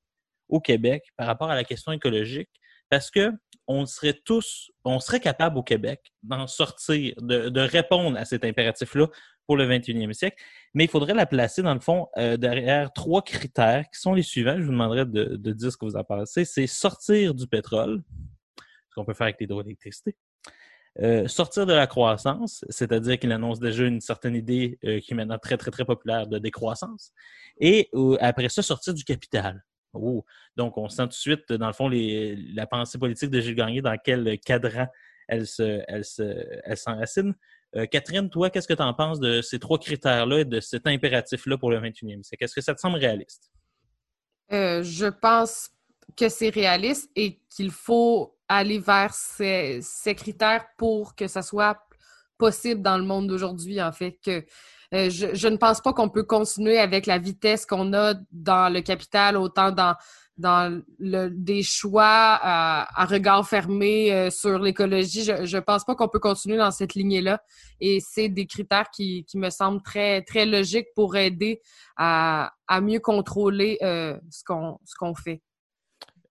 au 0.49 0.61
Québec 0.61 1.05
par 1.17 1.27
rapport 1.27 1.51
à 1.51 1.55
la 1.55 1.65
question 1.65 1.93
écologique, 1.93 2.51
parce 2.91 3.11
que 3.11 3.33
on 3.67 3.87
serait 3.87 4.21
tous, 4.25 4.71
on 4.85 5.01
serait 5.01 5.21
capable 5.21 5.57
au 5.57 5.63
Québec 5.63 6.13
d'en 6.23 6.47
sortir, 6.47 7.15
de, 7.23 7.49
de 7.49 7.61
répondre 7.61 8.19
à 8.19 8.27
cet 8.27 8.45
impératif-là 8.45 9.09
pour 9.47 9.57
le 9.57 9.67
21e 9.67 10.13
siècle, 10.13 10.43
mais 10.75 10.85
il 10.85 10.91
faudrait 10.91 11.15
la 11.15 11.27
placer, 11.27 11.63
dans 11.63 11.75
le 11.75 11.81
fond, 11.81 12.09
euh, 12.19 12.37
derrière 12.37 12.93
trois 12.93 13.23
critères 13.23 13.85
qui 13.91 14.01
sont 14.01 14.13
les 14.13 14.23
suivants. 14.23 14.57
Je 14.59 14.65
vous 14.65 14.73
demanderai 14.73 15.07
de, 15.07 15.53
dire 15.53 15.73
ce 15.73 15.77
que 15.77 15.85
vous 15.85 15.97
en 15.97 16.05
pensez. 16.05 16.45
C'est 16.45 16.67
sortir 16.67 17.35
du 17.35 17.47
pétrole, 17.47 18.03
ce 18.91 18.95
qu'on 18.95 19.05
peut 19.05 19.15
faire 19.15 19.27
avec 19.27 19.39
d'électricité. 19.39 20.17
Euh, 21.01 21.27
sortir 21.27 21.67
de 21.67 21.73
la 21.73 21.89
croissance, 21.89 22.65
c'est-à-dire 22.69 23.19
qu'il 23.19 23.33
annonce 23.33 23.59
déjà 23.59 23.85
une 23.85 24.01
certaine 24.01 24.37
idée 24.37 24.79
euh, 24.85 25.01
qui 25.01 25.13
est 25.13 25.17
maintenant 25.17 25.39
très, 25.39 25.57
très, 25.57 25.73
très 25.73 25.85
populaire 25.85 26.29
de 26.29 26.39
décroissance. 26.39 27.13
Et 27.59 27.89
euh, 27.95 28.17
après 28.21 28.49
ça, 28.49 28.63
sortir 28.63 28.95
du 28.95 29.03
capital. 29.03 29.65
Oh. 29.93 30.25
Donc, 30.57 30.79
on 30.79 30.89
sent 30.89 31.03
tout 31.05 31.09
de 31.09 31.15
suite, 31.15 31.53
dans 31.53 31.67
le 31.67 31.73
fond, 31.73 31.89
la 31.89 32.67
pensée 32.67 32.99
politique 32.99 33.31
de 33.31 33.41
Gilles 33.41 33.57
Gagné, 33.57 33.83
dans 33.83 33.97
quel 34.03 34.39
cadran 34.41 34.87
elle 35.27 35.47
s'enracine. 36.77 37.35
Euh, 37.77 37.87
Catherine, 37.87 38.31
toi, 38.31 38.51
qu'est-ce 38.51 38.69
que 38.69 38.75
tu 38.75 38.83
en 38.83 38.95
penses 38.95 39.19
de 39.19 39.43
ces 39.43 39.59
trois 39.59 39.79
critères-là 39.79 40.41
et 40.41 40.45
de 40.45 40.61
cet 40.61 40.87
impératif-là 40.87 41.59
pour 41.59 41.71
le 41.71 41.81
21e 41.81 42.23
siècle? 42.23 42.45
Est-ce 42.45 42.55
que 42.55 42.61
ça 42.61 42.75
te 42.75 42.81
semble 42.81 42.99
réaliste? 42.99 43.51
Euh, 44.53 44.83
je 44.83 45.07
pense 45.07 45.71
que 46.17 46.29
c'est 46.29 46.51
réaliste 46.51 47.11
et 47.17 47.41
qu'il 47.51 47.71
faut 47.71 48.37
aller 48.49 48.79
vers 48.79 49.13
ces, 49.15 49.83
critères 50.17 50.67
pour 50.77 51.17
que 51.17 51.27
ça 51.27 51.43
soit 51.43 51.79
possible 52.39 52.83
dans 52.83 52.99
le 52.99 53.05
monde 53.05 53.27
d'aujourd'hui, 53.27 53.83
en 53.83 53.91
fait. 53.91 54.19
Euh, 54.29 55.11
je 55.11 55.49
ne 55.49 55.57
pense 55.57 55.81
pas 55.81 55.93
qu'on 55.93 56.09
peut 56.09 56.23
continuer 56.23 56.79
avec 56.79 57.07
la 57.07 57.19
vitesse 57.19 57.67
qu'on 57.67 57.93
a 57.95 58.15
dans 58.31 58.73
le 58.73 58.81
capital, 58.83 59.37
autant 59.37 59.73
dans, 59.73 59.97
dans 60.37 60.83
le, 60.99 61.29
des 61.29 61.63
choix 61.63 62.05
à, 62.07 63.03
à 63.03 63.05
regard 63.07 63.47
fermé 63.49 64.13
euh, 64.13 64.31
sur 64.31 64.59
l'écologie. 64.59 65.23
Je 65.25 65.57
ne 65.57 65.61
pense 65.61 65.85
pas 65.85 65.95
qu'on 65.95 66.09
peut 66.09 66.19
continuer 66.19 66.57
dans 66.57 66.71
cette 66.71 66.95
lignée-là. 66.95 67.43
Et 67.81 68.01
c'est 68.01 68.29
des 68.29 68.47
critères 68.47 68.91
qui, 68.91 69.25
qui 69.25 69.39
me 69.39 69.51
semblent 69.51 69.83
très, 69.83 70.23
très 70.23 70.47
logiques 70.47 70.89
pour 70.95 71.17
aider 71.17 71.61
à, 71.97 72.53
à 72.67 72.81
mieux 72.81 73.01
contrôler 73.01 73.79
euh, 73.83 74.19
ce 74.31 74.43
qu'on 74.45 74.79
ce 74.85 74.95
qu'on 74.99 75.15
fait. 75.15 75.41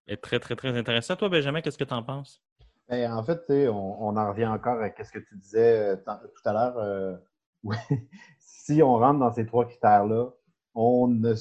est 0.06 0.22
très, 0.22 0.38
très, 0.38 0.56
très 0.56 0.76
intéressant. 0.76 1.16
Toi, 1.16 1.28
Benjamin, 1.30 1.60
qu'est-ce 1.62 1.78
que 1.78 1.84
tu 1.84 1.94
en 1.94 2.02
penses? 2.02 2.42
Ben, 2.88 3.10
en 3.12 3.24
fait, 3.24 3.40
on, 3.48 3.96
on 4.00 4.16
en 4.16 4.28
revient 4.28 4.46
encore 4.46 4.78
à 4.82 4.90
ce 5.02 5.10
que 5.10 5.18
tu 5.18 5.36
disais 5.36 5.78
euh, 5.78 5.96
tout 5.96 6.42
à 6.48 6.52
l'heure. 6.52 6.76
euh, 6.78 7.16
oui. 7.64 7.76
si 8.38 8.82
on 8.82 8.98
rentre 8.98 9.20
dans 9.20 9.32
ces 9.32 9.46
trois 9.46 9.66
critères-là, 9.66 10.26
on 10.74 11.08
ne 11.08 11.34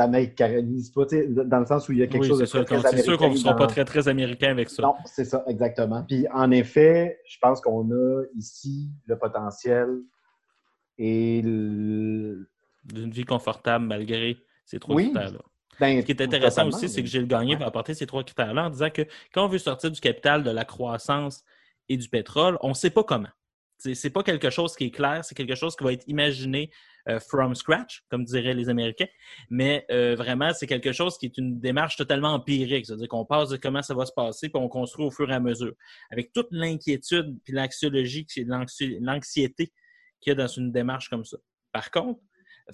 s'américanise 0.00 0.90
pas, 0.90 1.04
dans 1.28 1.60
le 1.60 1.66
sens 1.66 1.88
où 1.88 1.92
il 1.92 1.98
y 1.98 2.02
a 2.02 2.06
quelque 2.06 2.22
Oui, 2.22 2.28
chose 2.28 2.38
de 2.40 2.46
sûr 2.46 2.64
très, 2.64 2.78
très 2.78 2.90
c'est 2.96 3.02
sûr 3.02 3.18
qu'on 3.18 3.30
ne 3.30 3.36
sera 3.36 3.56
pas 3.56 3.66
très, 3.66 3.84
très 3.84 4.08
américain 4.08 4.50
avec 4.50 4.70
ça. 4.70 4.82
Non, 4.82 4.94
c'est 5.04 5.24
ça, 5.24 5.44
exactement. 5.46 6.04
Puis 6.06 6.26
en 6.32 6.50
effet, 6.50 7.20
je 7.26 7.38
pense 7.40 7.60
qu'on 7.60 7.90
a 7.90 8.22
ici 8.36 8.90
le 9.06 9.18
potentiel 9.18 9.88
et 10.98 11.42
le... 11.42 12.48
D'une 12.84 13.10
vie 13.10 13.24
confortable 13.24 13.84
malgré 13.84 14.38
ces 14.64 14.78
trois 14.78 14.96
Oui. 14.96 15.04
critères-là. 15.12 15.40
ben, 15.78 16.00
Ce 16.00 16.06
qui 16.06 16.12
est 16.12 16.22
intéressant 16.22 16.66
aussi, 16.66 16.88
c'est 16.88 17.02
que 17.02 17.08
Gilles 17.08 17.26
Gagné 17.26 17.56
va 17.56 17.66
apporter 17.66 17.94
ces 17.94 18.06
trois 18.06 18.24
critères-là 18.24 18.66
en 18.66 18.70
disant 18.70 18.90
que 18.90 19.02
quand 19.32 19.44
on 19.44 19.48
veut 19.48 19.58
sortir 19.58 19.90
du 19.90 20.00
capital, 20.00 20.42
de 20.42 20.50
la 20.50 20.64
croissance 20.64 21.44
et 21.88 21.96
du 21.96 22.08
pétrole, 22.08 22.56
on 22.62 22.70
ne 22.70 22.74
sait 22.74 22.90
pas 22.90 23.04
comment. 23.04 23.28
C'est 23.80 24.10
pas 24.10 24.22
quelque 24.22 24.50
chose 24.50 24.76
qui 24.76 24.86
est 24.86 24.90
clair, 24.90 25.24
c'est 25.24 25.34
quelque 25.34 25.54
chose 25.54 25.74
qui 25.74 25.84
va 25.84 25.92
être 25.92 26.06
imaginé 26.06 26.70
euh, 27.08 27.18
from 27.18 27.54
scratch, 27.54 28.04
comme 28.10 28.24
diraient 28.24 28.54
les 28.54 28.68
Américains, 28.68 29.08
mais 29.48 29.86
euh, 29.90 30.14
vraiment, 30.14 30.52
c'est 30.52 30.66
quelque 30.66 30.92
chose 30.92 31.16
qui 31.16 31.26
est 31.26 31.38
une 31.38 31.58
démarche 31.58 31.96
totalement 31.96 32.34
empirique, 32.34 32.86
c'est-à-dire 32.86 33.08
qu'on 33.08 33.24
passe 33.24 33.48
de 33.48 33.56
comment 33.56 33.82
ça 33.82 33.94
va 33.94 34.04
se 34.04 34.12
passer, 34.12 34.50
puis 34.50 34.60
on 34.62 34.68
construit 34.68 35.06
au 35.06 35.10
fur 35.10 35.30
et 35.30 35.34
à 35.34 35.40
mesure. 35.40 35.72
Avec 36.10 36.32
toute 36.32 36.48
l'inquiétude, 36.50 37.38
puis 37.44 37.54
l'anxiologie, 37.54 38.26
l'anxiété 39.00 39.72
qu'il 40.20 40.30
y 40.30 40.32
a 40.32 40.34
dans 40.34 40.46
une 40.46 40.72
démarche 40.72 41.08
comme 41.08 41.24
ça. 41.24 41.38
Par 41.72 41.90
contre, 41.90 42.20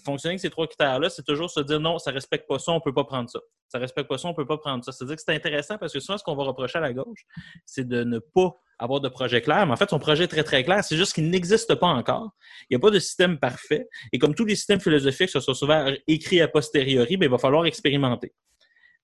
fonctionner 0.05 0.33
avec 0.33 0.41
ces 0.41 0.51
trois 0.51 0.67
critères-là, 0.67 1.09
c'est 1.09 1.25
toujours 1.25 1.51
se 1.51 1.61
dire 1.61 1.81
non, 1.81 1.99
ça 1.99 2.11
respecte 2.11 2.49
pas 2.49 2.59
ça, 2.59 2.73
on 2.73 2.81
peut 2.81 2.93
pas 2.93 3.05
prendre 3.05 3.31
ça. 3.31 3.41
Ça 3.69 3.79
respecte 3.79 4.09
pas 4.09 4.19
ça, 4.19 4.29
on 4.29 4.35
peut 4.35 4.47
pas 4.47 4.59
prendre 4.59 4.85
ça. 4.85 4.93
C'est-à-dire 4.93 5.17
que 5.17 5.23
c'est 5.23 5.35
intéressant 5.35 5.79
parce 5.79 5.93
que 5.93 6.01
souvent, 6.01 6.19
ce 6.19 6.25
qu'on 6.25 6.37
va 6.37 6.45
reprocher 6.45 6.79
à 6.79 6.81
la 6.81 6.93
gauche, 6.93 7.25
c'est 7.65 7.87
de 7.87 8.05
ne 8.05 8.19
pas 8.19 8.55
avoir 8.79 9.01
de 9.01 9.09
projet 9.09 9.41
clair. 9.41 9.67
Mais 9.67 9.73
en 9.73 9.77
fait, 9.77 9.91
son 9.91 9.99
projet 9.99 10.25
est 10.25 10.29
très, 10.29 10.45
très 10.45 10.63
clair. 10.65 10.85
C'est 10.85 10.97
juste 10.97 11.15
qu'il 11.15 11.31
n'existe 11.31 11.75
pas 11.75 11.89
encore. 11.89 12.31
Il 12.69 12.75
n'y 12.75 12.77
a 12.77 12.81
pas 12.81 12.91
de 12.91 12.99
système 12.99 13.39
parfait. 13.39 13.89
Et 14.13 14.19
comme 14.19 14.35
tous 14.35 14.45
les 14.45 14.57
systèmes 14.57 14.81
philosophiques, 14.81 15.31
ce 15.31 15.41
sont 15.41 15.55
souvent 15.55 15.93
écrits 16.07 16.41
a 16.41 16.49
posteriori, 16.49 17.17
ben, 17.17 17.27
il 17.27 17.31
va 17.31 17.39
falloir 17.39 17.67
expérimenter. 17.67 18.35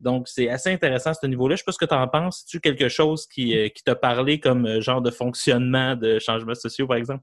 Donc, 0.03 0.27
c'est 0.27 0.49
assez 0.49 0.71
intéressant 0.71 1.11
à 1.11 1.15
ce 1.15 1.27
niveau-là. 1.27 1.55
Je 1.55 1.55
ne 1.55 1.57
sais 1.59 1.65
pas 1.65 1.73
ce 1.73 1.79
que 1.79 1.85
tu 1.85 1.95
en 1.95 2.09
penses. 2.09 2.45
tu 2.45 2.61
quelque 2.61 2.89
chose 2.89 3.27
qui, 3.27 3.57
euh, 3.57 3.69
qui 3.69 3.85
t'a 3.85 3.95
parlé 3.95 4.41
comme 4.41 4.67
euh, 4.67 4.81
genre 4.81 5.01
de 5.01 5.13
fonctionnement 5.13 5.95
de 5.95 6.19
changements 6.19 6.57
sociaux, 6.57 6.89
par 6.89 6.97
exemple? 6.97 7.23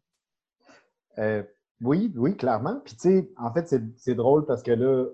Euh, 1.18 1.44
oui, 1.82 2.12
oui, 2.16 2.36
clairement. 2.36 2.80
Puis, 2.84 2.96
tu 2.96 3.02
sais, 3.10 3.32
en 3.38 3.54
fait, 3.54 3.68
c'est- 3.96 4.16
drôle 4.16 4.46
parce 4.46 4.64
que 4.64 4.72
là, 4.72 5.06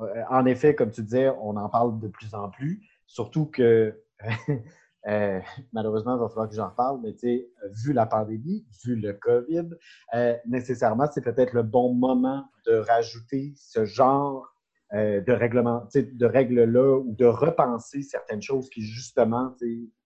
euh, 0.00 0.22
en 0.30 0.44
effet, 0.46 0.74
comme 0.74 0.90
tu 0.90 1.02
disais, 1.02 1.30
on 1.40 1.56
en 1.56 1.68
parle 1.68 1.98
de 2.00 2.08
plus 2.08 2.34
en 2.34 2.50
plus. 2.50 2.82
Surtout 3.06 3.46
que, 3.46 3.98
euh, 5.08 5.40
malheureusement, 5.72 6.16
il 6.16 6.20
va 6.20 6.28
falloir 6.28 6.48
que 6.48 6.54
j'en 6.54 6.70
parle, 6.70 7.00
mais 7.02 7.12
tu 7.14 7.20
sais, 7.20 7.48
vu 7.84 7.92
la 7.92 8.06
pandémie, 8.06 8.66
vu 8.84 8.96
le 8.96 9.14
COVID, 9.14 9.70
euh, 10.14 10.36
nécessairement, 10.46 11.06
c'est 11.12 11.22
peut-être 11.22 11.52
le 11.54 11.62
bon 11.62 11.94
moment 11.94 12.44
de 12.66 12.74
rajouter 12.76 13.54
ce 13.56 13.84
genre 13.84 14.48
euh, 14.94 15.22
de 15.22 15.32
règlement, 15.32 15.88
de 15.94 16.26
règles-là 16.26 16.98
ou 16.98 17.14
de 17.14 17.24
repenser 17.24 18.02
certaines 18.02 18.42
choses 18.42 18.68
qui, 18.68 18.82
justement, 18.82 19.54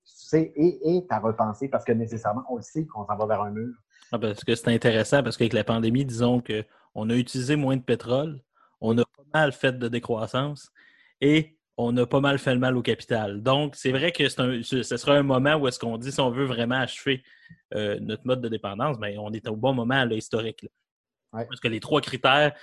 c'est 0.04 0.52
et 0.54 0.96
est 0.96 1.06
à 1.10 1.18
repenser 1.18 1.68
parce 1.68 1.84
que 1.84 1.92
nécessairement, 1.92 2.44
on 2.48 2.56
le 2.56 2.62
sait 2.62 2.86
qu'on 2.86 3.04
s'en 3.04 3.16
va 3.16 3.26
vers 3.26 3.42
un 3.42 3.50
mur. 3.50 3.74
Ah, 4.12 4.18
parce 4.18 4.44
que 4.44 4.54
c'est 4.54 4.68
intéressant 4.68 5.22
parce 5.22 5.36
qu'avec 5.36 5.52
la 5.52 5.64
pandémie, 5.64 6.04
disons 6.04 6.40
qu'on 6.40 7.10
a 7.10 7.14
utilisé 7.14 7.56
moins 7.56 7.76
de 7.76 7.82
pétrole, 7.82 8.40
on 8.80 8.96
a 8.98 9.04
pas 9.04 9.24
mal 9.34 9.52
fait 9.52 9.78
de 9.78 9.88
décroissance 9.88 10.70
et 11.20 11.56
on 11.76 11.96
a 11.96 12.06
pas 12.06 12.20
mal 12.20 12.38
fait 12.38 12.54
le 12.54 12.60
mal 12.60 12.76
au 12.76 12.82
capital. 12.82 13.42
Donc, 13.42 13.76
c'est 13.76 13.92
vrai 13.92 14.12
que 14.12 14.24
un, 14.40 14.62
ce 14.62 14.82
sera 14.82 15.14
un 15.14 15.22
moment 15.22 15.56
où 15.56 15.68
est-ce 15.68 15.78
qu'on 15.78 15.98
dit 15.98 16.10
si 16.10 16.20
on 16.20 16.30
veut 16.30 16.46
vraiment 16.46 16.76
achever 16.76 17.22
euh, 17.74 17.98
notre 18.00 18.26
mode 18.26 18.40
de 18.40 18.48
dépendance, 18.48 18.96
mais 18.98 19.16
on 19.18 19.30
est 19.32 19.46
au 19.48 19.56
bon 19.56 19.74
moment 19.74 20.04
là, 20.04 20.14
historique. 20.14 20.62
là. 20.62 20.68
Ouais. 21.32 21.46
Parce 21.46 21.60
que 21.60 21.68
les 21.68 21.80
trois 21.80 22.00
critères, 22.00 22.54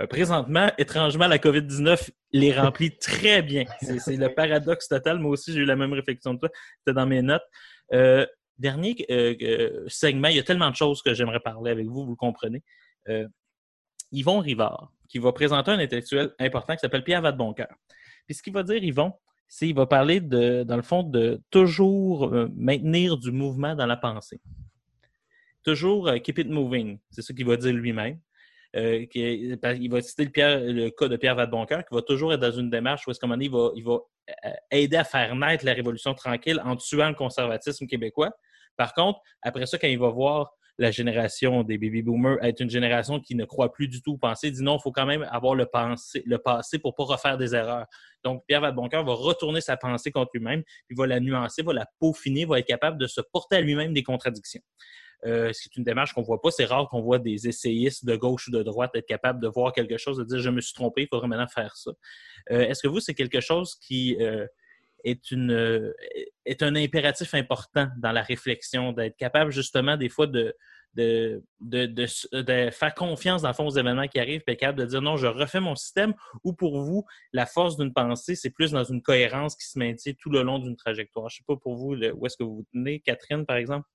euh, 0.00 0.06
présentement, 0.06 0.70
étrangement, 0.78 1.28
la 1.28 1.38
COVID-19 1.38 2.10
les 2.32 2.52
remplit 2.58 2.96
très 2.98 3.42
bien. 3.42 3.64
C'est 3.80 4.00
c'est 4.00 4.16
le 4.16 4.34
paradoxe 4.34 4.88
total. 4.88 5.18
Moi 5.18 5.32
aussi, 5.32 5.52
j'ai 5.52 5.60
eu 5.60 5.64
la 5.64 5.76
même 5.76 5.92
réflexion 5.92 6.34
que 6.34 6.40
toi. 6.40 6.50
C'était 6.78 6.94
dans 6.94 7.06
mes 7.06 7.22
notes. 7.22 7.44
Euh, 7.92 8.26
dernier 8.58 8.96
euh, 9.10 9.34
euh, 9.42 9.84
segment, 9.88 10.28
il 10.28 10.36
y 10.36 10.38
a 10.38 10.42
tellement 10.42 10.70
de 10.70 10.76
choses 10.76 11.02
que 11.02 11.14
j'aimerais 11.14 11.40
parler 11.40 11.70
avec 11.70 11.86
vous, 11.86 12.04
vous 12.04 12.12
le 12.12 12.16
comprenez. 12.16 12.62
Euh, 13.08 13.26
Yvon 14.12 14.40
Rivard, 14.40 14.92
qui 15.08 15.18
va 15.18 15.32
présenter 15.32 15.70
un 15.70 15.78
intellectuel 15.78 16.32
important 16.38 16.74
qui 16.74 16.80
s'appelle 16.80 17.04
Pierre 17.04 17.22
Vadeboncoeur. 17.22 17.68
Puis 18.26 18.34
ce 18.34 18.42
qu'il 18.42 18.52
va 18.52 18.62
dire, 18.62 18.82
Yvon, 18.82 19.12
c'est 19.48 19.66
qu'il 19.66 19.76
va 19.76 19.86
parler 19.86 20.20
de, 20.20 20.64
dans 20.64 20.76
le 20.76 20.82
fond, 20.82 21.02
de 21.02 21.40
toujours 21.50 22.32
maintenir 22.56 23.16
du 23.16 23.30
mouvement 23.30 23.74
dans 23.74 23.86
la 23.86 23.96
pensée. 23.96 24.40
Toujours 25.62 26.10
keep 26.22 26.38
it 26.38 26.48
moving. 26.48 26.98
C'est 27.10 27.22
ce 27.22 27.32
qu'il 27.32 27.46
va 27.46 27.56
dire 27.56 27.72
lui-même. 27.72 28.18
Euh, 28.76 29.06
il 29.14 29.90
va 29.90 30.02
citer 30.02 30.24
le, 30.24 30.90
cas 30.90 31.08
de 31.08 31.16
Pierre 31.16 31.34
Vadeboncoeur, 31.34 31.84
qui 31.84 31.94
va 31.94 32.02
toujours 32.02 32.34
être 32.34 32.40
dans 32.40 32.52
une 32.52 32.70
démarche 32.70 33.06
où 33.06 33.10
est-ce 33.10 33.20
il 33.24 33.50
va, 33.50 33.70
il 33.74 33.84
va 33.84 33.98
euh, 34.44 34.50
aider 34.70 34.96
à 34.96 35.04
faire 35.04 35.34
naître 35.34 35.64
la 35.64 35.72
Révolution 35.72 36.14
tranquille 36.14 36.60
en 36.64 36.76
tuant 36.76 37.08
le 37.08 37.14
conservatisme 37.14 37.86
québécois. 37.86 38.32
Par 38.76 38.92
contre, 38.92 39.20
après 39.42 39.66
ça, 39.66 39.78
quand 39.78 39.88
il 39.88 39.98
va 39.98 40.10
voir 40.10 40.52
la 40.78 40.90
génération 40.90 41.62
des 41.62 41.78
baby 41.78 42.02
boomers 42.02 42.36
être 42.42 42.60
une 42.60 42.68
génération 42.68 43.18
qui 43.18 43.34
ne 43.34 43.46
croit 43.46 43.72
plus 43.72 43.88
du 43.88 44.02
tout 44.02 44.12
au 44.14 44.18
passé, 44.18 44.48
il 44.48 44.52
dit 44.52 44.62
non, 44.62 44.76
il 44.76 44.82
faut 44.82 44.92
quand 44.92 45.06
même 45.06 45.26
avoir 45.30 45.54
le, 45.54 45.66
le 46.26 46.36
passé 46.36 46.78
pour 46.78 46.92
ne 46.92 46.96
pas 46.96 47.14
refaire 47.14 47.38
des 47.38 47.54
erreurs. 47.54 47.86
Donc, 48.24 48.42
Pierre 48.46 48.60
Vadeboncoeur 48.60 49.04
va 49.04 49.14
retourner 49.14 49.62
sa 49.62 49.78
pensée 49.78 50.10
contre 50.10 50.32
lui-même, 50.34 50.62
puis 50.86 50.96
va 50.96 51.06
la 51.06 51.20
nuancer, 51.20 51.62
va 51.62 51.72
la 51.72 51.86
peaufiner, 51.98 52.44
va 52.44 52.58
être 52.58 52.66
capable 52.66 52.98
de 52.98 53.06
se 53.06 53.22
porter 53.32 53.56
à 53.56 53.60
lui-même 53.62 53.94
des 53.94 54.02
contradictions. 54.02 54.60
Euh, 55.24 55.50
c'est 55.52 55.76
une 55.76 55.84
démarche 55.84 56.12
qu'on 56.12 56.22
voit 56.22 56.40
pas. 56.40 56.50
C'est 56.50 56.64
rare 56.64 56.88
qu'on 56.88 57.00
voit 57.00 57.18
des 57.18 57.48
essayistes 57.48 58.04
de 58.04 58.16
gauche 58.16 58.48
ou 58.48 58.50
de 58.50 58.62
droite 58.62 58.92
être 58.94 59.06
capables 59.06 59.40
de 59.40 59.48
voir 59.48 59.72
quelque 59.72 59.96
chose, 59.96 60.18
de 60.18 60.24
dire 60.24 60.38
je 60.38 60.50
me 60.50 60.60
suis 60.60 60.74
trompé, 60.74 61.02
il 61.02 61.08
faudrait 61.08 61.28
maintenant 61.28 61.48
faire 61.48 61.76
ça. 61.76 61.92
Euh, 62.50 62.60
Est-ce 62.60 62.82
que 62.82 62.88
vous, 62.88 63.00
c'est 63.00 63.14
quelque 63.14 63.40
chose 63.40 63.76
qui 63.76 64.16
euh, 64.20 64.46
est, 65.04 65.30
une, 65.30 65.92
est 66.44 66.62
un 66.62 66.74
impératif 66.76 67.34
important 67.34 67.88
dans 67.98 68.12
la 68.12 68.22
réflexion, 68.22 68.92
d'être 68.92 69.16
capable 69.16 69.50
justement 69.50 69.96
des 69.96 70.08
fois 70.08 70.26
de, 70.26 70.54
de, 70.96 71.42
de, 71.60 72.70
faire 72.70 72.94
confiance 72.94 73.42
dans 73.42 73.48
le 73.48 73.54
fond 73.54 73.66
aux 73.66 73.76
événements 73.76 74.08
qui 74.08 74.18
arrivent, 74.18 74.42
capable 74.42 74.78
de 74.78 74.86
dire 74.86 75.02
non, 75.02 75.16
je 75.16 75.26
refais 75.26 75.60
mon 75.60 75.74
système, 75.74 76.14
ou 76.42 76.52
pour 76.52 76.80
vous, 76.80 77.04
la 77.32 77.46
force 77.46 77.76
d'une 77.76 77.92
pensée, 77.92 78.34
c'est 78.34 78.50
plus 78.50 78.72
dans 78.72 78.84
une 78.84 79.02
cohérence 79.02 79.56
qui 79.56 79.66
se 79.66 79.78
maintient 79.78 80.14
tout 80.18 80.30
le 80.30 80.42
long 80.42 80.58
d'une 80.58 80.76
trajectoire? 80.76 81.28
Je 81.28 81.36
ne 81.36 81.38
sais 81.38 81.44
pas 81.46 81.56
pour 81.56 81.76
vous, 81.76 81.94
où 81.94 82.26
est-ce 82.26 82.36
que 82.36 82.44
vous 82.44 82.56
vous 82.56 82.66
tenez, 82.72 83.00
Catherine, 83.00 83.44
par 83.44 83.56
exemple? 83.56 83.86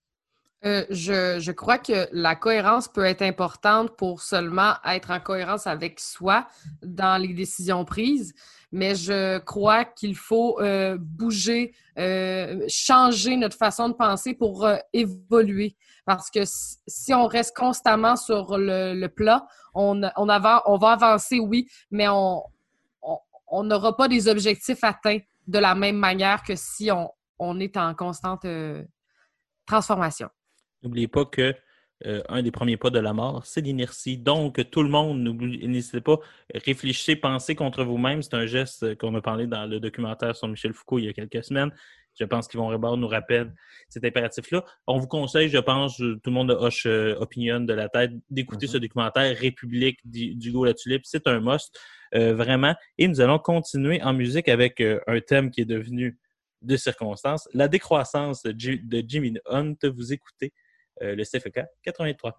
Euh, 0.64 0.86
je, 0.92 1.40
je 1.40 1.52
crois 1.52 1.80
que 1.80 2.08
la 2.12 2.36
cohérence 2.36 2.88
peut 2.88 3.04
être 3.06 3.24
importante 3.24 3.98
pour 3.98 4.22
seulement 4.22 4.76
être 4.86 5.10
en 5.10 5.20
cohérence 5.20 5.66
avec 5.66 6.00
soi 6.00 6.46
dans 6.84 7.20
les 7.20 7.34
décisions 7.34 7.84
prises, 7.84 8.36
mais 8.72 8.94
je 8.94 9.40
crois 9.40 9.86
qu'il 9.86 10.16
faut 10.16 10.60
euh, 10.62 10.98
bouger, 11.00 11.74
euh, 11.98 12.64
changer 12.68 13.38
notre 13.38 13.58
façon 13.58 13.90
de 13.90 13.96
penser 13.96 14.36
pour 14.36 14.66
euh, 14.66 14.78
évoluer. 14.94 15.76
Parce 16.06 16.30
que 16.30 16.42
si 16.46 17.12
on 17.14 17.26
reste 17.26 17.56
constamment 17.56 18.16
sur 18.16 18.58
le, 18.60 18.94
le 18.94 19.10
plat, 19.10 19.48
on, 19.74 20.02
on, 20.16 20.30
ava- 20.30 20.62
on 20.68 20.78
va 20.78 20.92
avancer, 20.92 21.40
oui, 21.40 21.68
mais 21.90 22.08
on 22.08 22.44
on- 23.02 23.18
on 23.48 23.64
n'aura 23.64 23.98
pas 23.98 24.08
des 24.08 24.28
objectifs 24.28 24.84
atteints 24.84 25.20
de 25.48 25.58
la 25.60 25.74
même 25.76 25.98
manière 25.98 26.44
que 26.44 26.56
si 26.56 26.92
on, 26.92 27.10
on 27.40 27.60
est 27.60 27.76
en 27.78 27.96
constante 27.96 28.46
euh, 28.46 28.84
transformation. 29.66 30.30
N'oubliez 30.84 31.08
pas 31.08 31.26
que 31.26 31.54
euh, 32.08 32.24
un 32.30 32.42
des 32.42 32.50
premiers 32.52 32.78
pas 32.78 32.90
de 32.90 32.98
la 33.00 33.14
mort, 33.14 33.46
c'est 33.46 33.62
l'inertie. 33.62 34.18
Donc, 34.18 34.70
tout 34.72 34.82
le 34.82 34.90
monde, 34.90 35.22
n'hésitez 35.22 36.02
pas, 36.02 36.18
réfléchissez, 36.56 37.16
pensez 37.16 37.54
contre 37.54 37.84
vous-même. 37.84 38.24
C'est 38.24 38.34
un 38.34 38.48
geste 38.48 38.96
qu'on 38.98 39.14
a 39.14 39.22
parlé 39.22 39.46
dans 39.46 39.68
le 39.68 39.80
documentaire 39.80 40.36
sur 40.36 40.48
Michel 40.48 40.74
Foucault 40.74 40.98
il 40.98 41.06
y 41.06 41.10
a 41.10 41.14
quelques 41.14 41.44
semaines. 41.44 41.72
Je 42.20 42.26
pense 42.26 42.48
qu'Yvon 42.48 42.68
Rébard 42.68 42.98
nous 42.98 43.08
rappelle 43.08 43.54
cet 43.88 44.04
impératif-là. 44.04 44.66
On 44.88 44.98
vous 44.98 45.08
conseille, 45.08 45.48
je 45.48 45.60
pense, 45.60 45.96
tout 45.98 46.20
le 46.26 46.32
monde 46.32 46.50
de 46.50 46.54
Hoche 46.56 46.86
euh, 46.86 47.16
Opinion 47.20 47.60
de 47.62 47.74
la 47.74 47.88
tête, 47.88 48.12
d'écouter 48.30 48.66
ce 48.68 48.78
documentaire 48.80 49.38
République 49.38 50.00
d'Hu- 50.04 50.36
d'Hugo 50.36 50.66
Latulippe. 50.66 51.04
C'est 51.06 51.28
un 51.28 51.40
must, 51.40 51.80
euh, 52.16 52.34
vraiment. 52.34 52.76
Et 52.98 53.08
nous 53.08 53.22
allons 53.22 53.40
continuer 53.40 54.02
en 54.02 54.12
musique 54.14 54.50
avec 54.50 54.82
euh, 54.82 55.00
un 55.08 55.22
thème 55.22 55.52
qui 55.52 55.62
est 55.62 55.66
devenu 55.66 56.18
de 56.64 56.76
circonstance, 56.76 57.48
la 57.54 57.68
décroissance 57.68 58.44
de, 58.44 58.52
Ji- 58.60 58.82
de 58.84 59.04
Jimmy 59.08 59.36
Hunt. 59.46 59.76
Vous 59.84 60.12
écoutez 60.12 60.52
le 61.02 61.24
CFK 61.24 61.66
83. 61.84 62.36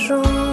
Gens. 0.00 0.49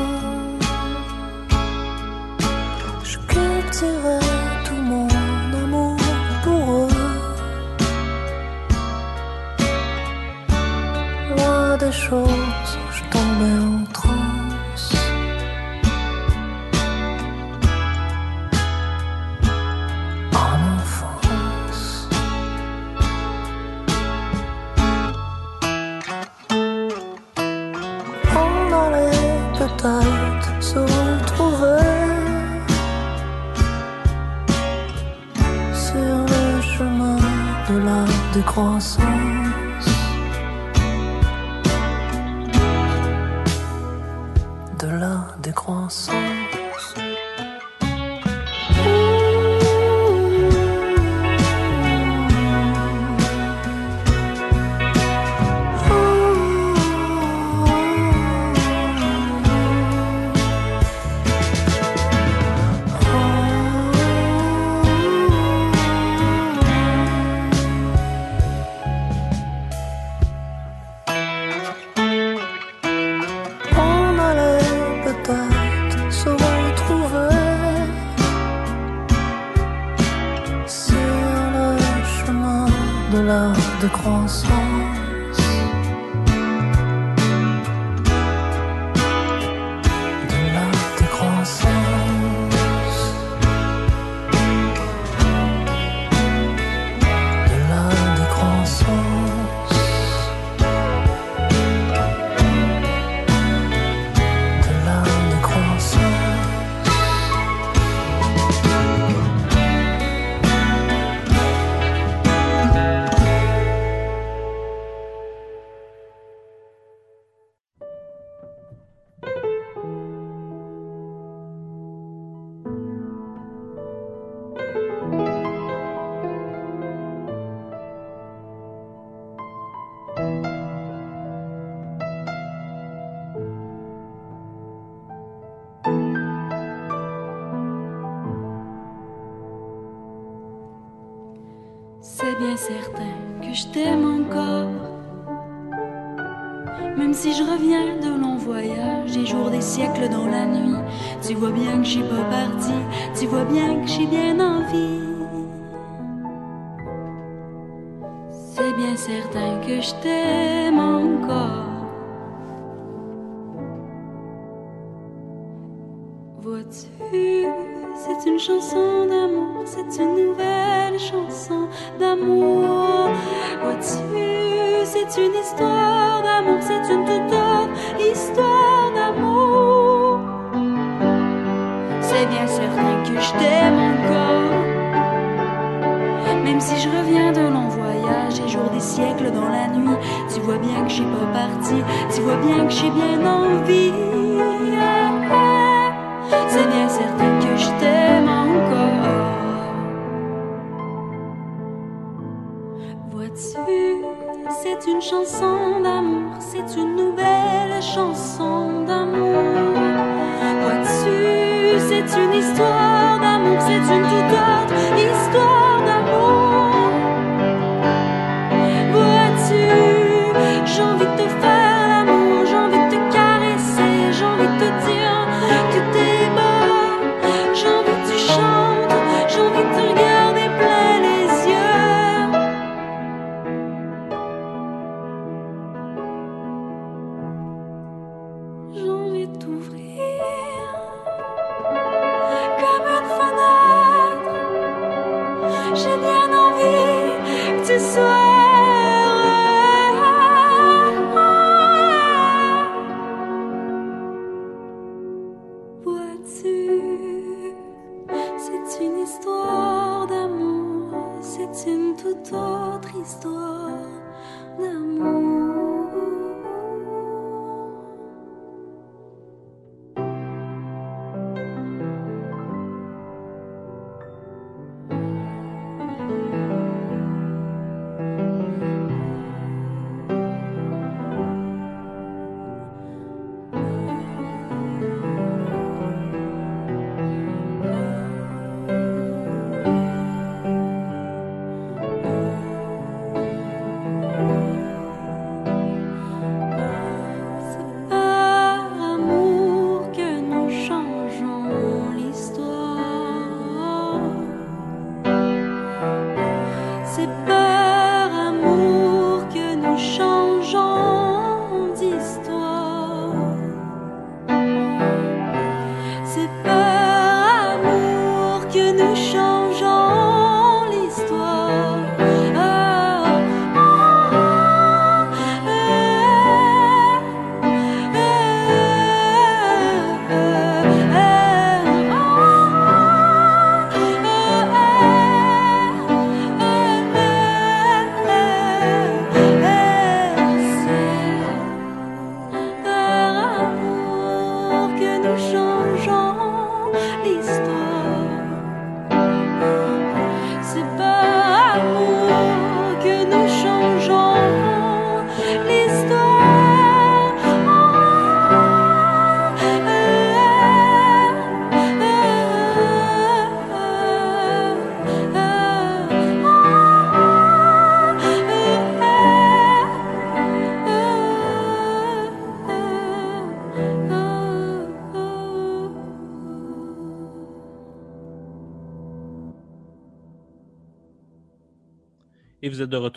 Histoire 212.37 213.19
d'amour, 213.19 213.57
c'est 213.61 213.93
une 213.95 214.16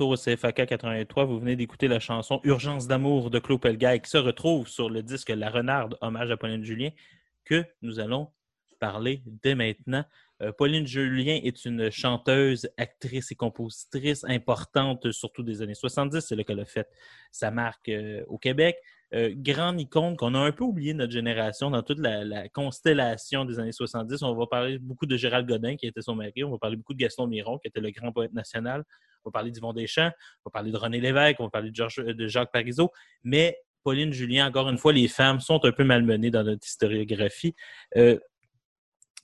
au 0.09 0.17
CFAK 0.17 0.67
83. 0.67 1.25
Vous 1.25 1.39
venez 1.39 1.57
d'écouter 1.57 1.89
la 1.89 2.01
chanson 2.01 2.41
Urgence 2.45 2.87
d'amour 2.87 3.31
de 3.31 3.39
Claude 3.39 3.61
Pelgay 3.61 4.01
qui 4.01 4.11
se 4.11 4.17
retrouve 4.17 4.69
sur 4.69 4.89
le 4.89 5.03
disque 5.03 5.29
La 5.29 5.51
Renarde, 5.51 5.97
hommage 6.01 6.31
à 6.31 6.37
Pauline 6.37 6.65
Julien, 6.65 6.91
que 7.45 7.65
nous 7.83 8.01
allons 8.01 8.29
parler 8.79 9.23
dès 9.43 9.55
maintenant. 9.55 10.05
Euh, 10.43 10.53
Pauline 10.53 10.87
Julien 10.87 11.39
est 11.43 11.65
une 11.65 11.91
chanteuse, 11.91 12.69
actrice 12.77 13.31
et 13.31 13.35
compositrice 13.35 14.25
importante, 14.25 15.11
surtout 15.13 15.43
des 15.43 15.63
années 15.63 15.75
70. 15.75 16.21
C'est 16.21 16.37
là 16.37 16.45
qu'elle 16.45 16.61
a 16.61 16.65
fait 16.65 16.89
sa 17.31 17.51
marque 17.51 17.89
euh, 17.89 18.25
au 18.29 18.39
Québec. 18.39 18.77
Euh, 19.13 19.33
grande 19.35 19.81
icône 19.81 20.17
qu'on 20.17 20.35
a 20.35 20.39
un 20.39 20.53
peu 20.53 20.63
oublié 20.63 20.95
notre 20.95 21.13
génération 21.13 21.71
dans 21.71 21.83
toute 21.83 21.99
la, 21.99 22.25
la 22.25 22.49
constellation 22.49 23.45
des 23.45 23.59
années 23.59 23.73
70. 23.73 24.23
On 24.23 24.35
va 24.35 24.47
parler 24.47 24.79
beaucoup 24.79 25.07
de 25.07 25.17
Gérald 25.17 25.49
Godin, 25.49 25.75
qui 25.77 25.87
était 25.87 26.01
son 26.01 26.15
mari. 26.15 26.45
On 26.45 26.51
va 26.51 26.59
parler 26.59 26.77
beaucoup 26.77 26.95
de 26.95 26.99
Gaston 26.99 27.27
Miron, 27.27 27.59
qui 27.59 27.67
était 27.67 27.81
le 27.81 27.91
grand 27.91 28.13
poète 28.13 28.33
national. 28.33 28.85
On 29.25 29.31
va 29.31 29.33
parler 29.33 29.51
d'Yvon 29.51 29.73
Deschamps. 29.73 30.11
On 30.45 30.49
va 30.49 30.53
parler 30.53 30.71
de 30.71 30.77
René 30.77 31.01
Lévesque. 31.01 31.41
On 31.41 31.45
va 31.45 31.51
parler 31.51 31.71
de, 31.71 31.77
Georges- 31.77 32.05
de 32.05 32.29
Jacques 32.29 32.53
Parizeau. 32.53 32.91
Mais 33.25 33.59
Pauline 33.83 34.13
Julien, 34.13 34.47
encore 34.47 34.69
une 34.69 34.79
fois, 34.79 34.93
les 34.93 35.09
femmes 35.09 35.41
sont 35.41 35.65
un 35.65 35.73
peu 35.73 35.83
malmenées 35.85 36.31
dans 36.31 36.45
notre 36.45 36.67
historiographie. 36.67 37.55
Euh, 37.97 38.19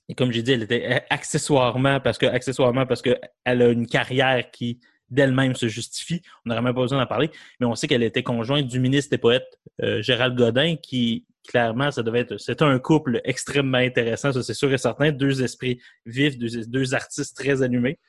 et 0.09 0.15
comme 0.15 0.31
j'ai 0.31 0.41
dit, 0.41 0.51
elle 0.51 0.63
était 0.63 1.05
accessoirement, 1.09 1.99
parce 1.99 2.17
que, 2.17 2.25
accessoirement, 2.25 2.85
parce 2.85 3.01
qu'elle 3.01 3.21
a 3.45 3.67
une 3.69 3.87
carrière 3.87 4.49
qui 4.51 4.79
d'elle-même 5.09 5.55
se 5.55 5.67
justifie. 5.67 6.21
On 6.45 6.49
n'aurait 6.49 6.61
même 6.61 6.73
pas 6.73 6.81
besoin 6.81 6.99
d'en 6.99 7.07
parler, 7.07 7.31
mais 7.59 7.65
on 7.65 7.75
sait 7.75 7.87
qu'elle 7.87 8.03
était 8.03 8.23
conjointe 8.23 8.67
du 8.67 8.79
ministre 8.79 9.13
et 9.13 9.17
poète 9.17 9.59
euh, 9.81 10.01
Gérald 10.01 10.37
Godin, 10.37 10.75
qui 10.75 11.25
clairement, 11.47 11.91
ça 11.91 12.03
devait 12.03 12.19
être, 12.19 12.37
c'était 12.37 12.65
un 12.65 12.77
couple 12.77 13.21
extrêmement 13.23 13.77
intéressant, 13.77 14.33
ça 14.33 14.43
c'est 14.43 14.53
sûr 14.53 14.71
et 14.73 14.77
certain, 14.77 15.11
deux 15.13 15.41
esprits 15.41 15.81
vifs, 16.05 16.37
deux, 16.37 16.93
artistes 16.93 17.37
très 17.37 17.63
allumés. 17.63 17.99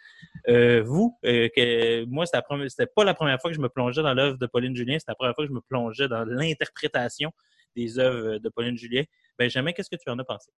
Euh, 0.48 0.82
vous, 0.84 1.16
euh, 1.24 1.48
que, 1.54 2.04
moi, 2.06 2.26
c'était 2.26 2.86
pas 2.86 3.04
la 3.04 3.14
première 3.14 3.40
fois 3.40 3.50
que 3.50 3.56
je 3.56 3.60
me 3.60 3.68
plongeais 3.68 4.02
dans 4.02 4.12
l'œuvre 4.12 4.38
de 4.38 4.46
Pauline 4.46 4.74
Julien, 4.74 4.98
c'était 4.98 5.12
la 5.12 5.14
première 5.14 5.34
fois 5.36 5.44
que 5.44 5.50
je 5.50 5.54
me 5.54 5.60
plongeais 5.60 6.08
dans 6.08 6.24
l'interprétation 6.24 7.30
des 7.76 7.98
œuvres 7.98 8.38
de 8.38 8.48
Pauline 8.48 8.76
Julien. 8.76 9.04
Benjamin, 9.38 9.72
qu'est-ce 9.72 9.90
que 9.90 9.96
tu 9.96 10.10
en 10.10 10.18
as 10.18 10.24
pensé? 10.24 10.50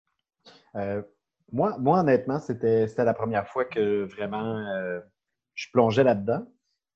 Euh, 0.76 1.02
moi, 1.52 1.76
moi, 1.78 2.00
honnêtement, 2.00 2.38
c'était 2.38 2.86
c'était 2.86 3.04
la 3.04 3.14
première 3.14 3.46
fois 3.46 3.64
que 3.64 4.04
vraiment 4.04 4.58
euh, 4.58 5.00
je 5.60 5.68
plongeais 5.72 6.04
là-dedans. 6.04 6.46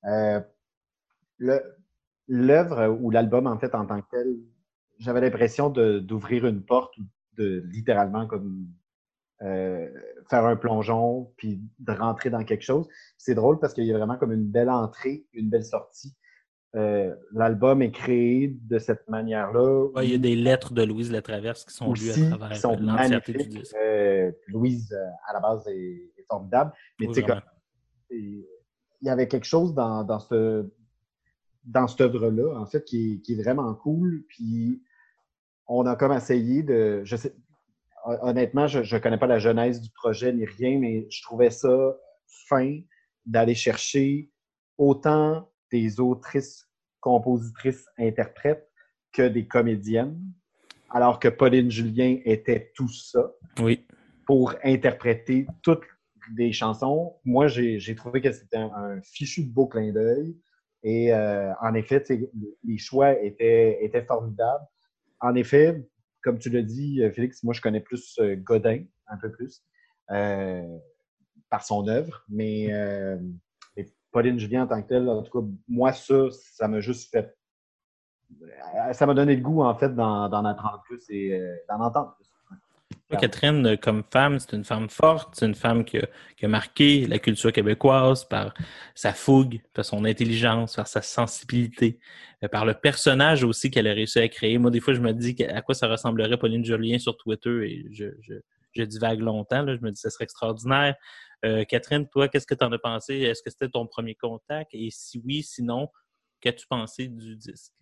Euh, 0.05 0.41
L'œuvre 2.27 2.87
ou 2.99 3.11
l'album, 3.11 3.45
en 3.45 3.59
fait, 3.59 3.75
en 3.75 3.85
tant 3.85 4.01
que 4.01 4.09
tel, 4.09 4.35
j'avais 4.97 5.21
l'impression 5.21 5.69
d'ouvrir 5.69 6.47
une 6.47 6.63
porte, 6.63 6.97
ou 6.97 7.03
de 7.37 7.63
littéralement 7.67 8.25
comme 8.25 8.67
euh, 9.43 9.87
faire 10.29 10.45
un 10.45 10.55
plongeon, 10.55 11.31
puis 11.37 11.61
de 11.77 11.91
rentrer 11.91 12.31
dans 12.31 12.43
quelque 12.43 12.63
chose. 12.63 12.87
C'est 13.17 13.35
drôle 13.35 13.59
parce 13.59 13.73
qu'il 13.73 13.83
y 13.83 13.93
a 13.93 13.97
vraiment 13.97 14.17
comme 14.17 14.31
une 14.31 14.47
belle 14.47 14.71
entrée, 14.71 15.27
une 15.33 15.49
belle 15.49 15.65
sortie. 15.65 16.15
Euh, 16.75 17.13
L'album 17.31 17.83
est 17.83 17.91
créé 17.91 18.57
de 18.63 18.79
cette 18.79 19.07
manière-là. 19.07 19.85
Ouais, 19.93 20.07
il 20.07 20.11
y 20.13 20.15
a 20.15 20.17
des 20.17 20.35
lettres 20.35 20.73
de 20.73 20.81
Louise 20.81 21.11
Latraverse 21.11 21.65
qui 21.65 21.75
sont 21.75 21.93
lues 21.93 22.09
à 22.09 22.37
travers 22.37 22.81
l'entièreté 22.81 23.33
du 23.33 23.47
disque. 23.59 23.75
Euh, 23.75 24.31
Louise, 24.47 24.97
à 25.27 25.33
la 25.33 25.39
base, 25.41 25.67
est, 25.67 26.11
est 26.17 26.25
formidable. 26.27 26.71
Mais 26.99 27.07
Oui, 27.07 27.13
tu 27.13 27.21
sais, 27.21 27.27
il 29.05 29.07
y 29.07 29.11
avait 29.11 29.27
quelque 29.27 29.45
chose 29.45 29.75
dans, 29.75 30.03
dans, 30.03 30.19
ce, 30.19 30.67
dans 31.63 31.87
cette 31.87 32.01
œuvre-là, 32.01 32.59
en 32.59 32.65
fait, 32.65 32.83
qui 32.83 33.13
est, 33.13 33.21
qui 33.21 33.33
est 33.33 33.43
vraiment 33.43 33.71
cool. 33.75 34.25
Puis 34.27 34.81
on 35.67 35.85
a 35.85 35.95
comme 35.95 36.11
essayé 36.11 36.63
de. 36.63 37.01
Je 37.03 37.15
sais, 37.15 37.35
hon- 38.03 38.17
honnêtement, 38.29 38.65
je 38.65 38.79
ne 38.95 38.99
connais 38.99 39.19
pas 39.19 39.27
la 39.27 39.37
genèse 39.37 39.79
du 39.79 39.91
projet 39.91 40.33
ni 40.33 40.43
rien, 40.45 40.79
mais 40.79 41.05
je 41.11 41.21
trouvais 41.21 41.51
ça 41.51 41.95
fin 42.47 42.79
d'aller 43.27 43.53
chercher 43.53 44.31
autant 44.79 45.51
des 45.71 45.99
autrices, 45.99 46.67
compositrices, 46.99 47.85
interprètes 47.99 48.67
que 49.13 49.27
des 49.27 49.45
comédiennes, 49.47 50.19
alors 50.89 51.19
que 51.19 51.27
Pauline 51.27 51.69
Julien 51.69 52.17
était 52.25 52.71
tout 52.75 52.89
ça 52.89 53.31
Oui. 53.61 53.85
pour 54.25 54.55
interpréter 54.63 55.45
toutes 55.61 55.83
des 56.31 56.51
chansons. 56.51 57.15
Moi, 57.23 57.47
j'ai 57.47 57.95
trouvé 57.95 58.21
que 58.21 58.31
c'était 58.31 58.57
un, 58.57 59.01
fichu 59.01 59.43
de 59.43 59.53
beau 59.53 59.67
clin 59.67 59.91
d'œil. 59.91 60.37
Et 60.83 61.13
euh, 61.13 61.51
en 61.61 61.73
effet, 61.73 62.03
les 62.63 62.77
choix 62.77 63.19
étaient, 63.19 63.83
étaient 63.83 64.03
formidables. 64.05 64.63
En 65.19 65.33
effet, 65.35 65.83
comme 66.23 66.37
tu 66.37 66.49
l'as 66.49 66.61
dit, 66.61 67.01
euh, 67.01 67.11
Félix, 67.11 67.43
moi, 67.43 67.53
je 67.53 67.61
connais 67.61 67.79
plus 67.79 68.17
euh, 68.19 68.35
Godin, 68.35 68.83
un 69.07 69.17
peu 69.17 69.31
plus, 69.31 69.63
par 70.07 71.63
son 71.63 71.87
œuvre. 71.87 72.23
Mais, 72.29 72.69
Pauline 74.11 74.39
Julien 74.39 74.63
en 74.63 74.67
tant 74.67 74.81
que 74.81 74.87
telle, 74.87 75.09
en 75.09 75.23
tout 75.23 75.41
cas, 75.41 75.47
moi, 75.67 75.91
ça, 75.91 76.27
ça 76.31 76.67
m'a 76.69 76.79
juste 76.79 77.11
fait. 77.11 77.35
Ça 78.93 79.05
m'a 79.05 79.13
donné 79.13 79.35
le 79.35 79.41
goût, 79.41 79.61
en 79.61 79.75
fait, 79.75 79.93
d'en 79.93 80.45
apprendre 80.45 80.81
plus 80.85 81.03
et 81.09 81.37
d'en 81.67 81.81
entendre 81.81 82.15
plus. 82.15 82.34
Catherine, 83.09 83.65
euh, 83.67 83.77
comme 83.77 84.03
femme, 84.11 84.39
c'est 84.39 84.53
une 84.53 84.63
femme 84.63 84.89
forte, 84.89 85.35
c'est 85.35 85.45
une 85.45 85.55
femme 85.55 85.85
qui 85.85 85.97
a, 85.99 86.07
qui 86.37 86.45
a 86.45 86.47
marqué 86.47 87.05
la 87.05 87.19
culture 87.19 87.51
québécoise 87.51 88.25
par 88.25 88.53
sa 88.95 89.13
fougue, 89.13 89.61
par 89.73 89.85
son 89.85 90.05
intelligence, 90.05 90.75
par 90.75 90.87
sa 90.87 91.01
sensibilité, 91.01 91.99
euh, 92.43 92.47
par 92.47 92.65
le 92.65 92.73
personnage 92.73 93.43
aussi 93.43 93.69
qu'elle 93.69 93.87
a 93.87 93.93
réussi 93.93 94.19
à 94.19 94.27
créer. 94.27 94.57
Moi, 94.57 94.71
des 94.71 94.79
fois, 94.79 94.93
je 94.93 95.01
me 95.01 95.13
dis 95.13 95.35
à 95.43 95.61
quoi 95.61 95.75
ça 95.75 95.87
ressemblerait 95.87 96.37
Pauline 96.37 96.65
Julien 96.65 96.97
sur 96.97 97.15
Twitter 97.15 97.69
et 97.69 97.85
je, 97.91 98.05
je, 98.21 98.33
je 98.73 98.83
divague 98.83 99.19
longtemps. 99.19 99.61
Là, 99.61 99.75
je 99.75 99.81
me 99.81 99.89
dis 99.89 99.95
que 99.95 99.99
ce 99.99 100.09
serait 100.09 100.23
extraordinaire. 100.23 100.95
Euh, 101.45 101.63
Catherine, 101.63 102.07
toi, 102.07 102.27
qu'est-ce 102.27 102.47
que 102.47 102.55
tu 102.55 102.65
en 102.65 102.71
as 102.71 102.79
pensé? 102.79 103.19
Est-ce 103.19 103.43
que 103.43 103.51
c'était 103.51 103.69
ton 103.69 103.85
premier 103.85 104.15
contact? 104.15 104.71
Et 104.73 104.89
si 104.91 105.21
oui, 105.23 105.43
sinon, 105.43 105.89
qu'as-tu 106.41 106.65
pensé 106.67 107.07
du 107.07 107.35
disque? 107.35 107.73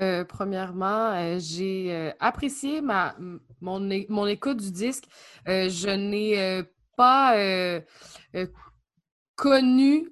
Euh, 0.00 0.24
premièrement, 0.24 1.12
euh, 1.12 1.38
j'ai 1.38 1.90
euh, 1.90 2.12
apprécié 2.20 2.82
ma, 2.82 3.16
mon, 3.60 3.80
mon 4.08 4.26
écoute 4.26 4.58
du 4.58 4.70
disque. 4.70 5.04
Je 5.46 5.90
n'ai 5.90 6.64
pas 6.96 7.34
connu 9.34 10.08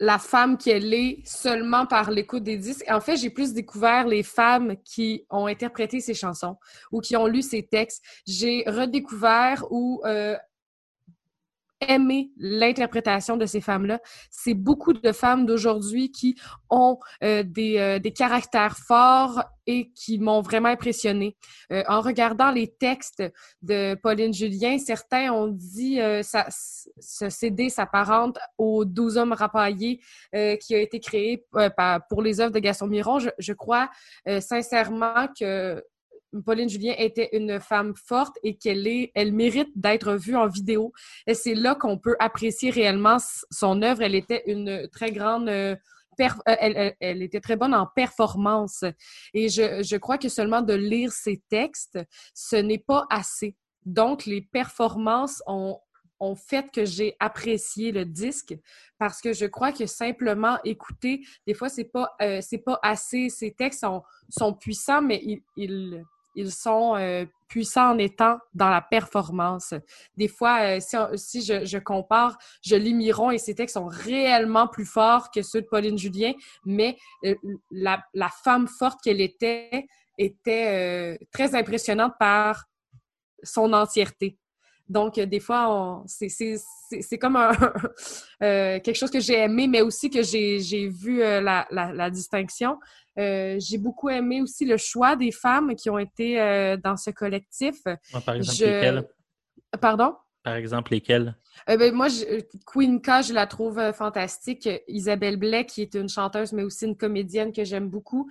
la 0.00 0.18
femme 0.18 0.58
qu'elle 0.58 0.94
est 0.94 1.26
seulement 1.26 1.86
par 1.86 2.10
l'écoute 2.10 2.42
des 2.44 2.56
disques. 2.56 2.84
En 2.90 3.00
fait, 3.00 3.16
j'ai 3.16 3.30
plus 3.30 3.52
découvert 3.52 4.06
les 4.06 4.22
femmes 4.22 4.76
qui 4.84 5.24
ont 5.30 5.46
interprété 5.46 6.00
ces 6.00 6.14
chansons 6.14 6.56
ou 6.92 7.00
qui 7.00 7.16
ont 7.16 7.26
lu 7.26 7.42
ces 7.42 7.66
textes. 7.66 8.02
J'ai 8.26 8.64
redécouvert 8.66 9.64
ou 9.70 10.02
aimé 11.80 12.30
l'interprétation 12.36 13.36
de 13.36 13.46
ces 13.46 13.60
femmes-là. 13.60 14.00
C'est 14.30 14.54
beaucoup 14.54 14.92
de 14.92 15.12
femmes 15.12 15.46
d'aujourd'hui 15.46 16.10
qui 16.10 16.36
ont 16.70 16.98
euh, 17.22 17.42
des, 17.42 17.78
euh, 17.78 17.98
des 17.98 18.12
caractères 18.12 18.76
forts 18.76 19.42
et 19.68 19.92
qui 19.92 20.18
m'ont 20.18 20.40
vraiment 20.40 20.70
impressionnée. 20.70 21.36
Euh, 21.72 21.84
en 21.88 22.00
regardant 22.00 22.50
les 22.50 22.68
textes 22.68 23.22
de 23.60 23.94
Pauline 24.02 24.32
Julien, 24.32 24.78
certains 24.78 25.30
ont 25.30 25.48
dit 25.48 26.00
euh, 26.00 26.22
ça, 26.22 26.46
ce 26.48 27.28
CD 27.28 27.68
s'apparente 27.68 28.38
aux 28.56 28.86
12 28.86 29.18
hommes 29.18 29.34
rapaillés 29.34 30.00
euh, 30.34 30.56
qui 30.56 30.74
a 30.74 30.78
été 30.78 31.00
créé 31.00 31.44
euh, 31.56 31.68
pour 32.08 32.22
les 32.22 32.40
œuvres 32.40 32.52
de 32.52 32.60
Gaston 32.60 32.86
Miron. 32.86 33.18
Je, 33.18 33.28
je 33.38 33.52
crois 33.52 33.90
sincèrement 34.40 35.28
que 35.38 35.82
Pauline 36.44 36.68
Julien 36.68 36.94
était 36.98 37.30
une 37.32 37.60
femme 37.60 37.94
forte 37.94 38.36
et 38.42 38.56
qu'elle 38.56 38.86
est, 38.86 39.12
elle 39.14 39.32
mérite 39.32 39.70
d'être 39.74 40.14
vue 40.14 40.36
en 40.36 40.46
vidéo. 40.46 40.92
C'est 41.32 41.54
là 41.54 41.74
qu'on 41.74 41.98
peut 41.98 42.16
apprécier 42.18 42.70
réellement 42.70 43.16
son 43.50 43.82
œuvre. 43.82 44.02
Elle 44.02 44.14
était 44.14 44.42
une 44.46 44.88
très 44.88 45.10
grande 45.10 45.48
euh, 45.48 45.74
euh, 46.20 46.90
elle, 47.00 47.22
était 47.22 47.40
très 47.40 47.56
bonne 47.56 47.74
en 47.74 47.86
performance. 47.86 48.84
Et 49.34 49.48
je, 49.48 49.82
je 49.82 49.96
crois 49.96 50.18
que 50.18 50.28
seulement 50.28 50.62
de 50.62 50.74
lire 50.74 51.12
ses 51.12 51.42
textes, 51.48 51.98
ce 52.34 52.56
n'est 52.56 52.78
pas 52.78 53.06
assez. 53.10 53.56
Donc, 53.84 54.26
les 54.26 54.42
performances 54.42 55.42
ont, 55.46 55.78
ont 56.20 56.34
fait 56.34 56.70
que 56.72 56.84
j'ai 56.84 57.16
apprécié 57.20 57.92
le 57.92 58.04
disque 58.04 58.56
parce 58.98 59.20
que 59.20 59.32
je 59.32 59.46
crois 59.46 59.72
que 59.72 59.86
simplement 59.86 60.58
écouter, 60.64 61.22
des 61.46 61.54
fois, 61.54 61.68
c'est 61.68 61.84
pas, 61.84 62.14
euh, 62.20 62.40
c'est 62.42 62.58
pas 62.58 62.78
assez. 62.82 63.28
Ces 63.28 63.52
textes 63.52 63.80
sont, 63.80 64.02
sont 64.28 64.54
puissants, 64.54 65.02
mais 65.02 65.22
ils, 65.56 66.04
ils 66.34 66.52
sont 66.52 66.94
euh, 66.96 67.24
puissants 67.48 67.92
en 67.94 67.98
étant 67.98 68.38
dans 68.54 68.68
la 68.70 68.80
performance. 68.80 69.74
Des 70.16 70.28
fois, 70.28 70.60
euh, 70.62 70.80
si, 70.80 70.96
on- 70.96 71.16
si 71.16 71.42
je, 71.42 71.64
je 71.64 71.78
compare, 71.78 72.38
Miron 72.70 73.30
et 73.30 73.38
ses 73.38 73.54
textes 73.54 73.74
sont 73.74 73.86
réellement 73.86 74.68
plus 74.68 74.84
forts 74.84 75.30
que 75.30 75.42
ceux 75.42 75.62
de 75.62 75.66
Pauline 75.66 75.98
Julien, 75.98 76.32
mais 76.64 76.96
euh, 77.24 77.34
la, 77.70 78.02
femme 78.44 78.68
forte 78.68 79.00
qu'elle 79.02 79.20
était 79.20 79.86
était 80.20 81.16
très 81.30 81.54
impressionnante 81.54 82.14
par 82.18 82.64
son 83.44 83.72
entièreté. 83.72 84.36
Donc, 84.88 85.18
euh, 85.18 85.26
des 85.26 85.40
fois, 85.40 86.02
c'est- 86.06 86.28
c'est 86.28 86.56
c'est- 86.88 87.02
c'est 87.02 87.18
comme 87.18 87.36
un, 87.36 87.50
euh, 88.42 88.80
quelque 88.80 88.94
chose 88.96 89.10
que 89.10 89.20
j'ai 89.20 89.38
aimé, 89.38 89.66
mais 89.66 89.82
aussi 89.82 90.08
que 90.10 90.22
j'ai 90.22 90.58
j'ai 90.60 90.88
vu 90.88 91.22
euh, 91.22 91.40
la, 91.40 91.66
la, 91.70 91.92
la 91.92 92.10
distinction. 92.10 92.78
Euh, 93.18 93.56
j'ai 93.60 93.78
beaucoup 93.78 94.08
aimé 94.08 94.40
aussi 94.42 94.64
le 94.64 94.76
choix 94.76 95.16
des 95.16 95.32
femmes 95.32 95.74
qui 95.74 95.90
ont 95.90 95.98
été 95.98 96.40
euh, 96.40 96.76
dans 96.76 96.96
ce 96.96 97.10
collectif. 97.10 97.76
Moi, 97.84 98.20
par 98.24 98.34
exemple, 98.36 98.56
Je- 98.58 98.64
lesquelles? 98.66 99.08
Pardon? 99.80 100.14
Par 100.42 100.54
exemple, 100.54 100.92
lesquelles? 100.92 101.34
Euh, 101.68 101.76
ben, 101.76 101.92
moi, 101.92 102.08
je- 102.08 102.40
Queen 102.64 103.02
K, 103.02 103.22
je 103.26 103.34
la 103.34 103.46
trouve 103.46 103.78
euh, 103.78 103.92
fantastique. 103.92 104.68
Isabelle 104.86 105.36
Blais, 105.36 105.66
qui 105.66 105.82
est 105.82 105.94
une 105.94 106.08
chanteuse, 106.08 106.52
mais 106.52 106.62
aussi 106.62 106.86
une 106.86 106.96
comédienne 106.96 107.52
que 107.52 107.64
j'aime 107.64 107.88
beaucoup. 107.90 108.30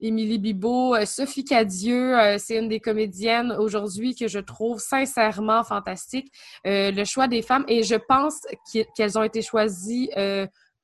Émilie 0.00 0.38
Bibeau, 0.38 0.94
euh, 0.94 1.06
Sophie 1.06 1.44
Cadieux, 1.44 2.18
euh, 2.18 2.36
c'est 2.38 2.58
une 2.58 2.68
des 2.68 2.80
comédiennes 2.80 3.52
aujourd'hui 3.52 4.14
que 4.14 4.28
je 4.28 4.38
trouve 4.38 4.78
sincèrement 4.78 5.64
fantastique. 5.64 6.30
Euh, 6.66 6.90
le 6.90 7.04
choix 7.04 7.28
des 7.28 7.40
femmes, 7.40 7.64
et 7.66 7.82
je 7.82 7.94
pense 7.94 8.40
qu'e- 8.70 8.84
qu'elles 8.94 9.18
ont 9.18 9.22
été 9.22 9.40
choisies 9.40 10.10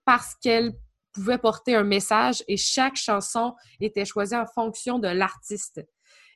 parce 0.05 0.35
qu'elles 0.35 0.73
pouvaient 1.13 1.39
porter 1.39 1.77
un 1.77 1.85
message 1.85 2.43
et 2.49 2.57
chaque 2.57 2.97
chanson 2.97 3.55
était 3.81 4.07
choisie 4.07 4.35
en 4.35 4.47
fonction 4.47 4.99
de 4.99 5.09
l'artiste. 5.09 5.85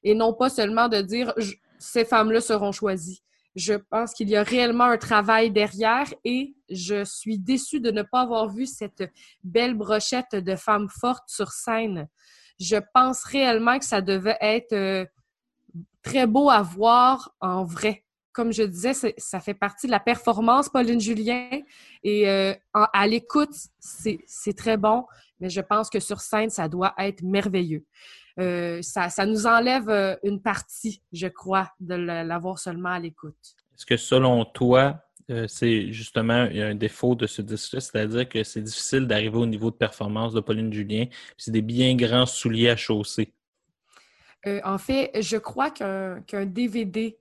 Et 0.02 0.14
non 0.14 0.34
pas 0.34 0.50
seulement 0.50 0.88
de 0.88 1.00
dire 1.00 1.32
ces 1.78 2.04
femmes-là 2.04 2.40
seront 2.40 2.72
choisies. 2.72 3.22
Je 3.56 3.72
pense 3.72 4.12
qu'il 4.12 4.28
y 4.28 4.36
a 4.36 4.42
réellement 4.42 4.84
un 4.84 4.98
travail 4.98 5.50
derrière 5.50 6.12
et 6.24 6.54
je 6.68 7.04
suis 7.04 7.38
déçue 7.38 7.80
de 7.80 7.90
ne 7.90 8.02
pas 8.02 8.20
avoir 8.20 8.50
vu 8.50 8.66
cette 8.66 9.10
belle 9.42 9.74
brochette 9.74 10.36
de 10.36 10.56
femmes 10.56 10.88
fortes 10.90 11.28
sur 11.28 11.50
scène. 11.52 12.06
Je 12.58 12.76
pense 12.94 13.24
réellement 13.24 13.78
que 13.78 13.84
ça 13.84 14.00
devait 14.00 14.38
être 14.40 14.72
euh, 14.72 15.04
très 16.02 16.26
beau 16.26 16.50
à 16.50 16.62
voir 16.62 17.34
en 17.40 17.64
vrai. 17.64 18.04
Comme 18.32 18.52
je 18.52 18.62
disais, 18.62 18.92
ça 19.16 19.40
fait 19.40 19.54
partie 19.54 19.86
de 19.86 19.92
la 19.92 20.00
performance, 20.00 20.68
Pauline 20.68 21.00
Julien. 21.00 21.48
Et 22.02 22.28
euh, 22.28 22.54
à 22.74 23.06
l'écoute, 23.06 23.54
c'est 23.80 24.56
très 24.56 24.76
bon, 24.76 25.06
mais 25.40 25.48
je 25.48 25.60
pense 25.62 25.88
que 25.88 26.00
sur 26.00 26.20
scène, 26.20 26.50
ça 26.50 26.68
doit 26.68 26.94
être 26.98 27.22
merveilleux. 27.22 27.84
Euh, 28.38 28.82
ça, 28.82 29.08
nous 29.24 29.46
enlève 29.46 30.18
une 30.22 30.42
partie, 30.42 31.02
je 31.12 31.26
crois, 31.28 31.70
de 31.80 31.94
la- 31.94 32.24
l'avoir 32.24 32.58
seulement 32.58 32.90
à 32.90 32.98
l'écoute. 32.98 33.56
Est-ce 33.74 33.86
que 33.86 33.96
selon 33.96 34.44
toi, 34.44 35.00
euh, 35.30 35.46
c'est 35.48 35.92
justement 35.92 36.46
il 36.50 36.56
y 36.56 36.62
a 36.62 36.66
un 36.66 36.74
défaut 36.74 37.14
de 37.14 37.26
ce 37.26 37.42
disque-là, 37.42 37.80
c'est-à-dire 37.80 38.28
que 38.28 38.44
c'est 38.44 38.62
difficile 38.62 39.06
d'arriver 39.06 39.36
au 39.38 39.46
niveau 39.46 39.70
de 39.70 39.76
performance 39.76 40.32
de 40.32 40.40
Pauline 40.40 40.72
Julien, 40.72 41.06
c'est 41.36 41.50
des 41.50 41.62
bien 41.62 41.94
grands 41.96 42.26
souliers 42.26 42.70
à 42.70 42.76
chausser. 42.76 43.32
Euh, 44.46 44.60
en 44.64 44.78
fait, 44.78 45.10
je 45.20 45.36
crois 45.36 45.70
qu'un 45.70 46.46
DVD 46.46 47.18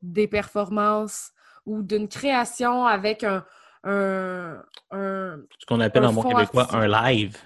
des 0.00 0.28
performances 0.28 1.32
ou 1.66 1.82
d'une 1.82 2.08
création 2.08 2.86
avec 2.86 3.24
un, 3.24 3.44
un, 3.84 4.62
un- 4.92 5.38
Ce 5.58 5.66
qu'on 5.66 5.80
appelle 5.80 6.04
en 6.04 6.12
bon 6.12 6.22
québécois 6.22 6.68
un 6.74 6.86
live. 6.86 7.36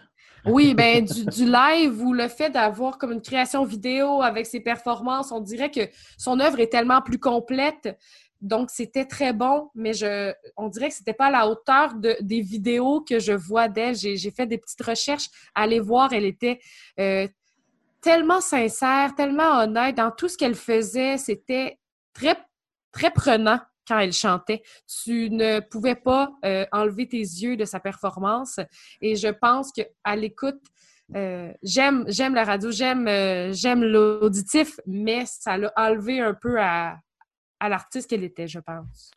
Oui, 0.44 0.74
ben 0.74 1.04
du, 1.04 1.24
du 1.24 1.44
live 1.46 2.02
ou 2.02 2.12
le 2.12 2.26
fait 2.26 2.50
d'avoir 2.50 2.98
comme 2.98 3.12
une 3.12 3.22
création 3.22 3.64
vidéo 3.64 4.22
avec 4.22 4.44
ses 4.46 4.58
performances, 4.58 5.30
on 5.30 5.40
dirait 5.40 5.70
que 5.70 5.82
son 6.18 6.40
œuvre 6.40 6.58
est 6.58 6.66
tellement 6.66 7.00
plus 7.00 7.20
complète. 7.20 7.96
Donc, 8.42 8.70
c'était 8.70 9.04
très 9.04 9.32
bon, 9.32 9.70
mais 9.76 9.94
je, 9.94 10.34
on 10.56 10.68
dirait 10.68 10.88
que 10.88 10.96
c'était 10.96 11.12
pas 11.14 11.26
à 11.26 11.30
la 11.30 11.48
hauteur 11.48 11.94
de, 11.94 12.16
des 12.20 12.40
vidéos 12.40 13.00
que 13.00 13.20
je 13.20 13.32
vois 13.32 13.68
d'elle. 13.68 13.94
J'ai 13.94 14.30
fait 14.32 14.46
des 14.46 14.58
petites 14.58 14.82
recherches. 14.82 15.28
Allez 15.54 15.78
voir, 15.78 16.12
elle 16.12 16.24
était 16.24 16.58
euh, 16.98 17.28
tellement 18.00 18.40
sincère, 18.40 19.14
tellement 19.14 19.60
honnête 19.60 19.96
dans 19.96 20.10
tout 20.10 20.28
ce 20.28 20.36
qu'elle 20.36 20.56
faisait. 20.56 21.18
C'était 21.18 21.78
très, 22.12 22.36
très 22.90 23.12
prenant 23.12 23.60
quand 23.86 24.00
elle 24.00 24.12
chantait. 24.12 24.62
Tu 25.04 25.30
ne 25.30 25.60
pouvais 25.60 25.94
pas 25.94 26.32
euh, 26.44 26.66
enlever 26.72 27.06
tes 27.06 27.18
yeux 27.18 27.56
de 27.56 27.64
sa 27.64 27.78
performance. 27.78 28.58
Et 29.00 29.14
je 29.14 29.28
pense 29.28 29.70
qu'à 29.70 30.16
l'écoute, 30.16 30.60
euh, 31.14 31.52
j'aime 31.62 32.04
j'aime 32.08 32.34
la 32.34 32.44
radio, 32.44 32.72
j'aime 32.72 33.06
j'aime 33.52 33.84
l'auditif, 33.84 34.80
mais 34.86 35.24
ça 35.26 35.58
l'a 35.58 35.72
enlevé 35.76 36.20
un 36.20 36.32
peu 36.34 36.58
à, 36.58 36.96
à 37.62 37.68
l'artiste 37.68 38.10
qu'elle 38.10 38.24
était, 38.24 38.48
je 38.48 38.58
pense. 38.58 39.12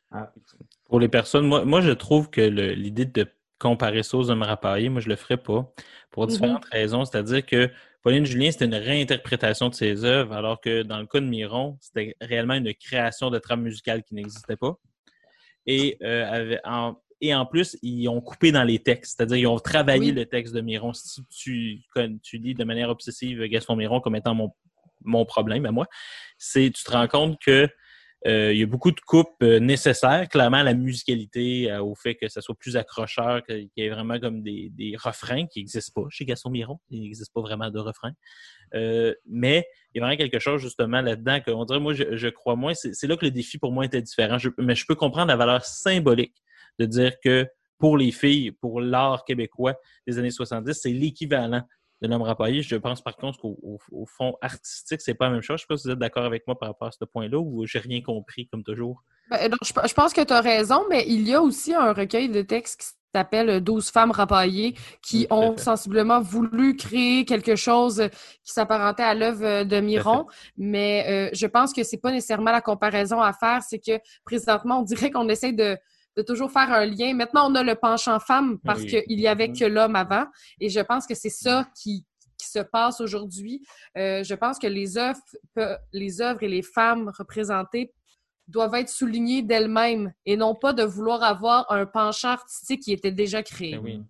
Pour 0.86 1.00
les 1.00 1.08
personnes, 1.10 1.48
moi, 1.48 1.66
moi 1.66 1.82
je 1.82 1.90
trouve 1.90 2.30
que 2.30 2.42
l'idée 2.42 3.06
de 3.06 3.26
comparer 3.58 4.04
ça 4.04 4.18
aux 4.18 4.30
hommes 4.30 4.44
rapaillés, 4.44 4.90
moi, 4.90 5.02
je 5.02 5.10
le 5.10 5.16
ferais 5.16 5.38
pas. 5.38 5.74
Pour 6.12 6.26
Mhm. 6.26 6.30
différentes 6.30 6.66
raisons. 6.66 7.06
C'est-à-dire 7.06 7.44
que 7.44 7.72
Pauline 8.04 8.24
Julien, 8.26 8.52
c'était 8.52 8.66
une 8.66 8.76
réinterprétation 8.76 9.70
de 9.70 9.74
ses 9.74 10.06
œuvres, 10.06 10.34
alors 10.34 10.62
que 10.62 10.84
dans 10.84 11.00
le 11.00 11.08
cas 11.08 11.20
de 11.20 11.26
Miron, 11.26 11.78
c'était 11.82 12.16
réellement 12.22 12.54
une 12.54 12.72
création 12.76 13.32
de 13.32 13.40
trame 13.40 13.64
musicale 13.64 14.04
qui 14.04 14.14
n'existait 14.14 14.58
pas. 14.58 14.78
Et, 15.66 15.98
euh, 16.04 16.30
avait- 16.32 16.62
en, 16.66 17.02
et 17.22 17.34
en 17.34 17.48
plus, 17.48 17.78
ils 17.82 18.08
ont 18.10 18.22
coupé 18.22 18.52
dans 18.52 18.64
les 18.64 18.78
textes, 18.78 19.16
c'est-à-dire 19.18 19.38
ils 19.38 19.48
ont 19.48 19.58
travaillé 19.58 20.12
Oui. 20.12 20.12
le 20.12 20.28
texte 20.28 20.54
de 20.54 20.62
Miron. 20.62 20.94
Si 20.94 21.26
tu, 21.30 21.82
tu 22.22 22.38
lis 22.38 22.54
de 22.54 22.64
manière 22.64 22.90
obsessive 22.90 23.44
Gaston 23.46 23.76
Miron 23.76 24.02
comme 24.02 24.16
étant 24.16 24.36
mon, 24.36 24.54
mon 25.04 25.26
problème 25.26 25.66
à 25.66 25.72
moi, 25.72 25.88
c'est 26.38 26.70
tu 26.72 26.84
te 26.84 26.92
rends 26.92 27.08
compte 27.08 27.42
que 27.42 27.68
euh, 28.26 28.52
il 28.52 28.60
y 28.60 28.64
a 28.64 28.66
beaucoup 28.66 28.92
de 28.92 29.00
coupes 29.00 29.36
euh, 29.44 29.60
nécessaires, 29.60 30.28
clairement 30.30 30.64
la 30.64 30.74
musicalité, 30.74 31.72
euh, 31.72 31.84
au 31.84 31.94
fait 31.94 32.16
que 32.16 32.28
ça 32.28 32.42
soit 32.42 32.56
plus 32.56 32.76
accrocheur, 32.76 33.44
qu'il 33.44 33.70
y 33.78 33.84
ait 33.84 33.90
vraiment 33.90 34.20
comme 34.20 34.42
des, 34.42 34.70
des 34.72 34.96
refrains 34.98 35.46
qui 35.46 35.60
n'existent 35.60 36.02
pas 36.02 36.08
chez 36.10 36.26
Gaston 36.26 36.50
Miron. 36.50 36.80
Il 36.90 37.02
n'existe 37.02 37.32
pas 37.34 37.42
vraiment 37.42 37.70
de 37.70 37.80
refrains. 37.80 38.14
Mais 39.28 39.68
il 39.94 40.00
y 40.00 40.02
a 40.02 40.06
vraiment 40.06 40.18
quelque 40.18 40.40
chose 40.40 40.62
justement 40.62 41.02
là-dedans 41.02 41.40
qu'on 41.42 41.66
dirait, 41.66 41.80
moi, 41.80 41.94
je, 41.94 42.16
je 42.16 42.28
crois 42.28 42.56
moins. 42.56 42.74
C'est 42.74 43.08
là 43.08 43.16
que 43.16 43.26
le 43.26 43.32
défi 43.32 43.58
pour 43.60 43.72
moi 43.72 43.86
était 43.86 44.02
différent. 44.02 44.38
Mais 44.58 44.76
je 44.76 44.86
peux 44.88 44.96
comprendre 44.96 45.28
la 45.28 45.36
valeur 45.36 45.64
symbolique 45.64 46.44
de 46.80 46.86
dire 46.86 47.14
que 47.24 47.48
pour 47.78 47.98
les 47.98 48.12
filles, 48.12 48.52
pour 48.52 48.82
l'art 48.82 49.24
québécois 49.26 49.76
des 50.08 50.18
années 50.18 50.32
70, 50.32 50.74
c'est 50.74 50.90
l'équivalent 50.90 51.64
de 52.02 52.08
l'homme 52.08 52.22
rapaillé. 52.24 52.62
Je 52.62 52.76
pense 52.76 53.02
par 53.02 53.16
contre 53.16 53.40
qu'au 53.40 53.58
au- 53.64 53.80
au 53.92 54.06
fond 54.06 54.36
artistique, 54.42 55.02
c'est 55.02 55.14
pas 55.14 55.26
la 55.26 55.32
même 55.32 55.42
chose. 55.42 55.58
Je 55.58 55.62
sais 55.62 55.68
pas 55.68 55.78
si 55.78 55.88
vous 55.88 55.94
êtes 55.94 56.00
d'accord 56.00 56.26
avec 56.26 56.46
moi 56.48 56.58
par 56.58 56.70
rapport 56.70 56.88
à 56.90 56.92
ce 56.92 57.06
point-là 57.06 57.38
ou 57.40 57.66
j'ai 57.66 57.80
rien 57.80 58.02
compris 58.02 58.48
comme 58.48 58.64
toujours. 58.64 59.04
Ben, 59.30 59.50
donc, 59.50 59.60
je, 59.64 59.72
je 59.88 59.94
pense 59.94 60.14
que 60.14 60.22
tu 60.22 60.34
as 60.34 60.42
raison, 60.42 60.84
mais 60.90 61.06
il 61.08 61.28
y 61.28 61.34
a 61.34 61.42
aussi 61.42 61.74
un 61.74 61.94
recueil 61.94 62.30
de 62.30 62.42
textes 62.42 62.80
qui 62.82 62.88
s'appelle 63.14 63.62
12 63.62 63.90
femmes 63.92 64.12
rapaillées 64.12 64.76
qui 65.02 65.26
tout 65.26 65.34
ont 65.34 65.56
fait. 65.56 65.64
sensiblement 65.64 66.20
voulu 66.22 66.76
créer 66.76 67.24
quelque 67.26 67.56
chose 67.56 68.10
qui 68.44 68.52
s'apparentait 68.52 69.04
à 69.04 69.14
l'œuvre 69.16 69.64
de 69.64 69.80
Miron. 69.80 70.28
Mais 70.58 71.06
euh, 71.08 71.30
je 71.34 71.48
pense 71.48 71.72
que 71.74 71.84
c'est 71.84 71.98
pas 71.98 72.12
nécessairement 72.12 72.52
la 72.52 72.62
comparaison 72.62 73.22
à 73.22 73.32
faire. 73.32 73.64
C'est 73.64 73.80
que 73.80 74.00
présentement, 74.26 74.80
on 74.80 74.84
dirait 74.84 75.12
qu'on 75.12 75.30
essaie 75.30 75.54
de, 75.54 75.78
de 76.18 76.22
toujours 76.22 76.52
faire 76.52 76.72
un 76.72 76.86
lien. 76.86 77.14
Maintenant, 77.14 77.52
on 77.52 77.56
a 77.56 77.64
le 77.64 77.76
penchant 77.76 78.20
femme 78.20 78.60
parce 78.64 78.82
Oui. 78.82 79.04
qu'il 79.04 79.20
y 79.20 79.28
avait 79.28 79.52
que 79.52 79.66
l'homme 79.66 79.96
avant. 79.96 80.26
Et 80.60 80.70
je 80.70 80.80
pense 80.80 81.06
que 81.06 81.14
c'est 81.16 81.30
ça 81.30 81.68
qui, 81.82 82.06
qui 82.38 82.48
se 82.48 82.60
passe 82.60 83.02
aujourd'hui. 83.02 83.66
Euh, 83.98 84.24
je 84.24 84.34
pense 84.36 84.58
que 84.60 84.68
les 84.68 84.98
œuvres, 84.98 85.20
pe- 85.54 85.78
les 85.94 86.22
œuvres 86.22 86.44
et 86.44 86.48
les 86.48 86.62
femmes 86.62 87.12
représentées 87.18 87.94
doivent 88.48 88.76
être 88.76 88.90
soulignées 88.90 89.42
d'elles-mêmes 89.42 90.14
et 90.26 90.38
non 90.38 90.54
pas 90.56 90.72
de 90.72 90.84
vouloir 90.84 91.24
avoir 91.24 91.72
un 91.72 91.86
penchant 91.86 92.30
artistique 92.30 92.82
qui 92.84 92.94
était 92.94 93.12
déjà 93.12 93.42
créé. 93.42 93.72
Ben 93.78 93.82
oui. 93.84 94.04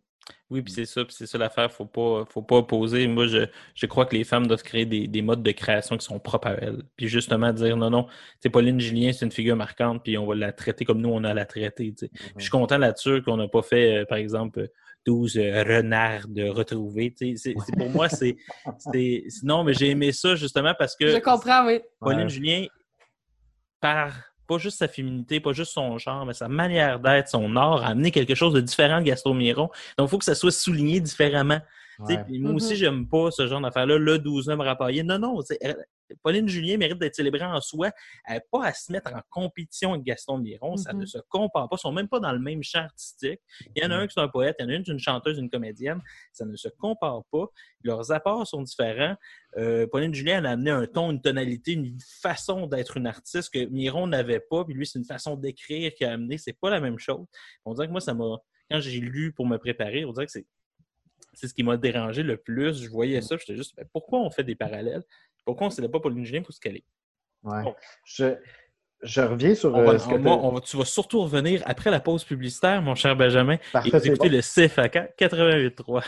Oui, 0.49 0.61
puis 0.61 0.71
c'est 0.73 0.85
ça, 0.85 1.03
puis 1.05 1.13
c'est 1.17 1.25
ça 1.27 1.37
l'affaire, 1.37 1.71
faut 1.71 1.85
pas, 1.85 2.23
faut 2.29 2.41
pas 2.41 2.57
opposer. 2.57 3.07
Moi, 3.07 3.27
je, 3.27 3.45
je 3.73 3.85
crois 3.85 4.05
que 4.05 4.15
les 4.15 4.23
femmes 4.23 4.47
doivent 4.47 4.63
créer 4.63 4.85
des, 4.85 5.07
des 5.07 5.21
modes 5.21 5.41
de 5.43 5.51
création 5.51 5.97
qui 5.97 6.05
sont 6.05 6.19
propres 6.19 6.47
à 6.47 6.53
elles. 6.53 6.83
Puis 6.97 7.07
justement 7.07 7.51
dire 7.53 7.77
non, 7.77 7.89
non, 7.89 8.03
tu 8.05 8.11
sais, 8.41 8.49
Pauline 8.49 8.79
Julien, 8.79 9.11
c'est 9.11 9.25
une 9.25 9.31
figure 9.31 9.55
marquante, 9.55 10.03
puis 10.03 10.17
on 10.17 10.25
va 10.25 10.35
la 10.35 10.51
traiter 10.51 10.85
comme 10.85 11.01
nous, 11.01 11.09
on 11.09 11.23
a 11.23 11.33
la 11.33 11.45
traiter. 11.45 11.91
Puis 11.91 12.09
Je 12.37 12.41
suis 12.41 12.51
content 12.51 12.77
là-dessus 12.77 13.21
qu'on 13.23 13.37
n'a 13.37 13.47
pas 13.47 13.61
fait, 13.63 13.97
euh, 14.01 14.05
par 14.05 14.17
exemple, 14.17 14.59
euh, 14.61 14.67
12 15.07 15.37
euh, 15.37 15.63
renards 15.63 16.27
de 16.27 16.47
retrouver. 16.49 17.13
C'est, 17.15 17.35
c'est- 17.37 17.55
pour 17.77 17.89
moi, 17.89 18.09
c'est, 18.09 18.37
c'est. 18.91 19.23
Non, 19.43 19.63
mais 19.63 19.73
j'ai 19.75 19.89
aimé 19.91 20.11
ça 20.11 20.35
justement 20.35 20.73
parce 20.77 20.95
que 20.95 21.07
Je 21.07 21.17
comprends, 21.17 21.65
oui. 21.67 21.81
Pauline 21.99 22.21
Ouais. 22.23 22.29
Julien, 22.29 22.65
par 23.79 24.13
pas 24.47 24.57
juste 24.57 24.77
sa 24.79 24.87
féminité, 24.87 25.39
pas 25.39 25.53
juste 25.53 25.71
son 25.71 25.97
genre, 25.97 26.25
mais 26.25 26.33
sa 26.33 26.47
manière 26.47 26.99
d'être, 26.99 27.27
son 27.29 27.55
art, 27.55 27.83
a 27.83 27.87
amené 27.87 28.11
quelque 28.11 28.35
chose 28.35 28.53
de 28.53 28.61
différent 28.61 28.99
de 28.99 29.05
Gaston 29.05 29.33
Miron. 29.33 29.69
Donc, 29.97 30.07
il 30.07 30.11
faut 30.11 30.17
que 30.17 30.25
ça 30.25 30.35
soit 30.35 30.51
souligné 30.51 30.99
différemment. 30.99 31.59
Ouais. 31.99 32.21
puis 32.25 32.39
Moi 32.39 32.51
aussi, 32.51 32.75
j'aime 32.75 33.07
pas 33.07 33.31
ce 33.31 33.47
genre 33.47 33.61
d'affaire-là, 33.61 33.97
le 33.97 34.19
12 34.19 34.49
hommes 34.49 34.59
rapaillés. 34.61 35.03
Non, 35.03 35.17
non, 35.17 35.39
elle- 35.61 35.77
Pauline 36.21 36.47
Julien 36.47 36.77
mérite 36.77 36.99
d'être 36.99 37.15
célébrée 37.15 37.45
en 37.45 37.59
soi. 37.61 37.89
Elle 38.25 38.35
n'a 38.35 38.41
pas 38.51 38.65
à 38.67 38.73
se 38.73 38.91
mettre 38.91 39.11
en 39.11 39.21
compétition 39.31 39.93
avec 39.93 40.03
Gaston 40.05 40.37
Miron. 40.37 40.77
Ça 40.77 40.93
ne 40.93 41.03
se 41.05 41.17
compare 41.29 41.67
pas. 41.67 41.77
Ils 41.77 41.81
sont 41.81 41.91
même 41.93 42.07
pas 42.07 42.19
dans 42.19 42.31
le 42.31 42.37
même 42.37 42.61
champ 42.61 42.81
artistique. 42.83 43.39
Il 43.75 43.81
y 43.81 43.85
en 43.87 43.89
a 43.89 43.95
un 43.95 44.05
qui 44.05 44.19
est 44.19 44.21
un 44.21 44.27
poète, 44.27 44.55
il 44.59 44.63
y 44.63 44.65
en 44.67 44.69
a 44.69 44.73
une 44.75 44.83
qui 44.83 44.91
est 44.91 44.93
une 44.93 44.99
chanteuse, 44.99 45.39
une 45.39 45.49
comédienne. 45.49 45.99
Ça 46.31 46.45
ne 46.45 46.55
se 46.55 46.67
compare 46.77 47.21
pas. 47.31 47.45
Leurs 47.81 48.11
apports 48.11 48.45
sont 48.45 48.61
différents. 48.61 49.15
Euh, 49.57 49.87
Pauline 49.87 50.13
Julien 50.13 50.39
elle 50.39 50.45
a 50.47 50.51
amené 50.51 50.69
un 50.71 50.85
ton, 50.85 51.11
une 51.11 51.21
tonalité, 51.21 51.73
une 51.73 51.97
façon 52.21 52.67
d'être 52.67 52.97
une 52.97 53.07
artiste 53.07 53.53
que 53.53 53.65
Miron 53.65 54.07
n'avait 54.07 54.39
pas. 54.41 54.65
Puis 54.65 54.73
lui, 54.73 54.85
c'est 54.85 54.99
une 54.99 55.05
façon 55.05 55.35
d'écrire 55.35 55.93
qu'il 55.93 56.05
a 56.07 56.11
amené. 56.13 56.37
C'est 56.37 56.53
pas 56.59 56.69
la 56.69 56.81
même 56.81 56.99
chose. 56.99 57.25
On 57.63 57.73
dirait 57.73 57.87
que 57.87 57.91
moi, 57.91 58.01
ça 58.01 58.13
m'a. 58.13 58.37
Quand 58.69 58.79
j'ai 58.81 58.99
lu 58.99 59.31
pour 59.31 59.45
me 59.47 59.57
préparer, 59.57 60.03
on 60.05 60.11
dirait 60.11 60.25
que 60.25 60.31
c'est. 60.31 60.45
C'est 61.33 61.47
ce 61.49 61.53
qui 61.53 61.63
m'a 61.63 61.75
dérangé 61.77 62.23
le 62.23 62.37
plus. 62.37 62.81
Je 62.83 62.89
voyais 62.89 63.21
ça, 63.21 63.35
j'étais 63.37 63.55
juste, 63.57 63.75
ben, 63.75 63.85
pourquoi 63.91 64.19
on 64.19 64.29
fait 64.29 64.43
des 64.43 64.55
parallèles? 64.55 65.03
Pourquoi 65.43 65.67
on 65.67 65.69
ne 65.69 65.73
célèbre 65.75 65.91
pas 65.93 65.99
Pauline 65.99 66.23
Julien 66.25 66.41
pour 66.41 66.53
ce 66.53 66.59
qu'elle 66.61 66.77
est? 66.77 66.85
Ouais. 67.43 67.61
Bon. 67.61 67.75
Je, 68.05 68.35
je 69.01 69.21
reviens 69.21 69.53
sur 69.53 69.73
On 69.75 69.83
va- 69.83 69.91
euh, 69.93 69.97
ce 69.99 70.07
que 70.07 70.15
moi, 70.15 70.37
t'as- 70.37 70.41
on 70.43 70.51
va- 70.53 70.61
tu 70.61 70.77
vas 70.77 70.85
surtout 70.85 71.21
revenir 71.21 71.61
après 71.65 71.91
la 71.91 71.99
pause 71.99 72.23
publicitaire, 72.23 72.81
mon 72.81 72.95
cher 72.95 73.15
Benjamin, 73.17 73.57
Parfait, 73.73 73.89
et 73.89 73.91
vous 73.91 73.99
c'est 73.99 74.07
écoutez 74.07 74.29
bon. 74.29 74.35
le 74.35 74.41
CFAK 74.41 75.13
88.3. 75.17 76.03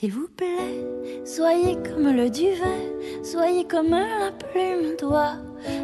S'il 0.00 0.12
vous 0.14 0.28
plaît, 0.34 1.26
soyez 1.26 1.76
comme 1.82 2.08
le 2.10 2.30
duvet, 2.30 2.96
soyez 3.22 3.64
comme 3.64 3.90
la 3.90 4.32
plume 4.32 4.96
d'oie 4.98 5.34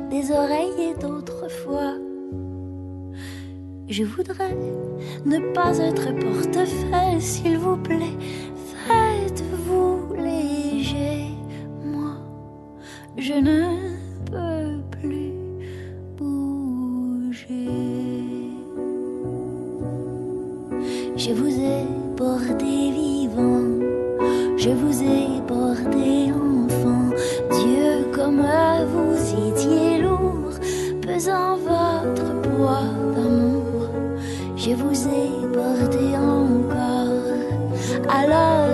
des 0.09 0.33
oreilles 0.33 0.71
oreillers 0.71 0.95
d'autrefois. 0.95 1.99
Je 3.91 4.05
voudrais 4.05 4.57
ne 5.27 5.53
pas 5.53 5.77
être 5.81 6.19
portefeuille, 6.19 7.21
s'il 7.21 7.59
vous 7.59 7.77
plaît, 7.77 8.17
faites-vous 8.87 10.15
léger, 10.15 11.33
moi, 11.85 12.17
je 13.19 13.35
ne 13.35 13.96
je 24.67 24.73
vous 24.73 25.01
ai 25.01 25.41
porté 25.47 26.33
enfant. 26.33 27.11
Dieu, 27.53 28.11
comme 28.13 28.43
vous 28.93 29.17
étiez 29.49 29.99
lourd, 29.99 30.55
pesant 31.01 31.57
votre 31.57 32.29
poids 32.43 32.91
d'amour, 33.15 33.89
je 34.57 34.71
vous 34.71 35.07
ai 35.07 35.29
porté 35.55 36.17
encore. 36.17 37.37
Alors, 38.09 38.66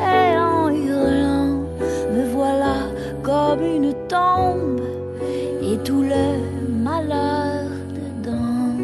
en 0.00 0.70
hurlant. 0.70 1.62
Me 2.12 2.28
voilà 2.32 2.76
comme 3.22 3.62
une 3.62 3.92
tombe 4.08 4.80
et 5.62 5.76
tout 5.78 6.02
le 6.02 6.26
malheur 6.68 7.68
dedans. 7.98 8.76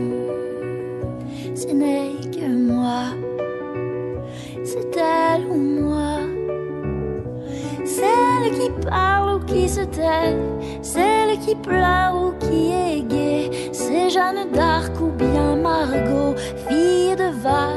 Ce 1.54 1.68
n'est 1.68 2.14
que 2.30 2.46
moi, 2.46 3.02
c'est 4.64 4.96
elle 4.96 5.46
ou 5.46 5.56
moi. 5.56 6.18
Celle 7.84 8.50
qui 8.58 8.70
parle 8.88 9.36
ou 9.36 9.38
qui 9.40 9.68
se 9.68 9.82
tait, 9.82 10.36
celle 10.82 11.38
qui 11.40 11.54
pleure 11.54 12.14
ou 12.14 12.32
qui 12.38 12.72
est 12.72 13.02
gaie, 13.02 13.50
c'est 13.72 14.10
Jeanne 14.10 14.50
d'Arc 14.52 14.92
ou 15.00 15.10
bien 15.10 15.56
Margot, 15.56 16.34
fille 16.66 17.14
de 17.16 17.30
Val. 17.42 17.69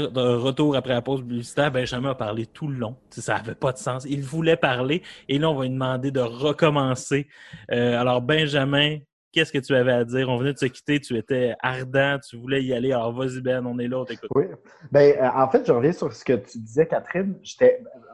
De 0.00 0.34
retour 0.36 0.76
après 0.76 0.92
la 0.92 1.02
pause 1.02 1.20
publicitaire. 1.20 1.70
Benjamin 1.70 2.10
a 2.10 2.14
parlé 2.14 2.46
tout 2.46 2.68
le 2.68 2.76
long. 2.76 2.96
Ça 3.10 3.36
n'avait 3.36 3.54
pas 3.54 3.72
de 3.72 3.78
sens. 3.78 4.04
Il 4.08 4.22
voulait 4.22 4.56
parler. 4.56 5.02
Et 5.28 5.38
là, 5.38 5.50
on 5.50 5.54
va 5.54 5.64
lui 5.64 5.70
demander 5.70 6.10
de 6.10 6.20
recommencer. 6.20 7.28
Euh, 7.70 8.00
alors, 8.00 8.20
Benjamin, 8.20 8.98
qu'est-ce 9.32 9.52
que 9.52 9.58
tu 9.58 9.74
avais 9.74 9.92
à 9.92 10.04
dire? 10.04 10.28
On 10.28 10.36
venait 10.36 10.52
de 10.52 10.58
se 10.58 10.66
quitter. 10.66 11.00
Tu 11.00 11.16
étais 11.16 11.54
ardent. 11.60 12.18
Tu 12.28 12.36
voulais 12.36 12.62
y 12.62 12.72
aller. 12.72 12.92
Alors, 12.92 13.12
vas-y, 13.12 13.40
Ben, 13.40 13.64
on 13.66 13.78
est 13.78 13.88
là. 13.88 14.00
On 14.00 14.04
t'écoute. 14.04 14.30
Oui. 14.34 14.44
Ben, 14.90 15.16
euh, 15.16 15.28
en 15.34 15.48
fait, 15.48 15.66
je 15.66 15.72
reviens 15.72 15.92
sur 15.92 16.12
ce 16.12 16.24
que 16.24 16.34
tu 16.34 16.58
disais, 16.58 16.86
Catherine. 16.86 17.38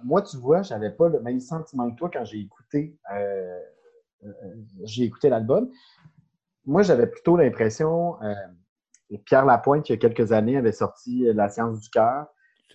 Moi, 0.05 0.23
tu 0.23 0.37
vois, 0.37 0.63
j'avais 0.63 0.91
pas 0.91 1.09
le 1.09 1.21
même 1.21 1.41
sentiment 1.41 1.91
que 1.91 1.97
toi 1.97 2.11
quand 2.13 2.25
j'ai 2.25 2.41
écouté, 2.41 2.97
euh, 3.15 3.59
j'ai 4.85 5.05
écouté 5.05 5.29
l'album. 5.29 5.71
Moi, 6.67 6.83
j'avais 6.83 7.07
plutôt 7.07 7.37
l'impression, 7.37 8.17
euh, 9.13 9.17
Pierre 9.25 9.45
Lapointe, 9.45 9.89
il 9.89 9.93
y 9.93 9.95
a 9.95 9.99
quelques 9.99 10.33
années, 10.33 10.57
avait 10.57 10.73
sorti 10.73 11.25
La 11.35 11.49
science 11.49 11.81
du 11.81 11.91
cœur, 11.91 12.27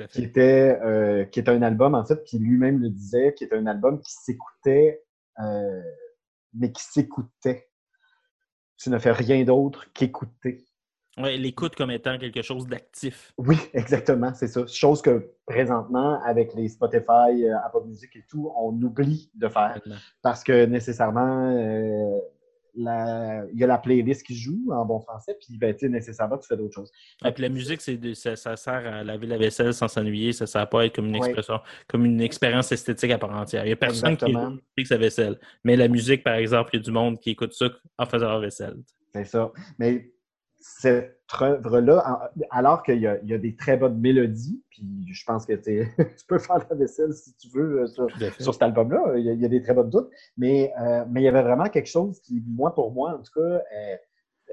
qui 0.09 0.23
était, 0.23 0.79
euh, 0.83 1.25
qui 1.25 1.39
était 1.39 1.51
un 1.51 1.61
album, 1.61 1.95
en 1.95 2.05
fait, 2.05 2.23
qui 2.23 2.39
lui-même 2.39 2.79
le 2.79 2.89
disait, 2.89 3.33
qui 3.33 3.45
était 3.45 3.55
un 3.55 3.67
album 3.67 4.01
qui 4.01 4.11
s'écoutait, 4.11 5.03
euh, 5.39 5.81
mais 6.53 6.71
qui 6.71 6.83
s'écoutait. 6.83 7.69
Tu 8.77 8.89
ne 8.89 8.99
fais 8.99 9.11
rien 9.11 9.43
d'autre 9.43 9.85
qu'écouter. 9.93 10.65
Ouais, 11.17 11.37
l'écoute 11.37 11.75
comme 11.75 11.91
étant 11.91 12.17
quelque 12.17 12.41
chose 12.41 12.67
d'actif. 12.67 13.33
Oui, 13.37 13.57
exactement, 13.73 14.33
c'est 14.33 14.49
ça. 14.49 14.67
Chose 14.67 15.01
que 15.01 15.31
présentement, 15.45 16.21
avec 16.23 16.53
les 16.55 16.67
Spotify, 16.67 17.45
euh, 17.45 17.57
Apple 17.63 17.85
Music 17.87 18.13
et 18.17 18.25
tout, 18.27 18.51
on 18.57 18.73
oublie 18.81 19.31
de 19.33 19.47
faire 19.47 19.79
parce 20.21 20.43
que 20.43 20.65
nécessairement, 20.65 21.51
euh, 21.55 22.19
la- 22.77 23.43
il 23.53 23.59
y 23.59 23.63
a 23.63 23.67
la 23.67 23.77
playlist 23.77 24.23
qui 24.25 24.35
joue 24.35 24.71
en 24.71 24.85
bon 24.85 24.99
français, 24.99 25.37
puis 25.39 25.57
ben, 25.57 25.75
nécessairement, 25.83 26.37
tu 26.37 26.47
fais 26.47 26.57
d'autres 26.57 26.73
choses. 26.73 26.91
Et 27.25 27.31
puis 27.31 27.41
la 27.43 27.49
musique, 27.49 27.81
c'est 27.81 27.97
de- 27.97 28.13
ça, 28.13 28.35
ça 28.35 28.55
sert 28.55 28.85
à 28.93 29.03
laver 29.03 29.27
la 29.27 29.37
vaisselle 29.37 29.73
sans 29.73 29.87
s'ennuyer. 29.87 30.33
Ça 30.33 30.43
ne 30.45 30.47
sert 30.47 30.67
pas 30.69 30.81
à 30.81 30.85
être 30.85 30.95
comme 30.95 31.05
une 31.07 31.13
Ouais. 31.13 31.27
expression, 31.27 31.59
comme 31.87 32.05
une 32.05 32.21
expérience 32.21 32.71
esthétique 32.71 33.11
à 33.11 33.17
part 33.17 33.35
entière. 33.35 33.63
Il 33.63 33.67
n'y 33.67 33.73
a 33.73 33.77
personne 33.77 34.17
qui 34.17 34.25
Exactement. 34.25 34.57
écoute 34.77 34.87
sa 34.87 34.97
vaisselle. 34.97 35.39
Mais 35.63 35.75
la 35.75 35.87
musique, 35.87 36.23
par 36.23 36.35
exemple, 36.35 36.71
il 36.73 36.77
y 36.77 36.79
a 36.81 36.83
du 36.83 36.91
monde 36.91 37.19
qui 37.19 37.31
écoute 37.31 37.53
ça 37.53 37.67
en 37.97 38.05
faisant 38.05 38.27
leur 38.29 38.39
vaisselle. 38.41 38.75
C'est 39.13 39.25
ça. 39.25 39.51
Mais 39.79 40.11
cette 41.27 41.41
œuvre-là, 41.41 42.31
alors 42.51 42.83
qu'il 42.83 42.99
y, 42.99 43.07
a- 43.07 43.19
il 43.21 43.29
y 43.29 43.33
a 43.33 43.37
des 43.37 43.55
très 43.55 43.77
bonnes 43.77 43.99
mélodies, 43.99 44.63
puis 44.69 44.87
je 45.11 45.23
pense 45.25 45.45
que 45.45 45.53
tu 46.17 46.25
peux 46.27 46.39
faire 46.39 46.59
la 46.69 46.75
vaisselle 46.75 47.13
si 47.13 47.35
tu 47.35 47.49
veux 47.49 47.81
euh, 47.81 47.87
sur, 47.87 48.53
cet 48.53 48.61
album-là. 48.61 49.13
Il, 49.17 49.25
y 49.25 49.29
a- 49.29 49.33
il 49.33 49.41
y 49.41 49.45
a 49.45 49.49
des 49.49 49.61
très 49.61 49.73
bonnes 49.73 49.89
toutes, 49.89 50.09
mais, 50.37 50.71
euh, 50.79 51.05
mais 51.09 51.21
il 51.21 51.23
y 51.23 51.27
avait 51.27 51.41
vraiment 51.43 51.65
quelque 51.69 51.89
chose 51.89 52.19
qui, 52.21 52.43
moi, 52.47 52.73
pour 52.75 52.91
moi, 52.91 53.15
en 53.17 53.21
tout 53.23 53.31
cas, 53.33 53.41
euh, 53.41 53.95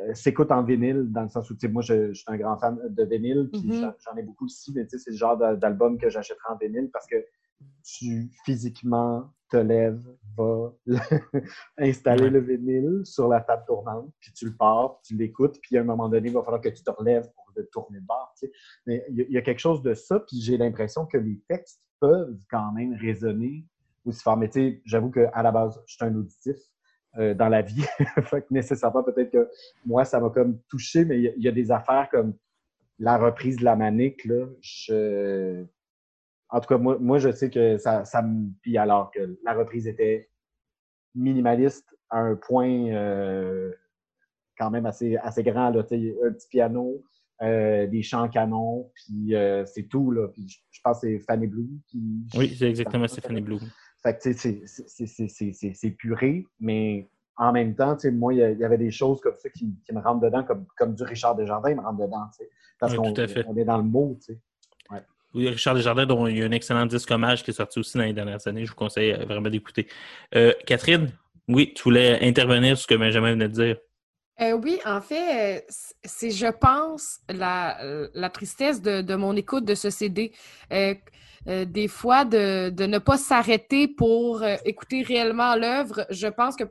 euh, 0.02 0.14
s'écoute 0.14 0.50
en 0.50 0.62
vinyle, 0.62 1.12
dans 1.12 1.22
le 1.22 1.28
sens 1.28 1.50
où, 1.50 1.54
tu 1.54 1.60
sais, 1.66 1.68
moi, 1.68 1.82
je, 1.82 2.08
je 2.08 2.20
suis 2.22 2.24
un 2.26 2.36
grand 2.38 2.56
fan 2.56 2.78
de 2.88 3.04
vinyle, 3.04 3.50
puis 3.52 3.62
Mhm. 3.66 3.72
j'en- 3.72 3.92
j'en 3.98 4.16
ai 4.16 4.22
beaucoup 4.22 4.46
aussi, 4.46 4.72
mais 4.74 4.84
tu 4.84 4.90
sais, 4.90 4.98
c'est 4.98 5.10
le 5.10 5.16
genre 5.16 5.36
d'a- 5.36 5.56
d'album 5.56 5.98
que 5.98 6.08
j'achèterai 6.08 6.52
en 6.52 6.56
vinyle 6.56 6.88
parce 6.92 7.06
que 7.06 7.16
tu, 7.84 8.30
physiquement, 8.44 9.30
te 9.50 9.56
lèves, 9.56 10.02
vas 10.36 10.72
installer 11.78 12.24
Ouais. 12.24 12.30
le 12.30 12.40
vinyle 12.40 13.00
sur 13.04 13.28
la 13.28 13.40
table 13.40 13.64
tournante, 13.66 14.10
puis 14.20 14.32
tu 14.32 14.46
le 14.46 14.56
pars, 14.56 14.94
puis 15.00 15.14
tu 15.14 15.16
l'écoutes, 15.16 15.58
puis 15.60 15.76
à 15.76 15.80
un 15.80 15.84
moment 15.84 16.08
donné, 16.08 16.28
il 16.28 16.34
va 16.34 16.42
falloir 16.42 16.60
que 16.62 16.68
tu 16.70 16.82
te 16.82 16.90
relèves 16.90 17.30
pour 17.34 17.50
le 17.56 17.66
tourner 17.66 18.00
de 18.00 18.06
bord, 18.06 18.32
tu 18.38 18.46
sais. 18.46 18.52
Mais 18.86 19.04
il 19.10 19.16
y, 19.16 19.20
a- 19.22 19.24
il 19.28 19.32
y 19.32 19.38
a 19.38 19.42
quelque 19.42 19.58
chose 19.58 19.82
de 19.82 19.94
ça, 19.94 20.20
puis 20.20 20.40
j'ai 20.40 20.56
l'impression 20.56 21.06
que 21.06 21.18
les 21.18 21.38
textes 21.48 21.82
peuvent 22.00 22.38
quand 22.50 22.72
même 22.72 22.94
résonner 22.94 23.66
aussi 24.04 24.22
fort. 24.22 24.36
Mais 24.36 24.48
tu 24.48 24.60
sais, 24.60 24.82
j'avoue 24.84 25.10
qu'à 25.10 25.42
la 25.42 25.52
base, 25.52 25.80
je 25.86 25.94
suis 25.94 26.04
un 26.04 26.14
auditif 26.16 26.56
euh, 27.18 27.34
dans 27.34 27.48
la 27.48 27.62
vie. 27.62 27.84
fait 28.24 28.42
que 28.42 28.46
nécessairement, 28.50 29.02
peut-être 29.02 29.30
que 29.30 29.48
moi, 29.84 30.04
ça 30.04 30.18
m'a 30.18 30.30
comme 30.30 30.58
touché, 30.68 31.04
mais 31.04 31.18
il 31.20 31.34
y 31.36 31.42
y, 31.44 31.48
a 31.48 31.52
des 31.52 31.70
affaires 31.70 32.08
comme 32.10 32.34
la 32.98 33.18
reprise 33.18 33.56
de 33.58 33.64
la 33.64 33.76
manique, 33.76 34.24
là. 34.24 34.46
Je... 34.60 35.64
En 36.52 36.60
tout 36.60 36.68
cas, 36.68 36.78
moi, 36.78 36.98
moi 37.00 37.18
je 37.18 37.32
sais 37.32 37.50
que 37.50 37.78
ça, 37.78 38.04
ça 38.04 38.22
me. 38.22 38.50
Puis 38.60 38.76
alors 38.78 39.10
que 39.10 39.38
la 39.42 39.54
reprise 39.54 39.86
était 39.88 40.28
minimaliste 41.14 41.96
à 42.10 42.18
un 42.20 42.36
point 42.36 42.88
euh, 42.92 43.72
quand 44.58 44.70
même 44.70 44.86
assez, 44.86 45.16
assez 45.16 45.42
grand, 45.42 45.70
là. 45.70 45.82
Tu 45.82 45.88
sais, 45.98 46.16
un 46.24 46.32
petit 46.32 46.48
piano, 46.48 47.02
euh, 47.42 47.86
des 47.86 48.02
chants 48.02 48.28
canons, 48.28 48.90
puis 48.94 49.34
euh, 49.34 49.64
c'est 49.66 49.84
tout, 49.84 50.10
là. 50.10 50.28
Puis 50.28 50.46
je, 50.48 50.58
je 50.70 50.80
pense 50.84 51.00
que 51.00 51.08
c'est 51.08 51.18
Fanny 51.20 51.46
Blue 51.46 51.68
qui. 51.88 52.02
Oui, 52.36 52.54
c'est 52.56 52.68
exactement 52.68 53.08
Stéphanie 53.08 53.40
Blue. 53.40 53.58
Fait 54.02 54.14
que, 54.16 54.22
c'est- 54.22 54.32
c'est- 54.66 54.66
c'est- 54.66 55.28
c'est- 55.28 55.52
c'est 55.52 55.72
c'est 55.74 55.90
puré, 55.90 56.44
mais 56.60 57.08
en 57.36 57.52
même 57.52 57.74
temps, 57.74 57.94
tu 57.96 58.02
sais, 58.02 58.10
moi, 58.10 58.34
il 58.34 58.38
y 58.58 58.64
avait 58.64 58.76
des 58.78 58.90
choses 58.90 59.20
comme 59.20 59.36
ça 59.36 59.48
qui, 59.48 59.74
qui 59.84 59.94
me 59.94 60.00
rentrent 60.00 60.20
dedans, 60.20 60.44
comme, 60.44 60.66
comme 60.76 60.94
du 60.94 61.02
Richard 61.04 61.34
Desjardins 61.36 61.74
me 61.74 61.80
rentre 61.80 62.04
dedans, 62.04 62.26
tu 62.36 62.44
sais. 62.44 62.50
Parce 62.78 62.92
Oui, 62.96 63.14
qu'on 63.14 63.56
est 63.56 63.64
dans 63.64 63.78
le 63.78 63.84
mot, 63.84 64.16
tu 64.20 64.34
sais. 64.34 64.40
Oui, 65.34 65.48
Richard 65.48 65.74
Desjardins, 65.74 66.06
dont 66.06 66.26
il 66.26 66.38
y 66.38 66.42
a 66.42 66.46
un 66.46 66.50
excellent 66.50 66.86
disque 66.86 67.10
hommage 67.10 67.42
qui 67.42 67.50
est 67.50 67.54
sorti 67.54 67.78
aussi 67.78 67.96
dans 67.96 68.04
les 68.04 68.12
dernières 68.12 68.46
années. 68.46 68.64
Je 68.64 68.70
vous 68.70 68.76
conseille 68.76 69.12
euh, 69.12 69.24
vraiment 69.24 69.48
d'écouter. 69.48 69.88
Euh, 70.34 70.52
Catherine, 70.66 71.10
oui, 71.48 71.72
tu 71.74 71.84
voulais 71.84 72.22
intervenir 72.26 72.76
sur 72.76 72.82
ce 72.82 72.94
que 72.94 72.98
Benjamin 72.98 73.32
venait 73.32 73.48
de 73.48 73.54
dire. 73.54 73.76
Euh, 74.40 74.52
oui, 74.52 74.78
en 74.84 75.00
fait, 75.00 75.66
c'est, 76.04 76.30
je 76.30 76.50
pense, 76.50 77.20
la, 77.28 77.78
la 78.14 78.30
tristesse 78.30 78.82
de, 78.82 79.00
de 79.00 79.14
mon 79.14 79.36
écoute 79.36 79.64
de 79.64 79.74
ce 79.74 79.90
CD. 79.90 80.32
Des 81.44 81.88
fois, 81.88 82.24
de, 82.24 82.70
de 82.70 82.86
ne 82.86 82.98
pas 82.98 83.16
s'arrêter 83.16 83.88
pour 83.88 84.44
écouter 84.64 85.02
réellement 85.02 85.56
l'œuvre. 85.56 86.06
Je 86.08 86.28
pense 86.28 86.54
que 86.56 86.64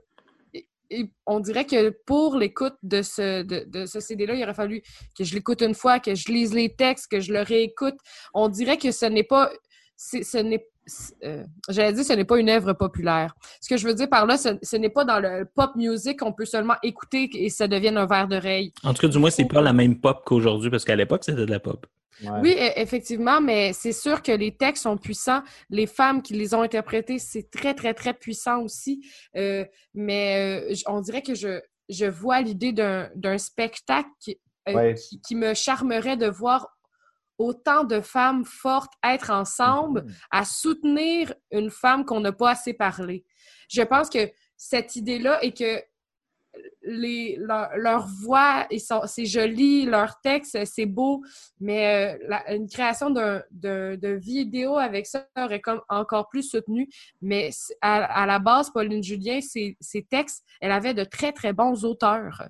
et- 0.91 1.11
on 1.25 1.39
dirait 1.39 1.65
que 1.65 1.89
pour 2.05 2.35
l'écoute 2.35 2.75
de 2.83 3.01
ce, 3.01 3.43
de, 3.43 3.63
de 3.67 3.85
ce 3.85 3.99
CD-là, 3.99 4.35
il 4.35 4.43
aurait 4.43 4.53
fallu 4.53 4.81
que 5.17 5.23
je 5.23 5.33
l'écoute 5.33 5.61
une 5.61 5.73
fois, 5.73 5.99
que 5.99 6.13
je 6.15 6.31
lise 6.31 6.53
les 6.53 6.73
textes, 6.75 7.07
que 7.09 7.19
je 7.19 7.31
le 7.33 7.41
réécoute. 7.41 7.95
On 8.33 8.49
dirait 8.49 8.77
que 8.77 8.91
ce 8.91 9.05
n'est 9.05 9.23
pas. 9.23 9.49
Ce 9.97 10.37
n'est 10.37 10.67
euh, 11.23 11.43
J'allais 11.69 11.93
dire 11.93 12.03
ce 12.03 12.13
n'est 12.13 12.25
pas 12.25 12.39
une 12.39 12.49
œuvre 12.49 12.73
populaire. 12.73 13.35
Ce 13.61 13.69
que 13.69 13.77
je 13.77 13.87
veux 13.87 13.93
dire 13.93 14.09
par 14.09 14.25
là, 14.25 14.35
ce, 14.37 14.49
ce 14.63 14.75
n'est 14.75 14.89
pas 14.89 15.05
dans 15.05 15.19
le 15.19 15.45
pop 15.45 15.75
music 15.75 16.19
qu'on 16.19 16.33
peut 16.33 16.45
seulement 16.45 16.73
écouter 16.83 17.29
et 17.35 17.49
ça 17.49 17.67
devienne 17.67 17.97
un 17.97 18.07
verre 18.07 18.27
d'oreille. 18.27 18.73
En 18.83 18.93
tout 18.93 19.01
cas, 19.01 19.07
du 19.07 19.19
moins, 19.19 19.29
c'est 19.29 19.45
pas 19.45 19.61
la 19.61 19.73
même 19.73 19.99
pop 19.99 20.23
qu'aujourd'hui, 20.25 20.69
parce 20.71 20.83
qu'à 20.85 20.95
l'époque, 20.95 21.23
c'était 21.23 21.45
de 21.45 21.51
la 21.51 21.59
pop. 21.59 21.85
Ouais. 22.23 22.39
Oui, 22.41 22.51
e- 22.57 22.79
effectivement, 22.79 23.41
mais 23.41 23.73
c'est 23.73 23.91
sûr 23.93 24.21
que 24.21 24.31
les 24.31 24.55
textes 24.55 24.83
sont 24.83 24.97
puissants. 24.97 25.41
Les 25.69 25.87
femmes 25.87 26.21
qui 26.21 26.33
les 26.33 26.53
ont 26.53 26.61
interprétés, 26.61 27.19
c'est 27.19 27.49
très, 27.49 27.73
très, 27.73 27.93
très 27.93 28.13
puissant 28.13 28.61
aussi. 28.61 29.03
Euh, 29.35 29.65
mais 29.93 30.69
euh, 30.71 30.75
on 30.87 31.01
dirait 31.01 31.21
que 31.23 31.35
je, 31.35 31.59
je 31.89 32.05
vois 32.05 32.41
l'idée 32.41 32.73
d'un 32.73 33.37
spectacle 33.37 34.09
qui, 34.19 34.39
euh, 34.69 34.73
Ouais. 34.73 34.93
qui, 34.95 35.19
qui 35.21 35.35
me 35.35 35.53
charmerait 35.53 36.17
de 36.17 36.27
voir 36.27 36.67
autant 37.37 37.83
de 37.85 38.01
femmes 38.01 38.45
fortes 38.45 38.93
être 39.03 39.31
ensemble 39.31 40.01
Mhm. 40.03 40.13
à 40.31 40.45
soutenir 40.45 41.33
une 41.51 41.71
femme 41.71 42.05
qu'on 42.05 42.19
n'a 42.19 42.31
pas 42.31 42.51
assez 42.51 42.73
parlé. 42.73 43.25
Je 43.67 43.81
pense 43.81 44.09
que 44.09 44.29
cette 44.57 44.95
idée-là 44.95 45.43
est 45.43 45.57
que 45.57 45.81
les, 46.83 47.37
leur, 47.39 47.69
leur 47.77 48.07
voix, 48.07 48.65
ils 48.71 48.79
sont- 48.81 49.03
c'est 49.05 49.25
joli, 49.25 49.85
leur 49.85 50.19
texte, 50.21 50.57
c'est 50.65 50.85
beau, 50.85 51.21
mais 51.59 52.15
euh, 52.15 52.17
la- 52.27 52.53
une 52.55 52.67
création 52.67 53.09
d'un- 53.09 53.43
d'un- 53.51 53.95
vidéo 54.17 54.77
avec 54.77 55.05
ça 55.07 55.27
aurait 55.37 55.61
comme 55.61 55.81
encore 55.89 56.27
plus 56.29 56.43
soutenu. 56.43 56.89
Mais 57.21 57.51
à, 57.81 58.03
à 58.23 58.25
la 58.25 58.39
base, 58.39 58.69
Pauline 58.71 59.03
Julien, 59.03 59.39
ses, 59.41 59.77
ses 59.79 60.03
textes, 60.03 60.43
elle 60.59 60.71
avait 60.71 60.93
de 60.93 61.03
très, 61.03 61.31
très 61.31 61.53
bons 61.53 61.85
auteurs 61.85 62.43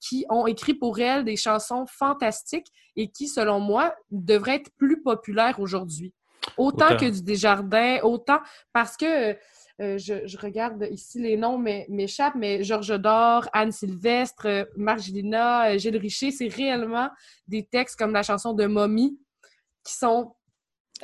qui 0.00 0.24
ont 0.28 0.46
écrit 0.46 0.74
pour 0.74 0.98
elle 1.00 1.24
des 1.24 1.36
chansons 1.36 1.86
fantastiques 1.86 2.68
et 2.94 3.08
qui, 3.08 3.26
selon 3.28 3.58
moi, 3.60 3.94
devraient 4.10 4.56
être 4.56 4.70
plus 4.76 5.02
populaires 5.02 5.58
aujourd'hui. 5.60 6.12
Autant 6.56 6.86
Autant. 6.86 6.96
que 6.96 7.10
du 7.10 7.22
Desjardins, 7.22 7.98
autant 8.02 8.38
parce 8.72 8.96
que 8.96 9.32
euh, 9.32 9.34
je, 9.78 10.26
je 10.26 10.36
regarde 10.38 10.86
ici 10.90 11.20
les 11.20 11.36
noms 11.36 11.56
mais- 11.58 11.86
m'échappent, 11.88 12.34
mais 12.34 12.64
Georges 12.64 12.98
Dor, 13.00 13.48
Anne 13.52 13.70
Sylvestre, 13.72 14.46
euh, 14.46 14.64
Margelina, 14.76 15.70
euh, 15.70 15.78
Gilles 15.78 15.96
Richer, 15.96 16.30
c'est 16.30 16.48
réellement 16.48 17.08
des 17.46 17.64
textes 17.64 17.96
comme 17.98 18.12
la 18.12 18.22
chanson 18.22 18.52
de 18.54 18.66
Mommy 18.66 19.18
qui 19.84 19.94
sont, 19.94 20.34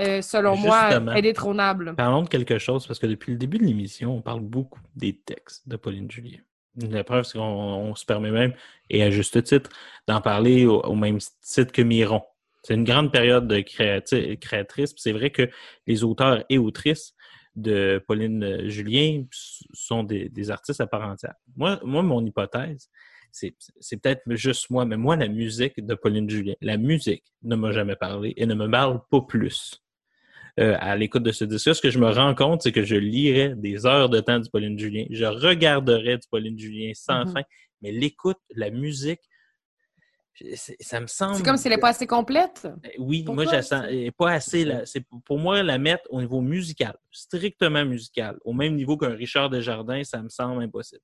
euh, 0.00 0.20
selon 0.22 0.56
moi, 0.56 0.88
Justement. 0.88 1.12
indétrônables. 1.12 1.94
Parlons 1.94 2.22
de 2.22 2.28
quelque 2.28 2.58
chose, 2.58 2.86
parce 2.86 2.98
que 2.98 3.06
depuis 3.06 3.32
le 3.32 3.38
début 3.38 3.58
de 3.58 3.64
l'émission, 3.64 4.16
on 4.16 4.22
parle 4.22 4.40
beaucoup 4.40 4.80
des 4.96 5.16
textes 5.16 5.68
de 5.68 5.76
Pauline 5.76 6.10
Julien. 6.10 6.40
La 6.76 7.04
preuve, 7.04 7.22
c'est 7.24 7.38
qu'on 7.38 7.44
on 7.44 7.94
se 7.94 8.04
permet 8.04 8.32
même, 8.32 8.52
et 8.90 9.04
à 9.04 9.10
juste 9.10 9.40
titre, 9.44 9.70
d'en 10.08 10.20
parler 10.20 10.66
au, 10.66 10.80
au 10.82 10.96
même 10.96 11.18
titre 11.40 11.70
que 11.70 11.82
Miron. 11.82 12.22
C'est 12.64 12.74
une 12.74 12.82
grande 12.84 13.12
période 13.12 13.46
de 13.46 13.60
créatrice. 13.60 14.92
puis 14.92 15.00
C'est 15.02 15.12
vrai 15.12 15.30
que 15.30 15.48
les 15.86 16.02
auteurs 16.02 16.44
et 16.48 16.58
autrices 16.58 17.14
de 17.56 18.02
Pauline 18.06 18.42
euh, 18.42 18.68
Julien 18.68 19.24
sont 19.72 20.02
des, 20.02 20.28
des 20.28 20.50
artistes 20.50 20.80
à 20.80 20.86
part 20.86 21.08
entière. 21.08 21.34
Moi, 21.56 21.80
moi 21.84 22.02
mon 22.02 22.24
hypothèse, 22.24 22.88
c'est 23.30 23.54
c'est 23.80 23.96
peut-être 24.00 24.22
juste 24.28 24.70
moi, 24.70 24.84
mais 24.84 24.96
moi, 24.96 25.16
la 25.16 25.28
musique 25.28 25.84
de 25.84 25.94
Pauline 25.94 26.28
Julien, 26.30 26.54
la 26.60 26.76
musique 26.76 27.24
ne 27.42 27.56
m'a 27.56 27.72
jamais 27.72 27.96
parlé 27.96 28.32
et 28.36 28.46
ne 28.46 28.54
me 28.54 28.70
parle 28.70 29.00
pas 29.10 29.20
plus 29.22 29.82
euh, 30.60 30.76
à 30.78 30.96
l'écoute 30.96 31.24
de 31.24 31.32
ce 31.32 31.44
disque. 31.44 31.74
Ce 31.74 31.80
que 31.80 31.90
je 31.90 31.98
me 31.98 32.08
rends 32.08 32.34
compte, 32.34 32.62
c'est 32.62 32.70
que 32.70 32.84
je 32.84 32.94
lirais 32.94 33.54
des 33.56 33.86
heures 33.86 34.08
de 34.08 34.20
temps 34.20 34.38
du 34.38 34.48
Pauline 34.48 34.78
Julien. 34.78 35.04
Je 35.10 35.24
regarderais 35.24 36.18
du 36.18 36.28
Pauline 36.30 36.56
Julien 36.58 36.92
sans 36.94 37.24
Mhm. 37.24 37.32
fin, 37.32 37.42
mais 37.82 37.90
l'écoute, 37.90 38.38
la 38.54 38.70
musique, 38.70 39.20
ça 40.80 41.00
me 41.00 41.06
semble. 41.06 41.36
C'est 41.36 41.42
comme 41.44 41.56
si 41.56 41.68
elle 41.68 41.74
n'est 41.74 41.80
pas 41.80 41.88
assez 41.90 42.06
complète. 42.06 42.62
Euh, 42.66 42.88
Oui, 42.98 43.22
Pourquoi 43.22 43.44
moi, 43.44 43.52
je 43.52 43.56
la 43.56 43.62
sens- 43.62 43.68
ça? 43.82 43.90
elle 43.90 44.04
est 44.04 44.10
pas 44.16 44.32
assez. 44.32 44.64
là, 44.64 44.84
C'est 44.86 45.04
pour 45.24 45.38
moi 45.38 45.62
la 45.62 45.78
mettre 45.78 46.04
au 46.10 46.20
niveau 46.20 46.40
musical, 46.40 46.96
strictement 47.10 47.84
musical, 47.84 48.38
au 48.44 48.52
même 48.52 48.74
niveau 48.74 48.96
qu'un 48.96 49.14
Richard 49.14 49.50
Desjardins, 49.50 50.02
ça 50.04 50.22
me 50.22 50.28
semble 50.28 50.62
impossible. 50.62 51.02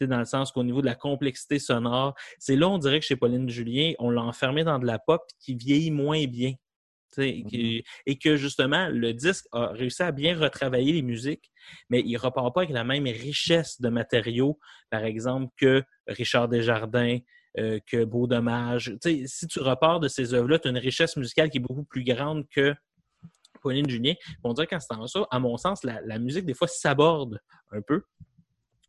Tu 0.00 0.04
sais, 0.04 0.08
dans 0.08 0.18
le 0.18 0.24
sens 0.24 0.52
qu'au 0.52 0.62
niveau 0.64 0.80
de 0.80 0.86
la 0.86 0.94
complexité 0.94 1.58
sonore, 1.58 2.14
c'est 2.38 2.56
là 2.56 2.68
on 2.68 2.78
dirait 2.78 3.00
que 3.00 3.06
chez 3.06 3.16
Pauline 3.16 3.48
Julien, 3.48 3.94
on 3.98 4.10
l'a 4.10 4.22
enfermé 4.22 4.62
dans 4.64 4.78
de 4.78 4.86
la 4.86 4.98
pop 4.98 5.22
qui 5.40 5.54
vieillit 5.56 5.90
moins 5.90 6.24
bien. 6.26 6.52
Tu 7.14 7.22
sais, 7.22 7.42
qui- 7.48 7.82
Et 8.06 8.18
que 8.18 8.36
justement, 8.36 8.88
le 8.90 9.12
disque 9.14 9.46
a 9.52 9.68
réussi 9.68 10.02
à 10.02 10.12
bien 10.12 10.38
retravailler 10.38 10.92
les 10.92 11.02
musiques, 11.02 11.50
mais 11.88 12.00
il 12.00 12.12
ne 12.12 12.18
repart 12.18 12.54
pas 12.54 12.60
avec 12.60 12.70
la 12.72 12.84
même 12.84 13.04
richesse 13.04 13.80
de 13.80 13.88
matériaux, 13.88 14.58
par 14.90 15.04
exemple, 15.04 15.52
que 15.56 15.82
Richard 16.06 16.48
Desjardins, 16.48 17.18
euh, 17.58 17.80
que 17.86 18.04
Beau 18.04 18.26
Dommage. 18.26 18.96
Si 19.26 19.46
tu 19.48 19.60
repars 19.60 20.00
de 20.00 20.08
ces 20.08 20.32
œuvres-là, 20.32 20.58
tu 20.58 20.68
as 20.68 20.70
une 20.70 20.78
richesse 20.78 21.16
musicale 21.16 21.50
qui 21.50 21.58
est 21.58 21.60
beaucoup 21.60 21.84
plus 21.84 22.04
grande 22.04 22.48
que 22.48 22.74
Pauline 23.60 23.88
Julien. 23.88 24.14
On 24.44 24.52
dirait 24.52 24.66
qu'en 24.66 24.80
ce 24.80 24.86
temps 24.86 25.06
ça, 25.06 25.26
à 25.30 25.38
mon 25.38 25.56
sens, 25.56 25.82
la, 25.84 26.18
musique, 26.18 26.46
des 26.46 26.54
fois, 26.54 26.68
s'aborde 26.68 27.40
un 27.72 27.82
peu. 27.82 28.02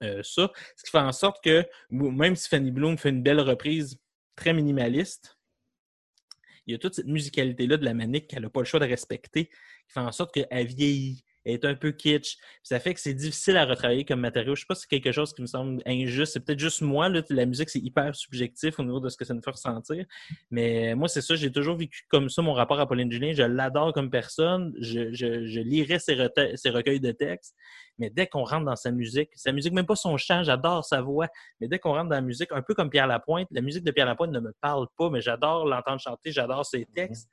euh, 0.03 0.21
ça, 0.23 0.51
ce 0.75 0.83
qui 0.83 0.91
fait 0.91 0.99
en 0.99 1.11
sorte 1.11 1.43
que 1.43 1.65
même 1.89 2.35
si 2.35 2.47
Fanny 2.47 2.71
Bloom 2.71 2.97
fait 2.97 3.09
une 3.09 3.23
belle 3.23 3.41
reprise 3.41 3.99
très 4.35 4.53
minimaliste, 4.53 5.37
il 6.67 6.73
y 6.73 6.75
a 6.75 6.77
toute 6.77 6.93
cette 6.93 7.07
musicalité-là 7.07 7.77
de 7.77 7.85
la 7.85 7.95
manique 7.95 8.27
qu'elle 8.27 8.43
n'a 8.43 8.49
pas 8.49 8.59
le 8.59 8.65
choix 8.65 8.79
de 8.79 8.85
respecter, 8.85 9.47
qui 9.47 9.93
fait 9.93 9.99
en 9.99 10.11
sorte 10.11 10.33
qu'elle 10.33 10.67
vieillit, 10.67 11.23
est 11.45 11.65
un 11.65 11.75
peu 11.75 11.91
kitsch. 11.91 12.37
Ça 12.63 12.79
fait 12.79 12.93
que 12.93 12.99
c'est 12.99 13.13
difficile 13.13 13.57
à 13.57 13.65
retravailler 13.65 14.05
comme 14.05 14.19
matériau. 14.19 14.55
Je 14.55 14.61
sais 14.61 14.65
pas 14.67 14.75
si 14.75 14.81
c'est 14.81 14.99
quelque 14.99 15.11
chose 15.11 15.33
qui 15.33 15.41
me 15.41 15.47
semble 15.47 15.81
injuste. 15.85 16.33
C'est 16.33 16.39
peut-être 16.39 16.59
juste 16.59 16.81
moi. 16.81 17.09
Là, 17.09 17.21
la 17.29 17.45
musique, 17.45 17.69
c'est 17.69 17.79
hyper 17.79 18.15
subjectif 18.15 18.79
au 18.79 18.83
niveau 18.83 18.99
de 18.99 19.09
ce 19.09 19.17
que 19.17 19.25
ça 19.25 19.33
nous 19.33 19.41
fait 19.41 19.51
ressentir. 19.51 20.05
Mais 20.51 20.95
moi, 20.95 21.07
c'est 21.07 21.21
ça. 21.21 21.35
J'ai 21.35 21.51
toujours 21.51 21.77
vécu 21.77 22.05
comme 22.09 22.29
ça 22.29 22.41
mon 22.41 22.53
rapport 22.53 22.79
à 22.79 22.87
Pauline 22.87 23.11
Julien. 23.11 23.33
Je 23.33 23.43
l'adore 23.43 23.93
comme 23.93 24.09
personne. 24.09 24.73
Je, 24.79 25.13
je, 25.13 25.45
je 25.45 25.59
lirais 25.59 25.99
ses, 25.99 26.17
ses 26.55 26.69
recueils 26.69 26.99
de 26.99 27.11
textes. 27.11 27.55
Mais 27.99 28.09
dès 28.09 28.27
qu'on 28.27 28.45
rentre 28.45 28.65
dans 28.65 28.77
sa 28.77 28.91
musique, 28.91 29.29
sa 29.35 29.51
musique, 29.51 29.73
même 29.73 29.85
pas 29.85 29.95
son 29.95 30.15
chant, 30.17 30.41
j'adore 30.43 30.85
sa 30.85 31.01
voix. 31.01 31.27
Mais 31.59 31.67
dès 31.67 31.79
qu'on 31.79 31.93
rentre 31.93 32.09
dans 32.09 32.15
la 32.15 32.21
musique, 32.21 32.49
un 32.51 32.61
peu 32.61 32.73
comme 32.73 32.89
Pierre 32.89 33.07
Lapointe, 33.07 33.47
la 33.51 33.61
musique 33.61 33.83
de 33.83 33.91
Pierre 33.91 34.05
Lapointe 34.05 34.31
ne 34.31 34.39
me 34.39 34.53
parle 34.61 34.87
pas, 34.97 35.09
mais 35.09 35.21
j'adore 35.21 35.65
l'entendre 35.65 35.99
chanter, 35.99 36.31
j'adore 36.31 36.65
ses 36.65 36.85
textes. 36.95 37.29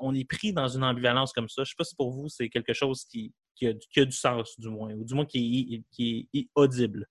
On 0.00 0.14
est 0.14 0.24
pris 0.28 0.52
dans 0.52 0.68
une 0.68 0.84
ambivalence 0.84 1.32
comme 1.32 1.48
ça. 1.48 1.64
Je 1.64 1.70
sais 1.70 1.74
pas 1.76 1.84
si 1.84 1.94
pour 1.94 2.10
vous, 2.10 2.28
c'est 2.28 2.48
quelque 2.48 2.72
chose 2.72 3.04
qui, 3.04 3.32
qui, 3.54 3.68
a, 3.68 3.72
qui 3.92 4.00
a 4.00 4.04
du 4.04 4.12
sens, 4.16 4.58
du 4.58 4.68
moins, 4.68 4.92
ou 4.94 5.04
du 5.04 5.14
moins 5.14 5.26
qui 5.26 5.84
est, 5.98 6.48
audible. 6.54 7.06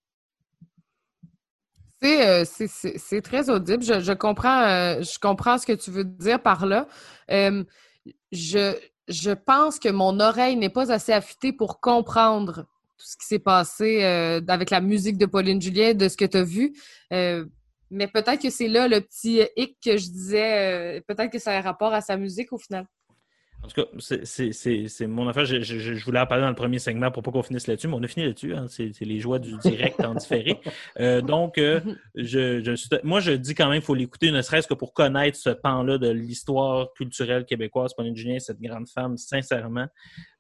C'est, 2.02 2.28
euh, 2.28 2.44
c'est- 2.46 3.22
très 3.22 3.50
audible. 3.50 3.84
Je, 3.84 4.02
je 4.02 4.12
comprends, 4.12 4.64
euh, 4.64 5.02
je 5.02 5.18
comprends 5.20 5.58
ce 5.58 5.66
que 5.66 5.74
tu 5.74 5.90
veux 5.90 6.04
dire 6.04 6.42
par 6.42 6.66
là. 6.66 6.88
Euh, 7.32 7.64
je, 8.32 8.76
je 9.08 9.32
pense 9.32 9.80
que 9.80 9.90
mon 9.90 10.20
oreille 10.20 10.58
n'est 10.58 10.70
pas 10.70 10.92
assez 10.92 11.14
affûtée 11.14 11.54
pour 11.54 11.80
comprendre 11.80 12.66
tout 12.98 13.06
ce 13.06 13.16
qui 13.18 13.26
s'est 13.26 13.40
passé 13.40 14.04
avec 14.04 14.70
la 14.70 14.82
musique 14.82 15.18
de 15.18 15.26
Pauline 15.26 15.62
Julien, 15.62 15.94
de 15.94 16.10
ce 16.10 16.18
que 16.18 16.26
tu 16.26 16.38
as 16.38 16.44
vu. 16.44 16.74
Mais 17.94 18.08
peut-être 18.08 18.42
que 18.42 18.50
c'est 18.50 18.68
là 18.68 18.88
le 18.88 19.00
petit 19.02 19.42
hic 19.56 19.78
que 19.84 19.98
je 19.98 20.08
disais. 20.10 20.98
euh, 20.98 21.02
peut-être 21.08 21.32
que 21.32 21.40
ça 21.40 21.52
a 21.52 21.58
un 21.58 21.62
rapport 21.62 21.94
à 21.94 22.02
sa 22.02 22.18
musique 22.18 22.52
au 22.52 22.58
final. 22.58 22.86
En 23.64 23.68
tout 23.70 23.82
cas, 23.82 23.88
c'est- 24.00 24.26
c'est 24.26 24.52
c'est- 24.52 24.90
c'est 24.90 25.08
mon 25.08 25.26
affaire. 25.30 25.46
Je, 25.46 25.62
je- 25.62 25.80
je 25.80 26.04
voulais 26.04 26.20
en 26.20 26.26
parler 26.26 26.42
dans 26.44 26.50
le 26.50 26.56
premier 26.56 26.80
segment 26.80 27.10
pour 27.12 27.24
pas 27.24 27.32
qu'on 27.32 27.44
finisse 27.44 27.66
là-dessus, 27.68 27.88
mais 27.88 27.94
on 27.94 28.04
a 28.04 28.08
fini 28.10 28.26
là-dessus. 28.26 28.54
hein. 28.54 28.66
C'est 28.68 28.92
c'est 28.92 29.06
les 29.06 29.22
joies 29.22 29.40
du 29.40 29.58
direct 29.60 30.04
en 30.04 30.16
différé. 30.16 30.60
Euh, 31.00 31.22
donc, 31.22 31.58
euh, 31.58 31.80
je, 32.14 32.62
je 32.62 32.98
moi, 33.04 33.22
je 33.22 33.32
dis 33.32 33.56
quand 33.56 33.70
même 33.70 33.80
qu'il 33.80 33.86
faut 33.86 33.96
l'écouter, 33.96 34.32
ne 34.32 34.42
serait-ce 34.42 34.68
que 34.68 34.74
pour 34.74 34.94
connaître 34.94 35.38
ce 35.38 35.50
pan-là 35.52 35.98
de 35.98 36.10
l'histoire 36.10 36.92
culturelle 36.92 37.46
québécoise. 37.46 37.94
Pauline 37.94 38.18
Julien, 38.18 38.38
cette 38.40 38.60
grande 38.60 38.90
femme, 38.90 39.16
sincèrement. 39.16 39.88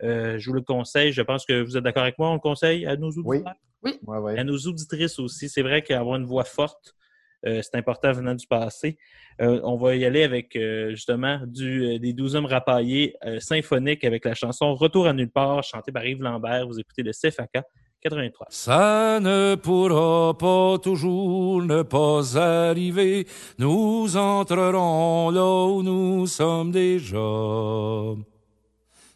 Euh, 0.04 0.38
je 0.38 0.50
vous 0.50 0.56
le 0.56 0.62
conseille. 0.62 1.14
Je 1.14 1.22
pense 1.22 1.46
que 1.46 1.62
vous 1.62 1.78
êtes 1.78 1.84
d'accord 1.86 2.04
avec 2.04 2.20
moi. 2.20 2.30
On 2.30 2.34
le 2.34 2.40
conseille 2.40 2.86
à 2.86 2.98
nos 2.98 3.08
auditeurs? 3.12 3.54
Oui. 3.84 4.00
Ouais. 4.06 4.38
À 4.38 4.44
nos 4.44 4.58
auditrices 4.58 5.18
aussi. 5.20 5.48
C'est 5.48 5.62
vrai 5.62 5.82
qu'avoir 5.82 6.18
une 6.18 6.26
voix 6.26 6.44
forte, 6.46 6.88
euh, 6.88 7.03
c'est 7.44 7.76
important 7.76 8.12
venant 8.12 8.36
du 8.36 8.48
passé. 8.48 8.98
Euh, 9.42 9.60
on 9.64 9.78
va 9.78 9.96
y 9.96 10.06
aller 10.06 10.24
avec 10.24 10.56
euh, 10.56 10.92
justement 10.92 11.40
du, 11.46 11.86
euh, 11.86 12.00
des 12.00 12.14
douze 12.14 12.36
hommes 12.36 12.46
rapaillés 12.46 13.16
euh, 13.26 13.40
symphoniques 13.40 14.04
avec 14.04 14.26
la 14.26 14.36
chanson 14.36 14.76
Retour 14.76 15.08
à 15.08 15.14
nulle 15.14 15.32
part, 15.32 15.64
chantée 15.64 15.92
par 15.92 16.06
Yves 16.06 16.22
Lambert. 16.22 16.68
Vous 16.68 16.80
écoutez 16.80 17.04
le 17.04 17.12
CFAK 17.12 17.64
83. 18.02 18.48
Ça 18.50 19.20
ne 19.22 19.56
pourra 19.56 20.38
pas 20.38 20.78
toujours 20.78 21.64
ne 21.64 21.84
pas 21.84 22.38
arriver. 22.38 23.26
Nous 23.58 24.18
entrerons 24.18 25.32
là 25.32 25.66
où 25.68 25.82
nous 25.82 26.28
sommes 26.28 26.72
déjà. 26.72 27.18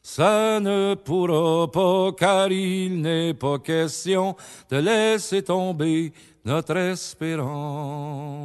Ça 0.02 0.60
ne 0.62 0.96
pourra 0.96 1.70
pas 1.70 2.12
car 2.18 2.50
il 2.50 3.02
n'est 3.02 3.34
pas 3.34 3.60
question 3.60 4.38
de 4.72 4.78
laisser 4.78 5.44
tomber 5.44 6.14
notre 6.48 6.78
espérance. 6.78 8.38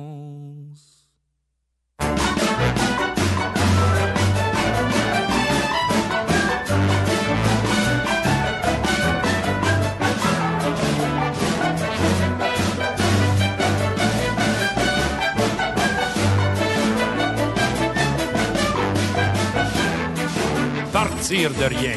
Partir 20.93 21.51
de 21.53 21.65
rien, 21.65 21.93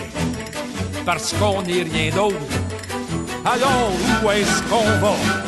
parce 1.03 1.34
qu'on 1.34 1.64
n'est 1.64 1.82
rien 1.82 2.14
d'autre. 2.15 2.36
Alors 3.44 3.91
où 4.23 4.30
est-ce 4.30 4.61
qu'on 4.69 4.84
va? 4.99 5.44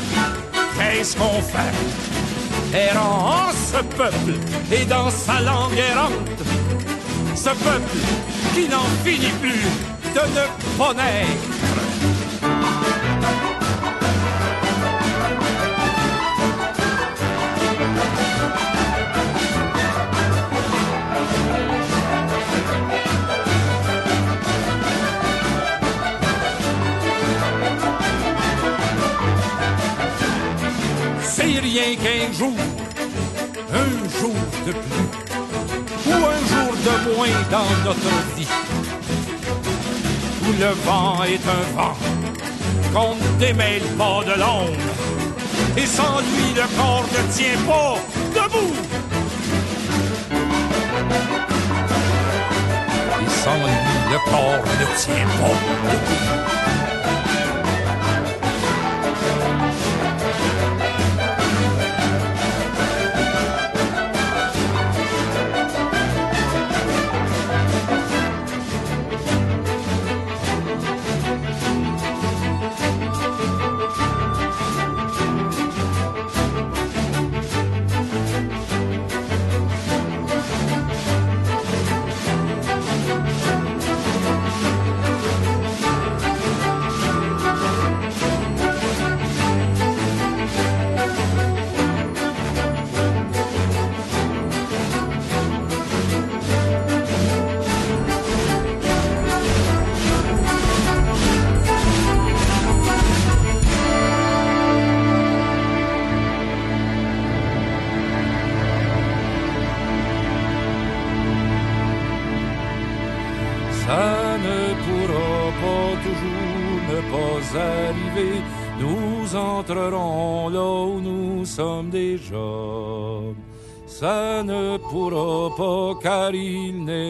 Qu'est-ce 0.89 1.17
qu'on 1.17 1.41
fait? 1.41 2.77
Errant 2.77 3.51
ce 3.51 3.83
peuple 3.97 4.35
et 4.71 4.85
dans 4.85 5.09
sa 5.09 5.41
langue 5.41 5.77
errante, 5.77 6.13
ce 7.35 7.49
peuple 7.49 7.97
qui 8.53 8.69
n'en 8.69 8.87
finit 9.03 9.33
plus 9.41 9.65
de 10.15 10.19
ne 10.19 10.77
pas 10.77 10.93
naître. 10.93 11.56
Qu'un 31.77 32.33
jour, 32.33 32.53
un 33.71 34.19
jour 34.19 34.33
de 34.65 34.71
plus, 34.71 35.09
ou 36.07 36.11
un 36.11 36.41
jour 36.49 36.73
de 36.73 37.15
moins 37.15 37.37
dans 37.51 37.71
notre 37.85 38.13
vie, 38.35 38.47
où 40.41 40.51
le 40.59 40.71
vent 40.85 41.23
est 41.23 41.47
un 41.47 41.65
vent 41.75 41.95
qu'on 42.91 43.13
ne 43.13 43.39
démêle 43.39 43.83
pas 43.95 44.23
de 44.25 44.39
l'ombre, 44.39 44.71
et 45.77 45.85
sans 45.85 46.17
lui 46.21 46.55
le 46.55 46.65
corps 46.75 47.05
ne 47.11 47.31
tient 47.31 47.61
pas 47.67 47.95
debout. 48.33 48.73
Et 53.21 53.29
sans 53.43 53.55
lui 53.55 53.77
le 54.11 54.31
corps 54.31 54.65
ne 54.79 54.85
tient 54.97 55.27
pas 55.39 55.55
debout. 55.91 56.66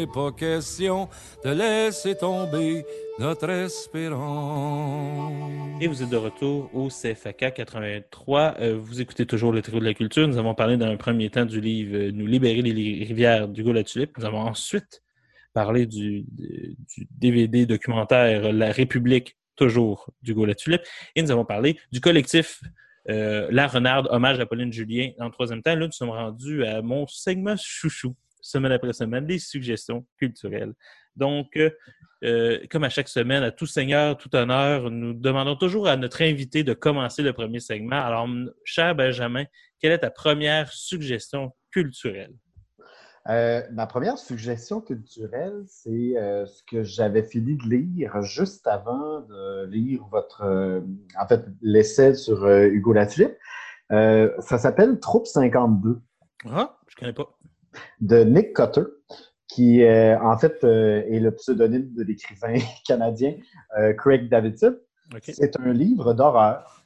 N'est 0.07 0.13
pas 0.13 0.31
question 0.31 1.09
de 1.43 1.49
laisser 1.51 2.15
tomber 2.15 2.85
notre 3.19 3.49
espérance. 3.49 4.21
Et 5.81 5.87
vous 5.87 6.03
êtes 6.03 6.09
de 6.09 6.17
retour 6.17 6.69
au 6.73 6.89
CFAK 6.89 7.53
83. 7.53 8.55
Euh, 8.59 8.77
vous 8.79 9.01
écoutez 9.01 9.25
toujours 9.25 9.51
le 9.51 9.61
trio 9.61 9.79
de 9.79 9.85
la 9.85 9.93
culture. 9.93 10.27
Nous 10.27 10.37
avons 10.37 10.55
parlé 10.55 10.77
dans 10.77 10.87
un 10.87 10.97
premier 10.97 11.29
temps 11.29 11.45
du 11.45 11.59
livre 11.61 11.95
euh, 11.95 12.11
Nous 12.11 12.25
libérer 12.25 12.61
les 12.61 13.05
rivières 13.05 13.47
d'Hugo 13.47 13.73
Latulippe. 13.73 14.17
Nous 14.17 14.25
avons 14.25 14.39
ensuite 14.39 15.01
parlé 15.53 15.85
du, 15.85 16.25
DVD 17.11 17.65
documentaire 17.65 18.53
La 18.53 18.71
République, 18.71 19.37
toujours 19.55 20.09
d'Hugo 20.21 20.45
Latulippe. 20.45 20.83
Et 21.15 21.21
nous 21.21 21.31
avons 21.31 21.45
parlé 21.45 21.77
du 21.91 21.99
collectif 21.99 22.61
euh, 23.09 23.47
La 23.51 23.67
Renarde, 23.67 24.07
hommage 24.11 24.39
à 24.39 24.45
Pauline 24.45 24.71
Julien. 24.71 25.11
En 25.19 25.29
troisième 25.31 25.61
temps, 25.63 25.75
là, 25.75 25.85
nous 25.87 25.91
sommes 25.91 26.11
rendus 26.11 26.63
à 26.65 26.81
mon 26.81 27.07
segment 27.07 27.55
chouchou, 27.57 28.15
semaine 28.47 28.71
après 28.71 28.93
semaine, 28.93 29.25
des 29.25 29.39
suggestions 29.39 30.05
culturelles. 30.17 30.73
Donc, 31.15 31.55
euh, 31.57 31.69
euh, 32.23 32.59
comme 32.69 32.83
à 32.83 32.89
chaque 32.89 33.07
semaine, 33.07 33.43
à 33.43 33.51
tout 33.51 33.65
seigneur, 33.65 34.17
tout 34.17 34.35
honneur, 34.35 34.89
nous 34.89 35.13
demandons 35.13 35.55
toujours 35.55 35.87
à 35.87 35.97
notre 35.97 36.21
invité 36.21 36.63
de 36.63 36.73
commencer 36.73 37.21
le 37.21 37.33
premier 37.33 37.59
segment. 37.59 38.03
Alors, 38.03 38.27
cher 38.63 38.95
Benjamin, 38.95 39.45
quelle 39.79 39.91
est 39.91 39.99
ta 39.99 40.11
première 40.11 40.71
suggestion 40.71 41.53
culturelle? 41.71 42.33
Euh, 43.29 43.61
ma 43.73 43.87
première 43.87 44.17
suggestion 44.17 44.79
culturelle, 44.79 45.63
c'est 45.67 46.17
euh, 46.17 46.45
ce 46.45 46.63
que 46.63 46.83
j'avais 46.83 47.23
fini 47.23 47.57
de 47.57 47.63
lire 47.63 48.21
juste 48.21 48.65
avant 48.67 49.21
de 49.21 49.65
lire 49.65 50.05
votre, 50.09 50.43
euh, 50.43 50.79
en 51.19 51.27
fait, 51.27 51.45
l'essai 51.61 52.13
sur 52.13 52.47
Hugo 52.47 52.93
Latulippe. 52.93 53.35
Ça 53.89 54.57
s'appelle 54.57 54.99
Troupe 54.99 55.27
52 55.27 55.99
Ah, 56.49 56.77
je 56.87 56.95
connais 56.95 57.13
pas. 57.13 57.36
De 58.01 58.23
Nick 58.23 58.53
Cutter, 58.55 58.81
qui 59.47 59.83
euh, 59.83 60.19
en 60.19 60.37
fait 60.37 60.63
euh, 60.63 61.03
est 61.09 61.19
le 61.19 61.31
pseudonyme 61.31 61.93
de 61.93 62.03
l'écrivain 62.03 62.55
canadien 62.87 63.33
euh, 63.77 63.93
Craig 63.93 64.29
Davidson. 64.29 64.75
C'est 65.21 65.57
un 65.59 65.71
livre 65.71 66.13
d'horreur. 66.13 66.83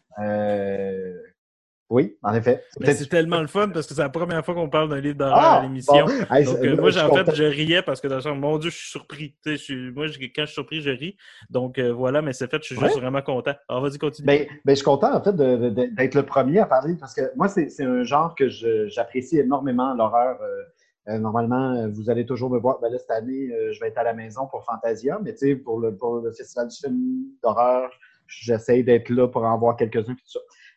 Oui, 1.90 2.16
en 2.24 2.34
effet. 2.34 2.64
Mais 2.80 2.94
c'est 2.94 3.08
tellement 3.10 3.42
le 3.42 3.48
fun 3.48 3.68
parce 3.68 3.86
que 3.86 3.94
c'est 3.94 4.02
la 4.02 4.08
première 4.08 4.46
fois 4.46 4.54
qu'on 4.56 4.70
parle 4.70 4.88
d'un 4.88 5.02
livre 5.02 5.18
d'horreur 5.18 5.36
Ah, 5.38 5.58
à 5.60 5.64
l'émission. 5.64 6.06
bon. 6.06 6.12
Hey, 6.34 6.46
Donc, 6.46 6.58
c'est- 6.62 6.68
euh, 6.68 6.76
là, 6.76 6.82
moi, 6.82 6.90
en 7.04 7.14
fait, 7.26 7.36
je 7.36 7.44
riais 7.44 7.82
parce 7.82 8.00
que 8.00 8.08
dans 8.08 8.20
le 8.20 8.34
mon 8.40 8.58
Dieu, 8.60 8.70
je 8.70 8.78
suis 8.78 8.90
surpris. 8.92 9.36
Je 9.46 9.56
suis- 9.56 9.92
moi, 9.92 10.08
je- 10.08 10.18
quand 10.18 10.44
je 10.44 10.46
suis 10.46 10.54
surpris, 10.54 10.80
je 10.82 10.90
ris. 10.90 11.18
Donc, 11.50 11.80
euh, 11.80 11.92
voilà, 11.92 12.22
mais 12.22 12.32
c'est 12.32 12.50
fait, 12.50 12.62
je 12.64 12.68
suis 12.76 12.80
juste 12.80 12.98
vraiment 12.98 13.22
content. 13.22 13.56
Alors, 13.68 13.82
vas-y, 13.84 13.98
continue. 13.98 14.26
Ben, 14.26 14.46
ben, 14.64 14.72
je 14.72 14.76
suis 14.76 14.86
content, 14.86 15.14
en 15.14 15.22
fait, 15.22 15.36
d'être 15.36 16.16
le 16.16 16.24
premier 16.24 16.60
à 16.60 16.66
parler 16.66 16.96
parce 16.98 17.14
que 17.14 17.24
moi, 17.36 17.50
c'est 17.50 17.68
un 17.84 18.04
genre 18.04 18.36
que 18.36 18.48
j'apprécie 18.88 19.40
énormément, 19.40 19.94
l'horreur. 19.94 20.40
Euh, 20.42 20.64
euh, 21.12 21.20
normalement, 21.20 21.74
euh, 21.74 21.88
vous 21.90 22.10
allez 22.10 22.26
toujours 22.26 22.50
me 22.50 22.60
voir. 22.60 22.80
Ben 22.80 22.90
là, 22.92 22.98
cette 22.98 23.12
année, 23.12 23.52
euh, 23.52 23.72
je 23.74 23.80
vais 23.80 23.88
être 23.88 23.98
à 23.98 24.04
la 24.04 24.14
maison 24.14 24.48
pour 24.48 24.64
Fantasia, 24.64 25.20
mais 25.22 25.34
tu 25.34 25.50
sais, 25.50 25.56
pour 25.56 25.80
le, 25.80 25.96
Festival 26.32 26.68
du 26.68 26.76
film 26.76 27.26
d'horreur, 27.44 27.92
j'essaie 28.28 28.84
d'être 28.84 29.10
là 29.10 29.28
pour 29.28 29.44
en 29.44 29.58
voir 29.58 29.76
quelques-uns. 29.76 30.16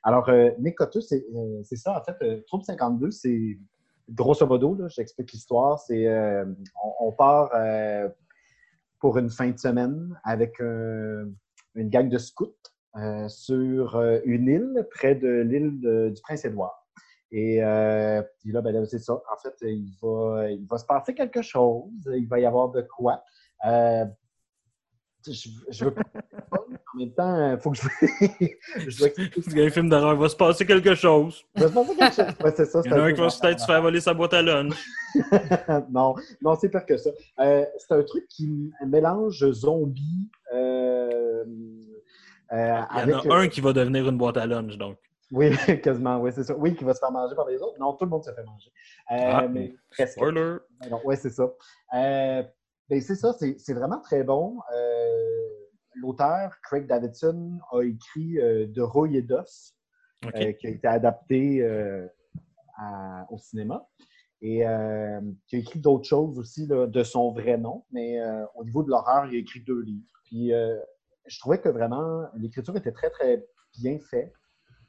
Alors, 0.02 0.28
euh, 0.28 0.50
Nick 0.58 0.76
c'est 0.90 1.76
ça, 1.76 1.98
en 1.98 2.02
fait. 2.04 2.44
Troupe 2.46 2.62
52, 2.62 3.10
c'est 3.10 3.58
grosso 4.10 4.46
modo, 4.46 4.76
j'explique 4.88 5.32
l'histoire, 5.32 5.78
c'est 5.78 6.06
on, 6.82 7.06
on 7.06 7.12
part 7.12 7.50
pour 9.00 9.16
une 9.16 9.30
fin 9.30 9.50
de 9.50 9.58
semaine 9.58 10.18
avec 10.24 10.58
une 10.60 11.34
gang 11.76 12.10
de 12.10 12.18
scouts 12.18 12.52
sur 13.28 13.98
une 14.26 14.48
île 14.48 14.86
près 14.90 15.14
de 15.14 15.40
l'île 15.40 15.80
du 16.12 16.20
Prince-Édouard. 16.20 16.83
Et 17.36 17.60
euh, 17.60 18.22
puis 18.38 18.52
là, 18.52 18.62
ben 18.62 18.86
c'est 18.86 19.00
ça. 19.00 19.14
En 19.14 19.36
fait, 19.42 19.56
il 19.62 19.92
va, 20.00 20.48
il 20.52 20.64
va 20.70 20.78
se 20.78 20.84
passer 20.86 21.14
quelque 21.14 21.42
chose. 21.42 21.90
Il 22.16 22.28
va 22.28 22.38
y 22.38 22.46
avoir 22.46 22.68
de 22.70 22.82
quoi. 22.82 23.24
Euh, 23.66 24.04
je, 25.26 25.48
je 25.68 25.84
veux 25.84 25.94
pas. 25.94 26.02
En 26.52 26.98
même 26.98 27.12
temps, 27.12 27.50
il 27.50 27.58
faut 27.58 27.72
que 27.72 27.78
je. 27.78 27.88
je 28.88 29.60
a 29.60 29.66
un 29.66 29.70
film 29.70 29.88
d'horreur, 29.88 30.14
il 30.14 30.20
va 30.20 30.28
se 30.28 30.36
passer 30.36 30.64
quelque 30.64 30.94
chose. 30.94 31.44
Il 31.56 31.62
va 31.62 31.68
se 31.68 31.74
passer 31.74 31.96
quelque 31.96 32.14
chose. 32.14 32.44
Ouais, 32.44 32.52
c'est 32.54 32.66
ça. 32.66 32.82
Il 32.84 32.90
y 32.92 32.94
en 32.94 32.98
a 32.98 33.02
un 33.02 33.12
qui 33.12 33.20
va 33.20 33.26
peut-être 33.26 33.58
se 33.60 33.66
faire 33.66 33.82
voler 33.82 34.00
sa 34.00 34.14
boîte 34.14 34.34
à 34.34 34.40
lunch. 34.42 34.86
non, 35.90 36.14
non, 36.40 36.54
c'est 36.54 36.68
pire 36.68 36.86
que 36.86 36.96
ça. 36.96 37.10
Euh, 37.40 37.64
c'est 37.78 37.94
un 37.94 38.02
truc 38.04 38.28
qui 38.28 38.70
mélange 38.86 39.50
zombie. 39.50 40.30
Euh, 40.52 41.42
euh, 41.42 41.44
Il 42.52 43.10
y 43.10 43.12
en 43.12 43.18
avec- 43.18 43.26
a 43.26 43.34
un 43.34 43.48
qui 43.48 43.60
va 43.60 43.72
devenir 43.72 44.08
une 44.08 44.18
boîte 44.18 44.36
à 44.36 44.46
lunch, 44.46 44.76
donc. 44.78 44.98
Oui, 45.34 45.50
quasiment, 45.82 46.20
oui, 46.20 46.30
c'est 46.32 46.44
ça. 46.44 46.56
Oui, 46.56 46.74
qui 46.76 46.84
va 46.84 46.94
se 46.94 47.00
faire 47.00 47.10
manger 47.10 47.34
par 47.34 47.48
les 47.48 47.60
autres. 47.60 47.76
Non, 47.80 47.94
tout 47.94 48.04
le 48.04 48.10
monde 48.10 48.24
se 48.24 48.32
fait 48.32 48.44
manger. 48.44 48.70
Euh, 49.10 49.14
Ah, 49.18 49.48
mais 49.48 49.74
presque. 49.90 50.12
Spoiler! 50.12 50.56
Oui, 51.04 51.16
c'est 51.16 51.30
ça. 51.30 51.50
Euh, 51.94 52.42
ben, 52.88 53.00
c'est 53.00 53.16
ça, 53.16 53.32
c'est 53.32 53.72
vraiment 53.74 54.00
très 54.00 54.22
bon. 54.22 54.58
Euh, 54.74 55.48
L'auteur, 55.96 56.52
Craig 56.62 56.86
Davidson, 56.86 57.58
a 57.72 57.82
écrit 57.82 58.34
De 58.34 58.80
rouille 58.82 59.16
et 59.16 59.22
d'os, 59.22 59.74
qui 60.22 60.66
a 60.66 60.70
été 60.70 60.86
adapté 60.88 61.64
à- 62.76 63.26
au 63.30 63.38
cinéma. 63.38 63.86
Et 64.42 64.58
qui 65.46 65.56
a 65.56 65.58
écrit 65.58 65.78
d'autres 65.80 66.06
choses 66.06 66.38
aussi 66.38 66.66
là, 66.66 66.86
de 66.86 67.02
son 67.02 67.32
vrai 67.32 67.56
nom, 67.56 67.84
mais 67.90 68.20
au 68.54 68.64
niveau 68.64 68.82
de 68.82 68.90
l'horreur, 68.90 69.26
il 69.26 69.36
a 69.36 69.38
écrit 69.38 69.60
deux 69.60 69.80
livres. 69.80 70.06
Puis 70.24 70.50
je 71.26 71.38
trouvais 71.40 71.60
que 71.60 71.68
vraiment 71.70 72.24
l'écriture 72.36 72.76
était 72.76 72.92
très, 72.92 73.10
très 73.10 73.44
bien 73.80 73.98
faite. 73.98 74.32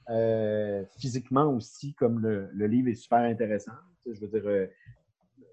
Euh, 0.10 0.86
physiquement 1.00 1.52
aussi, 1.52 1.96
comme 1.96 2.20
le, 2.20 2.50
le 2.54 2.68
livre 2.68 2.90
est 2.90 2.96
super 2.96 3.20
intéressant. 3.20 3.72
Je 4.06 4.20
veux 4.20 4.28
dire, 4.28 4.48
euh, 4.48 4.68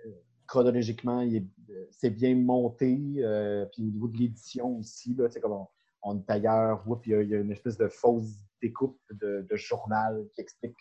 euh, 0.07 0.11
chronologiquement, 0.47 1.23
euh, 1.23 1.87
c'est 1.91 2.11
bien 2.11 2.35
monté. 2.35 2.97
puis 3.73 3.83
au 3.83 3.91
niveau 3.91 4.09
de 4.09 4.17
l'édition 4.19 4.79
aussi, 4.79 5.17
sais, 5.31 5.41
comme 5.41 5.53
on, 5.53 5.69
on 6.03 6.19
est 6.19 6.31
ailleurs, 6.31 6.85
il 7.07 7.13
y, 7.13 7.35
a, 7.35 7.39
une 7.39 7.51
espèce 7.51 7.79
de 7.79 7.89
fausse 7.89 8.31
découpe 8.61 9.01
de, 9.13 9.47
journal 9.53 10.29
qui 10.35 10.43
explique 10.43 10.77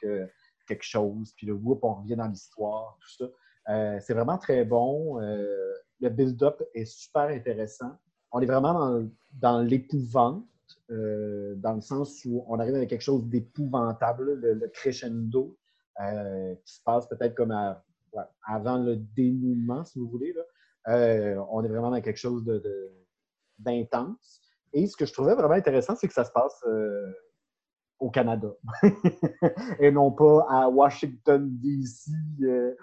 quelque 0.68 0.84
chose. 0.84 1.34
Puis 1.38 1.48
le 1.48 1.54
whoop, 1.54 1.84
on 1.84 1.96
revient 1.96 2.16
dans 2.16 2.28
l'histoire, 2.28 2.98
tout 3.00 3.26
ça. 3.26 4.00
C'est 4.02 4.14
vraiment 4.14 4.38
très 4.38 4.66
bon. 4.66 5.20
Le 5.20 6.10
build-up 6.10 6.62
est 6.74 6.86
super 6.86 7.30
intéressant. 7.30 7.92
On 8.32 8.42
est 8.42 8.46
vraiment 8.46 8.74
dans, 8.74 9.10
dans 9.34 9.62
l'épouvante, 9.62 10.46
euh, 10.92 11.56
dans 11.56 11.74
le 11.74 11.82
sens 11.82 12.26
où 12.26 12.44
on 12.48 12.60
arrive 12.60 12.76
avec 12.76 12.90
quelque 12.90 13.02
chose 13.02 13.26
d'épouvantable, 13.26 14.34
le, 14.34 14.68
crescendo, 14.68 15.58
euh, 16.02 16.56
qui 16.66 16.76
se 16.76 16.82
passe 16.84 17.08
peut-être 17.08 17.36
comme 17.36 17.52
avant 18.46 18.78
le 18.78 18.98
dénouement, 18.98 19.86
si 19.86 20.00
vous 20.00 20.10
voulez. 20.10 20.34
Euh, 20.88 21.42
on 21.50 21.64
est 21.64 21.70
vraiment 21.70 21.92
dans 21.92 22.02
quelque 22.02 22.18
chose 22.18 22.44
d'intense. 23.58 24.42
Et 24.74 24.88
ce 24.88 24.98
que 24.98 25.06
je 25.06 25.14
trouvais 25.14 25.34
vraiment 25.34 25.54
intéressant, 25.54 25.96
c'est 25.96 26.08
que 26.08 26.14
ça 26.14 26.26
se 26.26 26.32
passe 26.32 26.64
au 28.02 28.10
Canada 28.10 28.50
et 29.80 29.92
non 29.92 30.12
pas 30.12 30.46
à 30.50 30.68
Washington, 30.68 31.48
D.C., 31.62 32.12
euh, 32.44 32.74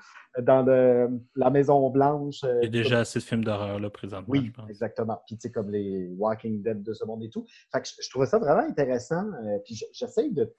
dans 0.42 0.62
le- 0.62 1.20
la 1.34 1.50
Maison-Blanche. 1.50 2.44
euh, 2.44 2.60
Il 2.62 2.66
y 2.66 2.68
a 2.68 2.82
déjà 2.82 3.00
assez 3.00 3.18
de 3.18 3.24
films 3.24 3.44
d'horreur, 3.44 3.80
là, 3.80 3.90
présentement, 3.90 4.26
oui, 4.32 4.46
je 4.46 4.52
pense. 4.52 4.70
exactement. 4.70 5.20
Puis, 5.26 5.36
tu 5.36 5.42
sais, 5.42 5.50
comme 5.52 5.70
les 5.70 6.08
Walking 6.16 6.62
Dead 6.62 6.82
de 6.82 6.92
ce 6.94 7.04
monde 7.04 7.22
et 7.24 7.30
tout. 7.30 7.44
Fait 7.72 7.80
que 7.82 7.88
je, 7.88 7.94
je 8.00 8.08
trouvais 8.10 8.26
ça 8.26 8.38
vraiment 8.38 8.62
intéressant. 8.66 9.26
euh, 9.44 9.58
puis, 9.64 9.78
j'essaie 9.92 10.30
de. 10.30 10.54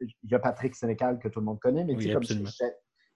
Il 0.00 0.30
y 0.30 0.34
a 0.34 0.38
Patrick 0.38 0.74
Sénécal 0.74 1.18
que 1.18 1.28
tout 1.28 1.40
le 1.40 1.46
monde 1.46 1.58
connaît, 1.58 1.82
mais 1.84 1.94
tu 1.94 1.98
Oui, 1.98 2.04
sais, 2.04 2.12
comme 2.12 2.46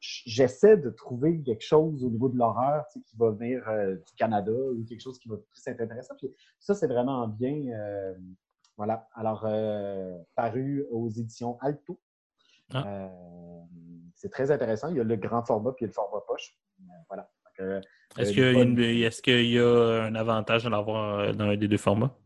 j'essaie 0.00 0.76
de 0.78 0.88
trouver 0.90 1.42
quelque 1.42 1.62
chose 1.62 2.02
au 2.02 2.08
niveau 2.10 2.28
de 2.30 2.36
l'horreur 2.38 2.84
qui 2.92 3.02
va 3.18 3.30
venir 3.30 3.62
euh, 3.68 3.94
du 3.96 4.14
Canada 4.16 4.50
ou 4.50 4.82
quelque 4.88 5.02
chose 5.02 5.18
qui 5.18 5.28
va 5.28 5.36
plus 5.36 5.66
être 5.66 5.80
intéressant. 5.80 6.14
Puis, 6.16 6.34
ça, 6.58 6.74
c'est 6.74 6.86
vraiment 6.88 7.28
bien. 7.28 7.54
Voilà. 8.80 9.06
Alors, 9.14 9.42
euh, 9.44 10.16
paru 10.34 10.86
aux 10.90 11.10
éditions 11.10 11.58
Alto. 11.60 12.00
Ah. 12.72 12.82
Euh, 12.86 13.08
c'est 14.14 14.30
très 14.30 14.50
intéressant. 14.50 14.88
Il 14.88 14.96
y 14.96 15.00
a 15.00 15.04
le 15.04 15.16
grand 15.16 15.42
format 15.44 15.72
puis 15.72 15.84
il 15.84 15.88
y 15.88 15.88
a 15.88 15.88
le 15.88 15.92
format 15.92 16.22
poche. 16.26 16.56
Euh, 16.80 16.84
voilà. 17.08 17.30
Est-ce 18.18 18.32
qu'il 18.32 18.42
y, 18.42 18.48
a 18.48 18.52
bonne- 18.54 18.78
y 18.78 19.58
un 19.58 20.14
avantage 20.14 20.64
à 20.66 20.70
l'avoir 20.70 21.34
dans 21.34 21.44
un 21.44 21.56
des 21.58 21.68
deux 21.68 21.76
formats? 21.76 22.16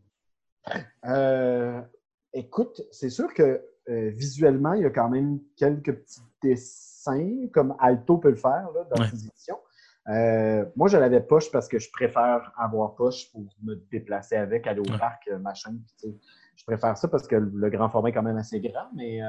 Écoute, 2.32 2.82
c'est 2.92 3.10
sûr 3.10 3.34
que 3.34 3.60
visuellement, 3.88 4.74
il 4.74 4.82
y 4.82 4.86
a 4.86 4.90
quand 4.90 5.08
même 5.08 5.40
quelques 5.56 5.92
petits 5.92 6.20
dessins, 6.40 7.48
comme 7.52 7.74
Alto 7.80 8.18
peut 8.18 8.30
le 8.30 8.36
faire 8.36 8.68
là, 8.76 8.84
dans 8.94 9.02
Ouais. 9.02 9.08
ses 9.10 9.26
éditions. 9.26 9.58
Euh, 10.08 10.66
moi, 10.76 10.88
je 10.88 10.98
l'avais 10.98 11.20
poche 11.22 11.50
parce 11.50 11.66
que 11.66 11.78
je 11.78 11.90
préfère 11.90 12.52
avoir 12.58 12.94
poche 12.94 13.32
pour 13.32 13.42
me 13.62 13.74
déplacer 13.90 14.36
avec, 14.36 14.66
aller 14.66 14.80
au 14.80 14.84
Ouais. 14.92 14.98
parc, 14.98 15.28
machin. 15.40 15.70
puis, 15.86 15.94
tu 15.98 16.08
sais, 16.10 16.14
je 16.56 16.64
préfère 16.64 16.96
ça 16.96 17.08
parce 17.08 17.26
que 17.26 17.36
le, 17.36 17.70
grand 17.70 17.88
format 17.88 18.10
est 18.10 18.12
quand 18.12 18.22
même 18.22 18.36
assez 18.36 18.60
grand, 18.60 18.88
mais 18.94 19.22
euh, 19.22 19.26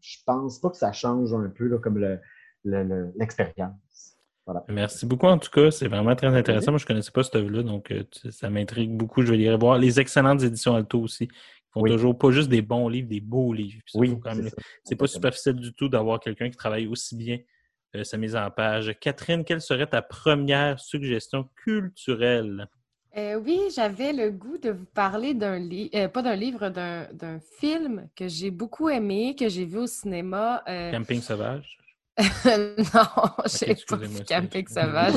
je 0.00 0.16
pense 0.26 0.60
pas 0.60 0.70
que 0.70 0.76
ça 0.76 0.92
change 0.92 1.32
un 1.34 1.48
peu 1.48 1.66
là, 1.68 1.78
comme 1.78 1.98
le- 1.98 2.20
le- 2.64 2.84
le- 2.84 3.12
l'expérience. 3.18 4.16
Voilà. 4.44 4.64
Merci 4.68 5.06
beaucoup, 5.06 5.26
en 5.26 5.38
tout 5.38 5.50
cas. 5.50 5.70
C'est 5.72 5.88
vraiment 5.88 6.14
très 6.14 6.28
intéressant. 6.28 6.70
Moi, 6.70 6.78
je 6.78 6.84
ne 6.84 6.88
connaissais 6.88 7.10
pas 7.10 7.24
cette 7.24 7.34
œuvre-là, 7.36 7.62
donc 7.64 7.90
euh, 7.90 8.04
ça 8.30 8.48
m'intrigue 8.48 8.96
beaucoup. 8.96 9.22
Je 9.22 9.32
vais 9.32 9.48
aller 9.48 9.56
voir 9.56 9.76
les 9.78 9.98
excellentes 9.98 10.42
éditions 10.42 10.76
Alto 10.76 11.00
aussi, 11.00 11.26
qui 11.26 11.34
font 11.72 11.80
Oui. 11.82 11.90
toujours 11.90 12.16
pas 12.16 12.30
juste 12.30 12.48
des 12.48 12.62
bons 12.62 12.88
livres, 12.88 13.08
des 13.08 13.20
beaux 13.20 13.52
livres. 13.52 13.82
Ça, 13.86 13.98
Oui, 13.98 14.16
c'est 14.84 14.94
pas 14.96 15.06
superficiel 15.08 15.56
du 15.56 15.72
tout 15.74 15.88
d'avoir 15.88 16.20
quelqu'un 16.20 16.48
qui 16.48 16.56
travaille 16.56 16.86
aussi 16.86 17.16
bien 17.16 17.38
euh, 17.96 18.04
sa 18.04 18.16
mise 18.18 18.36
en 18.36 18.48
page. 18.52 18.96
Catherine, 19.00 19.44
quelle 19.44 19.60
serait 19.60 19.86
ta 19.88 20.00
première 20.02 20.78
suggestion 20.78 21.48
culturelle? 21.56 22.68
Euh, 23.16 23.40
oui, 23.42 23.60
j'avais 23.74 24.12
le 24.12 24.30
goût 24.30 24.58
de 24.58 24.70
vous 24.70 24.84
parler 24.84 25.32
d'un 25.32 25.58
livre, 25.58 26.06
pas 26.08 26.20
d'un 26.20 26.36
livre, 26.36 26.68
d'un 26.68 27.40
film 27.58 28.08
que 28.14 28.28
j'ai 28.28 28.50
beaucoup 28.50 28.90
aimé, 28.90 29.34
que 29.38 29.48
j'ai 29.48 29.64
vu 29.64 29.78
au 29.78 29.86
cinéma. 29.86 30.62
euh, 30.68 30.90
Camping 30.92 31.22
sauvage? 31.22 31.78
non, 32.18 33.06
j'ai 33.46 33.74
pas 33.88 33.96
vu 33.96 34.24
Camping 34.26 34.66
Sauvage 34.68 35.14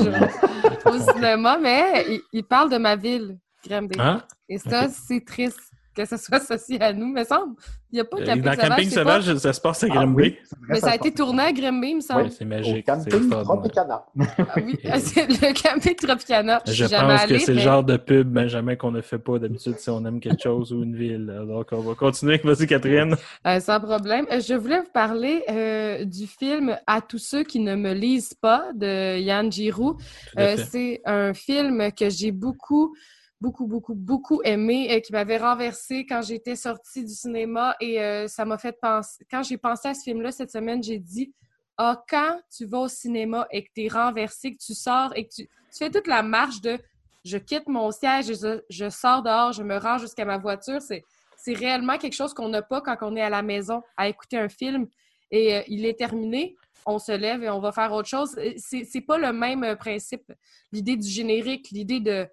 au 0.84 0.98
cinéma, 0.98 1.58
mais 1.58 2.04
il, 2.08 2.20
il 2.32 2.44
parle 2.44 2.70
de 2.70 2.76
ma 2.76 2.94
ville, 2.94 3.38
Granby. 3.66 3.96
Hein? 3.98 4.22
Et 4.48 4.58
ça, 4.58 4.88
c'est 4.88 5.24
triste 5.24 5.70
que 5.94 6.04
ça 6.04 6.16
soit 6.16 6.36
associé 6.36 6.80
à 6.80 6.92
nous, 6.92 7.06
me 7.06 7.24
semble. 7.24 7.54
Il 7.92 7.96
n'y 7.96 8.00
a 8.00 8.04
pas 8.04 8.18
Euh, 8.18 8.24
Camping 8.26 8.42
dans 8.42 8.52
Sauvage. 8.52 8.68
Camping 8.68 8.88
pas- 8.88 8.94
sauvage, 8.94 9.34
ça 9.38 9.52
se 9.52 9.60
passe 9.60 9.82
à 9.82 9.86
Ah 9.90 9.94
Grimby. 9.94 10.22
oui, 10.22 10.36
Mais 10.68 10.78
ça 10.80 10.90
a 10.90 10.94
été 10.94 11.12
tourné 11.12 11.42
à 11.42 11.52
Grimby, 11.52 11.88
il 11.88 11.96
me 11.96 12.00
semble. 12.00 12.22
Oui. 12.22 12.30
C'est 12.30 12.44
Au 12.44 12.48
magique. 12.48 12.86
c'est 12.86 13.10
camping. 13.10 13.30
Tropicana. 13.30 14.04
Ah 14.38 14.44
oui, 14.64 14.78
c'est 15.00 15.26
le 15.28 15.62
Camping 15.62 15.94
Tropicana. 15.96 16.62
Je 16.66 16.84
pense 16.84 17.26
que 17.26 17.38
c'est 17.38 17.54
le 17.54 17.58
genre 17.60 17.82
de 17.82 17.96
pub, 17.96 18.28
Benjamin, 18.28 18.76
qu'on 18.76 18.92
ne 18.92 19.00
fait 19.00 19.18
pas 19.18 19.38
d'habitude 19.40 19.78
si 19.78 19.90
on 19.90 20.04
aime 20.06 20.20
quelque 20.20 20.42
chose 20.42 20.72
ou 20.72 20.82
une 20.84 20.94
ville. 20.96 21.26
Donc, 21.48 21.66
on 21.72 21.80
va 21.80 21.94
continuer. 21.94 22.40
Vas-y, 22.44 22.66
Catherine. 22.68 23.16
Euh, 23.46 23.58
sans 23.60 23.80
problème. 23.80 24.26
Euh, 24.30 24.40
Je 24.40 24.54
voulais 24.54 24.78
vous 24.80 24.90
parler 24.94 25.42
euh, 25.50 26.04
du 26.04 26.26
film 26.28 26.76
À 26.86 27.00
tous 27.00 27.18
ceux 27.18 27.42
qui 27.42 27.58
ne 27.58 27.74
me 27.74 27.92
lisent 27.92 28.34
pas 28.34 28.66
de 28.74 29.18
Yann 29.18 29.50
Giroux. 29.50 29.96
Euh, 30.38 30.56
c'est 30.70 31.00
un 31.04 31.34
film 31.34 31.90
que 31.92 32.08
j'ai 32.08 32.30
beaucoup, 32.30 32.94
beaucoup, 33.40 33.66
beaucoup, 33.66 33.94
beaucoup 33.94 34.42
aimé 34.44 34.86
et 34.90 35.00
qui 35.00 35.12
m'avait 35.12 35.38
renversé 35.38 36.06
quand 36.06 36.22
j'étais 36.22 36.56
sortie 36.56 37.04
du 37.04 37.14
cinéma 37.14 37.74
et 37.80 38.00
euh, 38.00 38.26
ça 38.28 38.44
m'a 38.44 38.58
fait 38.58 38.78
penser. 38.80 39.24
Quand 39.30 39.42
j'ai 39.42 39.56
pensé 39.56 39.88
à 39.88 39.94
ce 39.94 40.02
film-là 40.02 40.30
cette 40.30 40.50
semaine, 40.50 40.82
j'ai 40.82 40.98
dit 40.98 41.32
Ah, 41.78 42.02
quand 42.08 42.40
tu 42.54 42.66
vas 42.66 42.80
au 42.80 42.88
cinéma 42.88 43.46
et 43.50 43.64
que 43.64 43.70
tu 43.74 43.84
es 43.84 43.88
renversé, 43.88 44.52
que 44.52 44.62
tu 44.64 44.74
sors 44.74 45.12
et 45.16 45.26
que 45.26 45.34
tu, 45.34 45.48
fais 45.76 45.90
toute 45.90 46.06
la 46.06 46.22
marche 46.22 46.60
de 46.60 46.78
je 47.24 47.36
quitte 47.36 47.68
mon 47.68 47.90
siège 47.90 48.26
je, 48.26 48.60
je 48.68 48.88
sors 48.88 49.22
dehors, 49.22 49.52
je 49.52 49.62
me 49.62 49.76
rends 49.76 49.98
jusqu'à 49.98 50.24
ma 50.24 50.38
voiture, 50.38 50.80
c'est 50.80 51.04
c'est 51.42 51.54
réellement 51.54 51.96
quelque 51.96 52.14
chose 52.14 52.34
qu'on 52.34 52.48
n'a 52.48 52.62
pas 52.62 52.80
quand 52.80 52.96
on 53.00 53.16
est 53.16 53.22
à 53.22 53.30
la 53.30 53.42
maison 53.42 53.82
à 53.96 54.08
écouter 54.08 54.36
un 54.38 54.48
film 54.48 54.86
et 55.30 55.56
euh, 55.56 55.62
il 55.68 55.86
est 55.86 55.98
terminé, 55.98 56.56
on 56.86 56.98
se 56.98 57.12
lève 57.12 57.42
et 57.42 57.50
on 57.50 57.60
va 57.60 57.72
faire 57.72 57.92
autre 57.92 58.08
chose. 58.08 58.36
Euh, 58.38 58.52
C'est 58.56 59.00
pas 59.00 59.18
le 59.18 59.32
même 59.32 59.64
euh, 59.64 59.76
principe. 59.76 60.32
L'idée 60.72 60.96
du 60.96 61.08
générique, 61.08 61.70
l'idée 61.70 62.00
de, 62.00 62.26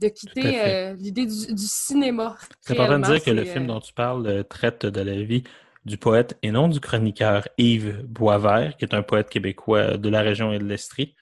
de 0.00 0.08
quitter 0.08 0.60
euh, 0.60 0.94
l'idée 0.94 1.26
du, 1.26 1.54
du 1.54 1.66
cinéma. 1.66 2.36
C'est 2.60 2.72
important 2.72 2.98
de 2.98 3.04
dire 3.14 3.24
que 3.24 3.30
le 3.30 3.44
film 3.44 3.64
euh, 3.64 3.68
dont 3.68 3.80
tu 3.80 3.92
parles 3.92 4.26
euh, 4.26 4.42
traite 4.42 4.86
de 4.86 5.00
la 5.00 5.22
vie 5.22 5.44
du 5.84 5.96
poète 5.96 6.38
et 6.42 6.50
non 6.50 6.68
du 6.68 6.80
chroniqueur 6.80 7.48
Yves 7.58 8.02
Boisvert, 8.06 8.76
qui 8.76 8.84
est 8.84 8.94
un 8.94 9.02
poète 9.02 9.28
québécois 9.28 9.96
de 9.96 10.08
la 10.08 10.20
région 10.20 10.52
et 10.52 10.58
de 10.58 10.64
l'Estrie? 10.64 11.14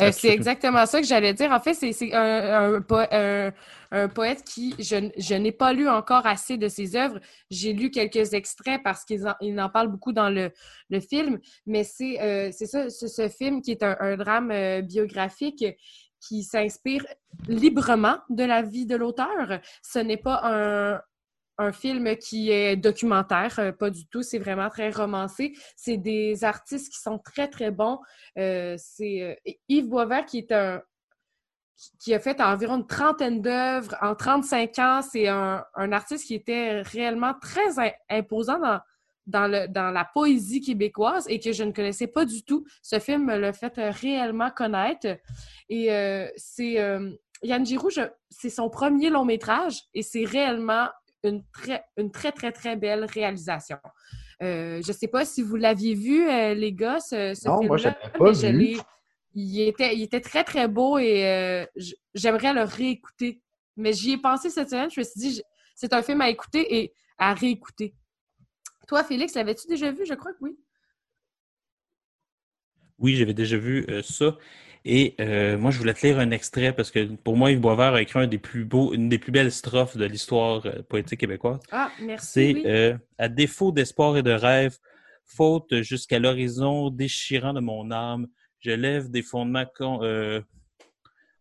Euh, 0.00 0.12
c'est 0.12 0.28
exactement 0.28 0.86
ça 0.86 1.00
que 1.00 1.06
j'allais 1.08 1.34
dire. 1.34 1.50
En 1.50 1.58
fait, 1.58 1.74
c'est 1.74 2.14
un, 2.14 2.76
un, 2.76 2.80
po- 2.80 2.94
un- 3.10 3.52
un 3.90 4.08
poète 4.08 4.44
qui, 4.44 4.76
je, 4.78 5.34
n'ai 5.34 5.50
pas 5.50 5.72
lu 5.72 5.88
encore 5.88 6.24
assez 6.24 6.56
de 6.56 6.68
ses 6.68 6.94
œuvres. 6.94 7.18
J'ai 7.50 7.72
lu 7.72 7.90
quelques 7.90 8.32
extraits 8.32 8.80
parce 8.84 9.04
qu'il 9.04 9.26
en, 9.60 9.68
parle 9.70 9.88
beaucoup 9.88 10.12
dans 10.12 10.30
le, 10.30 10.52
le 10.88 11.00
film, 11.00 11.40
mais 11.66 11.82
c'est 11.82 12.20
euh, 12.20 12.52
ça, 12.52 12.90
ce 12.90 13.28
film 13.28 13.60
qui 13.60 13.72
est 13.72 13.82
un, 13.82 13.96
un 13.98 14.16
drame 14.16 14.52
euh, 14.52 14.82
biographique 14.82 15.64
qui 16.20 16.42
s'inspire 16.42 17.04
librement 17.48 18.18
de 18.28 18.44
la 18.44 18.62
vie 18.62 18.86
de 18.86 18.96
l'auteur. 18.96 19.60
Ce 19.82 19.98
n'est 19.98 20.16
pas 20.16 20.40
un, 20.44 21.00
film 21.72 22.16
qui 22.16 22.52
est 22.52 22.76
documentaire, 22.76 23.58
euh, 23.58 23.72
pas 23.72 23.90
du 23.90 24.06
tout. 24.06 24.22
C'est 24.22 24.38
vraiment 24.38 24.68
très 24.70 24.90
romancé. 24.90 25.54
C'est 25.74 25.96
des 25.96 26.44
artistes 26.44 26.92
qui 26.92 27.00
sont 27.00 27.18
très, 27.18 27.48
très 27.48 27.72
bons. 27.72 27.98
Euh, 28.38 28.76
c'est 28.78 29.22
euh, 29.22 29.52
Yves 29.68 29.88
Boisvert 29.88 30.24
qui 30.24 30.46
a 32.14 32.20
fait 32.20 32.40
environ 32.40 32.76
une 32.76 32.86
trentaine 32.86 33.42
d'œuvres 33.42 33.96
en 34.00 34.14
35 34.14 34.78
ans. 34.78 35.00
C'est 35.02 35.26
un, 35.26 35.64
un 35.74 35.92
artiste 35.92 36.26
qui 36.26 36.34
était 36.36 36.82
réellement 36.82 37.34
très 37.40 37.76
im- 37.80 37.90
imposant 38.08 38.60
dans, 38.60 38.80
dans, 39.28 39.46
le, 39.46 39.68
dans 39.68 39.90
la 39.90 40.04
poésie 40.04 40.60
québécoise 40.60 41.26
et 41.28 41.38
que 41.38 41.52
je 41.52 41.62
ne 41.62 41.70
connaissais 41.70 42.08
pas 42.08 42.24
du 42.24 42.42
tout. 42.42 42.64
Ce 42.82 42.98
film 42.98 43.26
me 43.26 43.36
l'a 43.36 43.52
fait 43.52 43.78
euh, 43.78 43.90
réellement 43.90 44.50
connaître. 44.50 45.18
Et 45.68 45.92
euh, 45.92 46.28
c'est 46.36 46.80
euh, 46.80 47.12
Yann 47.42 47.64
Giroux, 47.64 47.90
c'est 48.30 48.50
son 48.50 48.70
premier 48.70 49.10
long 49.10 49.24
métrage 49.24 49.82
et 49.94 50.02
c'est 50.02 50.24
réellement 50.24 50.88
une 51.22 51.44
très, 51.52 51.84
une 51.96 52.10
très, 52.10 52.32
très, 52.32 52.52
très 52.52 52.76
belle 52.76 53.04
réalisation. 53.04 53.76
Euh, 54.42 54.80
je 54.82 54.88
ne 54.88 54.96
sais 54.96 55.08
pas 55.08 55.24
si 55.24 55.42
vous 55.42 55.56
l'aviez 55.56 55.94
vu, 55.94 56.26
les 56.54 56.72
gars, 56.72 57.00
ce, 57.00 57.34
ce 57.34 57.48
Non, 57.48 57.62
moi, 57.64 57.76
je 57.76 57.88
pas 58.18 58.32
je 58.32 58.46
vu. 58.46 58.78
il 59.34 59.60
était, 59.60 59.94
il 59.96 60.02
était 60.02 60.20
très, 60.20 60.44
très 60.44 60.68
beau 60.68 60.98
et 60.98 61.66
j'aimerais 62.14 62.54
le 62.54 62.62
réécouter. 62.62 63.42
Mais 63.76 63.92
j'y 63.92 64.12
ai 64.12 64.18
pensé 64.18 64.48
cette 64.50 64.70
semaine, 64.70 64.90
je 64.90 65.00
me 65.00 65.04
suis 65.04 65.20
dit, 65.20 65.42
c'est 65.74 65.92
un 65.92 66.02
film 66.02 66.20
à 66.20 66.28
écouter 66.28 66.78
et 66.78 66.92
à 67.18 67.34
réécouter. 67.34 67.94
Toi, 68.88 69.04
Félix, 69.04 69.34
l'avais-tu 69.34 69.68
déjà 69.68 69.92
vu? 69.92 70.04
Je 70.06 70.14
crois 70.14 70.32
que 70.32 70.38
oui. 70.40 70.58
Oui, 72.98 73.14
j'avais 73.14 73.34
déjà 73.34 73.58
vu 73.58 73.84
euh, 73.90 74.02
ça. 74.02 74.36
Et 74.84 75.14
euh, 75.20 75.58
moi, 75.58 75.70
je 75.70 75.78
voulais 75.78 75.92
te 75.92 76.04
lire 76.06 76.18
un 76.18 76.30
extrait 76.30 76.74
parce 76.74 76.90
que 76.90 77.04
pour 77.16 77.36
moi, 77.36 77.52
Yves 77.52 77.60
Boisvert 77.60 77.94
a 77.94 78.02
écrit 78.02 78.18
un 78.20 78.26
des 78.26 78.38
plus 78.38 78.64
beaux, 78.64 78.94
une 78.94 79.08
des 79.10 79.18
plus 79.18 79.30
belles 79.30 79.52
strophes 79.52 79.96
de 79.96 80.06
l'histoire 80.06 80.64
euh, 80.66 80.82
poétique 80.82 81.20
québécoise. 81.20 81.60
Ah, 81.70 81.92
merci. 82.00 82.26
C'est 82.26 82.52
oui. 82.54 82.98
à 83.18 83.28
défaut 83.28 83.72
d'espoir 83.72 84.16
et 84.16 84.22
de 84.22 84.32
rêve, 84.32 84.78
faute 85.26 85.82
jusqu'à 85.82 86.18
l'horizon 86.18 86.88
déchirant 86.88 87.52
de 87.52 87.60
mon 87.60 87.90
âme, 87.90 88.26
je 88.60 88.70
lève 88.70 89.10
des 89.10 89.22
fondements 89.22 89.66
con- 89.76 90.00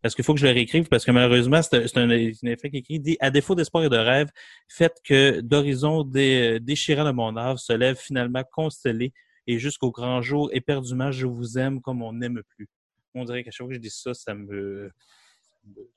parce 0.07 0.15
qu'il 0.15 0.23
faut 0.23 0.33
que 0.33 0.39
je 0.39 0.47
le 0.47 0.53
réécrive, 0.53 0.87
parce 0.87 1.03
que 1.03 1.11
malheureusement, 1.11 1.61
c'est 1.61 1.97
un, 1.97 2.09
effet 2.09 2.69
qui 2.69 2.77
écrit 2.77 2.97
dit 2.97 3.17
à 3.19 3.29
défaut 3.29 3.55
d'espoir 3.55 3.83
et 3.83 3.89
de 3.89 3.97
rêve, 3.97 4.29
faites 4.69 5.01
que 5.03 5.41
d'horizon 5.41 6.05
dé- 6.05 6.61
déchirant 6.61 7.03
de 7.03 7.11
mon 7.11 7.35
âme 7.35 7.57
se 7.57 7.73
lève 7.73 7.97
finalement 7.97 8.41
constellé, 8.49 9.11
et 9.47 9.59
jusqu'au 9.59 9.91
grand 9.91 10.21
jour, 10.21 10.49
éperdument, 10.53 11.11
je 11.11 11.25
vous 11.25 11.57
aime 11.57 11.81
comme 11.81 12.01
on 12.01 12.13
n'aime 12.13 12.41
plus. 12.55 12.69
On 13.15 13.25
dirait 13.25 13.43
qu'à 13.43 13.51
chaque 13.51 13.65
fois 13.65 13.67
que 13.67 13.73
je 13.73 13.81
dis 13.81 13.89
ça, 13.89 14.13
ça 14.13 14.33
me, 14.33 14.89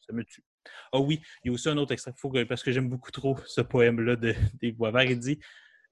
ça 0.00 0.12
me 0.12 0.24
tue. 0.24 0.42
Ah 0.92 0.98
oui, 0.98 1.20
il 1.44 1.48
y 1.48 1.50
a 1.50 1.54
aussi 1.54 1.68
un 1.68 1.76
autre 1.76 1.92
extrait, 1.92 2.12
faut 2.16 2.32
parce 2.48 2.64
que 2.64 2.72
j'aime 2.72 2.88
beaucoup 2.88 3.12
trop 3.12 3.38
ce 3.46 3.60
poème-là 3.60 4.16
de, 4.16 4.34
des 4.60 4.72
Boisvert. 4.72 5.04
Il 5.04 5.20
dit 5.20 5.38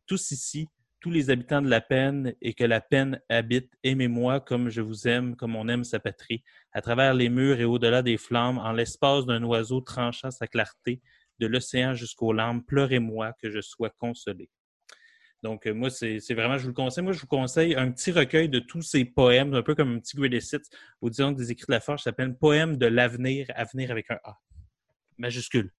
Tous 0.09 0.33
ici, 0.33 0.67
tous 1.01 1.11
les 1.11 1.31
habitants 1.31 1.63
de 1.63 1.69
la 1.69 1.81
peine 1.81 2.35
et 2.41 2.55
que 2.55 2.65
la 2.65 2.81
peine 2.81 3.21
habite, 3.29 3.73
aimez-moi 3.85 4.41
comme 4.41 4.69
je 4.69 4.81
vous 4.81 5.07
aime, 5.07 5.37
comme 5.37 5.57
on 5.57 5.69
aime 5.69 5.85
sa 5.85 6.01
patrie, 6.01 6.43
à 6.73 6.81
travers 6.81 7.15
les 7.15 7.29
murs 7.29 7.61
et 7.61 7.65
au-delà 7.65 8.03
des 8.03 8.17
flammes, 8.17 8.59
en 8.59 8.73
l'espace 8.73 9.27
d'un 9.27 9.43
oiseau 9.45 9.81
tranchant 9.81 10.31
sa 10.31 10.47
clarté, 10.47 11.01
de 11.39 11.47
l'océan 11.47 11.95
jusqu'aux 11.95 12.33
larmes, 12.33 12.63
pleurez-moi 12.65 13.33
que 13.41 13.51
je 13.51 13.61
sois 13.61 13.91
consolé. 13.91 14.51
Donc, 15.43 15.67
euh, 15.67 15.75
moi, 15.75 15.89
c'est 15.89 16.19
vraiment, 16.35 16.59
je 16.59 16.63
vous 16.63 16.69
le 16.69 16.75
conseille. 16.75 17.05
Moi, 17.05 17.13
je 17.13 17.21
vous 17.21 17.27
conseille 17.27 17.75
un 17.77 17.91
petit 17.93 18.11
recueil 18.11 18.49
de 18.49 18.59
tous 18.59 18.83
ces 18.83 19.05
poèmes, 19.05 19.55
un 19.55 19.63
peu 19.63 19.75
comme 19.75 19.95
un 19.95 19.99
petit 20.01 20.17
greatest 20.17 20.55
hits, 20.55 20.77
au 21.01 21.11
disons 21.11 21.31
des 21.31 21.53
écrits 21.53 21.67
de 21.69 21.73
la 21.73 21.81
Forge, 21.81 22.03
s'appelle 22.03 22.37
Poème 22.37 22.77
de 22.77 22.87
l'avenir, 22.87 23.47
avenir 23.55 23.93
avec 23.93 24.11
un 24.11 24.19
A, 24.25 24.37
majuscule. 25.17 25.73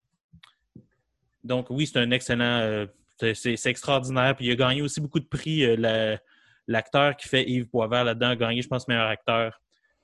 Donc, 1.43 1.69
oui, 1.69 1.87
c'est 1.87 1.99
un 1.99 2.11
excellent, 2.11 2.59
euh, 2.61 2.85
c'est- 3.33 3.65
extraordinaire. 3.69 4.35
Puis, 4.35 4.45
il 4.47 4.51
a 4.51 4.55
gagné 4.55 4.81
aussi 4.81 5.01
beaucoup 5.01 5.19
de 5.19 5.25
prix. 5.27 5.63
euh, 5.65 5.75
la- 5.77 6.19
L'acteur 6.67 7.17
qui 7.17 7.27
fait 7.27 7.49
Yves 7.49 7.67
Boisvert 7.71 8.03
là-dedans 8.03 8.29
a 8.29 8.35
gagné, 8.35 8.61
je 8.61 8.67
pense, 8.67 8.87
meilleur 8.87 9.07
acteur 9.07 9.59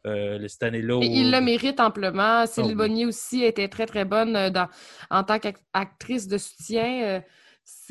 euh, 0.07 0.39
le- 0.39 0.47
cette 0.47 0.63
année-là. 0.63 0.99
Il 1.03 1.31
le 1.31 1.39
mérite 1.39 1.79
amplement. 1.79 2.45
Céline 2.47 2.71
Oh 2.71 2.73
oui. 2.73 2.75
Bonnier 2.75 3.05
aussi 3.05 3.43
était 3.43 3.67
très, 3.67 3.85
très 3.85 4.03
bonne 4.03 4.35
euh, 4.35 4.49
dans, 4.49 4.67
en 5.11 5.23
tant 5.23 5.37
qu'actrice 5.37 6.27
de 6.27 6.39
soutien. 6.39 7.03
euh, 7.03 7.19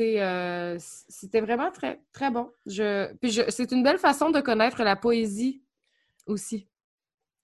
euh, 0.00 0.76
C'était 0.78 1.40
vraiment 1.40 1.70
très, 1.70 2.00
très 2.12 2.30
bon. 2.32 2.50
Je, 2.66 3.12
puis 3.16 3.30
je, 3.30 3.42
c'est 3.48 3.70
une 3.72 3.82
belle 3.84 3.98
façon 3.98 4.30
de 4.30 4.40
connaître 4.40 4.82
la 4.82 4.96
poésie 4.96 5.62
aussi. 6.26 6.68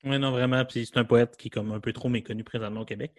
Oui, 0.04 0.18
non, 0.18 0.30
vraiment. 0.30 0.64
Puis 0.64 0.86
c'est 0.86 0.98
un 0.98 1.04
poète 1.04 1.36
qui 1.36 1.48
est 1.48 1.50
comme 1.50 1.72
un 1.72 1.80
peu 1.80 1.92
trop 1.92 2.08
méconnu 2.08 2.42
présentement 2.44 2.80
au 2.80 2.84
Québec. 2.86 3.12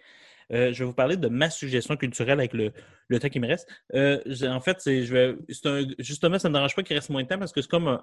Euh, 0.52 0.72
je 0.72 0.80
vais 0.80 0.84
vous 0.84 0.94
parler 0.94 1.16
de 1.16 1.28
ma 1.28 1.48
suggestion 1.50 1.96
culturelle 1.96 2.38
avec 2.38 2.52
le, 2.52 2.72
temps 3.18 3.28
qui 3.28 3.40
me 3.40 3.46
reste. 3.46 3.68
Euh, 3.94 4.20
en 4.48 4.60
fait, 4.60 4.80
c'est, 4.80 5.04
justement, 5.98 6.38
ça 6.38 6.48
ne 6.48 6.52
me 6.52 6.58
dérange 6.58 6.74
pas 6.74 6.82
qu'il 6.82 6.96
reste 6.96 7.10
moins 7.10 7.22
de 7.22 7.28
temps 7.28 7.38
parce 7.38 7.52
que 7.52 7.62
c'est 7.62 7.70
comme 7.70 8.00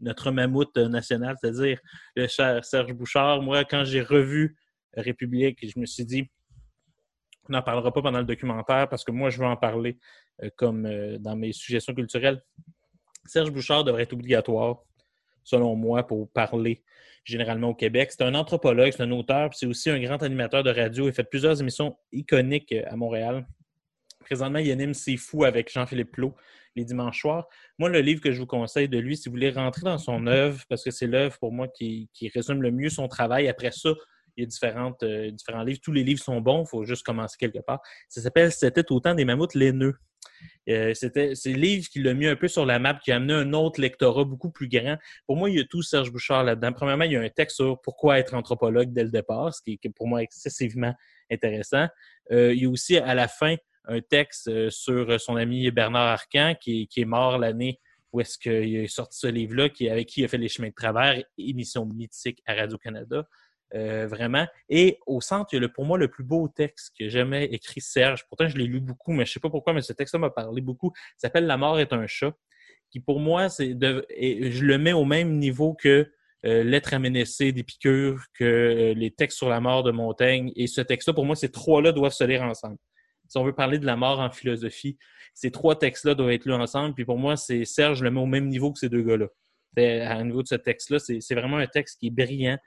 notre 0.00 0.30
mammouth 0.30 0.76
national, 0.76 1.36
c'est-à-dire 1.40 1.78
le 2.16 2.26
cher 2.26 2.64
Serge 2.64 2.92
Bouchard. 2.92 3.42
Moi, 3.42 3.64
quand 3.64 3.84
j'ai 3.84 4.02
revu 4.02 4.56
République, 4.94 5.58
je 5.62 5.78
me 5.78 5.86
suis 5.86 6.04
dit, 6.04 6.30
on 7.48 7.52
n'en 7.52 7.62
parlera 7.62 7.92
pas 7.92 8.02
pendant 8.02 8.18
le 8.18 8.24
documentaire 8.24 8.88
parce 8.88 9.04
que 9.04 9.12
moi, 9.12 9.30
je 9.30 9.38
veux 9.38 9.46
en 9.46 9.56
parler 9.56 9.98
euh, 10.42 10.50
comme 10.56 10.88
dans 11.18 11.36
mes 11.36 11.52
suggestions 11.52 11.94
culturelles. 11.94 12.42
Serge 13.24 13.50
Bouchard 13.50 13.84
devrait 13.84 14.02
être 14.02 14.12
obligatoire, 14.12 14.82
selon 15.44 15.76
moi, 15.76 16.06
pour 16.06 16.30
parler 16.30 16.82
généralement 17.24 17.70
au 17.70 17.74
Québec. 17.74 18.10
C'est 18.12 18.24
un 18.24 18.34
anthropologue, 18.34 18.92
c'est 18.92 19.02
un 19.02 19.10
auteur, 19.12 19.50
puis 19.50 19.58
c'est 19.60 19.66
aussi 19.66 19.90
un 19.90 20.00
grand 20.00 20.22
animateur 20.22 20.62
de 20.62 20.70
radio. 20.70 21.06
Il 21.06 21.10
a 21.10 21.12
fait 21.12 21.24
plusieurs 21.24 21.60
émissions 21.60 21.96
iconiques 22.12 22.72
euh, 22.72 22.82
à 22.86 22.96
Montréal. 22.96 23.46
Présentement, 24.20 24.58
il 24.58 24.70
anime 24.70 24.94
C'est 24.94 25.16
fou 25.16 25.44
avec 25.44 25.70
Jean-Philippe 25.72 26.12
Plot 26.12 26.34
les 26.74 26.84
dimanches 26.84 27.20
soirs. 27.20 27.48
Moi, 27.78 27.88
le 27.90 28.00
livre 28.00 28.20
que 28.20 28.32
je 28.32 28.38
vous 28.40 28.46
conseille 28.46 28.88
de 28.88 28.98
lui, 28.98 29.16
si 29.16 29.28
vous 29.28 29.34
voulez 29.34 29.50
rentrer 29.50 29.82
dans 29.82 29.98
son 29.98 30.26
œuvre, 30.28 30.62
parce 30.68 30.82
que 30.82 30.90
c'est 30.90 31.06
l'œuvre 31.06 31.38
pour 31.38 31.52
moi 31.52 31.68
qui, 31.68 32.08
qui 32.12 32.28
résume 32.28 32.62
le 32.62 32.70
mieux 32.70 32.88
son 32.88 33.08
travail. 33.08 33.48
Après 33.48 33.70
ça, 33.70 33.90
il 34.36 34.42
y 34.42 34.44
a 34.44 34.46
différentes, 34.46 35.02
euh, 35.02 35.30
différents 35.30 35.62
livres. 35.62 35.80
Tous 35.82 35.92
les 35.92 36.02
livres 36.04 36.22
sont 36.22 36.40
bons, 36.40 36.64
il 36.64 36.68
faut 36.68 36.84
juste 36.84 37.04
commencer 37.04 37.36
quelque 37.38 37.60
part. 37.60 37.80
Ça 38.08 38.20
s'appelle 38.20 38.52
C'était 38.52 38.90
autant 38.92 39.14
des 39.14 39.24
mammouths 39.24 39.54
laineux. 39.54 39.94
Euh, 40.68 40.94
c'était, 40.94 41.34
c'est 41.34 41.52
le 41.52 41.58
livre 41.58 41.88
qui 41.88 42.00
l'a 42.00 42.14
mis 42.14 42.26
un 42.26 42.36
peu 42.36 42.48
sur 42.48 42.64
la 42.64 42.78
map, 42.78 42.94
qui 42.94 43.10
a 43.12 43.16
amené 43.16 43.32
un 43.34 43.52
autre 43.52 43.80
lectorat 43.80 44.24
beaucoup 44.24 44.50
plus 44.50 44.68
grand. 44.68 44.96
Pour 45.26 45.36
moi, 45.36 45.50
il 45.50 45.56
y 45.56 45.60
a 45.60 45.64
tout 45.64 45.82
Serge 45.82 46.10
Bouchard 46.12 46.44
là-dedans. 46.44 46.72
Premièrement, 46.72 47.04
il 47.04 47.12
y 47.12 47.16
a 47.16 47.20
un 47.20 47.28
texte 47.28 47.56
sur 47.56 47.80
pourquoi 47.82 48.18
être 48.18 48.34
anthropologue 48.34 48.92
dès 48.92 49.04
le 49.04 49.10
départ, 49.10 49.52
ce 49.54 49.60
qui 49.62 49.72
est 49.72 49.84
est 49.86 49.90
pour 49.90 50.06
moi 50.08 50.22
excessivement 50.22 50.94
intéressant. 51.30 51.86
Euh, 52.30 52.54
il 52.54 52.62
y 52.62 52.66
a 52.66 52.68
aussi 52.70 52.96
à 52.96 53.14
la 53.14 53.28
fin 53.28 53.56
un 53.86 54.00
texte 54.00 54.70
sur 54.70 55.20
son 55.20 55.34
ami 55.36 55.68
Bernard 55.72 56.06
Arcan, 56.06 56.54
qui, 56.60 56.82
est- 56.82 56.86
qui 56.86 57.00
est 57.00 57.04
mort 57.04 57.38
l'année 57.38 57.80
où 58.12 58.20
est-ce 58.20 58.38
qu'il 58.38 58.84
a 58.84 58.88
sorti 58.88 59.18
ce 59.18 59.26
livre-là, 59.26 59.70
qui, 59.70 59.88
avec 59.88 60.06
qui 60.08 60.20
il 60.20 60.24
a 60.24 60.28
fait 60.28 60.36
Les 60.38 60.48
chemins 60.48 60.68
de 60.68 60.74
travers, 60.74 61.22
émission 61.38 61.86
mythique 61.86 62.42
à 62.46 62.54
Radio-Canada. 62.54 63.26
Euh, 63.74 64.06
vraiment. 64.06 64.46
Et 64.68 64.98
au 65.06 65.22
centre, 65.22 65.48
il 65.54 65.62
y 65.62 65.64
a 65.64 65.68
pour 65.68 65.86
moi 65.86 65.96
le 65.96 66.08
plus 66.08 66.24
beau 66.24 66.46
texte 66.46 66.94
que 66.98 67.08
jamais 67.08 67.46
écrit 67.46 67.80
Serge. 67.80 68.26
Pourtant, 68.28 68.46
je 68.46 68.58
l'ai 68.58 68.66
lu 68.66 68.80
beaucoup, 68.80 69.12
mais 69.12 69.24
je 69.24 69.32
sais 69.32 69.40
pas 69.40 69.48
pourquoi, 69.48 69.72
mais 69.72 69.80
ce 69.80 69.94
texte-là 69.94 70.20
m'a 70.20 70.30
parlé 70.30 70.60
beaucoup. 70.60 70.92
Il 70.94 71.20
s'appelle 71.20 71.46
La 71.46 71.56
mort 71.56 71.80
est 71.80 71.94
un 71.94 72.06
chat, 72.06 72.34
qui 72.90 73.00
pour 73.00 73.18
moi, 73.18 73.48
c'est 73.48 73.70
je 73.70 74.64
le 74.64 74.76
mets 74.76 74.92
au 74.92 75.06
même 75.06 75.38
niveau 75.38 75.72
que 75.72 76.10
euh, 76.44 76.64
Lettre 76.64 76.92
à 76.92 76.98
Ménécée 76.98 77.52
d'Épicure, 77.52 78.24
que 78.34 78.44
euh, 78.44 78.94
les 78.94 79.10
textes 79.10 79.38
sur 79.38 79.48
la 79.48 79.60
mort 79.60 79.84
de 79.84 79.92
Montaigne. 79.92 80.52
Et 80.56 80.66
ce 80.66 80.80
texte-là, 80.80 81.14
pour 81.14 81.24
moi, 81.24 81.36
ces 81.36 81.50
trois-là 81.50 81.92
doivent 81.92 82.12
se 82.12 82.24
lire 82.24 82.42
ensemble. 82.42 82.76
Si 83.28 83.38
on 83.38 83.44
veut 83.44 83.54
parler 83.54 83.78
de 83.78 83.86
la 83.86 83.96
mort 83.96 84.20
en 84.20 84.30
philosophie, 84.30 84.98
ces 85.32 85.50
trois 85.50 85.78
textes-là 85.78 86.14
doivent 86.14 86.32
être 86.32 86.44
lus 86.44 86.52
ensemble. 86.52 86.94
Puis 86.94 87.04
pour 87.04 87.16
moi, 87.16 87.36
c'est 87.36 87.64
Serge, 87.64 88.02
le 88.02 88.10
mets 88.10 88.20
au 88.20 88.26
même 88.26 88.48
niveau 88.48 88.72
que 88.72 88.78
ces 88.78 88.88
deux 88.88 89.02
gars-là. 89.02 89.28
À 89.78 90.22
niveau 90.22 90.42
de 90.42 90.48
ce 90.48 90.56
texte-là, 90.56 90.98
c'est 90.98 91.34
vraiment 91.34 91.56
un 91.56 91.66
texte 91.66 91.98
qui 91.98 92.08
est 92.08 92.10
brillant, 92.10 92.58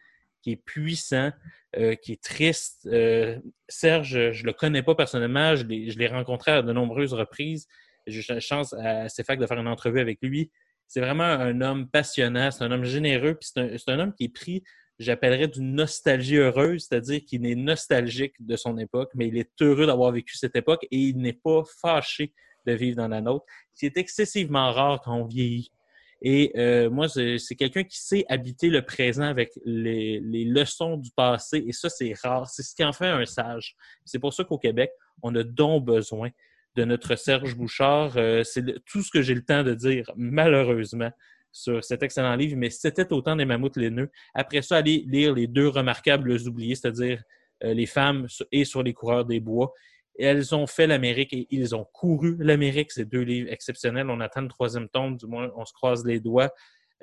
qui 0.46 0.52
est 0.52 0.64
puissant, 0.64 1.32
euh, 1.76 1.96
qui 1.96 2.12
est 2.12 2.22
triste. 2.22 2.86
Euh, 2.86 3.40
Serge, 3.68 4.32
je 4.32 4.46
le 4.46 4.54
connais 4.54 4.84
pas 4.84 4.94
personnellement, 4.94 5.56
je 5.56 5.64
l'ai 5.64 6.08
rencontré 6.08 6.52
à 6.52 6.62
de 6.62 6.72
nombreuses 6.72 7.14
reprises. 7.14 7.68
J'ai 8.06 8.20
eu 8.20 8.26
la 8.30 8.40
chance 8.40 8.72
à 8.74 9.08
CFAC 9.08 9.40
de 9.40 9.48
faire 9.48 9.58
une 9.58 9.68
entrevue 9.68 10.00
avec 10.00 10.20
lui. 10.22 10.52
C'est 10.88 11.00
vraiment 11.00 11.24
un 11.24 11.62
homme 11.62 11.90
passionnant, 11.90 12.52
c'est 12.52 12.64
un 12.64 12.72
homme 12.72 12.84
généreux, 12.84 13.34
puis 13.34 13.50
c'est 13.56 13.90
un, 13.90 14.00
homme 14.00 14.14
qui 14.14 14.26
est 14.26 14.30
pris, 14.30 14.62
j'appellerais, 15.00 15.48
d'une 15.48 15.74
nostalgie 15.74 16.38
heureuse, 16.38 16.86
c'est-à-dire 16.88 17.22
qu'il 17.26 17.44
est 17.48 17.56
nostalgique 17.56 18.36
de 18.40 18.56
son 18.56 18.78
époque, 18.78 19.10
mais 19.16 19.30
il 19.30 19.38
est 19.40 19.50
heureux 19.62 19.88
d'avoir 19.88 20.12
vécu 20.12 20.38
cette 20.38 20.56
époque 20.56 20.84
et 20.92 20.98
il 20.98 21.18
n'est 21.18 21.34
pas 21.34 21.64
fâché 21.82 22.34
de 22.68 22.74
vivre 22.74 22.98
dans 22.98 23.08
la 23.08 23.22
nôtre. 23.22 23.46
C'est 23.74 23.98
excessivement 23.98 24.72
rare 24.72 25.02
quand 25.04 25.16
on 25.16 25.26
vieillit. 25.26 25.72
Et 26.22 26.52
euh, 26.56 26.90
moi, 26.90 27.08
c'est 27.10 27.56
quelqu'un 27.56 27.84
qui 27.84 28.00
sait 28.00 28.26
habiter 28.30 28.70
le 28.70 28.84
présent 28.84 29.26
avec 29.26 29.52
les, 29.66 30.20
les 30.22 30.46
leçons 30.46 30.98
du 30.98 31.12
passé. 31.12 31.64
Et 31.68 31.74
ça, 31.74 31.90
c'est 31.90 32.14
rare. 32.24 32.50
C'est 32.50 32.64
ce 32.64 32.74
qui 32.74 32.84
en 32.84 32.94
fait 32.94 33.08
un 33.08 33.26
sage. 33.26 33.76
C'est 34.06 34.20
pour 34.20 34.34
ça 34.34 34.44
qu'au 34.44 34.58
Québec, 34.58 34.92
on 35.22 35.36
a 35.36 35.44
donc 35.44 35.86
besoin 35.86 36.30
de 36.76 36.86
notre 36.86 37.16
Serge 37.16 37.56
Bouchard. 37.56 38.18
Euh, 38.18 38.44
c'est 38.44 38.64
tout 38.86 39.02
ce 39.02 39.12
que 39.12 39.22
j'ai 39.22 39.34
le 39.34 39.44
temps 39.44 39.64
de 39.64 39.74
dire, 39.74 40.10
malheureusement, 40.16 41.12
sur 41.52 41.84
cet 41.84 42.04
excellent 42.04 42.36
livre. 42.36 42.58
Mais 42.58 42.70
c'était 42.70 43.12
autant 43.14 43.36
des 43.36 43.46
mammouths 43.46 43.78
laineux. 43.78 44.10
Après 44.34 44.62
ça, 44.62 44.78
allez 44.78 45.04
lire 45.08 45.34
les 45.34 45.48
deux 45.48 45.68
remarquables 45.68 46.32
oubliés, 46.48 46.76
c'est-à-dire 46.76 47.24
euh, 47.64 47.74
Les 47.74 47.86
femmes 47.86 48.28
et 48.52 48.66
sur 48.66 48.84
les 48.84 48.94
coureurs 48.94 49.26
des 49.26 49.40
bois. 49.40 49.74
Elles 50.18 50.56
ont 50.56 50.68
fait 50.68 50.88
l'Amérique 50.88 51.34
et 51.34 51.48
ils 51.52 51.76
ont 51.76 51.86
couru 51.86 52.38
l'Amérique. 52.40 52.92
C'est 52.92 53.06
deux 53.06 53.22
livres 53.22 53.52
exceptionnels. 53.52 54.10
On 54.10 54.22
attend 54.22 54.42
le 54.42 54.48
troisième 54.48 54.88
tome, 54.88 55.18
du 55.18 55.26
moins, 55.26 55.52
on 55.56 55.66
se 55.66 55.74
croise 55.74 56.06
les 56.06 56.20
doigts 56.20 56.52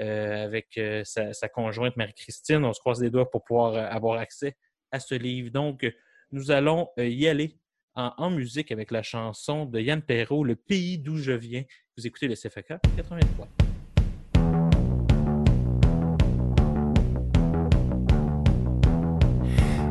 euh, 0.01 0.45
avec 0.45 0.79
euh, 0.79 1.03
sa, 1.05 1.49
conjointe 1.49 1.97
Marie-Christine. 1.97 2.65
On 2.65 2.73
se 2.73 2.81
croise 2.81 3.03
les 3.03 3.11
doigts 3.11 3.31
pour 3.31 3.45
pouvoir 3.45 3.75
euh, 3.75 3.87
avoir 3.91 4.19
accès 4.19 4.57
à 4.91 4.99
ce 5.01 5.15
livre. 5.15 5.51
Donc, 5.51 5.87
nous 6.31 6.51
allons 6.51 6.89
y 6.97 7.29
aller 7.29 7.59
en, 7.95 8.31
musique 8.31 8.73
avec 8.73 8.91
la 8.91 9.03
chanson 9.03 9.67
de 9.67 9.79
Yann 9.79 10.01
Perrault, 10.01 10.45
Le 10.45 10.57
pays 10.57 10.99
d'où 10.99 11.19
je 11.19 11.33
viens. 11.33 11.65
Vous 11.97 12.07
écoutez 12.07 12.27
le 12.27 12.35
CFK 12.35 12.75
83. 12.97 13.49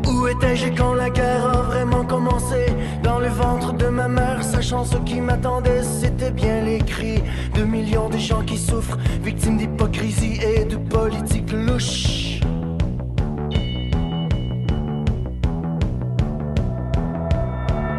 Où 0.08 0.28
étais-je 0.28 0.76
quand 0.76 0.96
la 0.96 1.12
guerre 1.12 1.46
a 1.46 1.62
vraiment 1.62 2.06
commencé? 2.06 2.71
Le 3.22 3.28
ventre 3.28 3.74
de 3.74 3.88
ma 3.88 4.08
mère, 4.08 4.44
sachant 4.44 4.84
ce 4.84 4.98
qui 4.98 5.22
m'attendait, 5.22 5.84
c'était 5.84 6.32
bien 6.32 6.62
les 6.62 6.80
cris 6.80 7.22
de 7.56 7.64
millions 7.64 8.10
de 8.10 8.18
gens 8.18 8.42
qui 8.42 8.58
souffrent, 8.58 8.98
victimes 9.24 9.58
d'hypocrisie 9.58 10.40
et 10.42 10.66
de 10.66 10.76
politique 10.78 11.52
louche. 11.52 12.40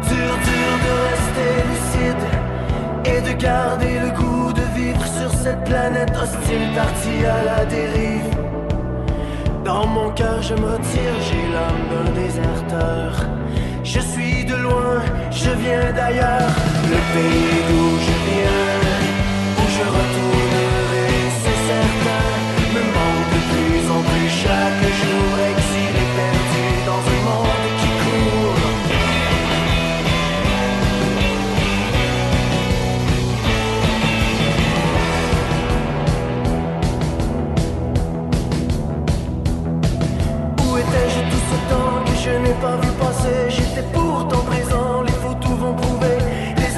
Dur, 0.09 0.33
dur 0.49 0.73
de 0.85 0.93
rester 1.09 1.51
lucide 1.71 2.25
et 3.05 3.21
de 3.21 3.41
garder 3.41 3.99
le 3.99 4.11
goût 4.11 4.51
de 4.51 4.65
vivre 4.75 5.05
sur 5.05 5.31
cette 5.31 5.63
planète 5.63 6.11
hostile 6.21 6.67
partie 6.75 7.25
à 7.25 7.43
la 7.45 7.65
dérive. 7.65 8.29
Dans 9.63 9.87
mon 9.87 10.11
cœur, 10.11 10.41
je 10.41 10.53
me 10.55 10.73
retire, 10.73 11.15
j'ai 11.21 11.47
l'âme 11.53 11.87
d'un 11.89 12.11
déserteur. 12.11 13.42
Je 13.83 13.99
suis 13.99 14.45
de 14.45 14.55
loin, 14.55 15.01
je 15.29 15.49
viens 15.61 15.91
d'ailleurs, 15.91 16.49
le 16.89 16.99
pays 17.13 17.61
d'où 17.69 17.99
je 17.99 18.22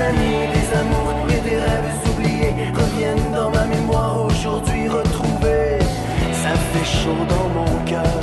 années, 0.09 0.47
des 0.55 0.67
amours 0.81 1.13
et 1.29 1.41
des 1.49 1.57
rêves 1.57 1.93
oubliés 2.09 2.53
Reviennent 2.73 3.31
dans 3.33 3.49
ma 3.49 3.65
mémoire 3.65 4.25
aujourd'hui 4.25 4.87
retrouvés. 4.87 5.79
Ça 6.43 6.53
fait 6.71 6.89
chaud 6.99 7.23
dans 7.33 7.49
mon 7.57 7.71
cœur. 7.85 8.21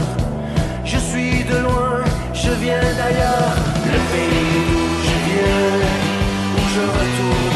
Je 0.85 0.99
suis 0.99 1.45
de 1.45 1.59
loin, 1.67 1.95
je 2.33 2.53
viens 2.63 2.89
d'ailleurs. 3.01 3.55
Le 3.95 4.01
pays 4.13 4.61
d'où 4.69 4.87
je 5.09 5.17
viens 5.27 5.71
Où 6.57 6.63
je 6.75 6.85
retournerai, 6.99 7.52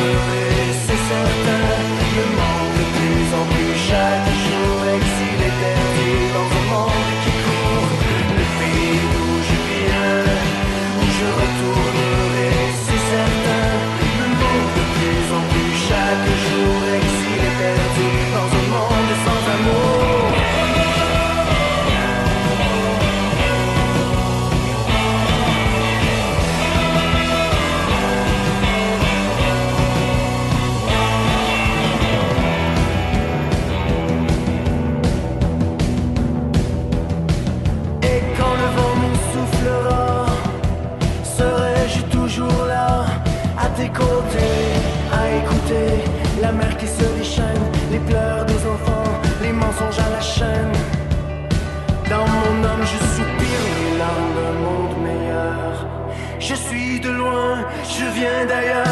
je 57.19 58.05
viens 58.15 58.45
d'ailleurs, 58.47 58.85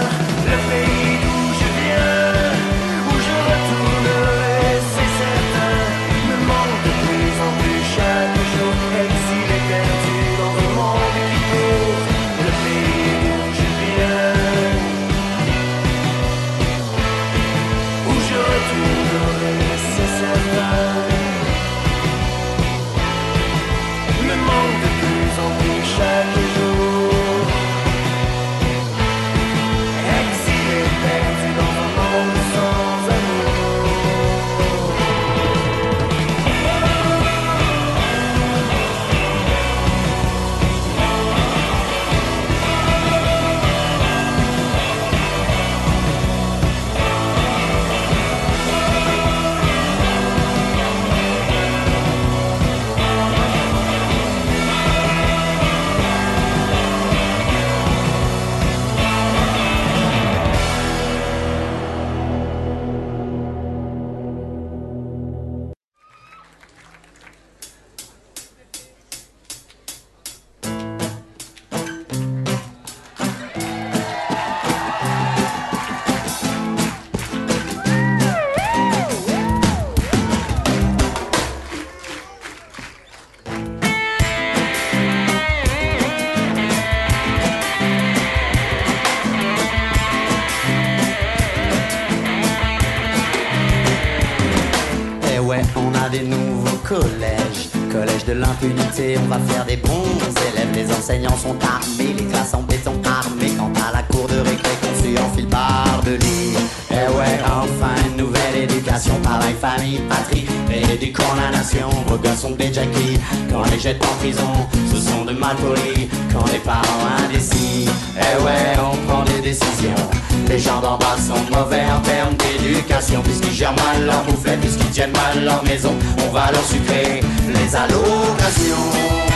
l'impunité, 98.34 99.16
on 99.18 99.28
va 99.28 99.38
faire 99.38 99.64
des 99.64 99.76
bons 99.76 100.18
élèves. 100.52 100.72
Les 100.74 100.92
enseignants 100.92 101.36
sont 101.36 101.56
armés, 101.62 102.14
les 102.16 102.24
classes 102.24 102.54
en 102.54 102.62
béton 102.62 103.00
armées. 103.04 103.52
Quant 103.56 103.72
à 103.88 103.92
la 103.92 104.02
cour 104.02 104.26
de 104.26 104.38
récré, 104.38 104.70
suit 105.00 105.18
en 105.18 105.34
fil 105.34 105.46
par 105.46 106.02
de 106.04 106.12
lit. 106.12 106.56
Eh 106.90 106.94
ouais, 106.94 107.38
enfin 107.46 107.94
une 108.08 108.16
nouvelle 108.16 108.64
éducation, 108.64 109.14
pareil, 109.22 109.54
famille, 109.60 110.00
patrie, 110.08 110.46
éduquons 110.92 111.34
la 111.36 111.56
nation. 111.56 111.88
Vos 112.06 112.16
gosses 112.16 112.40
sont 112.40 112.50
des 112.52 112.72
jackies, 112.72 113.18
quand 113.50 113.62
on 113.66 113.70
les 113.70 113.80
jette 113.80 114.02
en 114.04 114.14
prison, 114.18 114.52
ce 114.92 115.00
sont 115.00 115.24
de 115.24 115.32
mal 115.32 115.56
polis. 115.56 116.08
Quand 116.32 116.44
les 116.52 116.58
parents 116.58 117.06
indécis, 117.24 117.88
eh 118.16 118.42
ouais, 118.42 118.76
on 118.78 118.96
prend 119.06 119.24
des 119.24 119.40
décisions. 119.40 120.23
Les 120.48 120.58
gens 120.58 120.80
d'en 120.80 120.96
bas 120.98 121.16
sont 121.16 121.40
mauvais 121.56 121.84
en 121.90 122.00
termes 122.00 122.34
d'éducation, 122.36 123.22
puisqu'ils 123.22 123.52
gèrent 123.52 123.74
mal 123.74 124.06
leur 124.06 124.24
mouflet, 124.24 124.56
puisqu'ils 124.56 124.90
tiennent 124.90 125.12
mal 125.12 125.44
leur 125.44 125.62
maison. 125.64 125.92
On 126.26 126.32
va 126.32 126.50
leur 126.52 126.64
sucrer 126.64 127.20
les 127.48 127.76
allocations. 127.76 129.33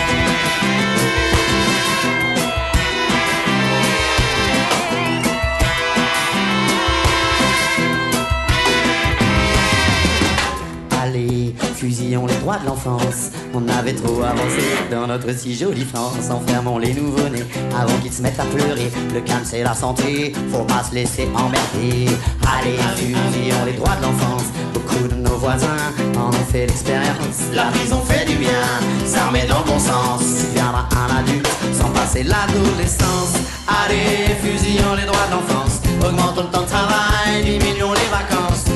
De 12.57 12.67
l'enfance. 12.67 13.31
On 13.53 13.69
avait 13.69 13.93
trop 13.93 14.23
avancé 14.23 14.63
dans 14.91 15.07
notre 15.07 15.37
si 15.37 15.55
jolie 15.55 15.85
France. 15.85 16.31
Enfermons 16.31 16.79
les 16.79 16.95
nouveau-nés 16.95 17.45
avant 17.79 17.97
qu'ils 17.99 18.13
se 18.13 18.23
mettent 18.23 18.41
à 18.41 18.45
pleurer. 18.45 18.91
Le 19.13 19.21
calme, 19.21 19.45
c'est 19.45 19.63
la 19.63 19.75
santé, 19.75 20.33
faut 20.51 20.65
pas 20.65 20.83
se 20.83 20.95
laisser 20.95 21.29
emmerder. 21.35 22.09
Allez, 22.47 22.79
fusillons 22.97 23.65
les 23.67 23.73
droits 23.75 23.97
de 23.97 24.03
l'enfance. 24.03 24.45
Beaucoup 24.73 25.09
de 25.09 25.15
nos 25.15 25.37
voisins 25.37 25.93
en 26.17 26.29
ont 26.29 26.47
fait 26.51 26.67
l'expérience. 26.67 27.53
La 27.53 27.65
prison 27.65 28.01
fait 28.01 28.25
du 28.25 28.37
bien, 28.37 28.65
ça 29.05 29.27
remet 29.27 29.47
dans 29.47 29.59
le 29.59 29.65
bon 29.65 29.79
sens. 29.79 30.23
Il 30.49 30.55
viendra 30.55 30.89
un 30.97 31.19
adulte 31.19 31.49
sans 31.75 31.91
passer 31.91 32.23
l'adolescence. 32.23 33.35
Allez, 33.69 34.35
fusillons 34.43 34.95
les 34.97 35.05
droits 35.05 35.27
de 35.27 35.33
l'enfance. 35.33 35.81
Augmentons 36.03 36.43
le 36.43 36.49
temps 36.49 36.63
de 36.63 36.67
travail, 36.67 37.43
diminuons 37.45 37.93
les 37.93 38.11
vacances. 38.11 38.68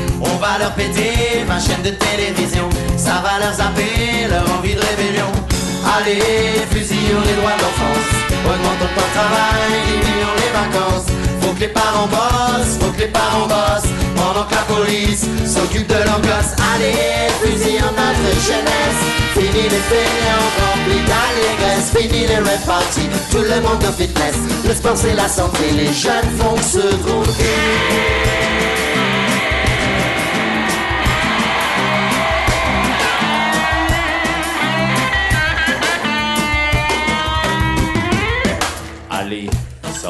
Leur 0.58 0.72
péter 0.72 1.44
20 1.48 1.60
chaînes 1.60 1.82
de 1.82 1.90
télévision. 1.90 2.68
Ça 2.96 3.22
va 3.24 3.38
leur 3.40 3.54
zapper 3.54 4.28
leur 4.28 4.44
envie 4.58 4.74
de 4.74 4.80
rébellion. 4.80 5.32
Allez, 5.96 6.20
fusillons 6.70 7.24
les 7.24 7.34
droits 7.40 7.56
de 7.56 7.62
l'enfance. 7.62 8.12
Augmentons 8.44 8.84
le 8.84 8.94
temps 8.94 9.08
de 9.08 9.14
travail, 9.16 9.72
diminuons 9.88 10.36
les 10.36 10.52
vacances. 10.52 11.08
Faut 11.40 11.54
que 11.54 11.60
les 11.60 11.68
parents 11.68 12.06
bossent, 12.06 12.76
faut 12.78 12.92
que 12.92 13.00
les 13.00 13.08
parents 13.08 13.48
bossent. 13.48 13.90
Pendant 14.14 14.44
que 14.44 14.54
la 14.54 14.66
police 14.68 15.24
s'occupe 15.46 15.88
de 15.88 15.94
leurs 16.04 16.20
gosses. 16.20 16.54
Allez, 16.74 17.32
fusillons 17.40 17.96
notre 17.96 18.32
jeunesse. 18.44 19.02
Fini 19.32 19.62
les 19.72 19.84
fainéants 19.88 20.48
remplis 20.60 21.02
d'allégresse. 21.08 21.90
Fini 21.96 22.26
les 22.28 22.38
red 22.38 22.62
parties, 22.66 23.08
tout 23.30 23.42
le 23.42 23.58
monde 23.62 23.80
de 23.80 23.90
fitness. 23.90 24.36
Le 24.68 24.74
sport 24.74 24.96
c'est 24.96 25.14
la 25.14 25.28
santé, 25.28 25.64
les 25.74 25.92
jeunes 25.92 26.30
font 26.38 26.60
se 26.60 26.86
droguer. 27.02 28.21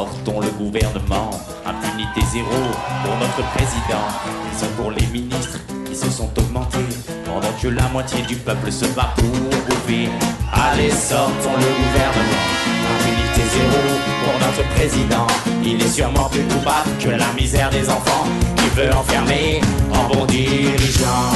Sortons 0.02 0.40
le 0.40 0.50
gouvernement. 0.50 1.30
Impunité 1.64 2.20
zéro 2.32 2.62
pour 3.04 3.14
notre 3.22 3.42
président. 3.54 4.06
Ils 4.50 4.58
sont 4.58 4.72
pour 4.76 4.90
les 4.90 5.06
ministres 5.06 5.58
qui 5.86 5.94
se 5.94 6.10
sont 6.10 6.30
augmentés. 6.38 6.90
Pendant 7.24 7.52
que 7.60 7.68
la 7.68 7.88
moitié 7.88 8.22
du 8.22 8.36
peuple 8.36 8.72
se 8.72 8.86
bat 8.96 9.14
pour. 9.16 9.32
Allez, 10.52 10.90
sortons 10.90 11.56
le 11.64 11.70
gouvernement. 11.80 12.44
Impunité 12.92 13.42
zéro 13.54 13.82
pour 14.22 14.34
notre 14.44 14.68
président. 14.74 15.26
Il 15.62 15.80
est 15.82 15.88
sûrement 15.88 16.28
plus 16.30 16.44
coupable 16.44 16.90
que 16.98 17.10
la 17.10 17.32
misère 17.38 17.70
des 17.70 17.88
enfants 17.88 18.26
qui 18.56 18.68
veut 18.76 18.92
enfermer 18.94 19.60
en 19.92 20.12
bon 20.12 20.24
dirigeant. 20.26 21.30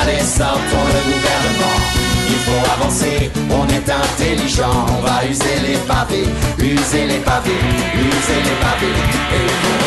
Allez, 0.00 0.20
sortons 0.20 0.86
le 0.94 1.00
gouvernement. 1.12 2.09
Il 2.32 2.38
faut 2.46 2.64
avancer, 2.74 3.28
on 3.50 3.66
est 3.66 3.88
intelligent, 3.90 4.86
on 4.88 5.00
va 5.02 5.26
user 5.28 5.58
les 5.66 5.78
pavés, 5.90 6.28
user 6.58 7.06
les 7.06 7.18
pavés, 7.18 7.62
user 8.08 8.40
les 8.48 8.58
pavés, 8.64 8.94
et 9.34 9.42
il 9.50 9.56
faut 9.62 9.80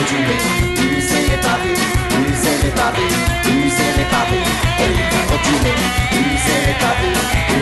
user 0.83 1.23
les 1.31 1.39
pavés, 1.45 1.77
user 2.19 2.55
les 2.61 2.71
pavés, 2.75 3.13
user 3.47 3.91
les 3.97 4.07
pavés, 4.11 4.43
et 4.83 4.91
user 4.91 6.59
les 6.67 6.77
pavés, 6.83 7.15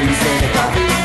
user 0.10 0.36
les 0.42 0.52
pavés, 0.56 1.01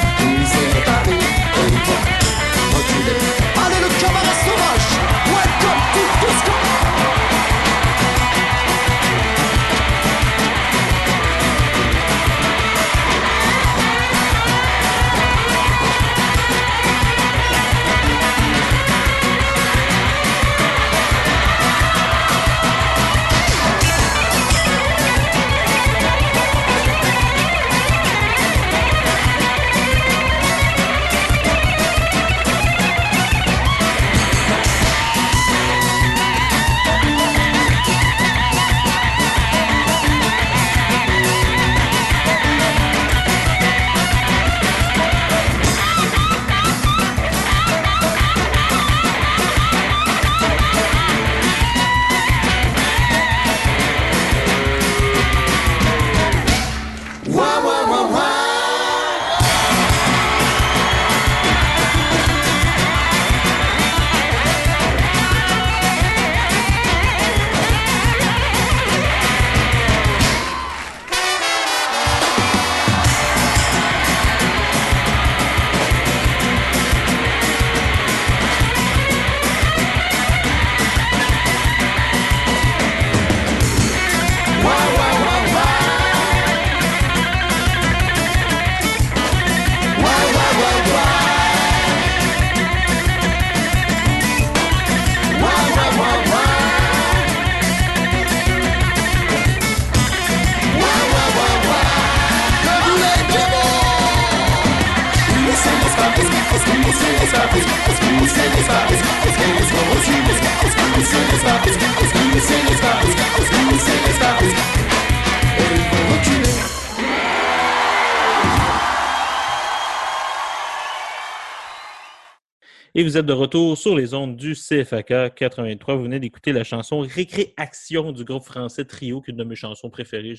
Et 122.98 123.02
vous 123.02 123.18
êtes 123.18 123.26
de 123.26 123.34
retour 123.34 123.76
sur 123.76 123.94
les 123.94 124.14
ondes 124.14 124.36
du 124.36 124.54
CFAK 124.54 125.34
83. 125.34 125.96
Vous 125.96 126.04
venez 126.04 126.18
d'écouter 126.18 126.52
la 126.52 126.64
chanson 126.64 127.00
Récréation 127.00 128.10
du 128.10 128.24
groupe 128.24 128.44
français 128.44 128.86
Trio, 128.86 129.20
qui 129.20 129.30
est 129.30 129.32
une 129.32 129.36
de 129.36 129.44
mes 129.44 129.54
chansons 129.54 129.90
préférées. 129.90 130.32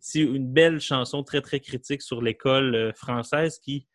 C'est 0.00 0.18
une 0.18 0.52
belle 0.52 0.80
chanson 0.80 1.22
très, 1.22 1.40
très 1.40 1.60
critique 1.60 2.02
sur 2.02 2.20
l'école 2.20 2.74
euh, 2.74 2.92
française 2.92 3.60
qui 3.60 3.86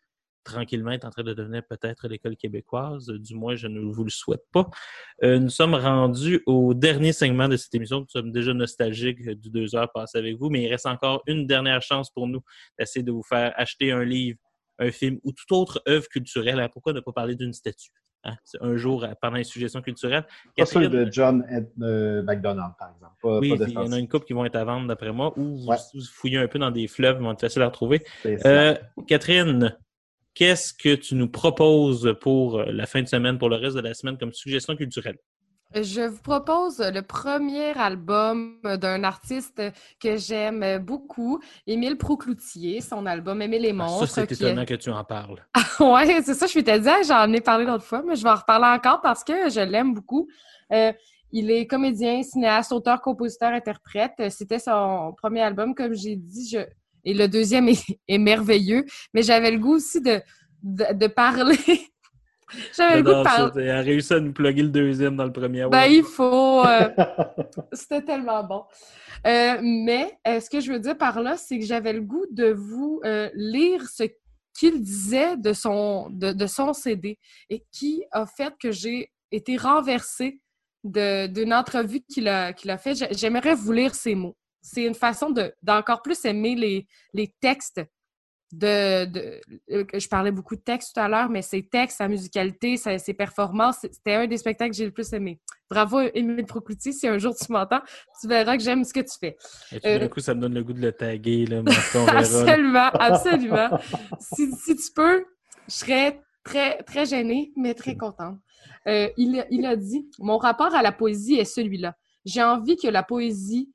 tranquillement 0.45 0.91
est 0.91 1.03
en 1.03 1.09
train 1.09 1.23
de 1.23 1.33
devenir 1.33 1.63
peut-être 1.69 2.07
l'école 2.07 2.37
québécoise. 2.37 3.07
Du 3.07 3.35
moins, 3.35 3.55
je 3.55 3.67
ne 3.67 3.81
vous 3.81 4.05
le 4.05 4.09
souhaite 4.09 4.45
pas. 4.53 4.69
Euh, 5.23 5.39
nous 5.39 5.49
sommes 5.49 5.75
rendus 5.75 6.41
au 6.45 6.73
dernier 6.73 7.11
segment 7.11 7.49
de 7.49 7.57
cette 7.57 7.75
émission. 7.75 7.99
Nous 7.99 8.07
sommes 8.07 8.31
déjà 8.31 8.53
nostalgiques 8.53 9.29
du 9.31 9.49
deux 9.49 9.75
heures 9.75 9.91
passées 9.91 10.19
avec 10.19 10.37
vous, 10.37 10.49
mais 10.49 10.63
il 10.63 10.69
reste 10.69 10.85
encore 10.85 11.23
une 11.27 11.45
dernière 11.45 11.81
chance 11.81 12.09
pour 12.09 12.25
nous 12.25 12.39
d'essayer 12.79 13.03
de 13.03 13.11
vous 13.11 13.23
faire 13.23 13.51
acheter 13.57 13.91
un 13.91 14.05
livre, 14.05 14.39
un 14.79 14.91
film 14.91 15.19
ou 15.23 15.31
toute 15.31 15.51
autre 15.51 15.81
œuvre 15.87 16.07
culturelle. 16.07 16.59
Alors, 16.59 16.71
pourquoi 16.71 16.93
ne 16.93 16.99
pas 16.99 17.11
parler 17.11 17.35
d'une 17.35 17.53
statue? 17.53 17.91
hein? 18.23 18.35
Un 18.61 18.77
jour, 18.77 19.03
euh, 19.03 19.13
pendant 19.21 19.37
les 19.37 19.43
suggestions 19.43 19.81
culturelles. 19.81 20.25
Pas 20.55 20.65
ceux 20.65 20.87
de 20.87 21.07
John 21.11 21.45
Ed- 21.49 21.71
euh, 21.81 22.21
McDonald, 22.23 22.73
par 22.77 22.91
exemple. 22.91 23.13
Pas, 23.21 23.39
oui, 23.39 23.57
pas 23.57 23.65
il 23.65 23.73
y 23.73 23.77
en 23.77 23.91
a 23.91 23.99
une 23.99 24.07
couple 24.07 24.25
qui 24.25 24.33
vont 24.33 24.45
être 24.45 24.55
à 24.55 24.63
vendre 24.63 24.87
d'après 24.87 25.11
moi, 25.11 25.33
ou 25.37 25.57
vous, 25.57 25.67
Ouais. 25.67 25.77
vous 25.93 26.01
fouillez 26.01 26.37
un 26.37 26.47
peu 26.47 26.59
dans 26.59 26.71
des 26.71 26.87
fleuves, 26.87 27.17
ils 27.19 27.23
vont 27.23 27.31
être 27.31 27.41
faciles 27.41 27.61
à 27.61 27.67
retrouver. 27.67 28.03
Euh, 28.45 28.75
Catherine, 29.07 29.77
qu'est-ce 30.33 30.73
que 30.73 30.95
tu 30.95 31.15
nous 31.15 31.29
proposes 31.29 32.15
pour 32.21 32.59
euh, 32.59 32.65
la 32.71 32.85
fin 32.85 33.01
de 33.01 33.07
semaine, 33.07 33.37
pour 33.37 33.49
le 33.49 33.55
reste 33.55 33.75
de 33.75 33.81
la 33.81 33.93
semaine, 33.93 34.17
comme 34.17 34.33
suggestion 34.33 34.75
culturelle? 34.75 35.17
Je 35.75 36.01
vous 36.07 36.21
propose 36.21 36.79
le 36.79 37.01
premier 37.01 37.77
album 37.77 38.57
d'un 38.63 39.03
artiste 39.03 39.61
que 40.01 40.15
j'aime 40.15 40.77
beaucoup, 40.79 41.39
Émile 41.67 41.97
Proucloutier, 41.97 42.79
son 42.81 43.05
album 43.05 43.41
Aimer 43.41 43.59
les 43.59 43.71
Ah, 43.71 43.73
monstres. 43.73 44.07
ça, 44.07 44.21
c'est 44.25 44.31
est- 44.31 44.35
étonnant 44.35 44.65
que 44.65 44.75
tu 44.75 44.89
en 44.89 45.03
parles. 45.03 45.45
ouais, 45.81 46.21
c'est 46.23 46.33
ça, 46.33 46.47
je 46.47 46.57
m'étais 46.57 46.79
dit, 46.79 46.87
Ah, 46.89 47.01
j'en 47.05 47.31
ai 47.33 47.41
parlé 47.41 47.65
l'autre 47.65 47.83
fois, 47.83 48.01
mais 48.05 48.15
je 48.15 48.23
vais 48.23 48.29
en 48.29 48.35
reparler 48.35 48.77
encore 48.77 49.01
parce 49.01 49.23
que 49.25 49.49
je 49.49 49.59
l'aime 49.59 49.93
beaucoup. 49.93 50.27
Euh, 50.71 50.93
il 51.33 51.51
est 51.51 51.67
comédien, 51.67 52.23
cinéaste, 52.23 52.71
auteur, 52.71 53.01
compositeur, 53.01 53.51
interprète. 53.51 54.13
C'était 54.29 54.59
son 54.59 55.13
premier 55.17 55.41
album, 55.41 55.75
comme 55.75 55.93
j'ai 55.93 56.15
dit, 56.15 56.47
je... 56.49 56.59
et 57.03 57.13
le 57.13 57.27
deuxième 57.27 57.67
est, 57.67 57.99
est 58.07 58.17
merveilleux, 58.17 58.85
mais 59.13 59.21
j'avais 59.21 59.51
le 59.51 59.59
goût 59.59 59.75
aussi 59.75 59.99
de, 60.01 60.21
de, 60.63 60.93
de 60.93 61.07
parler. 61.07 61.59
J'avais 62.75 62.97
le 62.97 63.03
goût 63.03 63.09
de 63.19 63.23
parler. 63.23 63.63
Elle 63.63 63.69
a 63.71 63.81
réussi 63.81 64.13
à 64.13 64.19
nous 64.19 64.33
plugger 64.33 64.63
le 64.63 64.69
deuxième 64.69 65.15
dans 65.15 65.25
le 65.25 65.31
premier. 65.33 65.61
Ben, 65.69 65.69
Ouais. 65.81 65.95
il 65.95 66.03
faut. 66.03 66.63
euh, 66.65 66.89
C'était 67.73 68.01
tellement 68.03 68.43
bon. 68.43 68.63
Euh, 69.25 69.57
mais 69.61 70.17
euh, 70.27 70.39
ce 70.39 70.49
que 70.49 70.59
je 70.59 70.71
veux 70.71 70.79
dire 70.79 70.97
par 70.97 71.21
là, 71.21 71.37
c'est 71.37 71.57
que 71.59 71.65
j'avais 71.65 71.93
le 71.93 72.01
goût 72.01 72.25
de 72.31 72.51
vous 72.51 73.01
lire 73.33 73.87
ce 73.89 74.03
qu'il 74.57 74.81
disait 74.81 75.37
de 75.37 75.53
son, 75.53 76.09
de, 76.09 76.31
de 76.33 76.47
son 76.47 76.73
CD 76.73 77.17
et 77.49 77.63
qui 77.71 78.03
a 78.11 78.25
fait 78.25 78.53
que 78.59 78.71
j'ai 78.71 79.11
été 79.31 79.55
renversée 79.57 80.39
de- 80.83 81.27
d'une 81.27 81.53
entrevue 81.53 82.01
qu'il 82.01 82.27
a, 82.27 82.53
qu'il 82.53 82.69
a 82.71 82.77
fait. 82.77 82.95
J'ai- 82.95 83.13
J'aimerais 83.13 83.53
vous 83.55 83.71
lire 83.71 83.93
ces 83.93 84.15
mots. 84.15 84.35
C'est 84.61 84.83
une 84.83 84.95
façon 84.95 85.29
de- 85.29 85.53
d'encore 85.61 86.01
plus 86.01 86.23
aimer 86.25 86.55
les, 86.55 86.87
les 87.13 87.33
textes 87.39 87.81
de, 88.51 89.05
de- 89.05 89.41
euh, 89.71 89.83
je 89.93 90.07
parlais 90.07 90.31
beaucoup 90.31 90.55
de 90.55 90.61
textes 90.61 90.95
tout 90.95 91.01
à 91.01 91.07
l'heure, 91.09 91.29
mais 91.29 91.41
ses 91.41 91.67
textes, 91.67 91.97
sa 91.97 92.07
musicalité, 92.07 92.77
sa- 92.77 92.97
ses 92.97 93.13
performances, 93.13 93.79
c'était 93.81 94.13
un 94.13 94.27
des 94.27 94.37
spectacles 94.37 94.71
que 94.71 94.77
j'ai 94.77 94.85
le 94.85 94.91
plus 94.91 95.11
aimé. 95.13 95.39
Bravo, 95.69 95.99
Émile 96.13 96.45
Procloutier. 96.45 96.93
Si 96.93 97.07
un 97.07 97.17
jour 97.17 97.35
tu 97.35 97.51
m'entends, 97.51 97.81
tu 98.21 98.27
verras 98.27 98.55
que 98.55 98.63
j'aime 98.63 98.83
ce 98.85 98.93
que 98.93 99.01
tu 99.01 99.17
fais. 99.19 99.37
Et 99.71 99.79
d'un 99.99 100.05
Euh, 100.05 100.07
coup, 100.07 100.21
ça 100.21 100.33
me 100.33 100.39
donne 100.41 100.53
le 100.53 100.63
goût 100.63 100.71
de 100.73 100.79
le 100.81 100.93
taguer. 100.93 101.45
Là, 101.45 101.61
mais 101.61 101.71
après, 101.71 101.99
on 101.99 102.05
verra, 102.05 102.19
là. 102.19 102.19
absolument, 102.19 102.89
absolument. 102.93 103.69
si, 104.21 104.51
si 104.53 104.75
tu 104.77 104.93
peux, 104.95 105.25
je 105.67 105.73
serais 105.73 106.21
très, 106.43 106.81
très 106.83 107.05
gênée, 107.05 107.51
mais 107.57 107.73
très 107.73 107.97
contente. 107.97 108.37
Euh, 108.87 109.09
il, 109.17 109.45
il 109.51 109.65
a 109.65 109.75
dit 109.75 110.09
Mon 110.19 110.37
rapport 110.37 110.73
à 110.73 110.81
la 110.81 110.93
poésie 110.93 111.35
est 111.35 111.43
celui-là. 111.43 111.95
J'ai 112.23 112.41
envie 112.43 112.77
que 112.77 112.87
la 112.87 113.03
poésie 113.03 113.69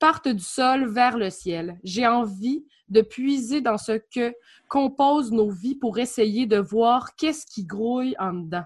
parte 0.00 0.26
du 0.26 0.42
sol 0.42 0.88
vers 0.88 1.16
le 1.16 1.30
ciel. 1.30 1.78
J'ai 1.84 2.06
envie 2.08 2.66
de 2.88 3.02
puiser 3.02 3.60
dans 3.60 3.78
ce 3.78 3.92
que 3.92 4.34
composent 4.68 5.32
nos 5.32 5.50
vies 5.50 5.74
pour 5.74 5.98
essayer 5.98 6.46
de 6.46 6.58
voir 6.58 7.14
qu'est-ce 7.16 7.46
qui 7.46 7.64
grouille 7.64 8.14
en 8.18 8.32
dedans. 8.32 8.64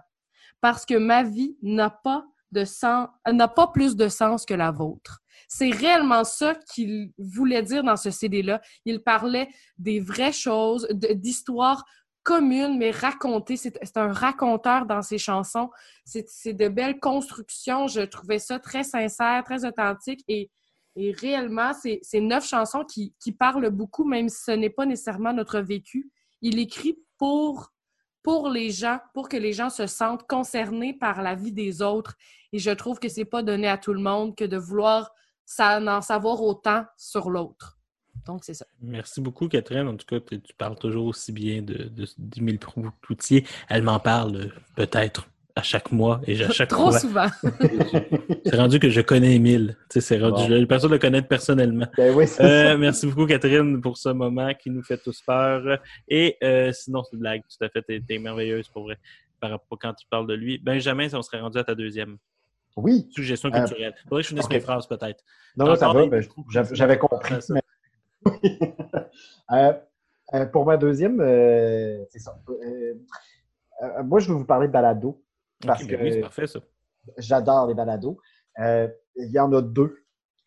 Parce 0.60 0.84
que 0.84 0.94
ma 0.94 1.22
vie 1.22 1.56
n'a 1.62 1.90
pas 1.90 2.26
de 2.52 2.64
sens, 2.64 3.08
n'a 3.30 3.48
pas 3.48 3.68
plus 3.68 3.96
de 3.96 4.08
sens 4.08 4.44
que 4.44 4.54
la 4.54 4.70
vôtre. 4.70 5.20
C'est 5.48 5.70
réellement 5.70 6.24
ça 6.24 6.54
qu'il 6.54 7.12
voulait 7.18 7.62
dire 7.62 7.82
dans 7.82 7.96
ce 7.96 8.10
CD-là. 8.10 8.60
Il 8.84 9.02
parlait 9.02 9.48
des 9.78 10.00
vraies 10.00 10.32
choses, 10.32 10.86
d'histoires 10.90 11.84
communes, 12.22 12.76
mais 12.78 12.90
racontées. 12.90 13.56
C'est 13.56 13.96
un 13.96 14.12
raconteur 14.12 14.86
dans 14.86 15.02
ses 15.02 15.18
chansons. 15.18 15.70
C'est 16.04 16.52
de 16.52 16.68
belles 16.68 17.00
constructions. 17.00 17.86
Je 17.86 18.02
trouvais 18.02 18.38
ça 18.38 18.58
très 18.58 18.84
sincère, 18.84 19.42
très 19.44 19.64
authentique 19.64 20.22
et, 20.28 20.50
et 20.96 21.12
réellement, 21.12 21.72
c'est 21.74 22.20
neuf 22.20 22.46
chansons 22.46 22.84
qui, 22.84 23.32
parlent 23.38 23.70
beaucoup, 23.70 24.04
même 24.04 24.28
si 24.28 24.42
ce 24.44 24.50
n'est 24.50 24.70
pas 24.70 24.86
nécessairement 24.86 25.32
notre 25.32 25.60
vécu. 25.60 26.10
Il 26.42 26.58
écrit 26.58 26.98
pour, 27.16 27.72
pour 28.22 28.48
les 28.48 28.70
gens, 28.70 28.98
pour 29.14 29.28
que 29.28 29.36
les 29.36 29.52
gens 29.52 29.70
se 29.70 29.86
sentent 29.86 30.26
concernés 30.26 30.94
par 30.94 31.22
la 31.22 31.34
vie 31.34 31.52
des 31.52 31.82
autres. 31.82 32.16
Et 32.52 32.58
je 32.58 32.70
trouve 32.70 32.98
que 32.98 33.08
c'est 33.08 33.24
pas 33.24 33.42
donné 33.42 33.68
à 33.68 33.78
tout 33.78 33.92
le 33.92 34.00
monde 34.00 34.36
que 34.36 34.44
de 34.44 34.56
vouloir 34.56 35.10
en 35.58 36.00
savoir 36.00 36.42
autant 36.42 36.84
sur 36.96 37.30
l'autre. 37.30 37.78
Donc, 38.26 38.44
c'est 38.44 38.54
ça. 38.54 38.66
Merci 38.80 39.20
beaucoup, 39.20 39.48
Catherine. 39.48 39.88
En 39.88 39.96
tout 39.96 40.06
cas, 40.06 40.20
tu 40.20 40.54
parles 40.58 40.76
toujours 40.76 41.06
aussi 41.06 41.32
bien 41.32 41.62
de, 41.62 41.84
de, 41.84 42.06
d'Émile 42.18 42.58
Proutoutier. 42.58 43.46
Elle 43.68 43.82
m'en 43.82 43.98
parle 43.98 44.36
euh, 44.36 44.48
peut-être 44.76 45.28
à 45.60 45.62
chaque 45.62 45.92
mois 45.92 46.20
et 46.26 46.42
à 46.42 46.50
chaque 46.50 46.70
Trop 46.70 46.90
fois. 46.90 46.98
souvent. 46.98 47.26
C'est 48.44 48.56
rendu 48.56 48.78
que 48.80 48.88
je 48.90 49.00
connais 49.00 49.34
Émile. 49.36 49.76
Tu 49.90 49.94
sais, 49.94 50.00
c'est 50.00 50.18
rendu, 50.18 50.42
Bon. 50.42 50.48
j'ai 50.48 50.58
l'impression 50.58 50.88
de 50.88 50.94
le 50.94 50.98
connaître 50.98 51.28
personnellement. 51.28 51.86
Ben 51.96 52.14
oui, 52.14 52.26
c'est 52.26 52.42
Euh, 52.42 52.68
ça. 52.72 52.76
merci 52.76 53.06
beaucoup, 53.06 53.26
Catherine, 53.26 53.80
pour 53.80 53.96
ce 53.98 54.08
moment 54.08 54.52
qui 54.54 54.70
nous 54.70 54.82
fait 54.82 54.98
tous 54.98 55.20
peur. 55.22 55.78
Et 56.08 56.36
euh, 56.42 56.72
sinon, 56.72 57.02
c'est 57.04 57.14
une 57.14 57.20
blague, 57.20 57.42
tout 57.42 57.64
à 57.64 57.68
fait. 57.68 57.82
T'es, 57.82 58.00
t'es 58.06 58.18
merveilleuse 58.18 58.68
pour 58.68 58.84
vrai. 58.84 58.96
Par 59.40 59.50
rapport 59.50 59.78
quand 59.78 59.94
tu 59.94 60.06
parles 60.10 60.26
de 60.26 60.34
lui. 60.34 60.58
Benjamin, 60.58 61.08
si 61.08 61.14
on 61.14 61.22
serait 61.22 61.40
rendu 61.40 61.58
à 61.58 61.64
ta 61.64 61.74
deuxième 61.74 62.16
Oui. 62.76 63.06
suggestion 63.10 63.50
Euh, 63.52 63.58
culturelle. 63.64 63.94
Faudrait 64.08 64.22
que 64.22 64.24
je 64.24 64.28
finisse 64.30 64.44
ok. 64.46 64.52
mes 64.52 64.60
phrases, 64.60 64.86
peut-être. 64.86 65.22
Non, 65.56 65.66
non, 65.66 65.76
ça 65.76 65.92
va. 65.92 66.06
ben, 66.06 66.22
j'avais 66.50 66.74
j'avais 66.74 66.98
compris. 66.98 67.40
Ça. 67.40 67.54
mais- 67.54 67.62
Euh, 69.52 69.72
euh, 70.34 70.46
pour 70.46 70.64
ma 70.64 70.76
deuxième, 70.76 71.20
euh, 71.20 72.04
c'est 72.10 72.20
ça. 72.20 72.38
Euh, 72.48 72.94
euh, 73.82 74.02
moi, 74.04 74.20
je 74.20 74.28
vais 74.28 74.34
vous 74.34 74.44
parler 74.44 74.68
de 74.68 74.72
balado. 74.72 75.20
Parce 75.66 75.82
Ok, 75.82 75.88
que 75.90 75.96
ben 75.96 76.02
oui, 76.04 76.12
c'est 76.12 76.20
parfait, 76.20 76.46
ça. 76.46 76.60
j'adore 77.18 77.66
les 77.68 77.74
balados. 77.74 78.18
Euh, 78.58 78.88
il 79.16 79.30
y 79.30 79.38
en 79.38 79.52
a 79.52 79.60
deux. 79.62 79.96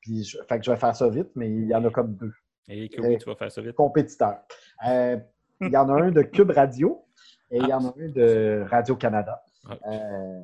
Puis 0.02 0.24
je, 0.24 0.38
fait 0.50 0.60
que 0.60 0.66
je 0.66 0.72
vais 0.72 0.78
faire 0.78 0.96
ça 0.96 1.10
vite, 1.10 1.30
mais 1.36 1.50
il 1.50 1.68
y 1.68 1.76
en 1.76 1.84
a 1.86 1.90
comme 1.90 2.16
deux. 2.16 2.34
Et 2.68 2.90
que 2.90 3.02
oui, 3.02 3.18
tu 3.18 3.26
vas 3.26 3.36
faire 3.36 3.52
ça 3.52 3.62
vite. 3.62 3.74
Compétiteurs. 3.76 4.40
Euh, 4.88 5.18
il 5.62 5.70
y 5.70 5.78
en 5.78 5.88
a 5.90 5.94
un 6.02 6.12
de 6.12 6.22
Cube 6.24 6.52
Radio 6.52 7.06
et 7.52 7.58
il 7.60 7.68
y 7.68 7.74
en 7.74 7.86
a 7.86 7.94
un 7.98 8.10
de 8.10 8.66
Radio-Canada. 8.70 9.44
Ah. 9.70 9.78
Euh, 9.88 10.42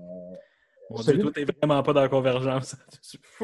Mon 0.90 1.02
Dieu, 1.02 1.18
toi, 1.20 1.32
t'es 1.34 1.46
vraiment 1.46 1.82
pas 1.84 1.94
dans 1.94 2.02
la 2.02 2.10
convergence. 2.10 2.76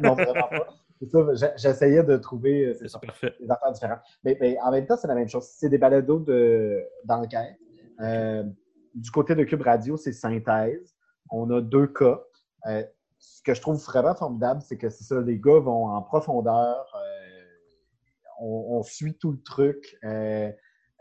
Non, 0.00 0.14
vraiment 0.14 0.48
pas. 0.48 0.66
C'est 1.00 1.08
ça, 1.10 1.18
j'ai- 1.34 1.52
j'essayais 1.56 2.02
de 2.04 2.16
trouver 2.18 2.66
euh, 2.66 2.74
c'est 2.74 2.88
ça, 2.88 2.98
parfait. 2.98 3.34
des 3.40 3.50
affaires 3.50 3.72
différentes. 3.72 4.00
Mais, 4.22 4.36
mais 4.38 4.58
en 4.60 4.70
même 4.70 4.86
temps, 4.86 4.96
c'est 4.98 5.08
la 5.08 5.14
même 5.14 5.28
chose. 5.28 5.44
C'est 5.44 5.70
des 5.70 5.78
balados 5.78 6.20
de- 6.20 6.82
d'enquête. 7.04 7.56
Euh, 8.00 8.44
du 8.94 9.10
côté 9.10 9.34
de 9.34 9.44
Cube 9.44 9.62
Radio, 9.62 9.96
c'est 9.96 10.12
synthèse. 10.12 10.94
On 11.30 11.50
a 11.50 11.60
deux 11.60 11.86
cas. 11.86 12.20
Euh, 12.66 12.84
ce 13.18 13.42
que 13.42 13.54
je 13.54 13.60
trouve 13.60 13.76
vraiment 13.84 14.14
formidable, 14.14 14.62
c'est 14.62 14.78
que 14.78 14.88
c'est 14.90 15.04
ça, 15.04 15.20
les 15.20 15.38
gars 15.38 15.60
vont 15.60 15.86
en 15.88 16.02
profondeur. 16.02 16.86
euh, 16.96 17.44
on, 18.40 18.78
on 18.78 18.82
suit 18.82 19.16
tout 19.18 19.32
le 19.32 19.42
truc, 19.42 19.98
euh, 20.04 20.50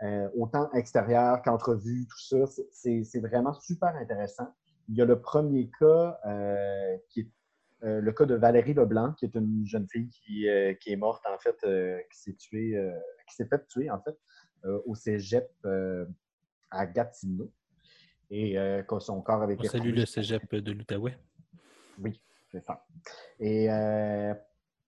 euh, 0.03 0.29
autant 0.35 0.69
extérieur 0.73 1.41
qu'entrevue, 1.41 2.05
tout 2.07 2.19
ça. 2.19 2.61
C'est- 2.71 3.19
vraiment 3.21 3.53
super 3.53 3.95
intéressant. 3.95 4.53
Il 4.89 4.95
y 4.97 5.01
a 5.01 5.05
le 5.05 5.21
premier 5.21 5.71
cas 5.79 6.19
euh, 6.25 6.97
qui 7.09 7.21
est 7.21 7.29
euh, 7.83 8.01
le 8.01 8.11
cas 8.11 8.25
de 8.25 8.35
Valérie 8.35 8.73
Leblanc, 8.73 9.13
qui 9.13 9.23
est 9.23 9.35
une 9.35 9.65
jeune 9.65 9.87
fille 9.87 10.09
qui, 10.09 10.45
qui 10.81 10.91
est 10.91 10.97
morte, 10.97 11.23
en 11.25 11.37
fait, 11.37 11.55
qui 12.11 12.19
s'est 12.19 12.33
tuée, 12.35 12.75
qui 13.29 13.35
s'est 13.35 13.45
fait 13.45 13.65
tuer, 13.67 13.89
en 13.89 14.01
fait, 14.01 14.17
au 14.85 14.95
cégep 14.95 15.49
à 16.71 16.85
Gatineau. 16.85 17.49
Et 18.31 18.57
euh, 18.59 18.83
que 18.83 18.99
son 18.99 19.21
corps 19.21 19.41
avait 19.41 19.55
On 19.55 19.59
été 19.59 19.67
salue 19.69 19.93
le 19.93 20.05
cégep 20.05 20.53
de 20.55 20.71
l'Outaouais. 20.71 21.17
oui, 22.01 22.19
c'est 22.51 22.63
ça. 22.63 22.85
Et, 23.39 23.71
euh, 23.71 24.33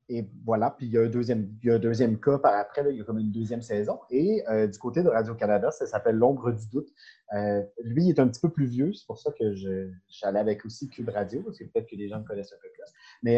et 0.10 0.26
voilà, 0.46 0.72
puis 0.78 0.88
il 0.88 0.92
y, 0.92 0.98
a 0.98 1.02
un 1.02 1.08
deuxième, 1.08 1.50
il 1.64 1.68
y 1.70 1.72
a 1.72 1.76
un 1.76 1.80
deuxième 1.80 2.20
cas 2.20 2.38
par 2.38 2.54
après, 2.56 2.84
là, 2.84 2.90
il 2.92 2.98
y 2.98 3.02
a 3.02 3.04
comme 3.04 3.18
une 3.18 3.32
deuxième 3.32 3.62
saison. 3.62 4.00
Et 4.10 4.44
euh, 4.50 4.68
du 4.68 4.78
côté 4.78 5.02
de 5.04 5.08
Radio-Canada, 5.10 5.72
ça 5.72 5.86
s'appelle 5.88 6.18
L'ombre 6.18 6.52
du 6.52 6.68
doute. 6.68 6.90
Euh, 7.34 7.64
lui, 7.84 8.04
il 8.06 8.10
est 8.10 8.20
un 8.20 8.28
petit 8.28 8.42
peu 8.42 8.50
plus 8.50 8.66
vieux, 8.66 8.92
c'est 8.94 9.08
pour 9.08 9.18
ça 9.18 9.32
que 9.32 9.56
je- 9.56 9.90
j'allais 10.10 10.40
avec 10.40 10.66
aussi 10.66 10.90
Cube 10.90 11.10
Radio, 11.10 11.42
parce 11.44 11.58
que 11.58 11.64
peut-être 11.64 11.88
que 11.90 11.96
les 11.96 12.10
gens 12.10 12.18
le 12.18 12.26
connaissent 12.26 12.52
un 12.54 12.62
peu 12.62 12.68
plus. 12.74 12.84
Mais 13.24 13.38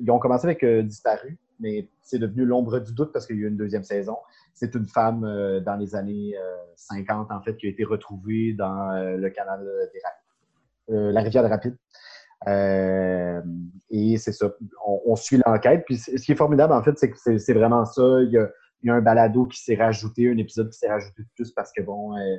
ils 0.00 0.10
ont 0.10 0.18
commencé 0.18 0.44
avec 0.46 0.64
Disparu, 0.64 1.38
mais 1.60 1.88
c'est 2.02 2.18
devenu 2.18 2.44
L'ombre 2.44 2.78
du 2.80 2.92
doute 2.92 3.12
parce 3.12 3.26
qu'il 3.26 3.36
y 3.36 3.40
a 3.40 3.42
eu 3.42 3.48
une 3.48 3.56
deuxième 3.56 3.84
saison. 3.84 4.16
C'est 4.54 4.74
une 4.74 4.86
femme 4.86 5.24
euh, 5.24 5.60
dans 5.60 5.76
les 5.76 5.94
années 5.94 6.34
euh, 6.36 6.56
50, 6.76 7.30
en 7.30 7.40
fait, 7.42 7.56
qui 7.56 7.66
a 7.66 7.70
été 7.70 7.84
retrouvée 7.84 8.52
dans 8.52 8.90
euh, 8.90 9.16
le 9.16 9.30
canal 9.30 9.60
des 9.92 10.00
Rapides, 10.04 10.90
euh, 10.90 11.12
la 11.12 11.20
rivière 11.20 11.42
des 11.42 11.48
Rapides. 11.48 11.76
Euh, 12.48 13.42
et 13.90 14.16
c'est 14.16 14.32
ça, 14.32 14.50
on, 14.86 15.14
suit 15.16 15.40
l'enquête. 15.44 15.84
Puis 15.84 15.98
ce 15.98 16.24
qui 16.24 16.32
est 16.32 16.36
formidable, 16.36 16.72
en 16.72 16.82
fait, 16.82 16.98
c'est 16.98 17.10
que 17.10 17.38
c'est 17.38 17.54
vraiment 17.54 17.84
ça. 17.84 18.02
Il 18.22 18.30
y 18.30 18.38
a, 18.38 18.48
un 18.94 19.02
balado 19.02 19.44
qui 19.44 19.62
s'est 19.62 19.76
rajouté, 19.76 20.30
un 20.30 20.38
épisode 20.38 20.70
qui 20.70 20.78
s'est 20.78 20.88
rajouté 20.88 21.22
de 21.22 21.28
plus 21.34 21.52
parce 21.52 21.70
que, 21.70 21.82
bon, 21.82 22.16
euh, 22.16 22.36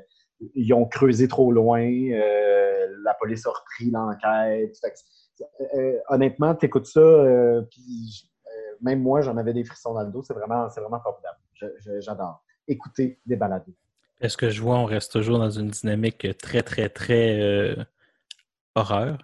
ils 0.55 0.73
ont 0.73 0.85
creusé 0.85 1.27
trop 1.27 1.51
loin, 1.51 1.83
euh, 1.83 2.87
la 3.03 3.13
police 3.13 3.45
a 3.45 3.51
repris 3.51 3.91
l'enquête. 3.91 4.75
Euh, 5.75 5.99
honnêtement, 6.09 6.55
tu 6.55 6.65
écoutes 6.65 6.87
ça, 6.87 6.99
euh, 6.99 7.61
puis 7.69 8.23
euh, 8.25 8.30
même 8.81 9.01
moi, 9.01 9.21
j'en 9.21 9.37
avais 9.37 9.53
des 9.53 9.63
frissons 9.63 9.93
dans 9.93 10.03
le 10.03 10.11
dos. 10.11 10.21
C'est 10.23 10.33
vraiment, 10.33 10.69
c'est 10.69 10.81
vraiment 10.81 10.99
formidable. 11.01 11.37
J'adore. 11.99 12.43
Écouter 12.67 13.19
des 13.25 13.35
balados. 13.35 13.73
Est-ce 14.19 14.37
que 14.37 14.49
je 14.49 14.61
vois, 14.61 14.77
on 14.77 14.85
reste 14.85 15.11
toujours 15.11 15.39
dans 15.39 15.49
une 15.49 15.69
dynamique 15.69 16.27
très, 16.37 16.61
très, 16.61 16.89
très 16.89 17.39
euh, 17.41 17.75
horreur? 18.75 19.17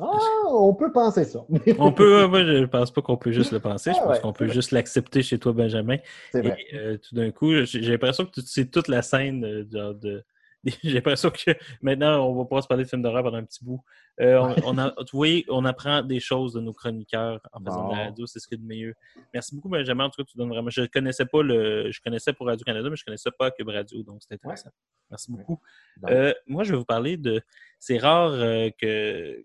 Ah, 0.00 0.16
on 0.48 0.74
peut 0.74 0.92
penser 0.92 1.24
ça. 1.24 1.40
On 1.78 1.90
peut, 1.92 2.24
moi, 2.28 2.44
je 2.44 2.64
pense 2.66 2.92
pas 2.92 3.02
qu'on 3.02 3.16
peut 3.16 3.32
juste 3.32 3.50
le 3.50 3.58
penser. 3.58 3.90
Je 3.92 3.98
Ah 3.98 4.04
pense 4.04 4.14
ouais, 4.16 4.20
qu'on 4.20 4.28
c'est 4.28 4.38
peut 4.38 4.44
vrai. 4.44 4.54
juste 4.54 4.70
l'accepter 4.70 5.22
chez 5.22 5.40
toi, 5.40 5.52
Benjamin. 5.52 5.96
C'est 6.30 6.40
vrai. 6.40 6.56
Et 6.70 6.76
euh, 6.76 6.98
tout 6.98 7.16
d'un 7.16 7.32
coup, 7.32 7.52
j'ai 7.64 7.80
l'impression 7.80 8.24
que 8.24 8.30
tu 8.30 8.42
sais 8.42 8.66
toute 8.66 8.86
la 8.86 9.02
scène 9.02 9.44
euh, 9.44 9.64
de. 9.94 10.24
J'ai 10.82 10.94
l'impression 10.94 11.30
que 11.30 11.52
maintenant, 11.82 12.26
on 12.28 12.34
va 12.34 12.44
pouvoir 12.44 12.62
se 12.62 12.68
parler 12.68 12.84
de 12.84 12.88
films 12.88 13.02
d'horreur 13.02 13.22
pendant 13.22 13.38
un 13.38 13.44
petit 13.44 13.64
bout. 13.64 13.82
Euh, 14.20 14.38
on, 14.38 14.74
on 14.74 14.78
a, 14.78 14.88
vous 14.90 15.04
voyez, 15.12 15.44
on 15.48 15.64
apprend 15.64 16.02
des 16.02 16.20
choses 16.20 16.54
de 16.54 16.60
nos 16.60 16.72
chroniqueurs 16.72 17.40
en 17.52 17.60
faisant 17.60 17.88
de 17.88 17.94
la 17.94 18.04
radio, 18.04 18.26
c'est 18.26 18.40
ce 18.40 18.48
qu'il 18.48 18.58
y 18.58 18.60
a 18.60 18.62
de 18.62 18.66
meilleur. 18.66 18.94
Merci 19.32 19.54
beaucoup, 19.54 19.68
Benjamin. 19.68 20.04
En 20.04 20.10
tout 20.10 20.22
cas, 20.22 20.28
tu 20.28 20.36
donnes 20.36 20.48
vraiment. 20.48 20.70
Je 20.70 20.82
connaissais 20.86 21.26
pas 21.26 21.42
le. 21.42 21.90
Je 21.90 22.00
connaissais 22.00 22.32
pour 22.32 22.46
Radio-Canada, 22.46 22.88
mais 22.90 22.96
je 22.96 23.04
connaissais 23.04 23.30
pas 23.30 23.50
Cube 23.50 23.68
Radio, 23.68 24.02
donc 24.02 24.20
c'est 24.20 24.34
intéressant. 24.34 24.70
Merci 25.10 25.32
beaucoup. 25.32 25.60
Euh, 26.08 26.34
moi, 26.46 26.64
je 26.64 26.72
vais 26.72 26.78
vous 26.78 26.84
parler 26.84 27.16
de. 27.16 27.40
C'est 27.78 27.98
rare 27.98 28.32
euh, 28.32 28.70
que. 28.78 29.44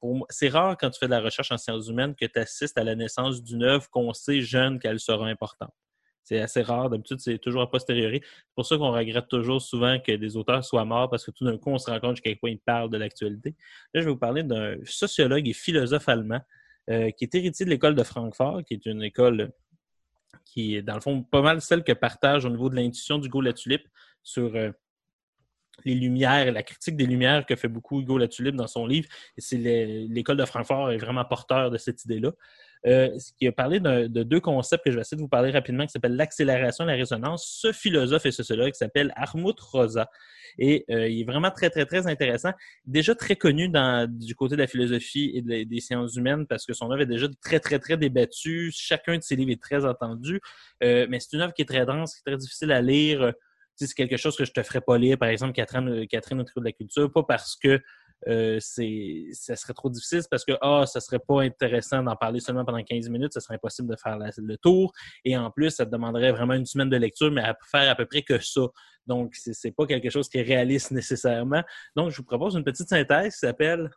pour 0.00 0.26
C'est 0.30 0.48
rare 0.48 0.76
quand 0.78 0.90
tu 0.90 0.98
fais 0.98 1.06
de 1.06 1.10
la 1.10 1.20
recherche 1.20 1.52
en 1.52 1.58
sciences 1.58 1.88
humaines 1.88 2.14
que 2.14 2.26
tu 2.26 2.38
assistes 2.38 2.78
à 2.78 2.84
la 2.84 2.94
naissance 2.94 3.42
d'une 3.42 3.62
œuvre 3.62 3.88
qu'on 3.90 4.12
sait 4.12 4.40
jeune 4.40 4.78
qu'elle 4.78 5.00
sera 5.00 5.26
importante. 5.26 5.74
C'est 6.26 6.40
assez 6.40 6.60
rare. 6.60 6.90
D'habitude, 6.90 7.20
c'est 7.20 7.38
toujours 7.38 7.62
a 7.62 7.70
posteriori. 7.70 8.20
C'est 8.20 8.54
pour 8.56 8.66
ça 8.66 8.76
qu'on 8.76 8.90
regrette 8.90 9.28
toujours 9.28 9.62
souvent 9.62 10.00
que 10.00 10.10
des 10.10 10.36
auteurs 10.36 10.64
soient 10.64 10.84
morts 10.84 11.08
parce 11.08 11.24
que 11.24 11.30
tout 11.30 11.44
d'un 11.44 11.56
coup, 11.56 11.70
on 11.70 11.78
se 11.78 11.88
rend 11.88 12.00
compte 12.00 12.16
jusqu'à 12.16 12.30
quel 12.30 12.38
point 12.38 12.50
ils 12.50 12.58
parlent 12.58 12.90
de 12.90 12.96
l'actualité. 12.96 13.54
Là, 13.94 14.00
je 14.00 14.06
vais 14.06 14.10
vous 14.10 14.18
parler 14.18 14.42
d'un 14.42 14.74
sociologue 14.84 15.46
et 15.46 15.52
philosophe 15.52 16.08
allemand 16.08 16.40
euh, 16.90 17.12
qui 17.12 17.22
est 17.24 17.34
héritier 17.36 17.64
de 17.64 17.70
l'école 17.70 17.94
de 17.94 18.02
Francfort, 18.02 18.64
qui 18.64 18.74
est 18.74 18.86
une 18.86 19.04
école 19.04 19.52
qui 20.44 20.74
est, 20.74 20.82
dans 20.82 20.96
le 20.96 21.00
fond, 21.00 21.22
pas 21.22 21.42
mal 21.42 21.60
celle 21.60 21.84
que 21.84 21.92
partage 21.92 22.44
au 22.44 22.50
niveau 22.50 22.70
de 22.70 22.74
l'intuition 22.74 23.18
d'Hugo 23.18 23.40
Latulippe 23.40 23.86
sur 24.24 24.56
euh, 24.56 24.72
les 25.84 25.94
Lumières, 25.94 26.50
la 26.50 26.64
critique 26.64 26.96
des 26.96 27.06
Lumières 27.06 27.46
que 27.46 27.54
fait 27.54 27.68
beaucoup 27.68 28.00
Hugo 28.00 28.18
Latulippe 28.18 28.56
dans 28.56 28.66
son 28.66 28.84
livre. 28.84 29.08
Et 29.36 29.40
c'est 29.40 29.58
le- 29.58 30.12
l'école 30.12 30.38
de 30.38 30.44
Francfort 30.44 30.90
est 30.90 30.96
vraiment 30.98 31.24
porteur 31.24 31.70
de 31.70 31.78
cette 31.78 32.04
idée-là. 32.04 32.32
Euh, 32.86 33.10
qui 33.38 33.48
a 33.48 33.52
parlé 33.52 33.80
de 33.80 34.22
deux 34.22 34.38
concepts 34.38 34.84
que 34.84 34.90
je 34.90 34.96
vais 34.96 35.00
essayer 35.00 35.16
de 35.16 35.22
vous 35.22 35.28
parler 35.28 35.50
rapidement, 35.50 35.84
qui 35.86 35.92
s'appellent 35.92 36.14
l'accélération 36.14 36.84
et 36.84 36.86
la 36.86 36.94
résonance. 36.94 37.58
Ce 37.60 37.72
philosophe 37.72 38.26
et 38.26 38.30
sociologue 38.30 38.74
s'appelle 38.74 39.12
Armut 39.16 39.58
Rosa. 39.58 40.08
Et 40.58 40.84
euh, 40.90 41.08
il 41.08 41.22
est 41.22 41.24
vraiment 41.24 41.50
très, 41.50 41.68
très, 41.68 41.84
très 41.84 42.06
intéressant. 42.06 42.52
Déjà 42.84 43.14
très 43.14 43.34
connu 43.34 43.68
dans, 43.68 44.08
du 44.08 44.34
côté 44.36 44.54
de 44.54 44.60
la 44.60 44.66
philosophie 44.68 45.32
et 45.34 45.64
des 45.64 45.80
sciences 45.80 46.14
humaines 46.14 46.46
parce 46.46 46.64
que 46.64 46.72
son 46.72 46.90
œuvre 46.92 47.02
est 47.02 47.06
déjà 47.06 47.26
très, 47.42 47.58
très, 47.58 47.78
très 47.78 47.96
débattue. 47.96 48.70
Chacun 48.72 49.16
de 49.16 49.22
ses 49.22 49.36
livres 49.36 49.50
est 49.50 49.62
très 49.62 49.84
entendu. 49.84 50.40
Euh, 50.84 51.06
mais 51.08 51.18
c'est 51.18 51.32
une 51.32 51.42
œuvre 51.42 51.54
qui 51.54 51.62
est 51.62 51.66
très 51.66 51.84
dense, 51.86 52.14
qui 52.14 52.20
est 52.20 52.30
très 52.30 52.38
difficile 52.38 52.70
à 52.70 52.80
lire. 52.80 53.32
Tu 53.78 53.84
sais, 53.84 53.86
c'est 53.88 53.94
quelque 53.94 54.16
chose 54.16 54.36
que 54.36 54.44
je 54.44 54.52
te 54.52 54.62
ferais 54.62 54.80
pas 54.80 54.96
lire, 54.96 55.18
par 55.18 55.28
exemple, 55.28 55.52
Catherine, 55.52 56.06
Catherine 56.06 56.40
au 56.40 56.60
de 56.60 56.64
la 56.64 56.72
culture, 56.72 57.12
pas 57.12 57.24
parce 57.24 57.56
que 57.56 57.82
euh, 58.28 58.58
c'est, 58.60 59.26
ça 59.32 59.56
serait 59.56 59.74
trop 59.74 59.90
difficile, 59.90 60.22
parce 60.30 60.44
que 60.44 60.52
ah, 60.60 60.84
ça 60.86 61.00
serait 61.00 61.18
pas 61.18 61.42
intéressant 61.42 62.02
d'en 62.02 62.16
parler 62.16 62.40
seulement 62.40 62.64
pendant 62.64 62.82
15 62.82 63.08
minutes, 63.08 63.32
ça 63.32 63.40
serait 63.40 63.54
impossible 63.54 63.88
de 63.88 63.96
faire 63.96 64.18
le 64.18 64.56
tour. 64.56 64.92
Et 65.24 65.36
en 65.36 65.50
plus, 65.50 65.70
ça 65.70 65.86
te 65.86 65.90
demanderait 65.90 66.32
vraiment 66.32 66.54
une 66.54 66.66
semaine 66.66 66.90
de 66.90 66.96
lecture, 66.96 67.30
mais 67.30 67.42
à 67.42 67.56
faire 67.70 67.90
à 67.90 67.94
peu 67.94 68.06
près 68.06 68.22
que 68.22 68.38
ça. 68.38 68.62
Donc, 69.06 69.34
c'est 69.34 69.70
pas 69.70 69.86
quelque 69.86 70.10
chose 70.10 70.28
qui 70.28 70.38
est 70.38 70.42
réaliste 70.42 70.90
nécessairement. 70.90 71.62
Donc, 71.94 72.10
je 72.10 72.16
vous 72.16 72.24
propose 72.24 72.56
une 72.56 72.64
petite 72.64 72.88
synthèse 72.88 73.34
qui 73.34 73.38
s'appelle 73.40 73.90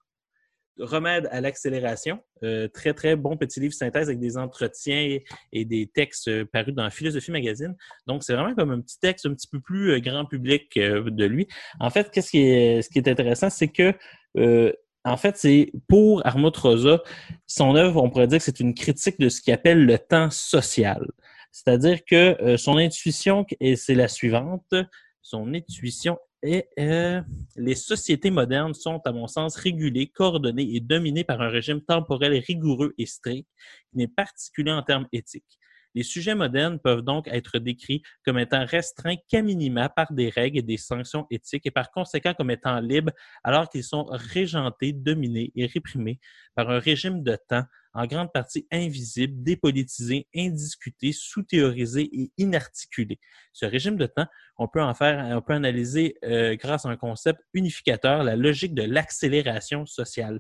Remède 0.80 1.28
à 1.32 1.42
l'accélération. 1.42 2.20
Euh, 2.44 2.68
très, 2.68 2.94
très 2.94 3.16
bon 3.16 3.38
petit 3.38 3.60
livre 3.60 3.74
synthèse 3.74 4.08
avec 4.08 4.20
des 4.20 4.38
entretiens 4.38 5.20
et 5.52 5.66
des 5.66 5.88
textes 5.88 6.44
parus 6.46 6.74
dans 6.74 6.90
Philosophie 6.90 7.32
Magazine. 7.32 7.76
Donc, 8.08 8.24
c'est 8.24 8.34
vraiment 8.34 8.56
comme 8.56 8.72
un 8.72 8.82
petit 8.82 9.00
texte 9.00 9.26
un 9.26 9.34
petit 9.34 9.48
peu 9.48 9.60
plus 9.60 9.92
euh, 9.92 10.00
grand 10.00 10.26
public 10.26 10.76
euh, 10.78 11.10
de 11.10 11.26
lui. 11.26 11.48
En 11.80 11.90
fait, 11.90 12.12
qu'est-ce 12.12 12.32
qui 12.32 12.40
est, 12.40 12.82
ce 12.82 12.90
qui 12.90 13.00
est 13.00 13.08
intéressant, 13.08 13.50
c'est 13.50 13.68
que, 13.68 13.94
euh, 14.38 14.72
en 15.06 15.18
fait, 15.18 15.38
c'est 15.38 15.72
pour 15.88 16.26
Armut 16.26 16.56
Rosa, 16.56 17.02
son 17.48 17.76
œuvre, 17.76 18.04
on 18.04 18.10
pourrait 18.10 18.28
dire 18.28 18.40
que 18.40 18.44
c'est 18.44 18.60
une 18.60 18.74
critique 18.74 19.20
de 19.20 19.30
ce 19.30 19.42
qu'il 19.42 19.54
appelle 19.54 19.86
le 19.86 19.98
temps 19.98 20.30
social. 20.30 21.06
C'est-à-dire 21.52 22.00
que 22.06 22.58
son 22.58 22.78
intuition, 22.78 23.46
et 23.60 23.76
c'est 23.76 23.96
la 23.96 24.08
suivante, 24.08 24.76
son 25.22 25.54
intuition 25.54 26.20
est 26.42 26.70
euh, 26.80 27.22
les 27.56 27.76
sociétés 27.76 28.32
modernes 28.32 28.74
sont, 28.74 29.02
à 29.06 29.12
mon 29.12 29.28
sens, 29.28 29.56
régulées, 29.56 30.08
coordonnées 30.08 30.76
et 30.76 30.80
dominées 30.80 31.24
par 31.24 31.42
un 31.42 31.50
régime 31.50 31.82
temporel 31.82 32.34
rigoureux 32.34 32.94
et 32.98 33.06
strict 33.06 33.48
qui 33.90 33.98
n'est 33.98 34.08
particulier 34.08 34.72
en 34.72 34.84
termes 34.84 35.08
éthiques. 35.12 35.60
Les 35.96 36.04
sujets 36.04 36.36
modernes 36.36 36.80
peuvent 36.80 37.02
donc 37.02 37.28
être 37.28 37.58
décrits 37.58 38.04
comme 38.24 38.38
étant 38.38 38.64
restreints 38.66 39.16
qu'à 39.28 39.42
minima 39.42 39.90
par 39.90 40.14
des 40.14 40.30
règles 40.30 40.60
et 40.60 40.62
des 40.62 40.78
sanctions 40.78 41.26
éthiques 41.32 41.66
et 41.66 41.72
par 41.72 41.90
conséquent 41.90 42.34
comme 42.36 42.52
étant 42.52 42.80
libres 42.80 43.12
alors 43.44 43.70
qu'ils 43.70 43.84
sont 43.84 44.06
régentés, 44.10 44.94
dominés 44.94 45.52
et 45.56 45.66
réprimés 45.66 46.20
par 46.56 46.70
un 46.70 46.80
régime 46.80 47.24
de 47.24 47.38
temps 47.48 47.64
en 47.94 48.06
grande 48.06 48.32
partie 48.32 48.68
invisible, 48.72 49.44
dépolitisé, 49.44 50.28
indiscuté, 50.36 51.12
sous-théorisé 51.12 52.10
et 52.14 52.32
inarticulé. 52.38 53.20
Ce 53.54 53.66
régime 53.66 53.98
de 53.98 54.06
temps, 54.06 54.28
on 54.58 54.68
peut 54.68 54.82
en 54.82 54.94
faire, 54.94 55.36
on 55.36 55.42
peut 55.42 55.54
analyser 55.54 56.16
euh, 56.24 56.56
grâce 56.56 56.86
à 56.86 56.90
un 56.90 56.98
concept 56.98 57.40
unificateur, 57.54 58.24
la 58.24 58.36
logique 58.36 58.74
de 58.74 58.84
l'accélération 58.84 59.86
sociale. 59.86 60.40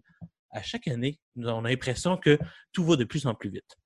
À 0.51 0.61
chaque 0.61 0.87
année, 0.87 1.19
nous 1.35 1.47
avons 1.47 1.61
l'impression 1.61 2.17
que 2.17 2.37
tout 2.71 2.83
va 2.83 2.95
de 2.95 3.03
plus 3.03 3.25
en 3.25 3.35
plus 3.35 3.49
vite. 3.49 3.78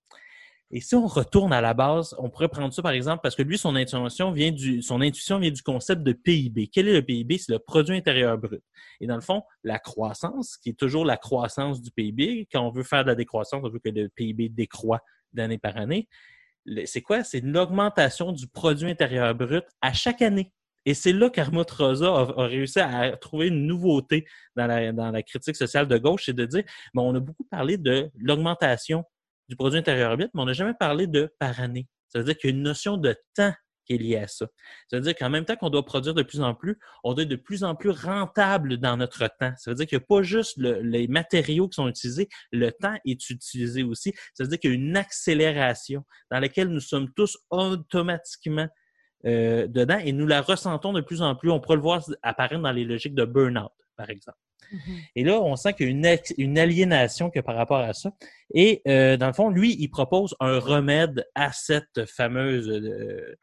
Et 0.75 0.81
si 0.81 0.95
on 0.95 1.05
retourne 1.05 1.53
à 1.53 1.61
la 1.61 1.75
base, 1.75 2.15
on 2.17 2.31
pourrait 2.31 2.47
prendre 2.47 2.73
ça 2.73 2.81
par 2.81 2.93
exemple 2.93 3.19
parce 3.21 3.35
que 3.35 3.43
lui, 3.43 3.59
son 3.59 3.75
intuition 3.75 4.31
vient 4.31 4.51
du, 4.51 4.81
son 4.81 5.01
intuition 5.01 5.37
vient 5.37 5.51
du 5.51 5.61
concept 5.61 6.01
de 6.01 6.13
PIB. 6.13 6.67
Quel 6.67 6.87
est 6.87 6.93
le 6.93 7.03
PIB? 7.03 7.37
C'est 7.37 7.51
le 7.51 7.59
produit 7.59 7.95
intérieur 7.95 8.39
brut. 8.39 8.63
Et 8.99 9.05
dans 9.05 9.13
le 9.13 9.21
fond, 9.21 9.43
la 9.63 9.77
croissance, 9.77 10.57
qui 10.57 10.69
est 10.69 10.79
toujours 10.79 11.05
la 11.05 11.15
croissance 11.15 11.79
du 11.79 11.91
PIB, 11.91 12.47
quand 12.51 12.61
on 12.67 12.71
veut 12.71 12.81
faire 12.81 13.03
de 13.03 13.09
la 13.09 13.15
décroissance, 13.15 13.61
on 13.63 13.69
veut 13.69 13.77
que 13.77 13.89
le 13.89 14.09
PIB 14.09 14.49
décroît 14.49 15.01
d'année 15.31 15.59
par 15.59 15.77
année. 15.77 16.07
C'est 16.85 17.01
quoi? 17.01 17.23
C'est 17.23 17.41
l'augmentation 17.41 18.31
du 18.31 18.47
produit 18.47 18.89
intérieur 18.89 19.35
brut 19.35 19.65
à 19.79 19.93
chaque 19.93 20.23
année. 20.23 20.51
Et 20.85 20.95
c'est 20.95 21.13
là 21.13 21.29
qu'Armut 21.29 21.69
Rosa 21.69 22.07
a, 22.07 22.41
a 22.41 22.47
réussi 22.47 22.79
à 22.79 23.15
trouver 23.17 23.49
une 23.49 23.67
nouveauté 23.67 24.25
dans 24.55 24.65
la, 24.65 24.91
dans 24.91 25.11
la 25.11 25.21
critique 25.21 25.55
sociale 25.55 25.87
de 25.87 25.99
gauche, 25.99 26.23
c'est 26.25 26.33
de 26.33 26.45
dire, 26.45 26.63
bon, 26.95 27.11
on 27.11 27.15
a 27.15 27.19
beaucoup 27.19 27.45
parlé 27.45 27.77
de 27.77 28.09
l'augmentation 28.17 29.05
du 29.53 29.57
produit 29.57 29.77
intérieur 29.77 30.17
brut, 30.17 30.31
mais 30.33 30.41
on 30.41 30.45
n'a 30.45 30.53
jamais 30.53 30.73
parlé 30.73 31.05
de 31.05 31.31
par 31.39 31.59
année. 31.59 31.87
Ça 32.09 32.17
veut 32.19 32.25
dire 32.25 32.35
qu'il 32.35 32.49
y 32.49 32.53
a 32.53 32.55
une 32.55 32.63
notion 32.63 32.97
de 32.97 33.15
temps 33.35 33.53
qui 33.85 33.93
est 33.93 33.97
liée 33.97 34.15
à 34.17 34.27
ça. 34.27 34.47
Ça 34.89 34.97
veut 34.97 35.03
dire 35.03 35.13
qu'en 35.13 35.29
même 35.29 35.45
temps 35.45 35.55
qu'on 35.57 35.69
doit 35.69 35.85
produire 35.85 36.13
de 36.15 36.23
plus 36.23 36.41
en 36.41 36.55
plus, 36.55 36.79
on 37.03 37.13
doit 37.13 37.23
être 37.23 37.29
de 37.29 37.35
plus 37.35 37.63
en 37.63 37.75
plus 37.75 37.91
rentable 37.91 38.77
dans 38.77 38.97
notre 38.97 39.27
temps. 39.39 39.53
Ça 39.57 39.69
veut 39.71 39.75
dire 39.75 39.85
qu'il 39.85 39.97
n'y 39.99 40.03
a 40.03 40.07
pas 40.07 40.23
juste 40.23 40.57
le- 40.57 40.81
les 40.81 41.07
matériaux 41.07 41.67
qui 41.67 41.75
sont 41.75 41.87
utilisés, 41.87 42.29
le 42.51 42.71
temps 42.71 42.95
est 43.05 43.29
utilisé 43.29 43.83
aussi. 43.83 44.13
Ça 44.33 44.43
veut 44.43 44.49
dire 44.49 44.59
qu'il 44.59 44.71
y 44.71 44.73
a 44.73 44.75
une 44.77 44.97
accélération 44.97 46.03
dans 46.31 46.39
laquelle 46.39 46.69
nous 46.69 46.79
sommes 46.79 47.11
tous 47.13 47.37
automatiquement 47.49 48.67
euh, 49.25 49.67
dedans 49.67 49.99
et 49.99 50.11
nous 50.13 50.27
la 50.27 50.41
ressentons 50.41 50.93
de 50.93 51.01
plus 51.01 51.21
en 51.21 51.35
plus. 51.35 51.49
On 51.51 51.59
pourrait 51.59 51.77
le 51.77 51.81
voir 51.81 52.03
apparaître 52.23 52.61
dans 52.61 52.71
les 52.71 52.85
logiques 52.85 53.15
de 53.15 53.25
burn-out, 53.25 53.71
par 53.95 54.09
exemple. 54.09 54.37
Et 55.15 55.23
là, 55.23 55.39
on 55.41 55.55
sent 55.55 55.73
qu'il 55.73 55.87
y 55.87 56.07
a 56.07 56.17
une, 56.37 56.57
aliénation 56.57 57.29
que 57.29 57.39
par 57.39 57.55
rapport 57.55 57.79
à 57.79 57.93
ça. 57.93 58.11
Et 58.53 58.81
euh, 58.87 59.17
dans 59.17 59.27
le 59.27 59.33
fond, 59.33 59.49
lui, 59.49 59.75
il 59.79 59.89
propose 59.89 60.35
un 60.39 60.59
remède 60.59 61.25
à 61.35 61.51
cette 61.51 62.05
fameuse 62.05 62.69
euh, 62.69 63.35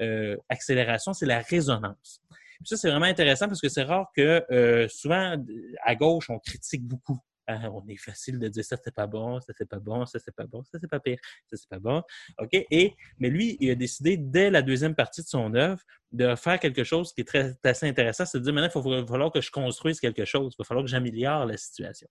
euh, 0.00 0.36
accélération, 0.48 1.12
c'est 1.12 1.26
la 1.26 1.40
résonance. 1.40 2.20
Ça, 2.64 2.76
c'est 2.76 2.90
vraiment 2.90 3.06
intéressant 3.06 3.48
parce 3.48 3.60
que 3.60 3.68
c'est 3.68 3.82
rare 3.82 4.06
que 4.16 4.86
souvent, 4.88 5.36
à 5.82 5.94
gauche, 5.96 6.30
on 6.30 6.38
critique 6.38 6.84
beaucoup. 6.84 7.18
Hein, 7.48 7.70
on 7.72 7.86
est 7.88 7.96
facile 7.96 8.38
de 8.38 8.46
dire 8.46 8.64
ça, 8.64 8.76
c'est 8.82 8.94
pas 8.94 9.08
bon, 9.08 9.40
ça, 9.40 9.52
c'est 9.58 9.68
pas 9.68 9.80
bon, 9.80 10.06
ça, 10.06 10.20
c'est 10.20 10.34
pas 10.34 10.46
bon, 10.46 10.62
ça, 10.62 10.78
c'est 10.80 10.88
pas 10.88 11.00
pire, 11.00 11.18
ça, 11.50 11.56
c'est 11.56 11.68
pas 11.68 11.80
bon. 11.80 12.02
OK? 12.38 12.50
Et, 12.52 12.94
mais 13.18 13.30
lui, 13.30 13.56
il 13.60 13.70
a 13.70 13.74
décidé, 13.74 14.16
dès 14.16 14.48
la 14.48 14.62
deuxième 14.62 14.94
partie 14.94 15.22
de 15.22 15.26
son 15.26 15.52
œuvre, 15.54 15.82
de 16.12 16.34
faire 16.34 16.60
quelque 16.60 16.84
chose 16.84 17.12
qui 17.12 17.22
est 17.22 17.24
très 17.24 17.56
assez 17.64 17.88
intéressant, 17.88 18.26
c'est 18.26 18.38
de 18.38 18.44
dire 18.44 18.52
maintenant, 18.52 18.82
il 18.84 19.00
va 19.00 19.06
falloir 19.06 19.32
que 19.32 19.40
je 19.40 19.50
construise 19.50 19.98
quelque 19.98 20.24
chose, 20.24 20.54
il 20.54 20.62
va 20.62 20.64
falloir 20.64 20.84
que 20.84 20.90
j'améliore 20.90 21.46
la 21.46 21.56
situation. 21.56 22.06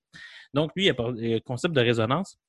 Donc, 0.53 0.71
lui, 0.75 0.87
le 0.87 1.39
concept 1.39 1.75
de 1.75 1.81
résonance. 1.81 2.39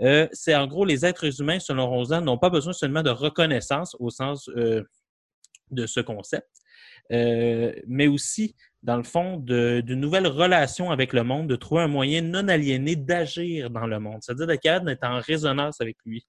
Euh, 0.00 0.28
c'est 0.32 0.54
en 0.54 0.66
gros, 0.66 0.84
les 0.84 1.04
êtres 1.04 1.40
humains, 1.40 1.58
selon 1.58 1.88
Rosa, 1.88 2.20
n'ont 2.20 2.38
pas 2.38 2.50
besoin 2.50 2.72
seulement 2.72 3.02
de 3.02 3.10
reconnaissance 3.10 3.96
au 3.98 4.10
sens 4.10 4.48
euh, 4.50 4.84
de 5.70 5.86
ce 5.86 6.00
concept, 6.00 6.48
euh, 7.10 7.72
mais 7.86 8.06
aussi, 8.06 8.54
dans 8.82 8.96
le 8.96 9.02
fond, 9.02 9.38
d'une 9.38 10.00
nouvelle 10.00 10.26
relation 10.28 10.90
avec 10.90 11.12
le 11.12 11.24
monde, 11.24 11.48
de 11.48 11.56
trouver 11.56 11.82
un 11.82 11.88
moyen 11.88 12.22
non 12.22 12.46
aliéné 12.46 12.94
d'agir 12.94 13.70
dans 13.70 13.86
le 13.86 13.98
monde, 13.98 14.18
c'est-à-dire 14.22 14.46
d'être 14.46 14.84
d'être 14.84 15.04
en 15.04 15.20
résonance 15.20 15.80
avec 15.80 15.96
lui. 16.04 16.24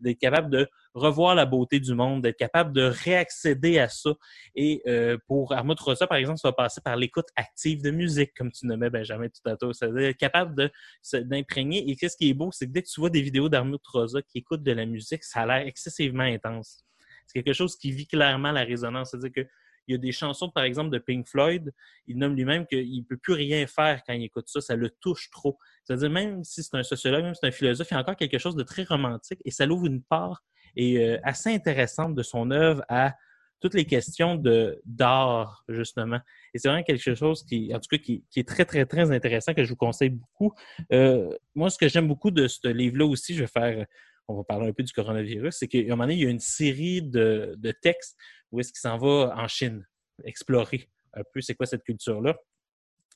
D'être 0.00 0.18
capable 0.18 0.50
de 0.50 0.68
revoir 0.94 1.34
la 1.34 1.46
beauté 1.46 1.80
du 1.80 1.94
monde, 1.94 2.22
d'être 2.22 2.36
capable 2.36 2.72
de 2.72 2.82
réaccéder 2.82 3.78
à 3.78 3.88
ça. 3.88 4.10
Et 4.54 4.82
euh, 4.86 5.18
pour 5.26 5.52
Armand 5.52 5.74
Rosa, 5.78 6.06
par 6.06 6.18
exemple, 6.18 6.38
ça 6.38 6.48
va 6.48 6.52
passer 6.52 6.80
par 6.80 6.96
l'écoute 6.96 7.26
active 7.36 7.82
de 7.82 7.90
musique, 7.90 8.32
comme 8.36 8.52
tu 8.52 8.66
nommais 8.66 8.90
Benjamin 8.90 9.28
tout 9.28 9.48
à 9.48 9.56
l'heure. 9.60 9.74
C'est-à-dire 9.74 10.08
être 10.08 10.16
capable 10.16 10.70
d'imprégner. 11.12 11.90
Et 11.90 11.96
qu'est-ce 11.96 12.16
qui 12.16 12.30
est 12.30 12.34
beau, 12.34 12.50
c'est 12.52 12.66
que 12.66 12.72
dès 12.72 12.82
que 12.82 12.88
tu 12.88 13.00
vois 13.00 13.10
des 13.10 13.22
vidéos 13.22 13.48
d'Armand 13.48 13.78
Rosa 13.92 14.22
qui 14.22 14.38
écoutent 14.38 14.62
de 14.62 14.72
la 14.72 14.86
musique, 14.86 15.24
ça 15.24 15.40
a 15.40 15.46
l'air 15.46 15.66
excessivement 15.66 16.24
intense. 16.24 16.84
C'est 17.26 17.42
quelque 17.42 17.54
chose 17.54 17.76
qui 17.76 17.90
vit 17.90 18.06
clairement 18.06 18.52
la 18.52 18.64
résonance. 18.64 19.10
C'est-à-dire 19.10 19.32
que 19.32 19.48
il 19.86 19.92
y 19.92 19.94
a 19.94 19.98
des 19.98 20.12
chansons, 20.12 20.50
par 20.50 20.64
exemple, 20.64 20.90
de 20.90 20.98
Pink 20.98 21.26
Floyd, 21.26 21.72
il 22.06 22.18
nomme 22.18 22.34
lui-même 22.34 22.66
qu'il 22.66 22.98
ne 22.98 23.04
peut 23.04 23.16
plus 23.16 23.34
rien 23.34 23.66
faire 23.66 24.02
quand 24.06 24.12
il 24.12 24.24
écoute 24.24 24.48
ça, 24.48 24.60
ça 24.60 24.76
le 24.76 24.90
touche 24.90 25.30
trop. 25.30 25.58
C'est-à-dire, 25.84 26.10
même 26.10 26.44
si 26.44 26.62
c'est 26.62 26.76
un 26.76 26.82
sociologue, 26.82 27.24
même 27.24 27.34
si 27.34 27.40
c'est 27.42 27.48
un 27.48 27.52
philosophe, 27.52 27.88
il 27.90 27.94
y 27.94 27.96
a 27.96 28.00
encore 28.00 28.16
quelque 28.16 28.38
chose 28.38 28.56
de 28.56 28.62
très 28.62 28.84
romantique 28.84 29.40
et 29.44 29.50
ça 29.50 29.66
l'ouvre 29.66 29.86
une 29.86 30.02
part 30.02 30.42
et, 30.76 30.98
euh, 30.98 31.18
assez 31.22 31.52
intéressante 31.52 32.14
de 32.14 32.22
son 32.22 32.50
œuvre 32.50 32.82
à 32.88 33.14
toutes 33.60 33.74
les 33.74 33.86
questions 33.86 34.42
d'art, 34.84 35.64
justement. 35.68 36.20
Et 36.52 36.58
c'est 36.58 36.68
vraiment 36.68 36.82
quelque 36.82 37.14
chose 37.14 37.44
qui, 37.44 37.74
en 37.74 37.80
tout 37.80 37.88
cas, 37.90 37.96
qui 37.96 38.22
est 38.36 38.46
très, 38.46 38.66
très, 38.66 38.84
très 38.84 39.10
intéressant, 39.10 39.54
que 39.54 39.64
je 39.64 39.70
vous 39.70 39.76
conseille 39.76 40.10
beaucoup. 40.10 40.52
Euh, 40.92 41.30
moi, 41.54 41.70
ce 41.70 41.78
que 41.78 41.88
j'aime 41.88 42.06
beaucoup 42.06 42.30
de 42.30 42.46
ce 42.46 42.68
livre-là 42.68 43.06
aussi, 43.06 43.34
je 43.34 43.40
vais 43.40 43.46
faire, 43.46 43.86
on 44.28 44.36
va 44.36 44.44
parler 44.44 44.68
un 44.68 44.72
peu 44.72 44.82
du 44.82 44.92
coronavirus, 44.92 45.56
c'est 45.58 45.68
qu'à 45.68 45.78
un 45.78 45.82
moment 45.88 46.04
donné, 46.04 46.14
il 46.14 46.22
y 46.22 46.26
a 46.26 46.30
une 46.30 46.40
série 46.40 47.02
de, 47.02 47.56
textes 47.82 48.16
où 48.50 48.60
est-ce 48.60 48.72
qu'il 48.72 48.80
s'en 48.80 48.98
va 48.98 49.34
en 49.36 49.48
Chine, 49.48 49.86
explorer 50.24 50.88
un 51.14 51.22
peu 51.32 51.40
c'est 51.40 51.54
quoi 51.54 51.66
cette 51.66 51.84
culture-là. 51.84 52.36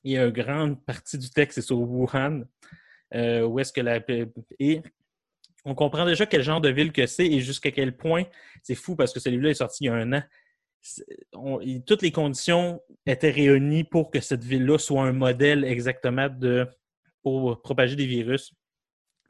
Il 0.05 0.13
y 0.13 0.19
a 0.19 0.25
une 0.25 0.31
grande 0.31 0.85
partie 0.85 1.19
du 1.19 1.31
texte, 1.31 1.57
c'est 1.57 1.67
sur 1.67 1.79
Wuhan, 1.79 2.45
euh, 3.15 3.43
où 3.43 3.59
est-ce 3.59 3.73
que 3.73 3.81
la... 3.81 4.01
Et 4.59 4.83
on 5.65 5.75
comprend 5.75 6.07
déjà 6.07 6.27
quel 6.27 6.43
genre 6.43 6.61
de 6.61 6.69
ville 6.69 6.93
que 6.93 7.07
c'est 7.07 7.27
et 7.27 7.41
jusqu'à 7.41 7.71
quel 7.71 7.97
point 7.97 8.25
c'est 8.63 8.75
fou 8.75 8.95
parce 8.95 9.13
que 9.13 9.21
ce 9.21 9.29
livre-là 9.29 9.51
est 9.51 9.55
sorti 9.55 9.85
il 9.85 9.87
y 9.87 9.91
a 9.91 9.95
un 9.95 10.13
an. 10.13 10.23
Toutes 11.87 12.03
les 12.03 12.13
conditions 12.13 12.81
étaient 13.05 13.31
réunies 13.31 13.85
pour 13.85 14.11
que 14.11 14.21
cette 14.21 14.45
ville-là 14.45 14.79
soit 14.79 15.03
un 15.03 15.13
modèle 15.13 15.65
exactement 15.65 16.29
pour 17.23 17.61
propager 17.63 17.97
des 17.97 18.07
virus. 18.07 18.55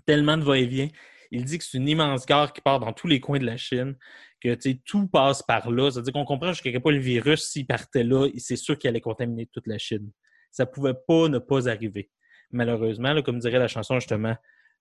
Tellement 0.05 0.37
de 0.37 0.45
va-et-vient. 0.45 0.89
Il 1.31 1.45
dit 1.45 1.59
que 1.59 1.65
c'est 1.65 1.79
une 1.79 1.89
immense 1.89 2.27
gare 2.27 2.53
qui 2.53 2.61
part 2.61 2.81
dans 2.81 2.93
tous 2.93 3.07
les 3.07 3.21
coins 3.21 3.39
de 3.39 3.47
la 3.47 3.57
Chine, 3.57 3.97
que 4.41 4.57
tout 4.85 5.09
passe 5.09 5.43
par 5.43 5.71
là. 5.71 5.91
C'est-à-dire 5.91 6.13
qu'on 6.13 6.25
comprend 6.25 6.53
jusqu'à 6.53 6.71
quel 6.71 6.81
point 6.81 6.93
le 6.93 6.99
virus, 6.99 7.49
s'il 7.49 7.67
partait 7.67 8.05
là, 8.05 8.29
c'est 8.37 8.57
sûr 8.57 8.79
qu'il 8.79 8.89
allait 8.89 9.01
contaminer 9.01 9.47
toute 9.53 9.67
la 9.67 9.79
Chine. 9.79 10.11
Ça 10.51 10.67
pouvait 10.67 10.95
pas 11.07 11.29
ne 11.29 11.39
pas 11.39 11.69
arriver. 11.69 12.11
Malheureusement, 12.51 13.21
comme 13.23 13.39
dirait 13.39 13.59
la 13.59 13.69
chanson 13.69 13.97
justement 13.97 14.37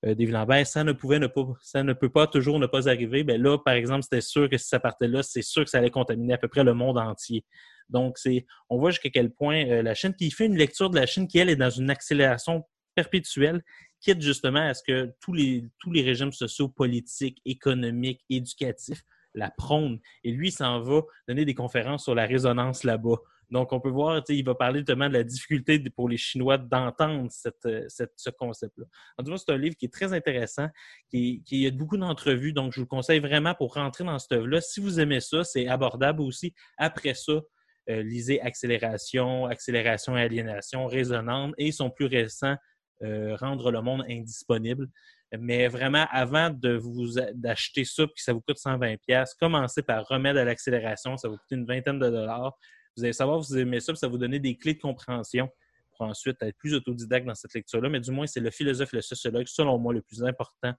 euh, 0.06 0.14
d'Yves 0.14 0.32
Lambert, 0.32 0.66
ça 0.66 0.84
ne 0.84 0.94
pouvait 0.94 1.20
pas, 1.20 1.44
peut 2.00 2.10
pas 2.10 2.28
toujours 2.28 2.60
ne 2.60 2.68
pas 2.68 2.88
arriver. 2.88 3.24
Ben 3.24 3.42
là, 3.42 3.58
par 3.58 3.74
exemple, 3.74 4.04
c'était 4.04 4.22
sûr 4.22 4.50
que 4.50 4.58
si 4.58 4.68
ça 4.68 4.80
partait 4.80 5.08
là, 5.08 5.24
c'est 5.24 5.42
sûr 5.42 5.64
que 5.64 5.70
ça 5.70 5.80
allait 5.80 5.90
contaminer 5.90 6.34
à 6.34 6.38
peu 6.38 6.48
près 6.48 6.64
le 6.64 6.74
monde 6.74 6.98
entier. 6.98 7.44
Donc, 7.90 8.18
on 8.70 8.78
voit 8.78 8.92
jusqu'à 8.92 9.10
quel 9.10 9.32
point 9.32 9.66
euh, 9.66 9.82
la 9.82 9.96
Chine, 9.96 10.14
il 10.20 10.32
fait 10.32 10.46
une 10.46 10.58
lecture 10.58 10.90
de 10.90 10.96
la 10.96 11.06
Chine 11.06 11.28
qui, 11.28 11.40
elle, 11.40 11.50
est 11.50 11.56
dans 11.56 11.70
une 11.70 11.90
accélération 11.90 12.64
perpétuelle, 12.96 13.64
quitte 14.00 14.22
justement 14.22 14.68
à 14.68 14.74
ce 14.74 14.84
que 14.84 15.12
tous 15.20 15.34
les, 15.34 15.66
tous 15.80 15.92
les 15.92 16.02
régimes 16.02 16.32
sociaux, 16.32 16.70
politiques, 16.70 17.42
économiques, 17.46 18.24
éducatifs 18.30 19.02
la 19.34 19.52
prônent. 19.52 20.00
Et 20.24 20.32
lui, 20.32 20.50
il 20.50 20.52
s'en 20.52 20.80
va 20.82 21.02
donner 21.28 21.46
des 21.46 21.54
conférences 21.54 22.04
sur 22.04 22.16
la 22.16 22.26
résonance 22.26 22.84
là-bas. 22.84 23.18
Donc, 23.50 23.72
on 23.72 23.80
peut 23.80 23.90
voir, 23.90 24.22
il 24.28 24.44
va 24.44 24.56
parler 24.56 24.80
notamment 24.80 25.08
de 25.08 25.14
la 25.14 25.24
difficulté 25.24 25.80
pour 25.96 26.10
les 26.10 26.18
Chinois 26.18 26.58
d'entendre 26.58 27.28
cette, 27.32 27.66
euh, 27.66 27.86
cette- 27.88 28.12
ce 28.18 28.30
concept-là. 28.30 28.86
En 29.18 29.24
tout 29.24 29.32
cas, 29.32 29.38
c'est 29.38 29.52
un 29.54 29.58
livre 29.58 29.76
qui 29.78 29.86
est 29.86 29.94
très 29.94 30.12
intéressant, 30.12 30.68
qui, 31.10 31.44
qui 31.46 31.66
a 31.66 31.72
beaucoup 31.72 31.98
d'entrevues, 31.98 32.52
donc 32.52 32.74
je 32.74 32.80
vous 32.80 32.86
le 32.86 32.90
conseille 32.90 33.20
vraiment 33.20 33.54
pour 33.54 33.76
rentrer 33.76 34.04
dans 34.04 34.20
cette 34.20 34.34
œuvre-là. 34.34 34.60
Si 34.60 34.82
vous 34.82 35.00
aimez 35.00 35.22
ça, 35.22 35.46
c'est 35.46 35.68
abordable 35.68 36.22
aussi. 36.24 36.54
Après 36.78 37.14
ça, 37.14 37.40
euh, 37.90 38.04
lisez 38.04 38.42
Accélération, 38.42 39.46
Accélération 39.46 40.18
et 40.18 40.22
Aliénation, 40.24 40.86
Résonante 40.88 41.54
et 41.58 41.72
son 41.72 41.90
plus 41.90 42.08
récent, 42.08 42.56
Rendre 43.02 43.72
le 43.72 43.82
monde 43.82 44.04
indisponible. 44.10 44.88
Mais 45.38 45.68
vraiment, 45.68 46.08
avant 46.10 46.50
de 46.50 46.78
vous 46.78 47.16
d'acheter 47.34 47.84
ça 47.84 48.08
puis 48.08 48.16
que 48.16 48.22
ça 48.22 48.34
vous 48.34 48.42
coûte 48.42 48.58
120$, 48.58 48.98
pièces, 49.00 49.34
commencez 49.34 49.84
par 49.84 50.08
Remède 50.08 50.38
à 50.38 50.46
l'accélération. 50.46 51.18
Ça 51.18 51.28
vous 51.28 51.38
coûter 51.38 51.56
une 51.56 51.66
vingtaine 51.66 52.00
de 52.00 52.10
dollars. 52.10 52.58
Vous 52.96 53.04
allez 53.04 53.14
savoir 53.14 53.40
vous 53.40 53.58
aimez 53.58 53.80
ça, 53.80 53.92
puis 53.92 54.00
ça 54.00 54.08
vous 54.08 54.18
donner 54.18 54.40
des 54.40 54.58
clés 54.58 54.74
de 54.74 54.80
compréhension 54.80 55.50
pour 55.92 56.08
ensuite 56.08 56.42
être 56.42 56.58
plus 56.58 56.74
autodidacte 56.74 57.28
dans 57.28 57.36
cette 57.36 57.54
lecture-là. 57.54 57.90
Mais 57.90 58.00
du 58.00 58.12
moins, 58.12 58.26
c'est 58.26 58.40
le 58.40 58.52
philosophe 58.52 58.94
et 58.94 58.98
le 58.98 59.02
sociologue, 59.02 59.48
selon 59.48 59.78
moi, 59.78 59.94
le 59.94 60.02
plus 60.02 60.24
important 60.24 60.74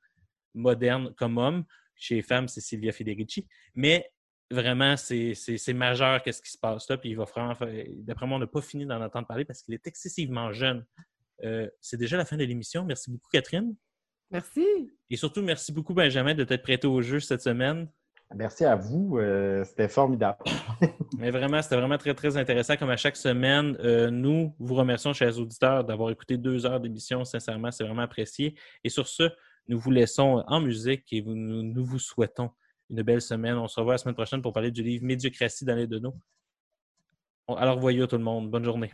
moderne 0.55 1.13
comme 1.17 1.39
homme. 1.39 1.65
Chez 1.95 2.17
les 2.17 2.23
femmes, 2.23 2.49
c'est 2.49 2.61
Silvia 2.61 2.93
Federici. 2.93 3.47
Mais 3.75 4.11
vraiment, 4.51 4.97
c'est 4.97 5.35
majeur 5.75 6.23
qu'est-ce 6.23 6.41
qui 6.41 6.51
se 6.51 6.59
passe 6.59 6.89
là. 6.89 6.97
Puis 6.97 7.11
il 7.11 7.17
va 7.17 7.25
vraiment 7.25 7.55
D'après 7.99 8.27
moi, 8.27 8.37
on 8.37 8.41
n'a 8.41 8.47
pas 8.47 8.63
fini 8.63 8.87
d'en 8.87 9.03
entendre 9.03 9.27
parler 9.27 9.45
parce 9.45 9.63
qu'il 9.63 9.75
est 9.75 9.87
excessivement 9.87 10.53
jeune. 10.53 10.87
Euh, 11.45 11.69
c'est 11.81 11.97
déjà 11.97 12.17
la 12.17 12.25
fin 12.25 12.37
de 12.37 12.45
l'émission. 12.45 12.85
Merci 12.85 13.11
beaucoup, 13.11 13.29
Catherine. 13.31 13.75
Merci. 14.31 14.65
Et 15.11 15.17
surtout, 15.17 15.43
merci 15.43 15.73
beaucoup, 15.73 15.95
Benjamin, 15.95 16.35
de 16.35 16.45
t'être 16.45 16.63
prêté 16.63 16.87
au 16.87 17.01
jeu 17.01 17.21
cette 17.21 17.41
semaine. 17.43 17.89
Merci 18.35 18.67
à 18.67 18.77
vous. 18.77 19.17
euh, 19.19 19.65
C'était 19.65 19.89
formidable. 19.89 20.45
Mais 21.19 21.31
vraiment, 21.31 21.63
c'était 21.63 21.77
vraiment 21.77 21.97
très, 21.97 22.15
très 22.15 22.37
intéressant. 22.37 22.77
Comme 22.77 22.91
à 22.91 22.97
chaque 22.99 23.17
semaine, 23.17 23.75
euh, 23.81 24.11
nous 24.11 24.55
vous 24.59 24.75
remercions, 24.75 25.15
chers 25.15 25.39
auditeurs, 25.39 25.83
d'avoir 25.85 26.11
écouté 26.11 26.37
deux 26.37 26.67
heures 26.67 26.79
d'émission. 26.79 27.25
Sincèrement, 27.25 27.71
c'est 27.71 27.85
vraiment 27.85 28.03
apprécié. 28.03 28.55
Et 28.85 28.91
sur 28.91 29.09
ce, 29.09 29.31
nous 29.67 29.79
vous 29.79 29.91
laissons 29.91 30.45
en 30.47 30.61
musique 30.61 31.11
et 31.13 31.23
vous- 31.23 31.35
nous, 31.35 31.63
nous 31.63 31.85
vous 31.87 31.99
souhaitons 31.99 32.51
une 32.91 33.03
belle 33.03 33.23
semaine. 33.23 33.57
On 33.57 33.67
se 33.69 33.81
revoit 33.81 33.95
la 33.95 33.99
semaine 33.99 34.15
prochaine 34.15 34.43
pour 34.43 34.53
parler 34.53 34.71
du 34.71 34.83
livre 34.83 35.05
Médiocratie 35.07 35.65
dans 35.65 35.75
les 35.77 35.87
deux 35.87 36.03
Alors, 37.49 37.79
voyons 37.81 38.07
tout 38.07 38.19
le 38.19 38.25
monde. 38.25 38.51
Bonne 38.51 38.65
journée. 38.65 38.91